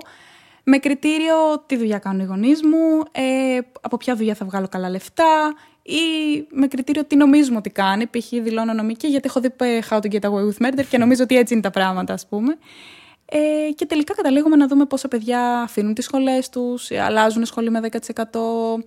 με 0.64 0.78
κριτήριο 0.78 1.64
τι 1.66 1.78
δουλειά 1.78 1.98
κάνουν 1.98 2.20
οι 2.20 2.24
γονείς 2.24 2.64
μου, 2.64 3.04
ε, 3.12 3.60
από 3.82 3.98
ποια 3.98 4.16
δουλειά 4.16 4.36
θα 4.36 4.46
βγάλω 4.46 4.68
καλά 4.68 4.90
λεφτά 4.90 5.54
ή 5.82 6.02
με 6.50 6.68
κριτήριο 6.68 7.06
τι 7.06 7.16
νομίζουμε 7.16 7.58
ότι 7.58 7.70
κάνει. 7.70 8.08
Π.χ. 8.08 8.30
δηλώνω 8.30 8.74
νομική 8.74 9.08
γιατί 9.08 9.28
έχω 9.28 9.40
δει 9.40 9.50
How 9.90 10.00
to 10.00 10.12
Get 10.12 10.20
Away 10.20 10.48
with 10.50 10.68
Murder 10.68 10.86
και 10.90 10.98
νομίζω 10.98 11.24
ότι 11.24 11.38
έτσι 11.38 11.54
είναι 11.54 11.62
τα 11.62 11.70
πράγματα, 11.72 12.14
ας 12.14 12.28
πούμε. 12.28 12.58
Ε, 13.26 13.72
και 13.76 13.86
τελικά 13.86 14.14
καταλήγουμε 14.14 14.56
να 14.56 14.68
δούμε 14.68 14.86
πόσα 14.86 15.08
παιδιά 15.08 15.62
αφήνουν 15.62 15.94
τις 15.94 16.06
σχολές 16.06 16.50
τους, 16.50 16.92
αλλάζουν 16.92 17.46
σχολή 17.46 17.70
με 17.70 17.80
10%, 17.80 18.84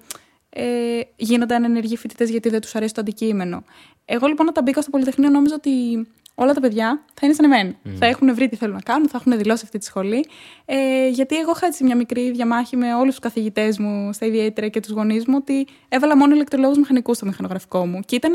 ε, 0.48 1.00
γίνονται 1.16 1.54
ανενεργοί 1.54 1.96
φοιτητές 1.96 2.30
γιατί 2.30 2.48
δεν 2.48 2.60
τους 2.60 2.74
αρέσει 2.74 2.94
το 2.94 3.00
αντικείμενο. 3.00 3.64
Εγώ 4.04 4.26
λοιπόν 4.26 4.48
όταν 4.48 4.64
μπήκα 4.64 4.80
στο 4.80 4.90
Πολυτεχνείο 4.90 5.30
νόμιζα 5.30 5.54
ότι 5.54 6.06
όλα 6.38 6.54
τα 6.54 6.60
παιδιά 6.60 7.04
θα 7.14 7.26
είναι 7.26 7.34
σαν 7.34 7.52
εμένα. 7.52 7.70
Mm. 7.70 7.90
Θα 7.98 8.06
έχουν 8.06 8.34
βρει 8.34 8.48
τι 8.48 8.56
θέλουν 8.56 8.74
να 8.74 8.80
κάνουν, 8.80 9.08
θα 9.08 9.18
έχουν 9.20 9.38
δηλώσει 9.38 9.62
αυτή 9.64 9.78
τη 9.78 9.84
σχολή. 9.84 10.26
Ε, 10.64 11.08
γιατί 11.08 11.36
εγώ 11.36 11.52
είχα 11.54 11.66
έτσι 11.66 11.84
μια 11.84 11.96
μικρή 11.96 12.30
διαμάχη 12.30 12.76
με 12.76 12.94
όλους 12.94 13.10
τους 13.10 13.18
καθηγητές 13.18 13.78
μου 13.78 14.12
στα 14.12 14.26
ιδιαίτερα 14.26 14.68
και 14.68 14.80
τους 14.80 14.90
γονείς 14.90 15.26
μου 15.26 15.34
ότι 15.38 15.66
έβαλα 15.88 16.16
μόνο 16.16 16.34
ηλεκτρολόγους 16.34 16.78
μηχανικούς 16.78 17.16
στο 17.16 17.26
μηχανογραφικό 17.26 17.86
μου. 17.86 18.00
Και 18.00 18.16
ήταν 18.16 18.32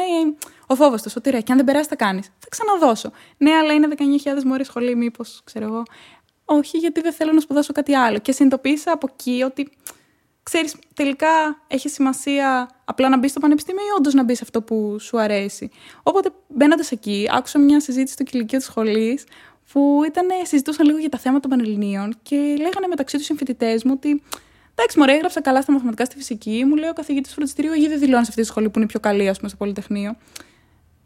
ο 0.68 0.76
φόβος 0.76 1.02
τους 1.02 1.16
ότι 1.16 1.30
ρε, 1.30 1.41
και 1.41 1.52
αν 1.52 1.58
δεν 1.58 1.66
περάσει, 1.66 1.88
θα 1.89 1.95
κάνεις. 1.95 2.26
Θα 2.26 2.47
ξαναδώσω. 2.49 3.12
Ναι, 3.38 3.52
αλλά 3.52 3.74
είναι 3.74 3.88
19.000 3.97 4.43
μόρε 4.45 4.64
σχολή, 4.64 4.95
μήπως 4.95 5.41
ξέρω 5.43 5.66
εγώ. 5.66 5.84
Όχι, 6.45 6.78
γιατί 6.78 7.02
δεν 7.02 7.14
θέλω 7.14 7.32
να 7.32 7.39
σπουδάσω 7.39 7.74
κάτι 7.74 7.95
άλλο. 7.95 8.18
Και 8.18 8.32
συνειδητοποίησα 8.32 8.91
από 8.91 9.08
εκεί 9.14 9.43
ότι 9.43 9.70
ξέρεις, 10.44 10.76
τελικά 10.94 11.28
έχει 11.68 11.89
σημασία 11.89 12.70
απλά 12.86 13.10
να 13.10 13.18
μπεις 13.18 13.32
στο 13.32 13.39
πανεπιστήμιο 13.39 13.84
ή 13.84 13.98
όντως 13.98 14.14
να 14.14 14.24
μπεις 14.24 14.38
σε 14.38 14.44
αυτό 14.44 14.62
που 14.62 15.00
σου 15.00 15.20
αρέσει. 15.20 15.70
Οπότε 16.04 16.30
μπαίνοντας 16.48 16.92
εκεί, 16.92 17.28
άκουσα 17.32 17.60
μια 17.60 17.80
συζήτηση 17.80 18.14
στο 18.14 18.24
κηλικείο 18.24 18.58
της 18.58 18.68
σχολής 18.68 19.24
που 19.72 20.02
ήταν, 20.08 20.28
συζητούσαν 20.44 20.86
λίγο 20.86 20.98
για 20.98 21.10
τα 21.10 21.18
θέματα 21.18 21.48
των 21.48 21.58
Πανελληνίων 21.58 22.18
και 22.22 22.36
λέγανε 22.36 22.88
μεταξύ 22.89 23.18
τους 23.18 23.26
συμφοιτητέ 23.26 23.80
μου 23.86 23.92
ότι 23.96 24.22
Εντάξει, 24.76 25.00
μωρέ, 25.00 25.14
έγραψα 25.14 25.42
καλά 25.42 25.62
στα 25.62 25.72
μαθηματικά 25.72 26.06
στη 26.06 26.16
φυσική. 26.18 26.64
Μου 26.68 26.76
λέει 26.76 26.89
ο 26.89 26.94
καθηγητής 26.94 27.30
του 27.30 27.36
φροντιστηρίου, 27.36 27.74
γιατί 27.74 27.89
δεν 27.89 28.00
δηλώνεις 28.00 28.30
αυτή 28.30 28.42
τη 28.42 28.48
σχολή 28.48 28.70
που 28.70 28.80
είναι 28.80 28.88
πιο 28.88 29.00
καλή, 29.00 29.30
ας 29.30 29.38
πούμε, 29.38 29.50
στο 29.50 29.58
Πολυτεχνείο. 29.58 30.16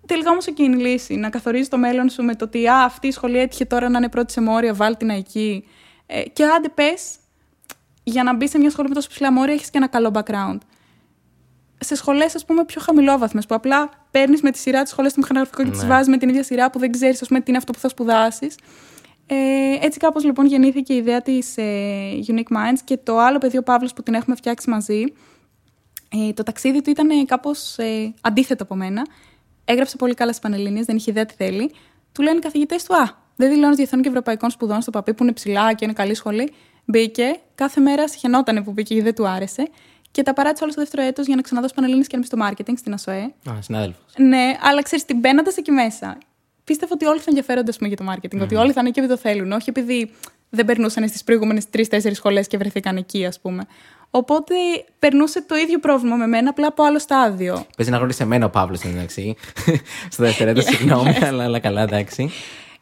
Τελικά 0.06 0.30
όμως 0.30 0.48
εκεί 0.48 0.64
είναι 0.64 0.76
η 0.76 0.86
λύση. 0.86 1.16
Να 1.16 1.30
καθορίζεις 1.30 1.68
το 1.68 1.78
μέλλον 1.78 2.10
σου 2.10 2.24
με 2.24 2.36
το 2.36 2.46
ότι 2.46 2.68
α, 2.68 2.84
αυτή 2.84 3.08
η 3.08 3.12
σχολή 3.12 3.38
έτυχε 3.38 3.66
τώρα 3.66 3.90
να 3.90 3.98
είναι 3.98 4.10
πρώτη 4.10 4.32
σε 4.32 4.42
μόρια, 4.42 4.74
βάλει 4.74 4.96
την 4.96 5.10
εκεί. 5.10 5.68
Ε, 6.06 6.22
και 6.22 6.46
άντε 6.46 6.70
πες, 6.70 7.16
για 8.08 8.24
να 8.24 8.36
μπει 8.36 8.48
σε 8.48 8.58
μια 8.58 8.70
σχολή 8.70 8.88
με 8.88 8.94
τόσο 8.94 9.08
ψηλά 9.10 9.32
μόρια, 9.32 9.54
έχεις 9.54 9.70
και 9.70 9.78
ένα 9.78 9.88
καλό 9.88 10.12
background. 10.14 10.58
Σε 11.78 11.96
σχολές, 11.96 12.36
ας 12.36 12.46
πούμε, 12.46 12.66
πιο 12.66 12.82
χαμηλόβαθμες, 12.82 13.46
που 13.46 13.56
απλά 13.56 13.90
παίρνεις 14.12 14.42
με 14.42 14.52
τη 14.52 14.58
σειρά 14.58 14.84
τη 14.84 14.90
σχολές 14.90 15.12
στο 15.12 15.20
μηχανογραφικό 15.22 15.64
και 15.64 15.70
ναι. 15.70 15.78
τι 15.78 15.86
βάζεις 15.86 16.08
με 16.08 16.18
την 16.18 16.30
ίδια 16.30 16.44
σειρά 16.44 16.70
που 16.70 16.80
δεν 16.80 16.92
ξέρεις, 16.92 17.22
ας 17.22 17.28
πούμε, 17.28 17.40
τι 17.40 17.46
είναι 17.48 17.58
αυτό 17.58 17.72
που 17.72 17.80
θα 17.80 17.90
σπουδάσεις. 17.90 18.56
Ε, 19.28 19.36
έτσι 19.82 20.00
κάπως 20.00 20.24
λοιπόν 20.24 20.46
γεννήθηκε 20.46 20.94
η 20.94 20.98
ιδέα 20.98 21.22
της 21.22 21.58
ε, 21.58 22.20
Unique 22.28 22.56
Minds 22.58 22.80
και 22.84 22.98
το 22.98 23.20
άλλο 23.20 23.38
παιδί 23.38 23.58
ο 23.58 23.64
Παύλος 23.64 23.94
που 23.94 24.04
την 24.04 24.14
έχουμε 24.14 24.36
φτιάξει 24.36 24.70
μαζί 24.70 25.04
ε, 26.10 26.34
το 26.34 26.44
ταξίδι 26.44 26.82
του 26.82 26.90
ήταν 26.90 27.26
κάπως 27.26 27.78
ε, 27.78 28.14
αντίθετο 28.22 28.64
από 28.64 28.76
μένα 28.76 29.06
έγραψε 29.66 29.96
πολύ 29.96 30.14
καλά 30.14 30.32
στις 30.32 30.42
Πανελλήνιες, 30.42 30.86
δεν 30.86 30.96
είχε 30.96 31.12
ιδέα 31.12 31.26
τι 31.26 31.34
θέλει 31.34 31.72
του 32.12 32.22
λένε 32.22 32.38
οι 32.38 32.40
καθηγητές 32.40 32.84
του 32.84 32.96
«Α, 32.96 33.10
δεν 33.36 33.50
δηλώνεις 33.50 33.76
διεθνών 33.78 34.02
και 34.02 34.08
ευρωπαϊκών 34.08 34.50
σπουδών 34.50 34.82
στο 34.82 34.92
παπί 34.92 35.14
που 35.14 35.24
είναι 35.24 35.32
ψηλά 35.32 35.74
και 35.74 35.86
είναι 35.86 35.94
καλή 35.94 36.14
σχολή 36.14 36.54
Μπήκε, 36.86 37.40
κάθε 37.56 37.82
μέρα 37.82 38.08
συχαινότανε 38.08 38.62
που 38.62 38.72
μπήκε 38.72 38.94
γιατί 38.94 39.10
δεν 39.10 39.16
του 39.16 39.28
άρεσε. 39.28 39.68
Και 40.12 40.24
τα 40.24 40.34
παράτησε 40.34 40.64
όλο 40.64 40.72
στο 40.72 40.82
δεύτερο 40.82 41.04
έτος 41.04 41.26
για 41.26 41.36
να 41.36 41.42
ξαναδώσει 41.42 41.74
πανελίνε 41.74 42.04
και 42.04 42.18
να 42.18 42.20
μπει 42.20 42.26
στο 42.26 42.38
marketing 42.42 42.74
στην 42.78 42.94
ΑΣΟΕ. 42.94 43.34
Α, 43.50 43.62
συνάδελφος. 43.62 44.14
Ναι, 44.18 44.58
αλλά 44.62 44.82
ξέρεις, 44.82 45.06
την 45.06 45.20
μπαίνοντα 45.20 45.52
εκεί 45.58 45.72
μέσα. 45.72 46.18
Πίστευα 46.64 46.92
ότι 46.94 47.06
όλοι 47.06 47.20
θα 47.20 47.26
ενδιαφέρονται 47.28 47.72
πούμε, 47.72 47.88
για 47.88 47.98
το 47.98 48.06
marketing. 48.12 48.38
Mm. 48.38 48.42
Ότι 48.42 48.56
όλοι 48.56 48.72
θα 48.72 48.80
είναι 48.80 48.90
εκεί 48.90 49.00
επειδή 49.00 49.14
το 49.14 49.20
θέλουν. 49.20 49.52
Όχι 49.52 49.70
επειδή 49.70 50.12
δεν 50.50 50.66
περνούσαν 50.66 51.08
στις 51.08 51.24
προηγούμενες 51.24 51.70
τρει-τέσσερι 51.70 52.16
σχολές 52.16 52.48
και 52.48 52.58
βρεθήκαν 52.58 52.98
εκεί, 52.98 53.26
ας 53.26 53.40
πούμε. 53.40 53.64
Οπότε 54.10 54.56
περνούσε 55.00 55.42
το 55.42 55.56
ίδιο 55.56 55.80
πρόβλημα 55.80 56.16
με 56.16 56.28
μένα, 56.28 56.50
απλά 56.50 56.68
από 56.68 56.84
άλλο 56.84 57.00
στάδιο. 57.00 57.66
Παίζει 57.78 57.92
να 57.92 57.98
γνωρίσει 57.98 58.24
εμένα 58.24 58.46
ο 58.46 58.50
Παύλος, 58.50 58.82
εντάξει. 58.82 59.36
στο 60.10 60.24
δεύτερο 60.24 60.50
έτος, 60.50 60.64
συγγνώμη, 60.64 61.18
αλλά, 61.28 61.44
αλλά 61.44 61.60
καλά, 61.60 61.82
εντάξει. 61.82 62.32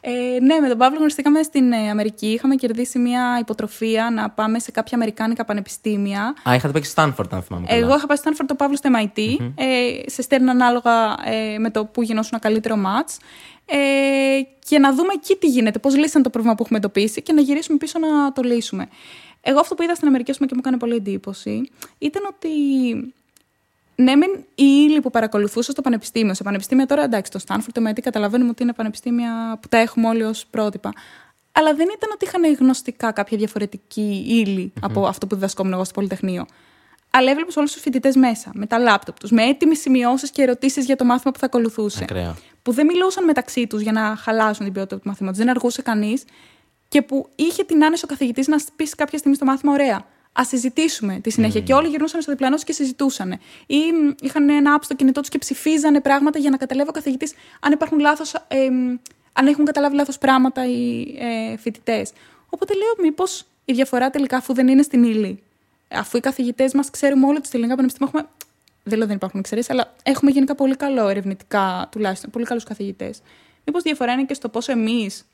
Ε, 0.06 0.40
ναι, 0.40 0.58
με 0.60 0.68
τον 0.68 0.78
Παύλο 0.78 0.96
γνωριστήκαμε 0.96 1.42
στην 1.42 1.72
ε, 1.72 1.90
Αμερική. 1.90 2.26
Είχαμε 2.26 2.54
κερδίσει 2.54 2.98
μια 2.98 3.38
υποτροφία 3.40 4.10
να 4.10 4.30
πάμε 4.30 4.58
σε 4.58 4.70
κάποια 4.70 4.96
Αμερικάνικα 4.96 5.44
πανεπιστήμια. 5.44 6.34
Α, 6.48 6.54
είχατε 6.54 6.72
πάει 6.72 6.82
στο 6.82 6.90
Στάνφορντ, 6.90 7.34
αν 7.34 7.42
θυμάμαι. 7.42 7.66
Καλά. 7.66 7.78
Εγώ 7.78 7.96
είχα 7.96 8.06
πάει 8.06 8.16
στο 8.16 8.32
Στάνφορντ, 8.32 8.48
το 8.48 8.54
Παύλο 8.54 8.76
στο 8.76 8.90
MIT. 8.94 9.18
Mm-hmm. 9.18 9.52
Ε, 9.54 10.10
σε 10.10 10.22
στέλνουν 10.22 10.48
ανάλογα 10.48 11.16
ε, 11.24 11.58
με 11.58 11.70
το 11.70 11.84
που 11.84 12.02
γινώσουν 12.02 12.30
ένα 12.32 12.42
καλύτερο 12.42 12.76
ματ. 12.76 13.08
Ε, 13.66 13.76
και 14.66 14.78
να 14.78 14.94
δούμε 14.94 15.12
εκεί 15.14 15.36
τι 15.36 15.46
γίνεται, 15.46 15.78
πώς 15.78 15.96
λύσαν 15.96 16.22
το 16.22 16.30
πρόβλημα 16.30 16.54
που 16.54 16.62
έχουμε 16.62 16.78
εντοπίσει 16.78 17.22
και 17.22 17.32
να 17.32 17.40
γυρίσουμε 17.40 17.78
πίσω 17.78 17.98
να 17.98 18.32
το 18.32 18.42
λύσουμε. 18.42 18.88
Εγώ 19.40 19.60
αυτό 19.60 19.74
που 19.74 19.82
είδα 19.82 19.94
στην 19.94 20.08
Αμερική 20.08 20.32
και 20.32 20.38
μου 20.40 20.58
έκανε 20.58 20.76
πολύ 20.76 20.94
εντύπωση 20.94 21.70
ήταν 21.98 22.22
ότι 22.34 22.48
ναι, 23.94 24.16
μεν 24.16 24.30
η 24.54 24.64
ύλη 24.88 25.00
που 25.00 25.10
παρακολουθούσα 25.10 25.72
στο 25.72 25.82
πανεπιστήμιο. 25.82 26.34
Σε 26.34 26.42
πανεπιστήμια 26.42 26.86
τώρα, 26.86 27.02
εντάξει, 27.04 27.30
το 27.30 27.38
Στάνφορντ, 27.38 27.74
το 27.74 27.90
MIT, 27.90 28.00
καταλαβαίνουμε 28.02 28.50
ότι 28.50 28.62
είναι 28.62 28.72
πανεπιστήμια 28.72 29.58
που 29.60 29.68
τα 29.68 29.76
έχουμε 29.78 30.08
όλοι 30.08 30.22
ως 30.22 30.46
πρότυπα. 30.46 30.92
Αλλά 31.52 31.74
δεν 31.74 31.88
ήταν 31.96 32.10
ότι 32.12 32.24
είχαν 32.24 32.54
γνωστικά 32.54 33.12
κάποια 33.12 33.38
διαφορετική 33.38 34.24
ύλη 34.28 34.72
mm-hmm. 34.74 34.80
από 34.82 35.06
αυτό 35.06 35.26
που 35.26 35.34
διδασκόμουν 35.34 35.72
εγώ 35.72 35.84
στο 35.84 35.94
Πολυτεχνείο. 35.94 36.46
Αλλά 37.10 37.30
έβλεπες 37.30 37.56
όλους 37.56 37.72
τους 37.72 37.82
φοιτητές 37.82 38.16
μέσα, 38.16 38.50
με 38.54 38.66
τα 38.66 38.78
λάπτοπ 38.78 39.18
τους, 39.18 39.30
με 39.30 39.42
έτοιμες 39.42 39.78
σημειώσεις 39.78 40.30
και 40.30 40.42
ερωτήσεις 40.42 40.84
για 40.84 40.96
το 40.96 41.04
μάθημα 41.04 41.32
που 41.32 41.38
θα 41.38 41.46
ακολουθούσε. 41.46 42.02
Ακραία. 42.02 42.36
Που 42.62 42.72
δεν 42.72 42.86
μιλούσαν 42.86 43.24
μεταξύ 43.24 43.66
τους 43.66 43.82
για 43.82 43.92
να 43.92 44.16
χαλάσουν 44.16 44.64
την 44.64 44.74
ποιότητα 44.74 44.96
του 44.96 45.02
μαθήματος, 45.04 45.38
δεν 45.38 45.48
αργούσε 45.48 45.82
κανείς 45.82 46.24
και 46.88 47.02
που 47.02 47.28
είχε 47.34 47.64
την 47.64 47.84
άνεση 47.84 48.04
ο 48.04 48.08
καθηγητής 48.08 48.46
να 48.46 48.56
πει 48.76 48.88
κάποια 48.88 49.18
στιγμή 49.18 49.36
στο 49.36 49.44
μάθημα: 49.44 49.72
Ωραία, 49.72 50.06
Α 50.40 50.44
συζητήσουμε 50.44 51.20
τη 51.20 51.30
συνέχεια. 51.30 51.60
Mm. 51.60 51.64
Και 51.64 51.74
όλοι 51.74 51.88
γυρνούσαν 51.88 52.22
στο 52.22 52.30
διπλανό 52.32 52.56
και 52.58 52.72
συζητούσαν. 52.72 53.32
Ή 53.66 53.76
είχαν 54.20 54.48
ένα 54.48 54.78
app 54.78 54.84
στο 54.84 54.94
κινητό 54.94 55.20
τους 55.20 55.28
και 55.28 55.38
ψηφίζανε 55.38 56.00
πράγματα 56.00 56.38
για 56.38 56.50
να 56.50 56.56
καταλάβει 56.56 56.88
ο 56.88 56.92
καθηγητής 56.92 57.34
αν 57.60 57.72
υπάρχουν 57.72 57.98
λάθος, 57.98 58.34
ε, 58.34 58.66
αν 59.32 59.46
έχουν 59.46 59.64
καταλάβει 59.64 59.94
λάθος 59.94 60.18
πράγματα 60.18 60.66
οι 60.66 61.00
ε, 61.18 61.56
φοιτητές. 61.56 62.12
Οπότε 62.48 62.74
λέω, 62.74 62.94
μήπως 63.00 63.44
η 63.64 63.72
διαφορά 63.72 64.10
τελικά 64.10 64.36
αφού 64.36 64.54
δεν 64.54 64.68
είναι 64.68 64.82
στην 64.82 65.04
ύλη. 65.04 65.42
Αφού 65.90 66.16
οι 66.16 66.20
καθηγητές 66.20 66.74
μας 66.74 66.90
ξέρουμε 66.90 67.26
όλοι 67.26 67.36
ότι 67.36 67.46
στη 67.46 67.56
ελληνικά 67.56 67.76
πανεπιστήμια 67.76 68.12
έχουμε. 68.14 68.30
Δεν 68.82 68.98
λέω 68.98 69.06
δεν 69.06 69.16
υπάρχουν 69.16 69.40
εξαιρέσεις, 69.40 69.70
αλλά 69.70 69.94
έχουμε 70.02 70.30
γενικά 70.30 70.54
πολύ 70.54 70.76
καλό 70.76 71.08
ερευνητικά 71.08 71.88
τουλάχιστον, 71.90 72.30
πολύ 72.30 72.44
καλούς 72.44 72.64
καθηγητές. 72.64 73.22
Μήπως 73.64 73.82
διαφορά 73.82 74.12
είναι 74.12 74.24
και 74.24 74.34
στο 74.34 74.48
πόσο 74.48 74.72
εμείς 74.72 75.24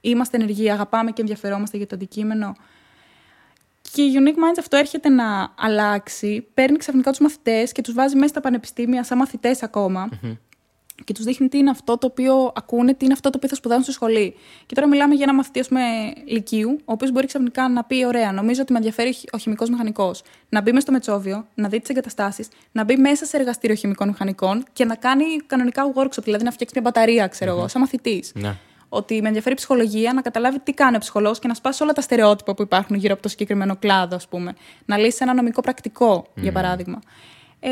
είμαστε 0.00 0.36
ενεργοί, 0.36 0.70
αγαπάμε 0.70 1.10
και 1.10 1.20
ενδιαφερόμαστε 1.20 1.76
για 1.76 1.86
το 1.86 1.94
αντικείμενο; 1.94 2.56
Και 3.94 4.02
η 4.02 4.12
Unique 4.18 4.38
Minds 4.38 4.56
αυτό 4.58 4.76
έρχεται 4.76 5.08
να 5.08 5.54
αλλάξει. 5.58 6.46
Παίρνει 6.54 6.76
ξαφνικά 6.76 7.10
τους 7.10 7.20
μαθητές 7.20 7.72
και 7.72 7.82
τους 7.82 7.94
βάζει 7.94 8.14
μέσα 8.14 8.28
στα 8.28 8.40
πανεπιστήμια 8.40 9.04
σαν 9.04 9.18
μαθητές 9.18 9.62
ακόμα. 9.62 10.08
Mm-hmm. 10.12 10.36
Και 11.04 11.12
τους 11.12 11.24
δείχνει 11.24 11.48
τι 11.48 11.58
είναι 11.58 11.70
αυτό 11.70 11.98
το 11.98 12.06
οποίο 12.06 12.52
ακούνε, 12.54 12.94
τι 12.94 13.04
είναι 13.04 13.12
αυτό 13.12 13.30
το 13.30 13.36
οποίο 13.36 13.48
θα 13.48 13.54
σπουδάσουν 13.54 13.84
στη 13.84 13.92
σχολή. 13.92 14.34
Και 14.66 14.74
τώρα 14.74 14.88
μιλάμε 14.88 15.14
για 15.14 15.24
ένα 15.24 15.34
μαθητή, 15.34 15.60
ας 15.60 15.68
πούμε, 15.68 15.80
λυκείου, 16.26 16.78
ο 16.84 16.92
οποίος 16.92 17.10
μπορεί 17.12 17.26
ξαφνικά 17.26 17.68
να 17.68 17.84
πει: 17.84 18.04
Ωραία, 18.06 18.32
νομίζω 18.32 18.62
ότι 18.62 18.72
με 18.72 18.78
ενδιαφέρει 18.78 19.14
ο 19.32 19.38
χημικός 19.38 19.70
μηχανικός. 19.70 20.22
Να 20.48 20.60
μπει 20.60 20.70
μέσα 20.70 20.80
στο 20.80 20.92
Μετσόβιο, 20.92 21.46
να 21.54 21.68
δει 21.68 21.80
τις 21.80 21.88
εγκαταστάσεις, 21.88 22.48
να 22.72 22.84
μπει 22.84 22.96
μέσα 22.96 23.24
σε 23.24 23.36
εργαστήριο 23.36 23.76
χημικών 23.76 24.08
μηχανικών 24.08 24.64
και 24.72 24.84
να 24.84 24.94
κάνει 24.94 25.24
κανονικά 25.46 25.92
workshop, 25.94 26.22
δηλαδή 26.22 26.44
να 26.44 26.50
φτιάξει 26.50 26.78
μια 26.78 26.90
μπαταρία, 26.90 27.26
ξέρω 27.26 27.52
mm-hmm. 27.52 27.58
εγώ, 27.58 27.68
σαν 27.68 27.80
μαθητής. 27.80 28.32
Ναι 28.34 28.56
ότι 28.94 29.20
με 29.20 29.26
ενδιαφέρει 29.26 29.54
η 29.54 29.56
ψυχολογία, 29.56 30.12
να 30.12 30.20
καταλάβει 30.20 30.58
τι 30.58 30.72
κάνει 30.72 30.96
ο 30.96 30.98
ψυχολόγος 30.98 31.38
και 31.38 31.48
να 31.48 31.54
σπάσει 31.54 31.82
όλα 31.82 31.92
τα 31.92 32.00
στερεότυπα 32.00 32.54
που 32.54 32.62
υπάρχουν 32.62 32.96
γύρω 32.96 33.12
από 33.12 33.22
το 33.22 33.28
συγκεκριμένο 33.28 33.76
κλάδο, 33.76 34.16
ας 34.16 34.28
πούμε. 34.28 34.54
Να 34.84 34.96
λύσει 34.96 35.18
ένα 35.20 35.34
νομικό 35.34 35.60
πρακτικό, 35.60 36.26
για 36.34 36.52
παράδειγμα. 36.52 36.98
Ε, 37.60 37.70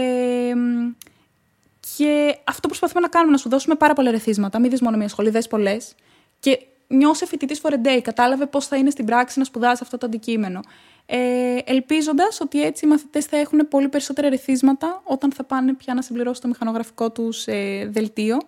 και 1.97 2.39
αυτό 2.45 2.69
προσπαθούμε 2.69 3.01
να 3.01 3.09
κάνουμε, 3.09 3.33
να 3.33 3.39
σου 3.39 3.49
δώσουμε 3.49 3.75
πάρα 3.75 3.93
πολλά 3.93 4.11
ρεθίσματα. 4.11 4.59
Μην 4.59 4.71
δει 4.71 4.79
μόνο 4.81 4.97
μια 4.97 5.09
σχολή, 5.09 5.31
δε 5.31 5.41
πολλές. 5.51 5.95
Και 6.41 6.59
νιώσε 6.87 7.27
φοιτητής 7.27 7.61
for 7.63 7.71
a 7.71 7.87
day. 7.87 8.01
Κατάλαβε 8.03 8.47
πώς 8.47 8.67
θα 8.67 8.77
είναι 8.77 8.91
στην 8.91 9.05
πράξη 9.05 9.39
να 9.39 9.45
σπουδάσει 9.45 9.81
αυτό 9.83 9.99
το 9.99 10.07
αντικείμενο. 10.07 10.61
Ε, 11.07 11.59
Ελπίζοντας 11.65 12.41
ότι 12.41 12.65
έτσι 12.65 12.85
οι 12.87 12.89
μαθητές 12.89 13.25
θα 13.25 13.37
έχουν 13.37 13.69
πολύ 13.69 13.89
περισσότερα 13.89 14.29
ρεθίσματα 14.29 15.01
όταν 15.05 15.33
θα 15.33 15.45
πάνε 15.45 15.75
πια 15.75 15.95
να 15.95 16.03
συμπληρώσουν 16.03 16.43
το 16.43 16.49
μηχανογραφικό 16.49 17.11
τους 17.11 17.47
ε, 17.47 17.89
δελτίο 17.93 18.39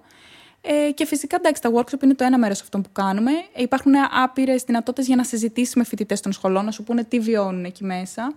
ε, 0.67 0.91
και 0.91 1.07
φυσικά, 1.07 1.37
εντάξει, 1.37 1.62
τα 1.62 1.71
workshop 1.75 2.03
είναι 2.03 2.15
το 2.15 2.25
ένα 2.25 2.39
μέρος 2.39 2.61
αυτών 2.61 2.83
που 2.83 2.89
κάνουμε. 2.93 3.31
Υπάρχουν 3.57 3.93
άπειρες 4.23 4.62
δυνατότητες 4.62 5.07
για 5.07 5.17
να 5.17 5.25
συζητήσει 5.25 5.79
με 5.79 5.85
φοιτητές 5.85 6.21
των 6.21 6.33
σχολών, 6.33 6.65
να 6.65 6.71
σου 6.71 6.83
πούνε 6.83 7.05
τι 7.05 7.21
βιώνουν 7.21 7.65
εκεί 7.65 7.85
μέσα. 7.85 8.35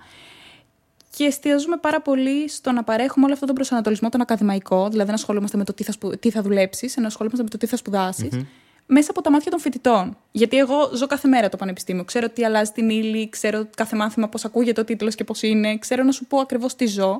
Και 1.15 1.23
εστιαζούμε 1.23 1.77
πάρα 1.77 2.01
πολύ 2.01 2.49
στο 2.49 2.71
να 2.71 2.83
παρέχουμε 2.83 3.25
όλο 3.25 3.33
αυτόν 3.33 3.47
τον 3.47 3.57
προσανατολισμό 3.57 4.09
τον 4.09 4.21
ακαδημαϊκό, 4.21 4.89
δηλαδή 4.89 5.09
να 5.09 5.15
ασχολούμαστε 5.15 5.57
με 5.57 5.63
το 5.63 5.73
τι 5.73 5.83
θα, 5.83 5.91
σπου... 5.91 6.09
τι 6.19 6.29
θα 6.29 6.41
δουλέψεις, 6.41 6.97
να 6.97 7.07
ασχολούμαστε 7.07 7.43
με 7.43 7.49
το 7.49 7.57
τι 7.57 7.65
θα 7.65 7.75
σπουδασει 7.75 8.47
μέσα 8.87 9.11
από 9.11 9.21
τα 9.21 9.31
μάτια 9.31 9.51
των 9.51 9.59
φοιτητών. 9.59 10.17
Γιατί 10.31 10.57
εγώ 10.57 10.91
ζω 10.95 11.07
κάθε 11.07 11.27
μέρα 11.27 11.49
το 11.49 11.57
πανεπιστήμιο. 11.57 12.03
Ξέρω 12.03 12.29
τι 12.29 12.45
αλλάζει 12.45 12.71
την 12.71 12.89
ύλη, 12.89 13.29
ξέρω 13.29 13.67
κάθε 13.75 13.95
μάθημα 13.95 14.27
πώς 14.27 14.45
ακούγεται 14.45 14.81
ο 14.81 14.83
τίτλος 14.83 15.15
και 15.15 15.23
πώς 15.23 15.41
είναι, 15.41 15.77
ξέρω 15.77 16.03
να 16.03 16.11
σου 16.11 16.25
πω 16.25 16.39
ακριβώς 16.39 16.75
τι 16.75 16.85
ζω. 16.85 17.19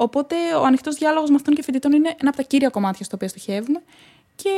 Οπότε 0.00 0.34
ο 0.60 0.64
ανοιχτός 0.64 0.94
διάλογος 0.94 1.30
με 1.30 1.36
αυτών 1.36 1.54
και 1.54 1.62
φοιτητών 1.62 1.92
είναι 1.92 2.08
ένα 2.08 2.28
από 2.28 2.36
τα 2.36 2.42
κύρια 2.42 2.68
κομμάτια 2.68 3.04
στο 3.04 3.16
οποίο 3.16 3.28
στοχεύουμε. 3.28 3.82
Και 4.34 4.50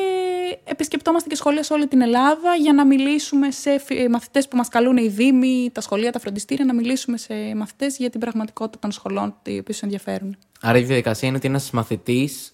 επισκεπτόμαστε 0.64 1.28
και 1.28 1.34
σχολεία 1.34 1.62
σε 1.62 1.72
όλη 1.72 1.86
την 1.86 2.00
Ελλάδα 2.00 2.54
για 2.54 2.72
να 2.72 2.86
μιλήσουμε 2.86 3.50
σε 3.50 3.70
μαθητές 4.10 4.48
που 4.48 4.56
μας 4.56 4.68
καλούν 4.68 4.96
οι 4.96 5.08
Δήμοι, 5.08 5.70
τα 5.72 5.80
σχολεία, 5.80 6.12
τα 6.12 6.18
φροντιστήρια, 6.18 6.64
να 6.64 6.74
μιλήσουμε 6.74 7.16
σε 7.16 7.34
μαθητές 7.56 7.96
για 7.96 8.10
την 8.10 8.20
πραγματικότητα 8.20 8.78
των 8.78 8.90
σχολών, 8.90 9.34
οι 9.42 9.58
οποίε 9.58 9.74
ενδιαφέρουν. 9.80 10.36
Άρα 10.60 10.78
η 10.78 10.82
διαδικασία 10.82 11.28
είναι 11.28 11.36
ότι 11.36 11.46
ένας 11.46 11.70
μαθητής 11.70 12.52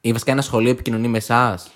ή 0.00 0.12
βασικά 0.12 0.32
ένα 0.32 0.42
σχολείο 0.42 0.70
επικοινωνεί 0.70 1.08
με 1.08 1.18
εσάς; 1.18 1.66
ε, 1.66 1.70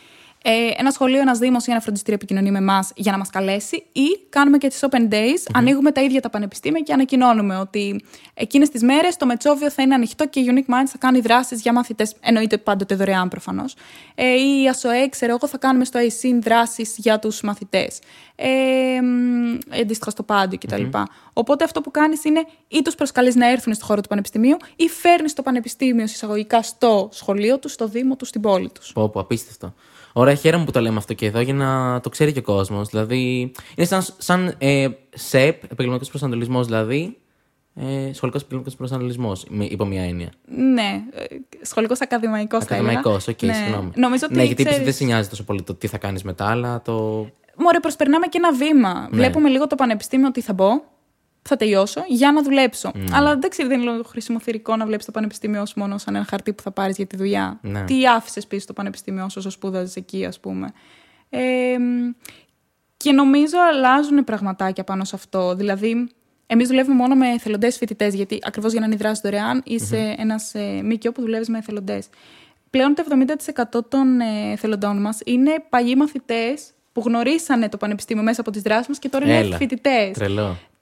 ένα 0.77 0.91
σχολείο, 0.91 1.21
ένας 1.21 1.39
Δήμος 1.39 1.67
ή 1.67 1.71
ένα 1.71 1.81
φροντιστήριο 1.81 2.15
επικοινωνεί 2.15 2.51
με 2.51 2.59
εμάς 2.59 2.93
για 2.97 3.13
να 3.13 3.19
μας 3.19 3.31
καλέσει, 3.31 3.87
ή 3.93 4.27
κάνουμε 4.29 4.59
και 4.59 4.69
τις 4.69 4.85
Open 4.91 5.13
Days, 5.13 5.43
ανοίγουμε 5.53 5.91
τα 5.93 6.03
ίδια 6.03 6.21
τα 6.21 6.31
πανεπιστήμια 6.31 6.81
και 6.81 6.93
ανακοινώνουμε 6.93 7.57
ότι 7.57 8.05
εκείνες 8.35 8.69
τις 8.69 8.83
μέρες 8.83 9.17
το 9.17 9.27
Μετσόβιο 9.27 9.71
θα 9.71 9.83
είναι 9.83 9.95
ανοιχτό 9.95 10.29
και 10.29 10.41
η 10.41 10.47
Unique 10.49 10.73
Minds 10.73 10.87
θα 10.87 10.99
κάνει 10.99 11.21
δράσεις 11.21 11.61
για 11.61 11.73
μαθητές. 11.73 12.15
Εννοείται 12.21 12.59
πάντοτε 12.59 12.95
δωρεάν 12.95 13.29
προφανώς. 13.29 13.75
Ε, 14.15 14.35
ή 14.35 14.63
η 14.63 14.69
ΑΣΟΕ, 14.69 15.09
ξέρω 15.09 15.33
εγώ, 15.33 15.49
θα 15.49 15.59
κάνουμε 15.59 15.85
στο 15.85 15.99
ΑΕΣΥΝ 15.99 16.43
δράσεις 16.43 16.95
για 16.97 17.19
τους 17.19 17.41
μαθητές. 17.41 17.99
Ε, 18.35 18.49
αντίστοιχα 19.81 20.11
στο 20.11 20.23
πάντιο 20.23 20.59
κτλ. 20.59 20.83
Mm-hmm. 20.93 21.03
Οπότε 21.33 21.65
αυτό 21.65 21.81
που 21.81 21.91
κάνεις 21.91 22.25
είναι 22.25 22.45
ή 22.69 22.83
τους 22.83 22.95
προσκαλείς 22.95 23.35
να 23.35 23.51
έρθουν 23.51 23.75
στο 23.75 23.85
χώρο 23.85 24.01
του 24.01 24.09
πανεπιστημίου 24.09 24.57
ή 24.77 24.89
φέρνεις 24.89 25.33
το 25.33 25.43
πανεπιστήμιο 25.43 26.05
εισαγωγικά 26.05 26.63
στο 26.63 27.09
σχολείο 27.13 27.59
τους, 27.59 27.73
στο 27.73 27.89
Δήμο 27.89 28.17
τους, 28.17 28.29
στην 28.29 28.41
πόλη 28.41 28.71
τους. 28.71 28.93
Πω, 28.93 29.09
πω, 29.09 29.21
απίστευτο. 29.21 29.75
Ωραία, 30.19 30.35
χαίρομαι 30.35 30.65
που 30.65 30.71
το 30.71 30.81
λέμε 30.81 30.97
αυτό 30.97 31.15
και 31.15 31.27
εδώ 31.27 31.41
για 31.41 31.55
να 31.55 32.01
το 32.01 32.09
ξέρει 32.09 32.33
και 32.33 32.39
ο 32.39 32.43
κόσμος. 32.43 32.89
Δηλαδή, 32.89 33.53
είναι 33.77 33.87
σαν, 33.87 34.05
σαν 34.19 34.55
ε, 34.59 34.89
ΣΕΠ, 35.15 35.65
επαγγελματικός 35.65 36.09
προσανατολισμός 36.09 36.67
δηλαδή. 36.67 37.17
Ε, 37.75 38.13
σχολικός 38.13 38.41
επαγγελματικός 38.41 38.77
προσανατολισμός, 38.77 39.47
υπό 39.59 39.85
μία 39.85 40.03
έννοια. 40.03 40.33
Ναι, 40.47 41.03
ε, 41.13 41.25
σχολικός 41.63 42.01
ακαδημαϊκός 42.01 42.65
θα 42.65 42.75
Ακαδημαϊκός, 42.75 43.29
οκ, 43.29 43.39
okay, 43.41 43.47
ναι. 43.47 43.53
συγγνώμη. 43.53 43.91
Νομίζω 43.95 44.27
ότι 44.27 44.35
ναι, 44.35 44.45
γιατί 44.45 44.65
ξέρεις... 44.65 44.85
δεν 44.85 44.93
σε 44.93 45.05
νοιάζει 45.05 45.29
τόσο 45.29 45.45
πολύ 45.45 45.63
το 45.63 45.75
τι 45.75 45.87
θα 45.87 45.99
κάνεις 45.99 46.23
μετά, 46.23 46.47
αλλά 46.47 46.83
το. 46.83 47.27
Μωρέ, 47.57 47.81
προσπερνάμε 47.81 48.27
και 48.27 48.39
ένα 48.39 48.53
βήμα. 48.53 49.01
Ναι. 49.01 49.17
Βλέπουμε 49.17 49.49
λίγο 49.49 49.67
το 49.67 49.75
πανεπιστήμιο 49.75 50.27
ότι 50.27 50.41
θα 50.41 50.53
μπω 50.53 50.83
θα 51.49 51.57
τελειώσω 51.57 52.05
για 52.09 52.33
να 52.33 52.43
δουλέψω. 52.43 52.91
Mm. 52.95 53.07
Αλλά 53.13 53.37
δεν 53.37 53.51
ξέρω, 53.51 53.69
δεν 53.69 53.81
είναι 53.81 54.01
χρησιμοθηρικό 54.07 54.77
να 54.77 54.87
βλέπεις 54.87 55.05
το 55.05 55.13
πανεπιστήμιο 55.13 55.67
σου 55.67 55.79
μόνο 55.79 55.99
σαν 55.99 56.15
ένα 56.15 56.25
χαρτί 56.25 56.53
που 56.53 56.63
θα 56.63 56.71
πάρεις 56.71 56.97
για 56.97 57.07
τη 57.07 57.17
δουλειά. 57.17 57.59
Ναι. 57.63 57.85
Τι 57.85 58.07
άφησες 58.07 58.47
πίσω 58.47 58.63
στο 58.63 58.73
πανεπιστήμιο 58.73 59.27
όσο 59.37 59.51
σπούδαζες 59.51 59.97
εκεί, 59.97 60.25
ας 60.25 60.41
πούμε. 60.41 60.73
Ε, 61.31 61.77
και 62.97 63.13
νομίζω 63.13 63.57
αλλάζουν 63.73 64.25
πραγματάκια 64.25 64.85
πάνω 64.85 65.05
σε 65.05 65.17
αυτό. 65.17 65.55
Δηλαδή, 65.55 66.09
εμείς 66.47 66.69
δουλεύουμε 66.69 66.95
μόνο 66.95 67.15
με 67.15 67.29
εθελοντές 67.29 67.77
φοιτητές, 67.77 68.15
γιατί 68.15 68.39
ακριβώς 68.43 68.71
για 68.71 68.81
να 68.81 68.87
είναι 68.87 68.95
η 68.95 68.99
δράση 68.99 69.21
δωρεάν 69.25 69.63
είσαι 69.65 70.13
mm-hmm. 70.13 70.21
ένας 70.21 70.55
ε, 70.55 70.81
ΜΚΟ 70.83 71.13
που 71.13 71.21
δουλεύεις 71.21 71.49
με 71.49 71.59
εθελοντές. 71.59 72.09
Πλέον 72.71 72.95
το 72.95 73.05
70% 73.77 73.81
των 73.89 74.21
ε, 74.21 74.53
εθελοντών 74.53 75.01
μας 75.01 75.19
είναι 75.25 75.65
παλιοί 75.69 75.95
μαθητές 75.97 76.71
που 76.93 77.03
γνωρίσανε 77.05 77.69
το 77.69 77.77
πανεπιστήμιο 77.77 78.23
μέσα 78.23 78.41
από 78.41 78.51
τις 78.51 78.63
δράσεις 78.63 78.89
μας 78.89 78.99
και 78.99 79.09
τώρα 79.09 79.45
είναι 79.45 79.57
φοιτητές. 79.57 80.17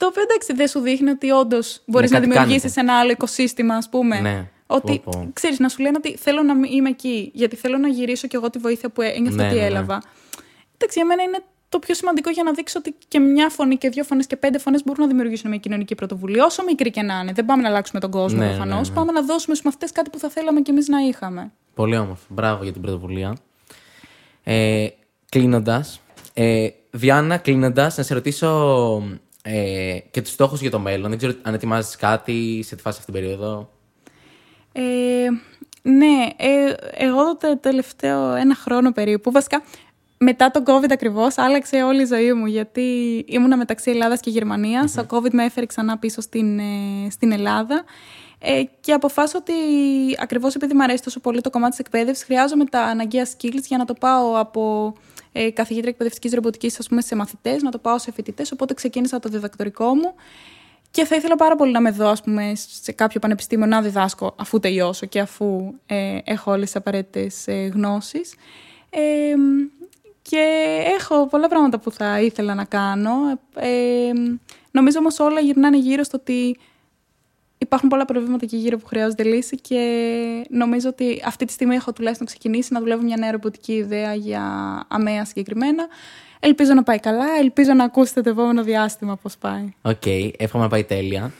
Τρελό. 0.04 0.12
Το 0.12 0.20
οποίο 0.20 0.22
εντάξει 0.22 0.52
δεν 0.52 0.68
σου 0.68 0.80
δείχνει 0.80 1.10
ότι 1.10 1.30
όντως 1.30 1.82
μπορείς 1.86 2.10
να 2.10 2.20
δημιουργήσεις 2.20 2.76
ένα 2.76 2.98
άλλο 2.98 3.10
οικοσύστημα, 3.10 3.74
ας 3.74 3.88
πούμε. 3.88 4.20
Ναι. 4.20 4.48
Ότι 4.66 5.02
ξέρεις, 5.32 5.58
να 5.58 5.68
σου 5.68 5.82
λένε 5.82 5.96
ότι 5.96 6.16
θέλω 6.16 6.42
να 6.42 6.54
είμαι 6.68 6.88
εκεί, 6.88 7.30
γιατί 7.34 7.56
θέλω 7.56 7.78
να 7.78 7.88
γυρίσω 7.88 8.26
κι 8.26 8.36
εγώ 8.36 8.50
τη 8.50 8.58
βοήθεια 8.58 8.88
που 8.88 9.02
ένιωθα 9.02 9.36
ναι, 9.36 9.44
ότι 9.44 9.54
ναι, 9.54 9.60
ναι. 9.60 9.66
έλαβα. 9.66 10.02
Εντάξει, 10.74 10.98
για 10.98 11.06
μένα 11.06 11.22
είναι 11.22 11.38
το 11.68 11.78
πιο 11.78 11.94
σημαντικό 11.94 12.30
για 12.30 12.42
να 12.42 12.52
δείξω 12.52 12.78
ότι 12.78 12.94
και 13.08 13.18
μια 13.18 13.48
φωνή 13.48 13.76
και 13.76 13.88
δύο 13.88 14.04
φωνές 14.04 14.26
και 14.26 14.36
πέντε 14.36 14.58
φωνές 14.58 14.84
μπορούν 14.84 15.02
να 15.02 15.08
δημιουργήσουν 15.08 15.50
μια 15.50 15.58
κοινωνική 15.58 15.94
πρωτοβουλία, 15.94 16.44
όσο 16.44 16.64
μικρή 16.64 16.90
και 16.90 17.02
να 17.02 17.20
είναι. 17.22 17.32
Δεν 17.32 17.44
πάμε 17.44 17.62
να 17.62 17.68
αλλάξουμε 17.68 18.00
τον 18.00 18.10
κόσμο 18.10 18.38
ναι, 18.38 18.46
προφανώς. 18.46 18.88
Ναι, 18.88 18.94
ναι, 18.94 19.00
Πάμε 19.00 19.12
να 19.12 19.20
δώσουμε 19.20 19.54
στους 19.54 19.62
μαθητές 19.62 19.92
κάτι 19.92 20.10
που 20.10 20.18
θα 20.18 20.28
θέλαμε 20.28 20.60
κι 20.60 20.70
εμείς 20.70 20.88
να 20.88 20.98
είχαμε. 21.00 21.52
Πολύ 21.74 21.96
όμορφο. 21.96 22.24
Μπράβο 22.28 22.62
για 22.62 22.72
την 22.72 22.80
πρωτοβουλία. 22.82 23.36
Ε, 24.42 24.86
Κλείνοντας, 25.28 26.00
ε, 26.34 26.68
Διάννα, 26.90 27.36
κλείνοντας, 27.36 27.96
να 27.96 28.02
σε 28.02 28.14
ρωτήσω 28.14 29.02
ε, 29.46 29.98
και 30.10 30.22
τους 30.22 30.32
στόχους 30.32 30.60
για 30.60 30.70
το 30.70 30.78
μέλλον. 30.78 31.08
Δεν 31.08 31.18
ξέρω 31.18 31.32
αν 31.42 31.54
ετοιμάζεις 31.54 31.96
κάτι 31.96 32.62
σε 32.66 32.76
τη 32.76 32.82
φάση 32.82 32.98
αυτή 33.00 33.12
την 33.12 33.20
περίοδο. 33.22 33.70
Ε, 34.72 34.82
ναι, 35.82 36.28
ε, 36.36 36.74
εγώ 36.92 37.36
το 37.36 37.58
τελευταίο 37.58 38.34
ένα 38.34 38.54
χρόνο 38.54 38.92
περίπου, 38.92 39.30
βασικά 39.30 39.62
μετά 40.18 40.50
τον 40.50 40.62
COVID 40.66 40.90
ακριβώς, 40.90 41.38
άλλαξε 41.38 41.82
όλη 41.82 42.02
η 42.02 42.06
ζωή 42.06 42.32
μου. 42.32 42.46
Γιατί 42.46 42.82
ήμουνα 43.28 43.56
μεταξύ 43.56 43.90
Ελλάδας 43.90 44.20
και 44.20 44.30
Γερμανίας. 44.30 44.94
Mm-hmm. 44.96 45.04
Ο 45.10 45.16
COVID 45.16 45.30
με 45.30 45.44
έφερε 45.44 45.66
ξανά 45.66 45.98
πίσω 45.98 46.20
στην, 46.20 46.58
ε, 46.58 47.10
στην 47.10 47.32
Ελλάδα. 47.32 47.84
Ε, 48.38 48.62
και 48.80 48.92
αποφάσισα 48.92 49.38
ότι 49.38 49.52
ακριβώς 50.18 50.54
επειδή 50.54 50.74
μου 50.74 50.82
αρέσει 50.82 51.02
τόσο 51.02 51.20
πολύ 51.20 51.40
το 51.40 51.50
κομμάτι 51.50 51.70
της 51.70 51.78
εκπαίδευσης, 51.78 52.24
χρειάζομαι 52.24 52.64
τα 52.64 52.80
αναγκαία 52.80 53.26
skills 53.26 53.62
για 53.66 53.78
να 53.78 53.84
το 53.84 53.94
πάω 53.94 54.38
από 54.38 54.94
ε, 55.36 55.50
καθηγήτρια 55.50 55.90
εκπαιδευτικής 55.90 56.32
ρομποτικής, 56.32 56.78
ας 56.78 56.88
πούμε, 56.88 57.00
σε 57.00 57.14
μαθητές, 57.16 57.62
να 57.62 57.70
το 57.70 57.78
πάω 57.78 57.98
σε 57.98 58.12
φοιτητές. 58.12 58.52
Οπότε 58.52 58.74
ξεκίνησα 58.74 59.18
το 59.18 59.28
διδακτορικό 59.28 59.94
μου. 59.94 60.14
Και 60.90 61.04
θα 61.04 61.16
ήθελα 61.16 61.36
πάρα 61.36 61.56
πολύ 61.56 61.72
να 61.72 61.80
με 61.80 61.90
δω, 61.90 62.08
ας 62.08 62.22
πούμε, 62.22 62.52
σε 62.82 62.92
κάποιο 62.92 63.20
πανεπιστήμιο 63.20 63.66
να 63.66 63.82
διδάσκω 63.82 64.34
αφού 64.38 64.58
τελειώσω 64.58 65.06
και 65.06 65.20
αφού 65.20 65.74
ε, 65.86 66.18
έχω 66.24 66.50
όλες 66.50 66.64
τις 66.64 66.76
απαραίτητες 66.76 67.46
ε, 67.46 67.70
γνώσεις. 67.74 68.34
Ε, 68.90 69.00
και 70.22 70.44
έχω 71.00 71.26
πολλά 71.26 71.48
πράγματα 71.48 71.78
που 71.78 71.90
θα 71.90 72.20
ήθελα 72.20 72.54
να 72.54 72.64
κάνω. 72.64 73.12
Ε, 73.54 74.12
νομίζω 74.70 74.98
όμως 74.98 75.18
όλα 75.18 75.40
γυρνάνε 75.40 75.76
γύρω 75.76 76.02
στο 76.02 76.18
ότι 76.20 76.58
υπάρχουν 77.64 77.88
πολλά 77.88 78.04
προβλήματα 78.04 78.44
εκεί 78.44 78.56
γύρω 78.56 78.78
που 78.78 78.86
χρειάζονται 78.86 79.22
λύση 79.22 79.56
και 79.56 79.80
νομίζω 80.50 80.88
ότι 80.88 81.22
αυτή 81.26 81.44
τη 81.44 81.52
στιγμή 81.52 81.74
έχω 81.74 81.92
τουλάχιστον 81.92 82.26
ξεκινήσει 82.26 82.72
να 82.72 82.80
δουλεύω 82.80 83.02
μια 83.02 83.16
νέα 83.16 83.30
ρομποτική 83.30 83.72
ιδέα 83.72 84.14
για 84.14 84.42
αμαία 84.88 85.24
συγκεκριμένα. 85.24 85.86
Ελπίζω 86.40 86.74
να 86.74 86.82
πάει 86.82 86.98
καλά, 86.98 87.26
ελπίζω 87.40 87.72
να 87.72 87.84
ακούσετε 87.84 88.20
το 88.20 88.30
επόμενο 88.30 88.62
διάστημα 88.62 89.16
πώς 89.16 89.36
πάει. 89.36 89.72
Οκ, 89.82 90.00
okay, 90.04 90.30
εύχομαι 90.36 90.62
να 90.62 90.70
πάει 90.70 90.84
τέλεια. 90.84 91.32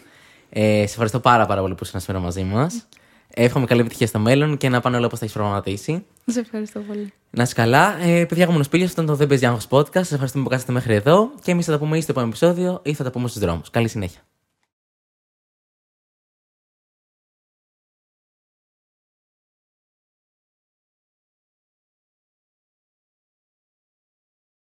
Ε, 0.51 0.63
σε 0.63 0.83
ευχαριστώ 0.83 1.21
πάρα, 1.21 1.47
πάρα 1.47 1.61
πολύ 1.61 1.75
που 1.75 1.81
ήσασταν 1.83 2.01
σήμερα 2.01 2.25
μαζί 2.25 2.43
μας. 2.43 2.87
Εύχομαι 3.35 3.67
καλή 3.67 3.81
επιτυχία 3.81 4.07
στο 4.07 4.19
μέλλον 4.19 4.57
και 4.57 4.69
να 4.69 4.81
πάνε 4.81 4.97
όλα 4.97 5.07
όπως 5.07 5.19
τα 5.19 5.25
έχεις 5.25 5.37
προγραμματίσει. 5.37 6.05
Σε 6.27 6.41
ευχαριστώ 6.41 6.81
πολύ. 6.81 7.13
Να 7.31 7.43
είσαι 7.43 7.55
καλά. 7.55 7.97
Ε, 8.03 8.25
παιδιά, 8.25 8.47
εγώ 8.51 8.63
Σπίλιος, 8.63 8.89
αυτό 8.89 9.03
ήταν 9.03 9.13
το 9.13 9.19
Δεν 9.19 9.29
Παίζει 9.29 9.47
Άγχος 9.47 9.67
Podcast. 9.71 9.93
Σας 9.93 10.13
ευχαριστούμε 10.13 10.45
που 10.45 10.51
κάθεστε 10.51 10.73
μέχρι 10.73 10.95
εδώ. 10.95 11.31
Και 11.43 11.51
εμείς 11.51 11.65
θα 11.65 11.73
τα 11.73 11.79
πούμε 11.79 11.97
ή 11.97 12.01
στο 12.01 12.11
επόμενο 12.11 12.33
επεισόδιο 12.33 12.81
ή 12.85 12.95
θα 12.95 13.05
τα 13.05 13.11
πούμε 13.11 13.29
στους 13.29 13.41
δρόμους. 13.41 13.71
Καλή 13.71 13.89
συνέχεια. 13.89 14.21